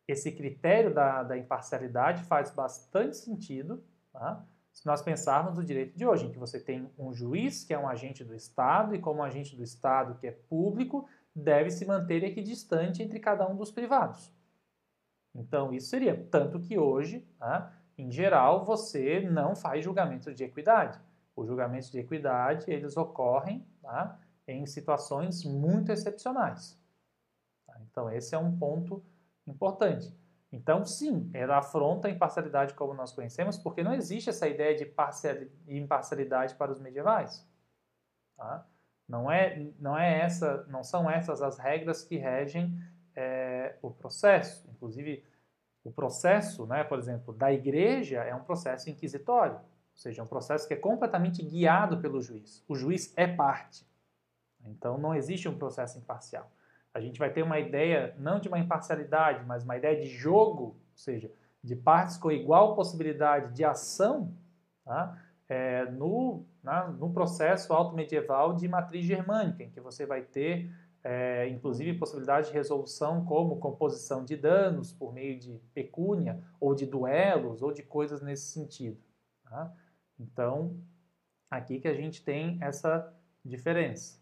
esse 0.05 0.31
critério 0.31 0.93
da, 0.93 1.23
da 1.23 1.37
imparcialidade 1.37 2.23
faz 2.25 2.51
bastante 2.51 3.15
sentido, 3.15 3.81
tá? 4.11 4.45
Se 4.79 4.85
nós 4.85 5.01
pensarmos 5.01 5.57
no 5.57 5.63
direito 5.65 5.97
de 5.97 6.05
hoje, 6.05 6.25
em 6.25 6.31
que 6.31 6.39
você 6.39 6.57
tem 6.57 6.89
um 6.97 7.11
juiz 7.11 7.65
que 7.65 7.73
é 7.73 7.77
um 7.77 7.85
agente 7.85 8.23
do 8.23 8.33
Estado 8.33 8.95
e 8.95 8.99
como 8.99 9.21
agente 9.21 9.53
do 9.53 9.61
Estado 9.61 10.17
que 10.17 10.25
é 10.25 10.31
público, 10.31 11.05
deve 11.35 11.69
se 11.69 11.85
manter 11.85 12.23
equidistante 12.23 13.03
entre 13.03 13.19
cada 13.19 13.45
um 13.45 13.57
dos 13.57 13.71
privados. 13.71 14.33
Então, 15.35 15.73
isso 15.73 15.89
seria 15.89 16.15
tanto 16.31 16.61
que 16.61 16.77
hoje, 16.77 17.27
né, 17.41 17.69
em 17.97 18.09
geral, 18.09 18.63
você 18.63 19.19
não 19.19 19.53
faz 19.53 19.83
julgamento 19.83 20.33
de 20.33 20.45
equidade. 20.45 20.97
Os 21.35 21.45
julgamentos 21.45 21.91
de 21.91 21.99
equidade, 21.99 22.71
eles 22.71 22.95
ocorrem 22.95 23.67
tá, 23.81 24.17
em 24.47 24.65
situações 24.65 25.43
muito 25.43 25.91
excepcionais. 25.91 26.79
Então, 27.91 28.09
esse 28.09 28.33
é 28.33 28.37
um 28.37 28.57
ponto 28.57 29.03
importante. 29.45 30.17
Então, 30.51 30.83
sim, 30.83 31.29
ela 31.33 31.59
afronta 31.59 32.07
a 32.07 32.11
imparcialidade 32.11 32.73
como 32.73 32.93
nós 32.93 33.11
conhecemos, 33.11 33.57
porque 33.57 33.83
não 33.83 33.93
existe 33.93 34.29
essa 34.29 34.47
ideia 34.47 34.75
de 34.75 34.91
imparcialidade 35.67 36.55
para 36.55 36.71
os 36.71 36.79
medievais. 36.79 37.47
Tá? 38.35 38.65
Não, 39.07 39.31
é, 39.31 39.71
não, 39.79 39.97
é 39.97 40.21
essa, 40.21 40.65
não 40.67 40.83
são 40.83 41.09
essas 41.09 41.41
as 41.41 41.59
regras 41.59 42.03
que 42.03 42.17
regem 42.17 42.79
é, 43.15 43.77
o 43.81 43.91
processo. 43.91 44.67
Inclusive, 44.71 45.23
o 45.83 45.91
processo, 45.91 46.65
né, 46.65 46.83
por 46.83 46.97
exemplo, 46.97 47.31
da 47.33 47.53
igreja 47.53 48.23
é 48.23 48.33
um 48.33 48.43
processo 48.43 48.89
inquisitório, 48.89 49.55
ou 49.55 49.97
seja, 49.97 50.21
é 50.21 50.23
um 50.23 50.27
processo 50.27 50.67
que 50.67 50.73
é 50.73 50.77
completamente 50.77 51.43
guiado 51.43 51.99
pelo 52.01 52.21
juiz. 52.21 52.63
O 52.67 52.75
juiz 52.75 53.13
é 53.15 53.27
parte. 53.27 53.87
Então, 54.65 54.97
não 54.97 55.13
existe 55.13 55.47
um 55.47 55.57
processo 55.57 55.99
imparcial 55.99 56.51
a 56.99 57.01
gente 57.01 57.17
vai 57.17 57.31
ter 57.31 57.41
uma 57.41 57.57
ideia 57.57 58.13
não 58.19 58.39
de 58.39 58.49
uma 58.49 58.59
imparcialidade, 58.59 59.45
mas 59.45 59.63
uma 59.63 59.77
ideia 59.77 59.99
de 59.99 60.09
jogo, 60.09 60.63
ou 60.63 60.75
seja, 60.93 61.31
de 61.63 61.75
partes 61.75 62.17
com 62.17 62.29
igual 62.29 62.75
possibilidade 62.75 63.53
de 63.53 63.63
ação 63.63 64.33
tá? 64.83 65.17
é, 65.47 65.85
no, 65.85 66.45
na, 66.61 66.89
no 66.89 67.11
processo 67.13 67.71
auto-medieval 67.73 68.53
de 68.53 68.67
matriz 68.67 69.05
germânica, 69.05 69.63
em 69.63 69.69
que 69.69 69.79
você 69.79 70.05
vai 70.05 70.21
ter, 70.21 70.69
é, 71.01 71.47
inclusive, 71.47 71.97
possibilidade 71.97 72.47
de 72.47 72.53
resolução 72.53 73.23
como 73.23 73.59
composição 73.59 74.25
de 74.25 74.35
danos 74.35 74.91
por 74.91 75.13
meio 75.13 75.39
de 75.39 75.57
pecúnia, 75.73 76.43
ou 76.59 76.75
de 76.75 76.85
duelos, 76.85 77.61
ou 77.61 77.71
de 77.71 77.81
coisas 77.81 78.21
nesse 78.21 78.51
sentido. 78.51 78.99
Tá? 79.49 79.73
Então, 80.19 80.77
aqui 81.49 81.79
que 81.79 81.87
a 81.87 81.93
gente 81.93 82.21
tem 82.25 82.57
essa 82.61 83.13
diferença. 83.43 84.18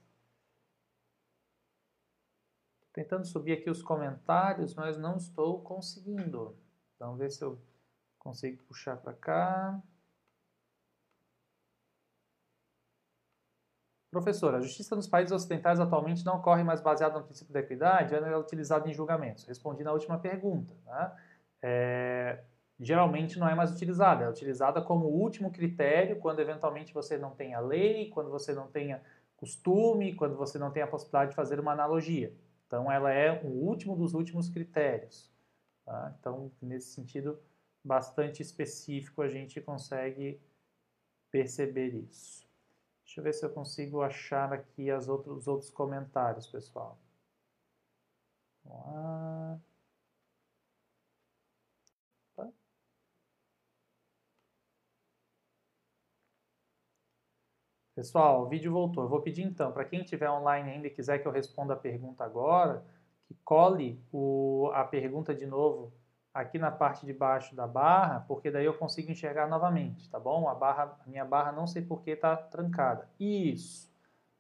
Tentando 2.98 3.28
subir 3.28 3.52
aqui 3.52 3.70
os 3.70 3.84
comentários, 3.84 4.74
mas 4.74 4.98
não 4.98 5.18
estou 5.18 5.62
conseguindo. 5.62 6.58
Então, 6.96 7.16
ver 7.16 7.30
se 7.30 7.44
eu 7.44 7.62
consigo 8.18 8.64
puxar 8.64 8.98
para 8.98 9.14
cá. 9.14 9.80
Professor, 14.10 14.56
a 14.56 14.60
justiça 14.60 14.96
nos 14.96 15.08
países 15.08 15.32
ocidentais 15.32 15.80
atualmente 15.80 16.26
não 16.26 16.38
ocorre 16.38 16.64
mais 16.64 16.82
baseada 16.82 17.20
no 17.20 17.26
princípio 17.26 17.54
da 17.54 17.60
equidade, 17.60 18.16
ela 18.16 18.30
é 18.30 18.36
utilizada 18.36 18.90
em 18.90 18.94
julgamentos. 18.96 19.46
Respondi 19.46 19.84
na 19.84 19.92
última 19.92 20.18
pergunta. 20.18 20.74
Né? 20.84 21.16
É, 21.62 22.44
geralmente 22.80 23.38
não 23.38 23.48
é 23.48 23.54
mais 23.54 23.72
utilizada, 23.72 24.24
é 24.24 24.28
utilizada 24.28 24.82
como 24.82 25.06
último 25.06 25.52
critério 25.52 26.18
quando 26.18 26.40
eventualmente 26.40 26.96
você 26.96 27.16
não 27.16 27.30
tenha 27.30 27.60
lei, 27.60 28.10
quando 28.10 28.32
você 28.32 28.56
não 28.56 28.66
tenha 28.66 29.04
costume, 29.36 30.16
quando 30.16 30.36
você 30.36 30.58
não 30.58 30.72
tem 30.72 30.82
a 30.82 30.88
possibilidade 30.88 31.30
de 31.30 31.36
fazer 31.36 31.60
uma 31.60 31.74
analogia. 31.74 32.34
Então, 32.68 32.92
ela 32.92 33.12
é 33.12 33.42
o 33.44 33.48
último 33.48 33.96
dos 33.96 34.14
últimos 34.14 34.50
critérios. 34.50 35.32
Tá? 35.86 36.14
Então, 36.20 36.52
nesse 36.62 36.90
sentido 36.90 37.40
bastante 37.84 38.42
específico, 38.42 39.22
a 39.22 39.30
gente 39.30 39.62
consegue 39.62 40.40
perceber 41.32 41.96
isso. 41.96 42.46
Deixa 43.06 43.22
eu 43.22 43.24
ver 43.24 43.34
se 43.34 43.46
eu 43.46 43.50
consigo 43.50 44.02
achar 44.02 44.52
aqui 44.52 44.92
as 44.92 45.08
outros, 45.08 45.38
os 45.38 45.48
outros 45.48 45.70
comentários, 45.70 46.46
pessoal. 46.48 47.00
Vamos 48.66 48.86
lá. 48.86 49.60
Pessoal, 57.98 58.44
o 58.44 58.46
vídeo 58.48 58.72
voltou. 58.72 59.06
Eu 59.06 59.10
vou 59.10 59.24
pedir 59.24 59.42
então, 59.42 59.72
para 59.72 59.84
quem 59.84 60.02
estiver 60.02 60.30
online 60.30 60.70
ainda 60.70 60.86
e 60.86 60.92
quiser 60.92 61.18
que 61.18 61.28
eu 61.28 61.32
responda 61.32 61.74
a 61.74 61.76
pergunta 61.76 62.24
agora, 62.24 62.86
que 63.26 63.34
cole 63.44 64.00
o, 64.14 64.70
a 64.72 64.84
pergunta 64.84 65.34
de 65.34 65.48
novo 65.48 65.92
aqui 66.32 66.60
na 66.60 66.70
parte 66.70 67.08
de 67.08 67.12
baixo 67.12 67.56
da 67.56 67.66
barra, 67.66 68.24
porque 68.28 68.52
daí 68.52 68.66
eu 68.66 68.76
consigo 68.76 69.10
enxergar 69.10 69.48
novamente, 69.48 70.08
tá 70.12 70.20
bom? 70.20 70.48
A, 70.48 70.54
barra, 70.54 70.96
a 71.04 71.10
minha 71.10 71.26
barra 71.26 71.52
não 71.52 71.66
sei 71.66 71.82
por 71.82 72.04
que 72.04 72.12
está 72.12 72.38
trancada. 72.38 73.10
Isso. 73.20 73.92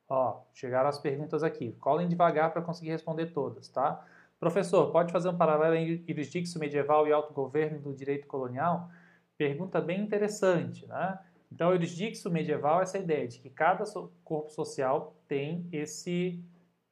Ó, 0.07 0.41
chegaram 0.53 0.89
as 0.89 0.99
perguntas 0.99 1.41
aqui. 1.41 1.71
Colhem 1.79 2.07
devagar 2.07 2.53
para 2.53 2.61
conseguir 2.61 2.91
responder 2.91 3.33
todas, 3.33 3.67
tá? 3.69 4.05
Professor, 4.39 4.91
pode 4.91 5.11
fazer 5.11 5.29
um 5.29 5.35
paralelo 5.35 5.73
entre 5.73 6.13
jurisdicção 6.13 6.59
medieval 6.59 7.07
e 7.07 7.11
autogoverno 7.11 7.79
do 7.79 7.91
direito 7.91 8.27
colonial? 8.27 8.87
Pergunta 9.35 9.81
bem 9.81 9.99
interessante, 9.99 10.85
né? 10.85 11.17
Então, 11.51 11.69
o 11.69 11.73
jurisdicção 11.73 12.31
medieval 12.31 12.79
é 12.79 12.83
essa 12.83 12.97
ideia 12.97 13.27
de 13.27 13.39
que 13.39 13.49
cada 13.49 13.83
corpo 14.23 14.49
social 14.49 15.15
tem 15.27 15.67
esse, 15.71 16.43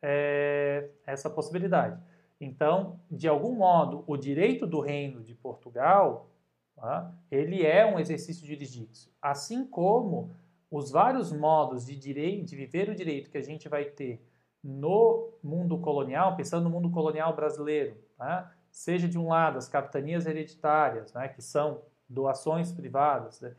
é, 0.02 0.90
essa 1.06 1.30
possibilidade. 1.30 2.02
Então, 2.40 3.00
de 3.10 3.28
algum 3.28 3.54
modo, 3.54 4.04
o 4.08 4.18
direito 4.18 4.66
do 4.66 4.80
reino 4.80 5.24
de 5.24 5.34
Portugal, 5.34 6.30
tá, 6.76 7.14
ele 7.32 7.66
é 7.66 7.86
um 7.86 8.00
exercício 8.00 8.46
jurisdicção. 8.46 9.12
Assim 9.22 9.66
como 9.66 10.36
os 10.70 10.92
vários 10.92 11.32
modos 11.32 11.86
de, 11.86 11.96
direito, 11.96 12.46
de 12.46 12.56
viver 12.56 12.90
o 12.90 12.96
direito 12.96 13.30
que 13.30 13.38
a 13.38 13.44
gente 13.44 13.70
vai 13.70 13.86
ter 13.86 14.22
no 14.64 15.30
mundo 15.44 15.78
colonial, 15.78 16.36
pensando 16.36 16.64
no 16.64 16.70
mundo 16.70 16.90
colonial 16.90 17.36
brasileiro, 17.36 17.98
tá, 18.18 18.52
seja 18.72 19.08
de 19.08 19.18
um 19.18 19.30
lado 19.30 19.58
as 19.58 19.70
capitanias 19.70 20.26
hereditárias, 20.26 21.14
né, 21.14 21.28
que 21.30 21.42
são 21.42 21.84
doações 22.10 22.72
privadas, 22.72 23.40
né, 23.42 23.56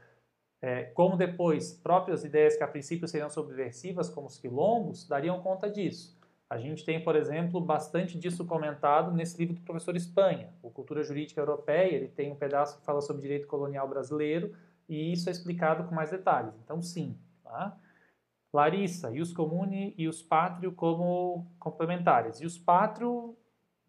é, 0.60 0.84
como 0.84 1.16
depois 1.16 1.72
próprias 1.72 2.24
ideias 2.24 2.56
que 2.56 2.62
a 2.62 2.68
princípio 2.68 3.06
seriam 3.06 3.28
subversivas, 3.28 4.08
como 4.08 4.26
os 4.26 4.38
quilombos, 4.38 5.06
dariam 5.06 5.40
conta 5.40 5.70
disso. 5.70 6.16
A 6.48 6.58
gente 6.58 6.84
tem, 6.84 7.02
por 7.02 7.16
exemplo, 7.16 7.60
bastante 7.60 8.18
disso 8.18 8.44
comentado 8.44 9.10
nesse 9.12 9.36
livro 9.36 9.54
do 9.54 9.62
professor 9.62 9.96
Espanha, 9.96 10.50
o 10.62 10.70
Cultura 10.70 11.02
Jurídica 11.02 11.40
Europeia, 11.40 11.92
ele 11.94 12.08
tem 12.08 12.30
um 12.30 12.36
pedaço 12.36 12.78
que 12.78 12.84
fala 12.84 13.00
sobre 13.00 13.22
direito 13.22 13.48
colonial 13.48 13.88
brasileiro, 13.88 14.54
e 14.88 15.12
isso 15.12 15.28
é 15.28 15.32
explicado 15.32 15.84
com 15.84 15.94
mais 15.94 16.10
detalhes. 16.10 16.54
Então, 16.64 16.80
sim. 16.80 17.18
Tá? 17.42 17.76
Larissa, 18.52 19.10
e 19.10 19.20
os 19.20 19.32
comune 19.32 19.92
e 19.98 20.08
os 20.08 20.22
pátrio 20.22 20.72
como 20.72 21.46
complementares. 21.58 22.40
E 22.40 22.46
os 22.46 22.56
pátrio, 22.56 23.36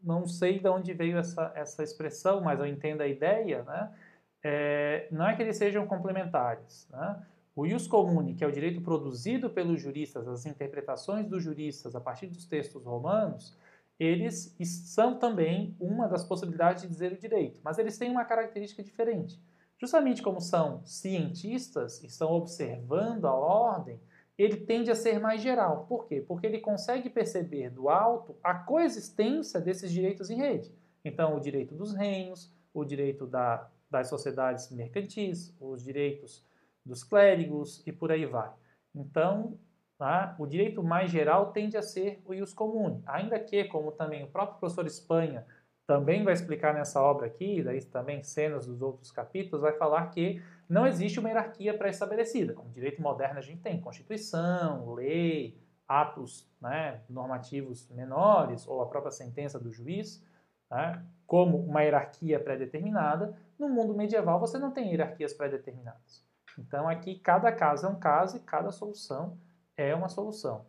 não 0.02 0.26
sei 0.26 0.60
de 0.60 0.68
onde 0.68 0.94
veio 0.94 1.18
essa, 1.18 1.52
essa 1.56 1.84
expressão, 1.84 2.41
mas 2.41 2.60
eu 2.60 2.65
entendo 2.65 3.02
a 3.02 3.07
ideia, 3.07 3.64
né? 3.64 3.94
É, 4.43 5.07
não 5.11 5.27
é 5.27 5.35
que 5.35 5.41
eles 5.41 5.57
sejam 5.57 5.85
complementares. 5.88 6.88
Né? 6.91 7.26
O 7.55 7.65
ius 7.65 7.88
comune, 7.88 8.35
que 8.35 8.43
é 8.43 8.47
o 8.47 8.51
direito 8.51 8.81
produzido 8.81 9.49
pelos 9.49 9.81
juristas, 9.81 10.27
as 10.27 10.45
interpretações 10.45 11.27
dos 11.27 11.43
juristas 11.43 11.95
a 11.95 11.99
partir 11.99 12.27
dos 12.27 12.45
textos 12.45 12.84
romanos, 12.84 13.57
eles 13.99 14.55
são 14.59 15.18
também 15.18 15.76
uma 15.80 16.07
das 16.07 16.23
possibilidades 16.23 16.84
de 16.84 16.89
dizer 16.89 17.14
o 17.14 17.18
direito, 17.18 17.59
mas 17.64 17.80
eles 17.80 17.97
têm 17.97 18.11
uma 18.11 18.26
característica 18.26 18.84
diferente. 18.84 19.41
Justamente 19.80 20.22
como 20.22 20.39
são 20.39 20.81
cientistas 20.85 22.01
e 22.03 22.07
estão 22.07 22.31
observando 22.31 23.26
a 23.26 23.34
ordem, 23.34 23.99
ele 24.38 24.57
tende 24.57 24.91
a 24.91 24.95
ser 24.95 25.19
mais 25.19 25.41
geral. 25.41 25.85
Por 25.88 26.05
quê? 26.05 26.22
Porque 26.22 26.45
ele 26.45 26.59
consegue 26.59 27.09
perceber 27.09 27.72
do 27.72 27.89
alto 27.89 28.35
a 28.43 28.53
coexistência 28.53 29.59
desses 29.59 29.91
direitos 29.91 30.30
em 30.30 30.38
rede. 30.38 30.72
Então, 31.03 31.35
o 31.35 31.39
direito 31.39 31.73
dos 31.73 31.93
reinos, 31.93 32.51
o 32.73 32.85
direito 32.85 33.26
da 33.26 33.68
das 33.89 34.09
sociedades 34.09 34.72
mercantis, 34.72 35.55
os 35.59 35.84
direitos 35.84 36.45
dos 36.85 37.03
clérigos 37.03 37.85
e 37.85 37.91
por 37.91 38.11
aí 38.11 38.26
vai. 38.26 38.51
Então, 38.93 39.57
tá, 39.97 40.35
o 40.39 40.45
direito 40.45 40.84
mais 40.84 41.11
geral 41.11 41.51
tende 41.51 41.77
a 41.77 41.81
ser 41.81 42.22
o 42.26 42.34
ius 42.34 42.53
comune, 42.53 43.01
ainda 43.05 43.39
que, 43.39 43.64
como 43.65 43.91
também 43.91 44.23
o 44.23 44.27
próprio 44.27 44.59
professor 44.59 44.85
Espanha 44.85 45.45
também 45.88 46.22
vai 46.22 46.34
explicar 46.34 46.73
nessa 46.73 47.01
obra 47.01 47.27
aqui, 47.27 47.64
daí 47.64 47.81
também 47.81 48.22
cenas 48.22 48.68
dos 48.68 48.81
outros 48.81 49.09
capítulos, 49.09 49.61
vai 49.61 49.72
falar 49.72 50.07
que 50.07 50.41
não 50.68 50.85
existe 50.85 51.18
uma 51.18 51.30
hierarquia 51.30 51.77
pré-estabelecida. 51.77 52.53
No 52.53 52.69
direito 52.69 53.01
moderno 53.01 53.39
a 53.39 53.41
gente 53.41 53.61
tem 53.61 53.80
Constituição, 53.80 54.93
lei, 54.93 55.57
atos 55.88 56.45
né, 56.59 56.99
normativos 57.09 57.89
menores 57.89 58.68
ou 58.68 58.81
a 58.81 58.85
própria 58.88 59.11
sentença 59.11 59.57
do 59.57 59.72
juiz, 59.72 60.22
né, 60.69 61.01
como 61.26 61.57
uma 61.57 61.81
hierarquia 61.81 62.38
pré-determinada, 62.38 63.38
no 63.58 63.70
mundo 63.70 63.94
medieval 63.94 64.40
você 64.40 64.58
não 64.58 64.72
tem 64.72 64.92
hierarquias 64.92 65.34
pré-determinadas. 65.34 66.26
Então 66.58 66.88
aqui 66.88 67.20
cada 67.20 67.52
caso 67.52 67.86
é 67.86 67.90
um 67.90 68.00
caso 68.00 68.38
e 68.38 68.40
cada 68.40 68.72
solução 68.72 69.38
é 69.76 69.94
uma 69.94 70.10
solução. 70.10 70.66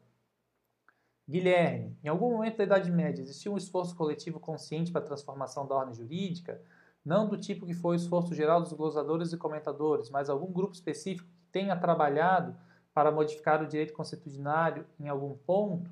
Guilherme, 1.29 1.95
em 2.03 2.09
algum 2.09 2.31
momento 2.31 2.57
da 2.57 2.65
Idade 2.65 2.91
Média 2.91 3.21
existiu 3.21 3.53
um 3.53 3.59
esforço 3.59 3.95
coletivo 3.95 4.41
consciente 4.41 4.91
para 4.91 5.03
a 5.03 5.05
transformação 5.05 5.67
da 5.67 5.75
ordem 5.75 5.95
jurídica, 5.95 6.61
não 7.05 7.29
do 7.29 7.39
tipo 7.39 7.67
que 7.67 7.75
foi 7.75 7.97
o 7.97 8.01
esforço 8.01 8.35
geral 8.35 8.63
dos 8.63 8.73
glosadores 8.73 9.33
e 9.33 9.37
comentadores, 9.37 10.11
mas 10.11 10.31
algum 10.31 10.51
grupo 10.51 10.75
específico 10.75 11.29
que 11.29 11.47
tenha 11.53 11.77
trabalhado 11.77 12.57
para 12.95 13.13
modificar 13.13 13.63
o 13.63 13.67
direito 13.67 13.93
constitucionário 13.93 14.87
em 14.99 15.09
algum 15.09 15.37
ponto? 15.37 15.91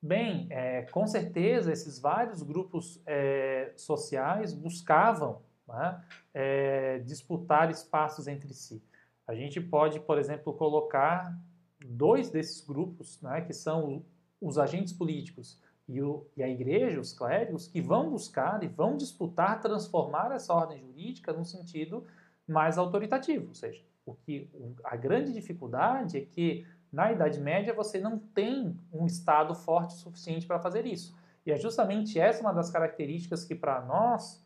Bem, 0.00 0.48
é, 0.50 0.82
com 0.90 1.06
certeza 1.06 1.72
esses 1.72 2.00
vários 2.00 2.42
grupos 2.42 3.00
é, 3.06 3.72
sociais 3.76 4.52
buscavam 4.52 5.40
né, 5.72 6.02
é, 6.34 6.98
disputar 7.00 7.70
espaços 7.70 8.26
entre 8.26 8.52
si. 8.54 8.82
A 9.26 9.34
gente 9.34 9.60
pode, 9.60 10.00
por 10.00 10.18
exemplo, 10.18 10.52
colocar 10.52 11.36
dois 11.84 12.30
desses 12.30 12.64
grupos, 12.64 13.20
né, 13.20 13.40
que 13.40 13.52
são 13.52 14.04
os 14.40 14.58
agentes 14.58 14.92
políticos 14.92 15.60
e, 15.88 16.00
o, 16.02 16.26
e, 16.36 16.42
a 16.42 16.48
igreja, 16.48 17.00
os 17.00 17.12
clérigos, 17.12 17.66
que 17.66 17.80
vão 17.80 18.10
buscar 18.10 18.62
e 18.62 18.68
vão 18.68 18.96
disputar 18.96 19.60
transformar 19.60 20.32
essa 20.32 20.52
ordem 20.52 20.78
jurídica 20.78 21.32
num 21.32 21.44
sentido 21.44 22.04
mais 22.46 22.78
autoritativo. 22.78 23.48
Ou 23.48 23.54
seja, 23.54 23.82
o 24.04 24.14
que, 24.14 24.48
a 24.84 24.96
grande 24.96 25.32
dificuldade 25.32 26.18
é 26.18 26.20
que 26.20 26.66
na 26.92 27.10
Idade 27.10 27.40
Média, 27.40 27.72
você 27.72 27.98
não 27.98 28.18
tem 28.18 28.78
um 28.92 29.06
Estado 29.06 29.54
forte 29.54 29.94
o 29.94 29.98
suficiente 29.98 30.46
para 30.46 30.60
fazer 30.60 30.84
isso. 30.84 31.16
E 31.46 31.50
é 31.50 31.56
justamente 31.56 32.20
essa 32.20 32.42
uma 32.42 32.52
das 32.52 32.70
características 32.70 33.44
que, 33.44 33.54
para 33.54 33.80
nós, 33.80 34.41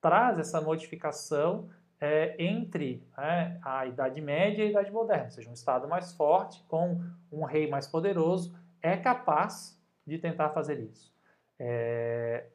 traz 0.00 0.38
essa 0.38 0.60
modificação 0.60 1.68
é, 2.00 2.36
entre 2.42 3.02
é, 3.16 3.56
a 3.62 3.86
Idade 3.86 4.20
Média 4.20 4.62
e 4.62 4.68
a 4.68 4.70
Idade 4.70 4.90
Moderna. 4.90 5.24
Ou 5.24 5.30
seja, 5.30 5.50
um 5.50 5.54
Estado 5.54 5.88
mais 5.88 6.12
forte, 6.12 6.62
com 6.68 7.00
um 7.30 7.44
rei 7.44 7.68
mais 7.68 7.86
poderoso, 7.86 8.54
é 8.80 8.96
capaz 8.96 9.78
de 10.06 10.18
tentar 10.18 10.50
fazer 10.50 10.78
isso. 10.78 11.12
É, 11.58 12.46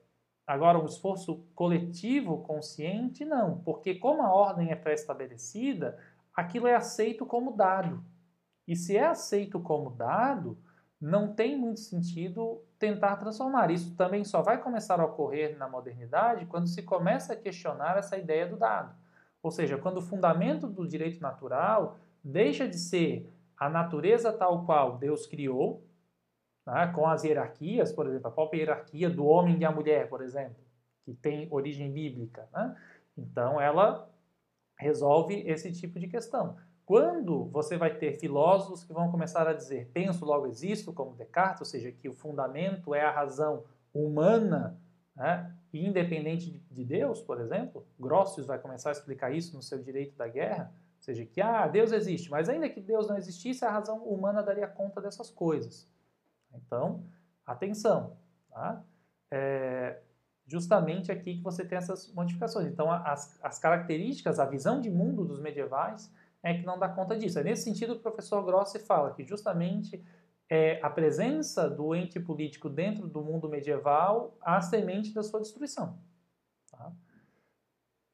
agora, 0.47 0.79
um 0.79 0.85
esforço 0.85 1.45
coletivo, 1.53 2.43
consciente, 2.43 3.25
não, 3.25 3.57
porque 3.59 3.95
como 3.95 4.21
a 4.21 4.33
ordem 4.33 4.71
é 4.71 4.75
pré-estabelecida, 4.75 5.99
aquilo 6.33 6.67
é 6.67 6.75
aceito 6.75 7.25
como 7.25 7.55
dado. 7.55 8.03
E 8.67 8.75
se 8.75 8.95
é 8.95 9.05
aceito 9.05 9.59
como 9.59 9.89
dado, 9.89 10.57
não 11.03 11.33
tem 11.33 11.57
muito 11.57 11.81
sentido 11.81 12.63
tentar 12.79 13.17
transformar. 13.17 13.69
Isso 13.69 13.93
também 13.97 14.23
só 14.23 14.41
vai 14.41 14.61
começar 14.61 15.01
a 15.01 15.05
ocorrer 15.05 15.57
na 15.57 15.67
modernidade 15.67 16.45
quando 16.45 16.65
se 16.67 16.81
começa 16.81 17.33
a 17.33 17.35
questionar 17.35 17.97
essa 17.97 18.17
ideia 18.17 18.47
do 18.47 18.55
dado. 18.55 18.95
Ou 19.41 19.51
seja, 19.51 19.77
quando 19.77 19.97
o 19.97 20.01
fundamento 20.01 20.65
do 20.65 20.87
direito 20.87 21.21
natural 21.21 21.97
deixa 22.23 22.65
de 22.69 22.77
ser 22.77 23.29
a 23.57 23.69
natureza 23.69 24.31
tal 24.31 24.65
qual 24.65 24.97
Deus 24.97 25.27
criou, 25.27 25.85
né, 26.65 26.89
com 26.95 27.05
as 27.05 27.25
hierarquias, 27.25 27.91
por 27.91 28.07
exemplo, 28.07 28.29
a 28.29 28.31
própria 28.31 28.59
hierarquia 28.59 29.09
do 29.09 29.25
homem 29.25 29.59
e 29.59 29.65
a 29.65 29.71
mulher, 29.71 30.07
por 30.07 30.21
exemplo, 30.21 30.63
que 31.03 31.13
tem 31.13 31.49
origem 31.51 31.91
bíblica. 31.91 32.47
Né? 32.53 32.77
Então, 33.17 33.59
ela 33.59 34.09
resolve 34.79 35.43
esse 35.45 35.69
tipo 35.73 35.99
de 35.99 36.07
questão. 36.07 36.55
Quando 36.85 37.45
você 37.45 37.77
vai 37.77 37.95
ter 37.97 38.19
filósofos 38.19 38.83
que 38.83 38.91
vão 38.91 39.09
começar 39.09 39.47
a 39.47 39.53
dizer 39.53 39.89
penso, 39.93 40.25
logo 40.25 40.47
existo, 40.47 40.91
como 40.91 41.15
Descartes, 41.15 41.61
ou 41.61 41.65
seja, 41.65 41.91
que 41.91 42.09
o 42.09 42.13
fundamento 42.13 42.93
é 42.93 43.01
a 43.01 43.11
razão 43.11 43.63
humana, 43.93 44.77
né, 45.15 45.55
independente 45.73 46.51
de 46.69 46.83
Deus, 46.83 47.21
por 47.21 47.39
exemplo, 47.39 47.85
Grossius 47.99 48.45
vai 48.45 48.59
começar 48.59 48.89
a 48.89 48.91
explicar 48.91 49.31
isso 49.31 49.55
no 49.55 49.61
seu 49.61 49.81
Direito 49.81 50.15
da 50.17 50.27
Guerra, 50.27 50.73
ou 50.97 51.03
seja, 51.03 51.25
que 51.25 51.41
ah, 51.41 51.67
Deus 51.67 51.91
existe, 51.91 52.29
mas 52.29 52.49
ainda 52.49 52.69
que 52.69 52.81
Deus 52.81 53.07
não 53.07 53.17
existisse, 53.17 53.63
a 53.63 53.71
razão 53.71 54.03
humana 54.03 54.41
daria 54.41 54.67
conta 54.67 55.01
dessas 55.01 55.29
coisas. 55.29 55.89
Então, 56.53 57.03
atenção, 57.45 58.17
tá? 58.49 58.83
É 59.31 59.99
justamente 60.45 61.11
aqui 61.11 61.37
que 61.37 61.43
você 61.43 61.63
tem 61.63 61.77
essas 61.77 62.11
modificações. 62.13 62.67
Então, 62.67 62.91
as, 62.91 63.39
as 63.43 63.59
características, 63.59 64.39
a 64.39 64.45
visão 64.45 64.81
de 64.81 64.89
mundo 64.89 65.25
dos 65.25 65.39
medievais 65.39 66.11
é 66.43 66.53
que 66.53 66.65
não 66.65 66.77
dá 66.77 66.89
conta 66.89 67.17
disso. 67.17 67.39
É 67.39 67.43
nesse 67.43 67.63
sentido 67.63 67.93
que 67.93 67.99
o 67.99 68.03
professor 68.03 68.43
Grossi 68.43 68.77
fala 68.79 69.13
que 69.13 69.23
justamente 69.23 70.03
é, 70.49 70.79
a 70.83 70.89
presença 70.89 71.69
do 71.69 71.95
ente 71.95 72.19
político 72.19 72.69
dentro 72.69 73.07
do 73.07 73.23
mundo 73.23 73.49
medieval 73.49 74.37
a 74.41 74.61
semente 74.61 75.13
da 75.13 75.23
sua 75.23 75.39
destruição. 75.39 75.97
Tá? 76.69 76.91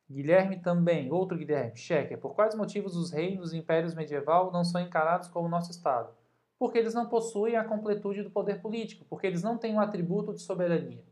Guilherme 0.09 0.59
também, 0.59 1.11
outro 1.11 1.37
Guilherme, 1.37 1.75
Checker, 1.75 2.19
por 2.19 2.33
quais 2.35 2.55
motivos 2.55 2.95
os 2.95 3.11
reinos 3.11 3.51
e 3.51 3.57
impérios 3.57 3.95
medieval 3.95 4.51
não 4.51 4.63
são 4.63 4.79
encarados 4.79 5.27
como 5.27 5.49
nosso 5.49 5.71
Estado? 5.71 6.13
Porque 6.57 6.77
eles 6.77 6.93
não 6.93 7.07
possuem 7.07 7.55
a 7.55 7.63
completude 7.63 8.23
do 8.23 8.31
poder 8.31 8.61
político, 8.61 9.05
porque 9.09 9.25
eles 9.25 9.41
não 9.41 9.57
têm 9.57 9.73
um 9.73 9.79
atributo 9.79 10.33
de 10.33 10.41
soberania. 10.41 11.03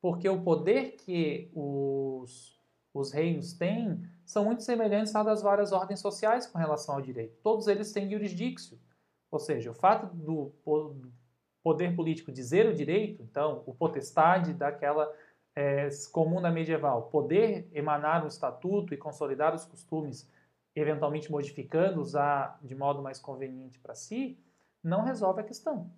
Porque 0.00 0.28
o 0.28 0.42
poder 0.42 0.92
que 0.92 1.50
os, 1.52 2.57
os 2.98 3.12
reinos 3.12 3.52
têm 3.52 4.02
são 4.24 4.44
muito 4.44 4.62
semelhantes 4.62 5.14
à 5.14 5.22
das 5.22 5.42
várias 5.42 5.72
ordens 5.72 6.00
sociais 6.00 6.46
com 6.46 6.58
relação 6.58 6.96
ao 6.96 7.00
direito. 7.00 7.36
Todos 7.42 7.66
eles 7.66 7.92
têm 7.92 8.10
jurisdício, 8.10 8.78
ou 9.30 9.38
seja, 9.38 9.70
o 9.70 9.74
fato 9.74 10.06
do 10.14 10.52
poder 11.62 11.94
político 11.94 12.32
dizer 12.32 12.66
o 12.66 12.74
direito, 12.74 13.22
então, 13.22 13.62
o 13.66 13.74
potestade 13.74 14.52
daquela 14.52 15.10
é, 15.54 15.88
comuna 16.12 16.50
medieval 16.50 17.02
poder 17.10 17.68
emanar 17.72 18.24
um 18.24 18.28
estatuto 18.28 18.94
e 18.94 18.96
consolidar 18.96 19.54
os 19.54 19.64
costumes, 19.64 20.30
eventualmente 20.74 21.30
modificando-os 21.30 22.12
de 22.62 22.74
modo 22.74 23.02
mais 23.02 23.18
conveniente 23.18 23.78
para 23.78 23.94
si, 23.94 24.38
não 24.82 25.02
resolve 25.02 25.40
a 25.40 25.44
questão. 25.44 25.90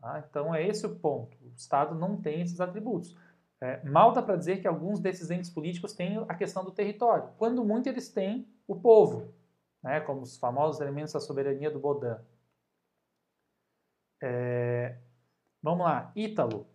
Tá? 0.00 0.24
Então 0.28 0.54
é 0.54 0.66
esse 0.66 0.86
o 0.86 0.96
ponto. 0.96 1.36
O 1.42 1.54
Estado 1.56 1.94
não 1.94 2.16
tem 2.16 2.42
esses 2.42 2.60
atributos. 2.60 3.16
É, 3.62 3.84
mal 3.84 4.12
dá 4.12 4.22
para 4.22 4.36
dizer 4.36 4.60
que 4.60 4.66
alguns 4.66 5.00
desses 5.00 5.30
entes 5.30 5.50
políticos 5.50 5.92
têm 5.92 6.24
a 6.28 6.34
questão 6.34 6.64
do 6.64 6.70
território. 6.70 7.28
Quando 7.36 7.62
muito 7.64 7.88
eles 7.88 8.08
têm 8.08 8.48
o 8.66 8.74
povo, 8.74 9.34
né, 9.82 10.00
como 10.00 10.22
os 10.22 10.38
famosos 10.38 10.80
elementos 10.80 11.12
da 11.12 11.20
soberania 11.20 11.70
do 11.70 11.78
Baudin. 11.78 12.16
É, 14.22 14.96
vamos 15.62 15.84
lá, 15.84 16.10
Ítalo. 16.16 16.66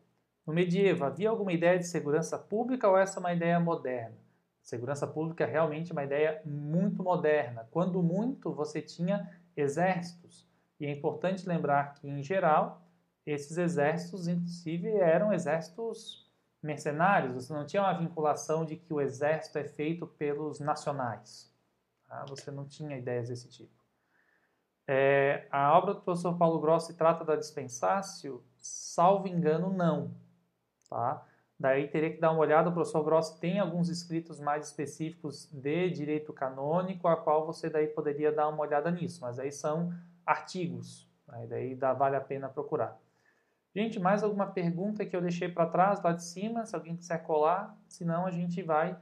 No 0.45 0.53
medievo, 0.53 1.05
havia 1.05 1.29
alguma 1.29 1.51
ideia 1.51 1.79
de 1.79 1.87
segurança 1.87 2.37
pública 2.37 2.87
ou 2.87 2.97
essa 2.97 3.17
é 3.17 3.19
uma 3.19 3.33
ideia 3.33 3.59
moderna? 3.59 4.17
Segurança 4.61 5.07
pública 5.07 5.43
é 5.43 5.47
realmente 5.47 5.91
uma 5.91 6.03
ideia 6.03 6.41
muito 6.45 7.03
moderna. 7.03 7.67
Quando 7.71 8.01
muito, 8.01 8.53
você 8.53 8.81
tinha 8.81 9.31
exércitos. 9.55 10.47
E 10.79 10.85
é 10.85 10.91
importante 10.91 11.47
lembrar 11.47 11.93
que, 11.93 12.07
em 12.07 12.21
geral, 12.21 12.81
esses 13.25 13.57
exércitos, 13.57 14.27
inclusive, 14.27 14.89
eram 14.89 15.33
exércitos 15.33 16.24
mercenários. 16.61 17.33
Você 17.33 17.53
não 17.53 17.65
tinha 17.65 17.81
uma 17.81 17.93
vinculação 17.93 18.65
de 18.65 18.75
que 18.75 18.93
o 18.93 19.01
exército 19.01 19.57
é 19.57 19.63
feito 19.63 20.07
pelos 20.07 20.59
nacionais. 20.59 21.53
Tá? 22.07 22.25
Você 22.29 22.51
não 22.51 22.65
tinha 22.65 22.97
ideias 22.97 23.29
desse 23.29 23.49
tipo. 23.49 23.73
É, 24.87 25.47
a 25.51 25.75
obra 25.77 25.93
do 25.95 26.01
professor 26.01 26.37
Paulo 26.37 26.59
Grossi 26.59 26.93
trata 26.93 27.23
da 27.23 27.35
dispensácio? 27.35 28.43
Salvo 28.57 29.27
engano, 29.27 29.71
não. 29.71 30.15
Tá? 30.89 31.25
Daí 31.57 31.87
teria 31.87 32.11
que 32.13 32.19
dar 32.19 32.31
uma 32.31 32.41
olhada, 32.41 32.69
o 32.69 32.73
professor 32.73 33.03
Gross 33.03 33.29
tem 33.31 33.59
alguns 33.59 33.87
escritos 33.87 34.41
mais 34.41 34.67
específicos 34.67 35.49
de 35.51 35.89
direito 35.89 36.33
canônico, 36.33 37.07
a 37.07 37.15
qual 37.15 37.45
você 37.45 37.69
daí 37.69 37.87
poderia 37.87 38.31
dar 38.31 38.49
uma 38.49 38.61
olhada 38.61 38.91
nisso, 38.91 39.21
mas 39.21 39.39
aí 39.39 39.51
são 39.51 39.93
artigos, 40.25 41.09
né? 41.27 41.47
daí 41.47 41.73
dá, 41.73 41.93
vale 41.93 42.17
a 42.17 42.21
pena 42.21 42.49
procurar. 42.49 42.99
Gente, 43.75 43.99
mais 43.99 44.23
alguma 44.23 44.47
pergunta 44.47 45.05
que 45.05 45.13
eu 45.13 45.21
deixei 45.21 45.49
para 45.49 45.65
trás 45.65 46.01
lá 46.01 46.13
de 46.13 46.23
cima, 46.23 46.65
se 46.65 46.73
alguém 46.73 46.95
quiser 46.95 47.21
colar, 47.23 47.77
senão 47.89 48.25
a 48.25 48.31
gente 48.31 48.63
vai 48.63 48.97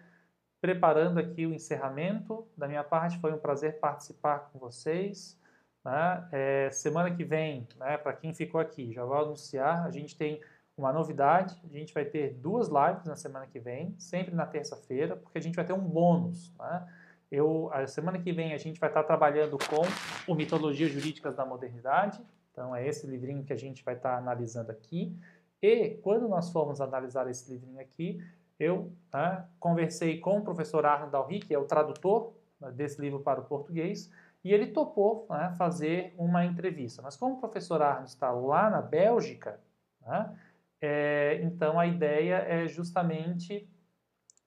preparando 0.60 1.20
aqui 1.20 1.46
o 1.46 1.54
encerramento. 1.54 2.48
Da 2.58 2.68
minha 2.68 2.84
parte, 2.84 3.20
foi 3.20 3.32
um 3.32 3.38
prazer 3.38 3.80
participar 3.80 4.50
com 4.52 4.58
vocês. 4.58 5.40
Né? 5.86 6.28
É, 6.32 6.70
semana 6.72 7.14
que 7.16 7.24
vem, 7.24 7.68
né, 7.78 7.98
para 7.98 8.14
quem 8.14 8.34
ficou 8.34 8.60
aqui, 8.60 8.92
já 8.94 9.06
vou 9.06 9.16
anunciar, 9.16 9.86
a 9.86 9.92
gente 9.92 10.18
tem 10.18 10.42
uma 10.76 10.92
novidade. 10.92 11.56
A 11.64 11.78
gente 11.78 11.94
vai 11.94 12.06
ter 12.06 12.34
duas 12.34 12.68
lives 12.68 13.06
na 13.06 13.16
semana 13.16 13.46
que 13.46 13.60
vem, 13.60 13.94
sempre 14.00 14.34
na 14.34 14.48
terça-feira, 14.48 15.16
porque 15.16 15.38
a 15.38 15.42
gente 15.42 15.56
vai 15.56 15.66
ter 15.66 15.74
um 15.74 15.88
bônus. 15.88 16.52
Né? 16.58 16.88
Eu, 17.32 17.70
a 17.72 17.86
semana 17.86 18.18
que 18.18 18.32
vem 18.32 18.54
a 18.54 18.58
gente 18.58 18.80
vai 18.80 18.90
estar 18.90 19.04
trabalhando 19.04 19.56
com 19.70 20.32
o 20.32 20.34
Mitologias 20.34 20.92
Jurídicas 20.92 21.36
da 21.36 21.46
Modernidade. 21.46 22.20
Então 22.54 22.74
é 22.74 22.88
esse 22.88 23.06
livrinho 23.06 23.44
que 23.44 23.52
a 23.52 23.58
gente 23.58 23.84
vai 23.84 23.96
estar 23.96 24.16
analisando 24.16 24.72
aqui. 24.72 25.14
E 25.62 25.98
quando 26.04 26.30
nós 26.30 26.52
formos 26.52 26.80
analisar 26.80 27.30
esse 27.30 27.52
livrinho 27.52 27.82
aqui, 27.82 28.24
eu 28.60 28.94
né, 29.12 29.46
conversei 29.60 30.20
com 30.20 30.38
o 30.38 30.44
professor 30.44 30.86
Arno 30.86 31.12
Dalri, 31.12 31.40
que 31.40 31.54
é 31.54 31.58
o 31.58 31.66
tradutor 31.66 32.34
né, 32.62 32.72
desse 32.72 33.02
livro 33.02 33.20
para 33.20 33.42
o 33.42 33.46
português, 33.46 34.12
e 34.44 34.54
ele 34.54 34.68
topou 34.68 35.26
né, 35.30 35.54
fazer 35.58 36.14
uma 36.18 36.46
entrevista. 36.46 37.02
Mas 37.02 37.18
como 37.18 37.36
o 37.36 37.40
professor 37.40 37.82
Arno 37.82 38.06
está 38.06 38.32
lá 38.32 38.70
na 38.70 38.82
Bélgica, 38.82 39.60
né, 40.02 40.38
é, 40.86 41.40
então, 41.42 41.80
a 41.80 41.88
ideia 41.88 42.36
é 42.40 42.68
justamente 42.68 43.66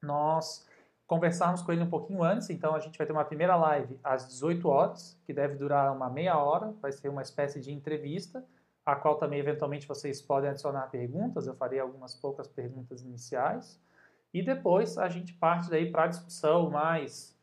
nós 0.03 0.66
conversarmos 1.07 1.63
com 1.63 1.73
ele 1.73 1.83
um 1.83 1.91
pouquinho 1.91 2.23
antes. 2.23 2.51
Então, 2.51 2.75
a 2.75 2.81
gente 2.81 2.99
vai 2.99 3.07
ter 3.07 3.13
uma 3.13 3.25
primeira 3.25 3.57
live 3.57 3.99
às 4.03 4.27
18 4.29 4.69
horas, 4.69 5.19
que 5.25 5.33
deve 5.33 5.55
durar 5.55 5.95
uma 5.95 6.11
meia 6.11 6.37
hora, 6.39 6.75
vai 6.83 6.93
ser 6.93 7.09
uma 7.09 7.23
espécie 7.23 7.61
de 7.61 7.73
entrevista, 7.73 8.45
a 8.85 8.95
qual 8.95 9.17
também, 9.17 9.39
eventualmente, 9.39 9.87
vocês 9.87 10.21
podem 10.21 10.51
adicionar 10.51 10.89
perguntas. 10.91 11.47
Eu 11.47 11.55
farei 11.55 11.79
algumas 11.79 12.15
poucas 12.15 12.49
perguntas 12.49 13.03
iniciais. 13.03 13.81
E 14.33 14.43
depois 14.43 14.99
a 14.99 15.09
gente 15.09 15.33
parte 15.33 15.71
daí 15.71 15.91
para 15.91 16.05
a 16.05 16.09
discussão 16.09 16.71
mais 16.71 17.37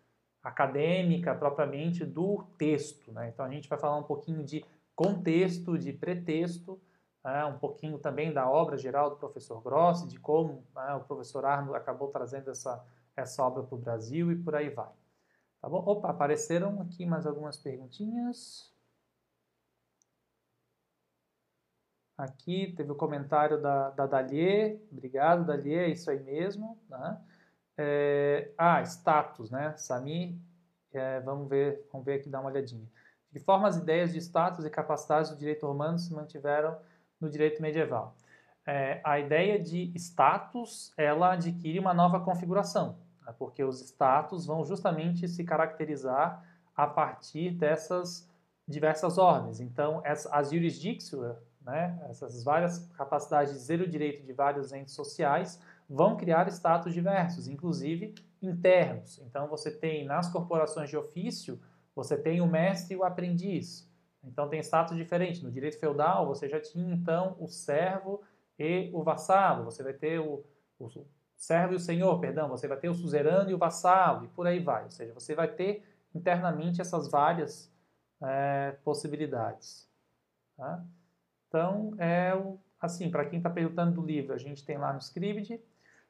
acadêmica, 0.43 1.33
propriamente, 1.33 2.05
do 2.05 2.43
texto. 2.57 3.11
Né? 3.11 3.29
Então, 3.29 3.45
a 3.45 3.49
gente 3.49 3.67
vai 3.67 3.79
falar 3.79 3.97
um 3.97 4.03
pouquinho 4.03 4.43
de 4.43 4.63
contexto, 4.95 5.77
de 5.77 5.91
pretexto, 5.91 6.79
é, 7.25 7.45
um 7.45 7.57
pouquinho 7.57 7.97
também 7.97 8.33
da 8.33 8.49
obra 8.49 8.77
geral 8.77 9.09
do 9.09 9.15
professor 9.15 9.61
Grossi, 9.61 10.07
de 10.07 10.19
como 10.19 10.65
né, 10.75 10.93
o 10.95 10.99
professor 11.01 11.45
Arno 11.45 11.73
acabou 11.73 12.09
trazendo 12.09 12.51
essa, 12.51 12.83
essa 13.15 13.43
obra 13.43 13.63
para 13.63 13.75
o 13.75 13.79
Brasil 13.79 14.31
e 14.31 14.35
por 14.35 14.55
aí 14.55 14.69
vai. 14.69 14.91
Tá 15.61 15.69
bom? 15.69 15.77
Opa, 15.85 16.09
apareceram 16.09 16.81
aqui 16.81 17.05
mais 17.05 17.25
algumas 17.25 17.57
perguntinhas. 17.57 18.73
Aqui 22.17 22.73
teve 22.75 22.91
o 22.91 22.95
comentário 22.95 23.61
da, 23.61 23.89
da 23.91 24.05
Dalier. 24.05 24.79
Obrigado, 24.91 25.45
Dalier, 25.45 25.89
é 25.89 25.91
isso 25.91 26.09
aí 26.11 26.19
mesmo. 26.19 26.77
Né? 26.89 27.21
É, 27.77 28.51
ah, 28.57 28.81
status, 28.83 29.49
né? 29.49 29.75
Sami, 29.77 30.39
é, 30.91 31.19
vamos 31.21 31.49
ver, 31.49 31.87
vamos 31.91 32.05
ver 32.05 32.19
aqui, 32.19 32.29
dar 32.29 32.41
uma 32.41 32.49
olhadinha. 32.49 32.87
De 33.31 33.39
forma 33.39 33.67
as 33.67 33.77
ideias 33.77 34.13
de 34.13 34.19
status 34.19 34.63
e 34.63 34.69
capacidades 34.69 35.31
do 35.31 35.37
direito 35.37 35.65
romano 35.65 35.97
se 35.97 36.13
mantiveram 36.13 36.77
no 37.19 37.29
direito 37.29 37.61
medieval. 37.61 38.15
É, 38.65 39.01
a 39.03 39.19
ideia 39.19 39.59
de 39.59 39.91
status 39.95 40.93
ela 40.97 41.33
adquire 41.33 41.79
uma 41.79 41.93
nova 41.93 42.19
configuração, 42.19 42.97
né, 43.25 43.33
porque 43.37 43.63
os 43.63 43.81
status 43.81 44.45
vão 44.45 44.63
justamente 44.63 45.27
se 45.27 45.43
caracterizar 45.43 46.43
a 46.75 46.87
partir 46.87 47.51
dessas 47.51 48.29
diversas 48.67 49.17
ordens. 49.17 49.59
Então, 49.59 50.01
as, 50.05 50.25
as 50.27 50.49
né, 51.61 51.99
essas 52.09 52.43
várias 52.43 52.79
capacidades 52.93 53.53
de 53.53 53.59
dizer 53.59 53.81
o 53.81 53.87
direito 53.87 54.25
de 54.25 54.33
vários 54.33 54.71
entes 54.71 54.93
sociais, 54.93 55.59
vão 55.89 56.15
criar 56.15 56.47
status 56.49 56.93
diversos, 56.93 57.47
inclusive 57.47 58.15
internos. 58.41 59.19
Então, 59.19 59.47
você 59.47 59.69
tem 59.69 60.05
nas 60.05 60.29
corporações 60.29 60.89
de 60.89 60.97
ofício, 60.97 61.59
você 61.95 62.17
tem 62.17 62.41
o 62.41 62.47
mestre 62.47 62.93
e 62.93 62.97
o 62.97 63.03
aprendiz. 63.03 63.87
Então 64.23 64.47
tem 64.47 64.59
status 64.61 64.95
diferente. 64.95 65.43
No 65.43 65.51
direito 65.51 65.79
feudal 65.79 66.25
você 66.25 66.47
já 66.47 66.59
tinha 66.59 66.93
então 66.93 67.35
o 67.39 67.47
servo 67.47 68.21
e 68.57 68.89
o 68.93 69.03
vassalo. 69.03 69.65
Você 69.65 69.83
vai 69.83 69.93
ter 69.93 70.19
o, 70.19 70.43
o 70.79 70.89
servo 71.35 71.73
e 71.73 71.75
o 71.75 71.79
senhor, 71.79 72.19
perdão. 72.19 72.49
Você 72.49 72.67
vai 72.67 72.77
ter 72.77 72.89
o 72.89 72.95
suzerano 72.95 73.49
e 73.49 73.53
o 73.53 73.57
vassalo 73.57 74.25
e 74.25 74.27
por 74.29 74.47
aí 74.47 74.59
vai. 74.59 74.83
Ou 74.83 74.91
seja, 74.91 75.13
você 75.13 75.35
vai 75.35 75.47
ter 75.47 75.83
internamente 76.13 76.81
essas 76.81 77.09
várias 77.09 77.71
é, 78.21 78.75
possibilidades. 78.83 79.89
Tá? 80.55 80.83
Então 81.47 81.93
é 81.97 82.31
assim 82.79 83.09
para 83.09 83.25
quem 83.25 83.37
está 83.37 83.49
perguntando 83.49 83.93
do 83.93 84.05
livro, 84.05 84.33
a 84.33 84.37
gente 84.37 84.65
tem 84.65 84.77
lá 84.77 84.93
no 84.93 84.99
Scribd. 84.99 85.59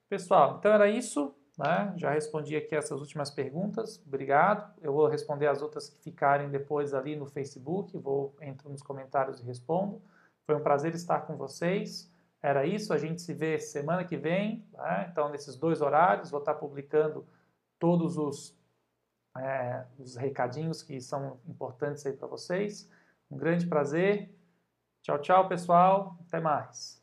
Pessoal, 0.10 0.58
então 0.60 0.72
era 0.72 0.90
isso. 0.90 1.34
Né? 1.58 1.94
Já 1.98 2.12
respondi 2.12 2.56
aqui 2.56 2.76
essas 2.76 3.00
últimas 3.00 3.30
perguntas, 3.30 4.02
obrigado. 4.08 4.74
Eu 4.82 4.92
vou 4.92 5.08
responder 5.08 5.46
as 5.48 5.62
outras 5.62 5.88
que 5.88 6.00
ficarem 6.02 6.50
depois 6.50 6.96
ali 6.96 7.16
no 7.16 7.28
Facebook, 7.28 7.96
vou 7.98 8.36
entro 8.42 8.70
nos 8.70 8.82
comentários 8.82 9.40
e 9.40 9.44
respondo. 9.44 10.02
Foi 10.46 10.56
um 10.56 10.64
prazer 10.64 10.96
estar 10.96 11.22
com 11.22 11.38
vocês. 11.38 12.12
Era 12.44 12.66
isso, 12.66 12.94
a 12.94 12.98
gente 12.98 13.22
se 13.22 13.34
vê 13.34 13.58
semana 13.58 14.04
que 14.04 14.18
vem. 14.18 14.68
Né? 14.74 15.08
Então, 15.10 15.30
nesses 15.30 15.56
dois 15.56 15.82
horários, 15.82 16.30
vou 16.30 16.42
estar 16.42 16.56
publicando 16.56 17.26
todos 17.80 18.18
os, 18.18 18.54
é, 19.38 19.86
os 19.98 20.18
recadinhos 20.18 20.84
que 20.84 21.00
são 21.00 21.40
importantes 21.48 22.06
aí 22.06 22.12
para 22.12 22.28
vocês. 22.28 22.90
Um 23.32 23.38
grande 23.38 23.66
prazer. 23.66 24.30
Tchau, 25.02 25.20
tchau, 25.20 25.48
pessoal. 25.48 26.18
Até 26.28 26.42
mais. 26.42 27.03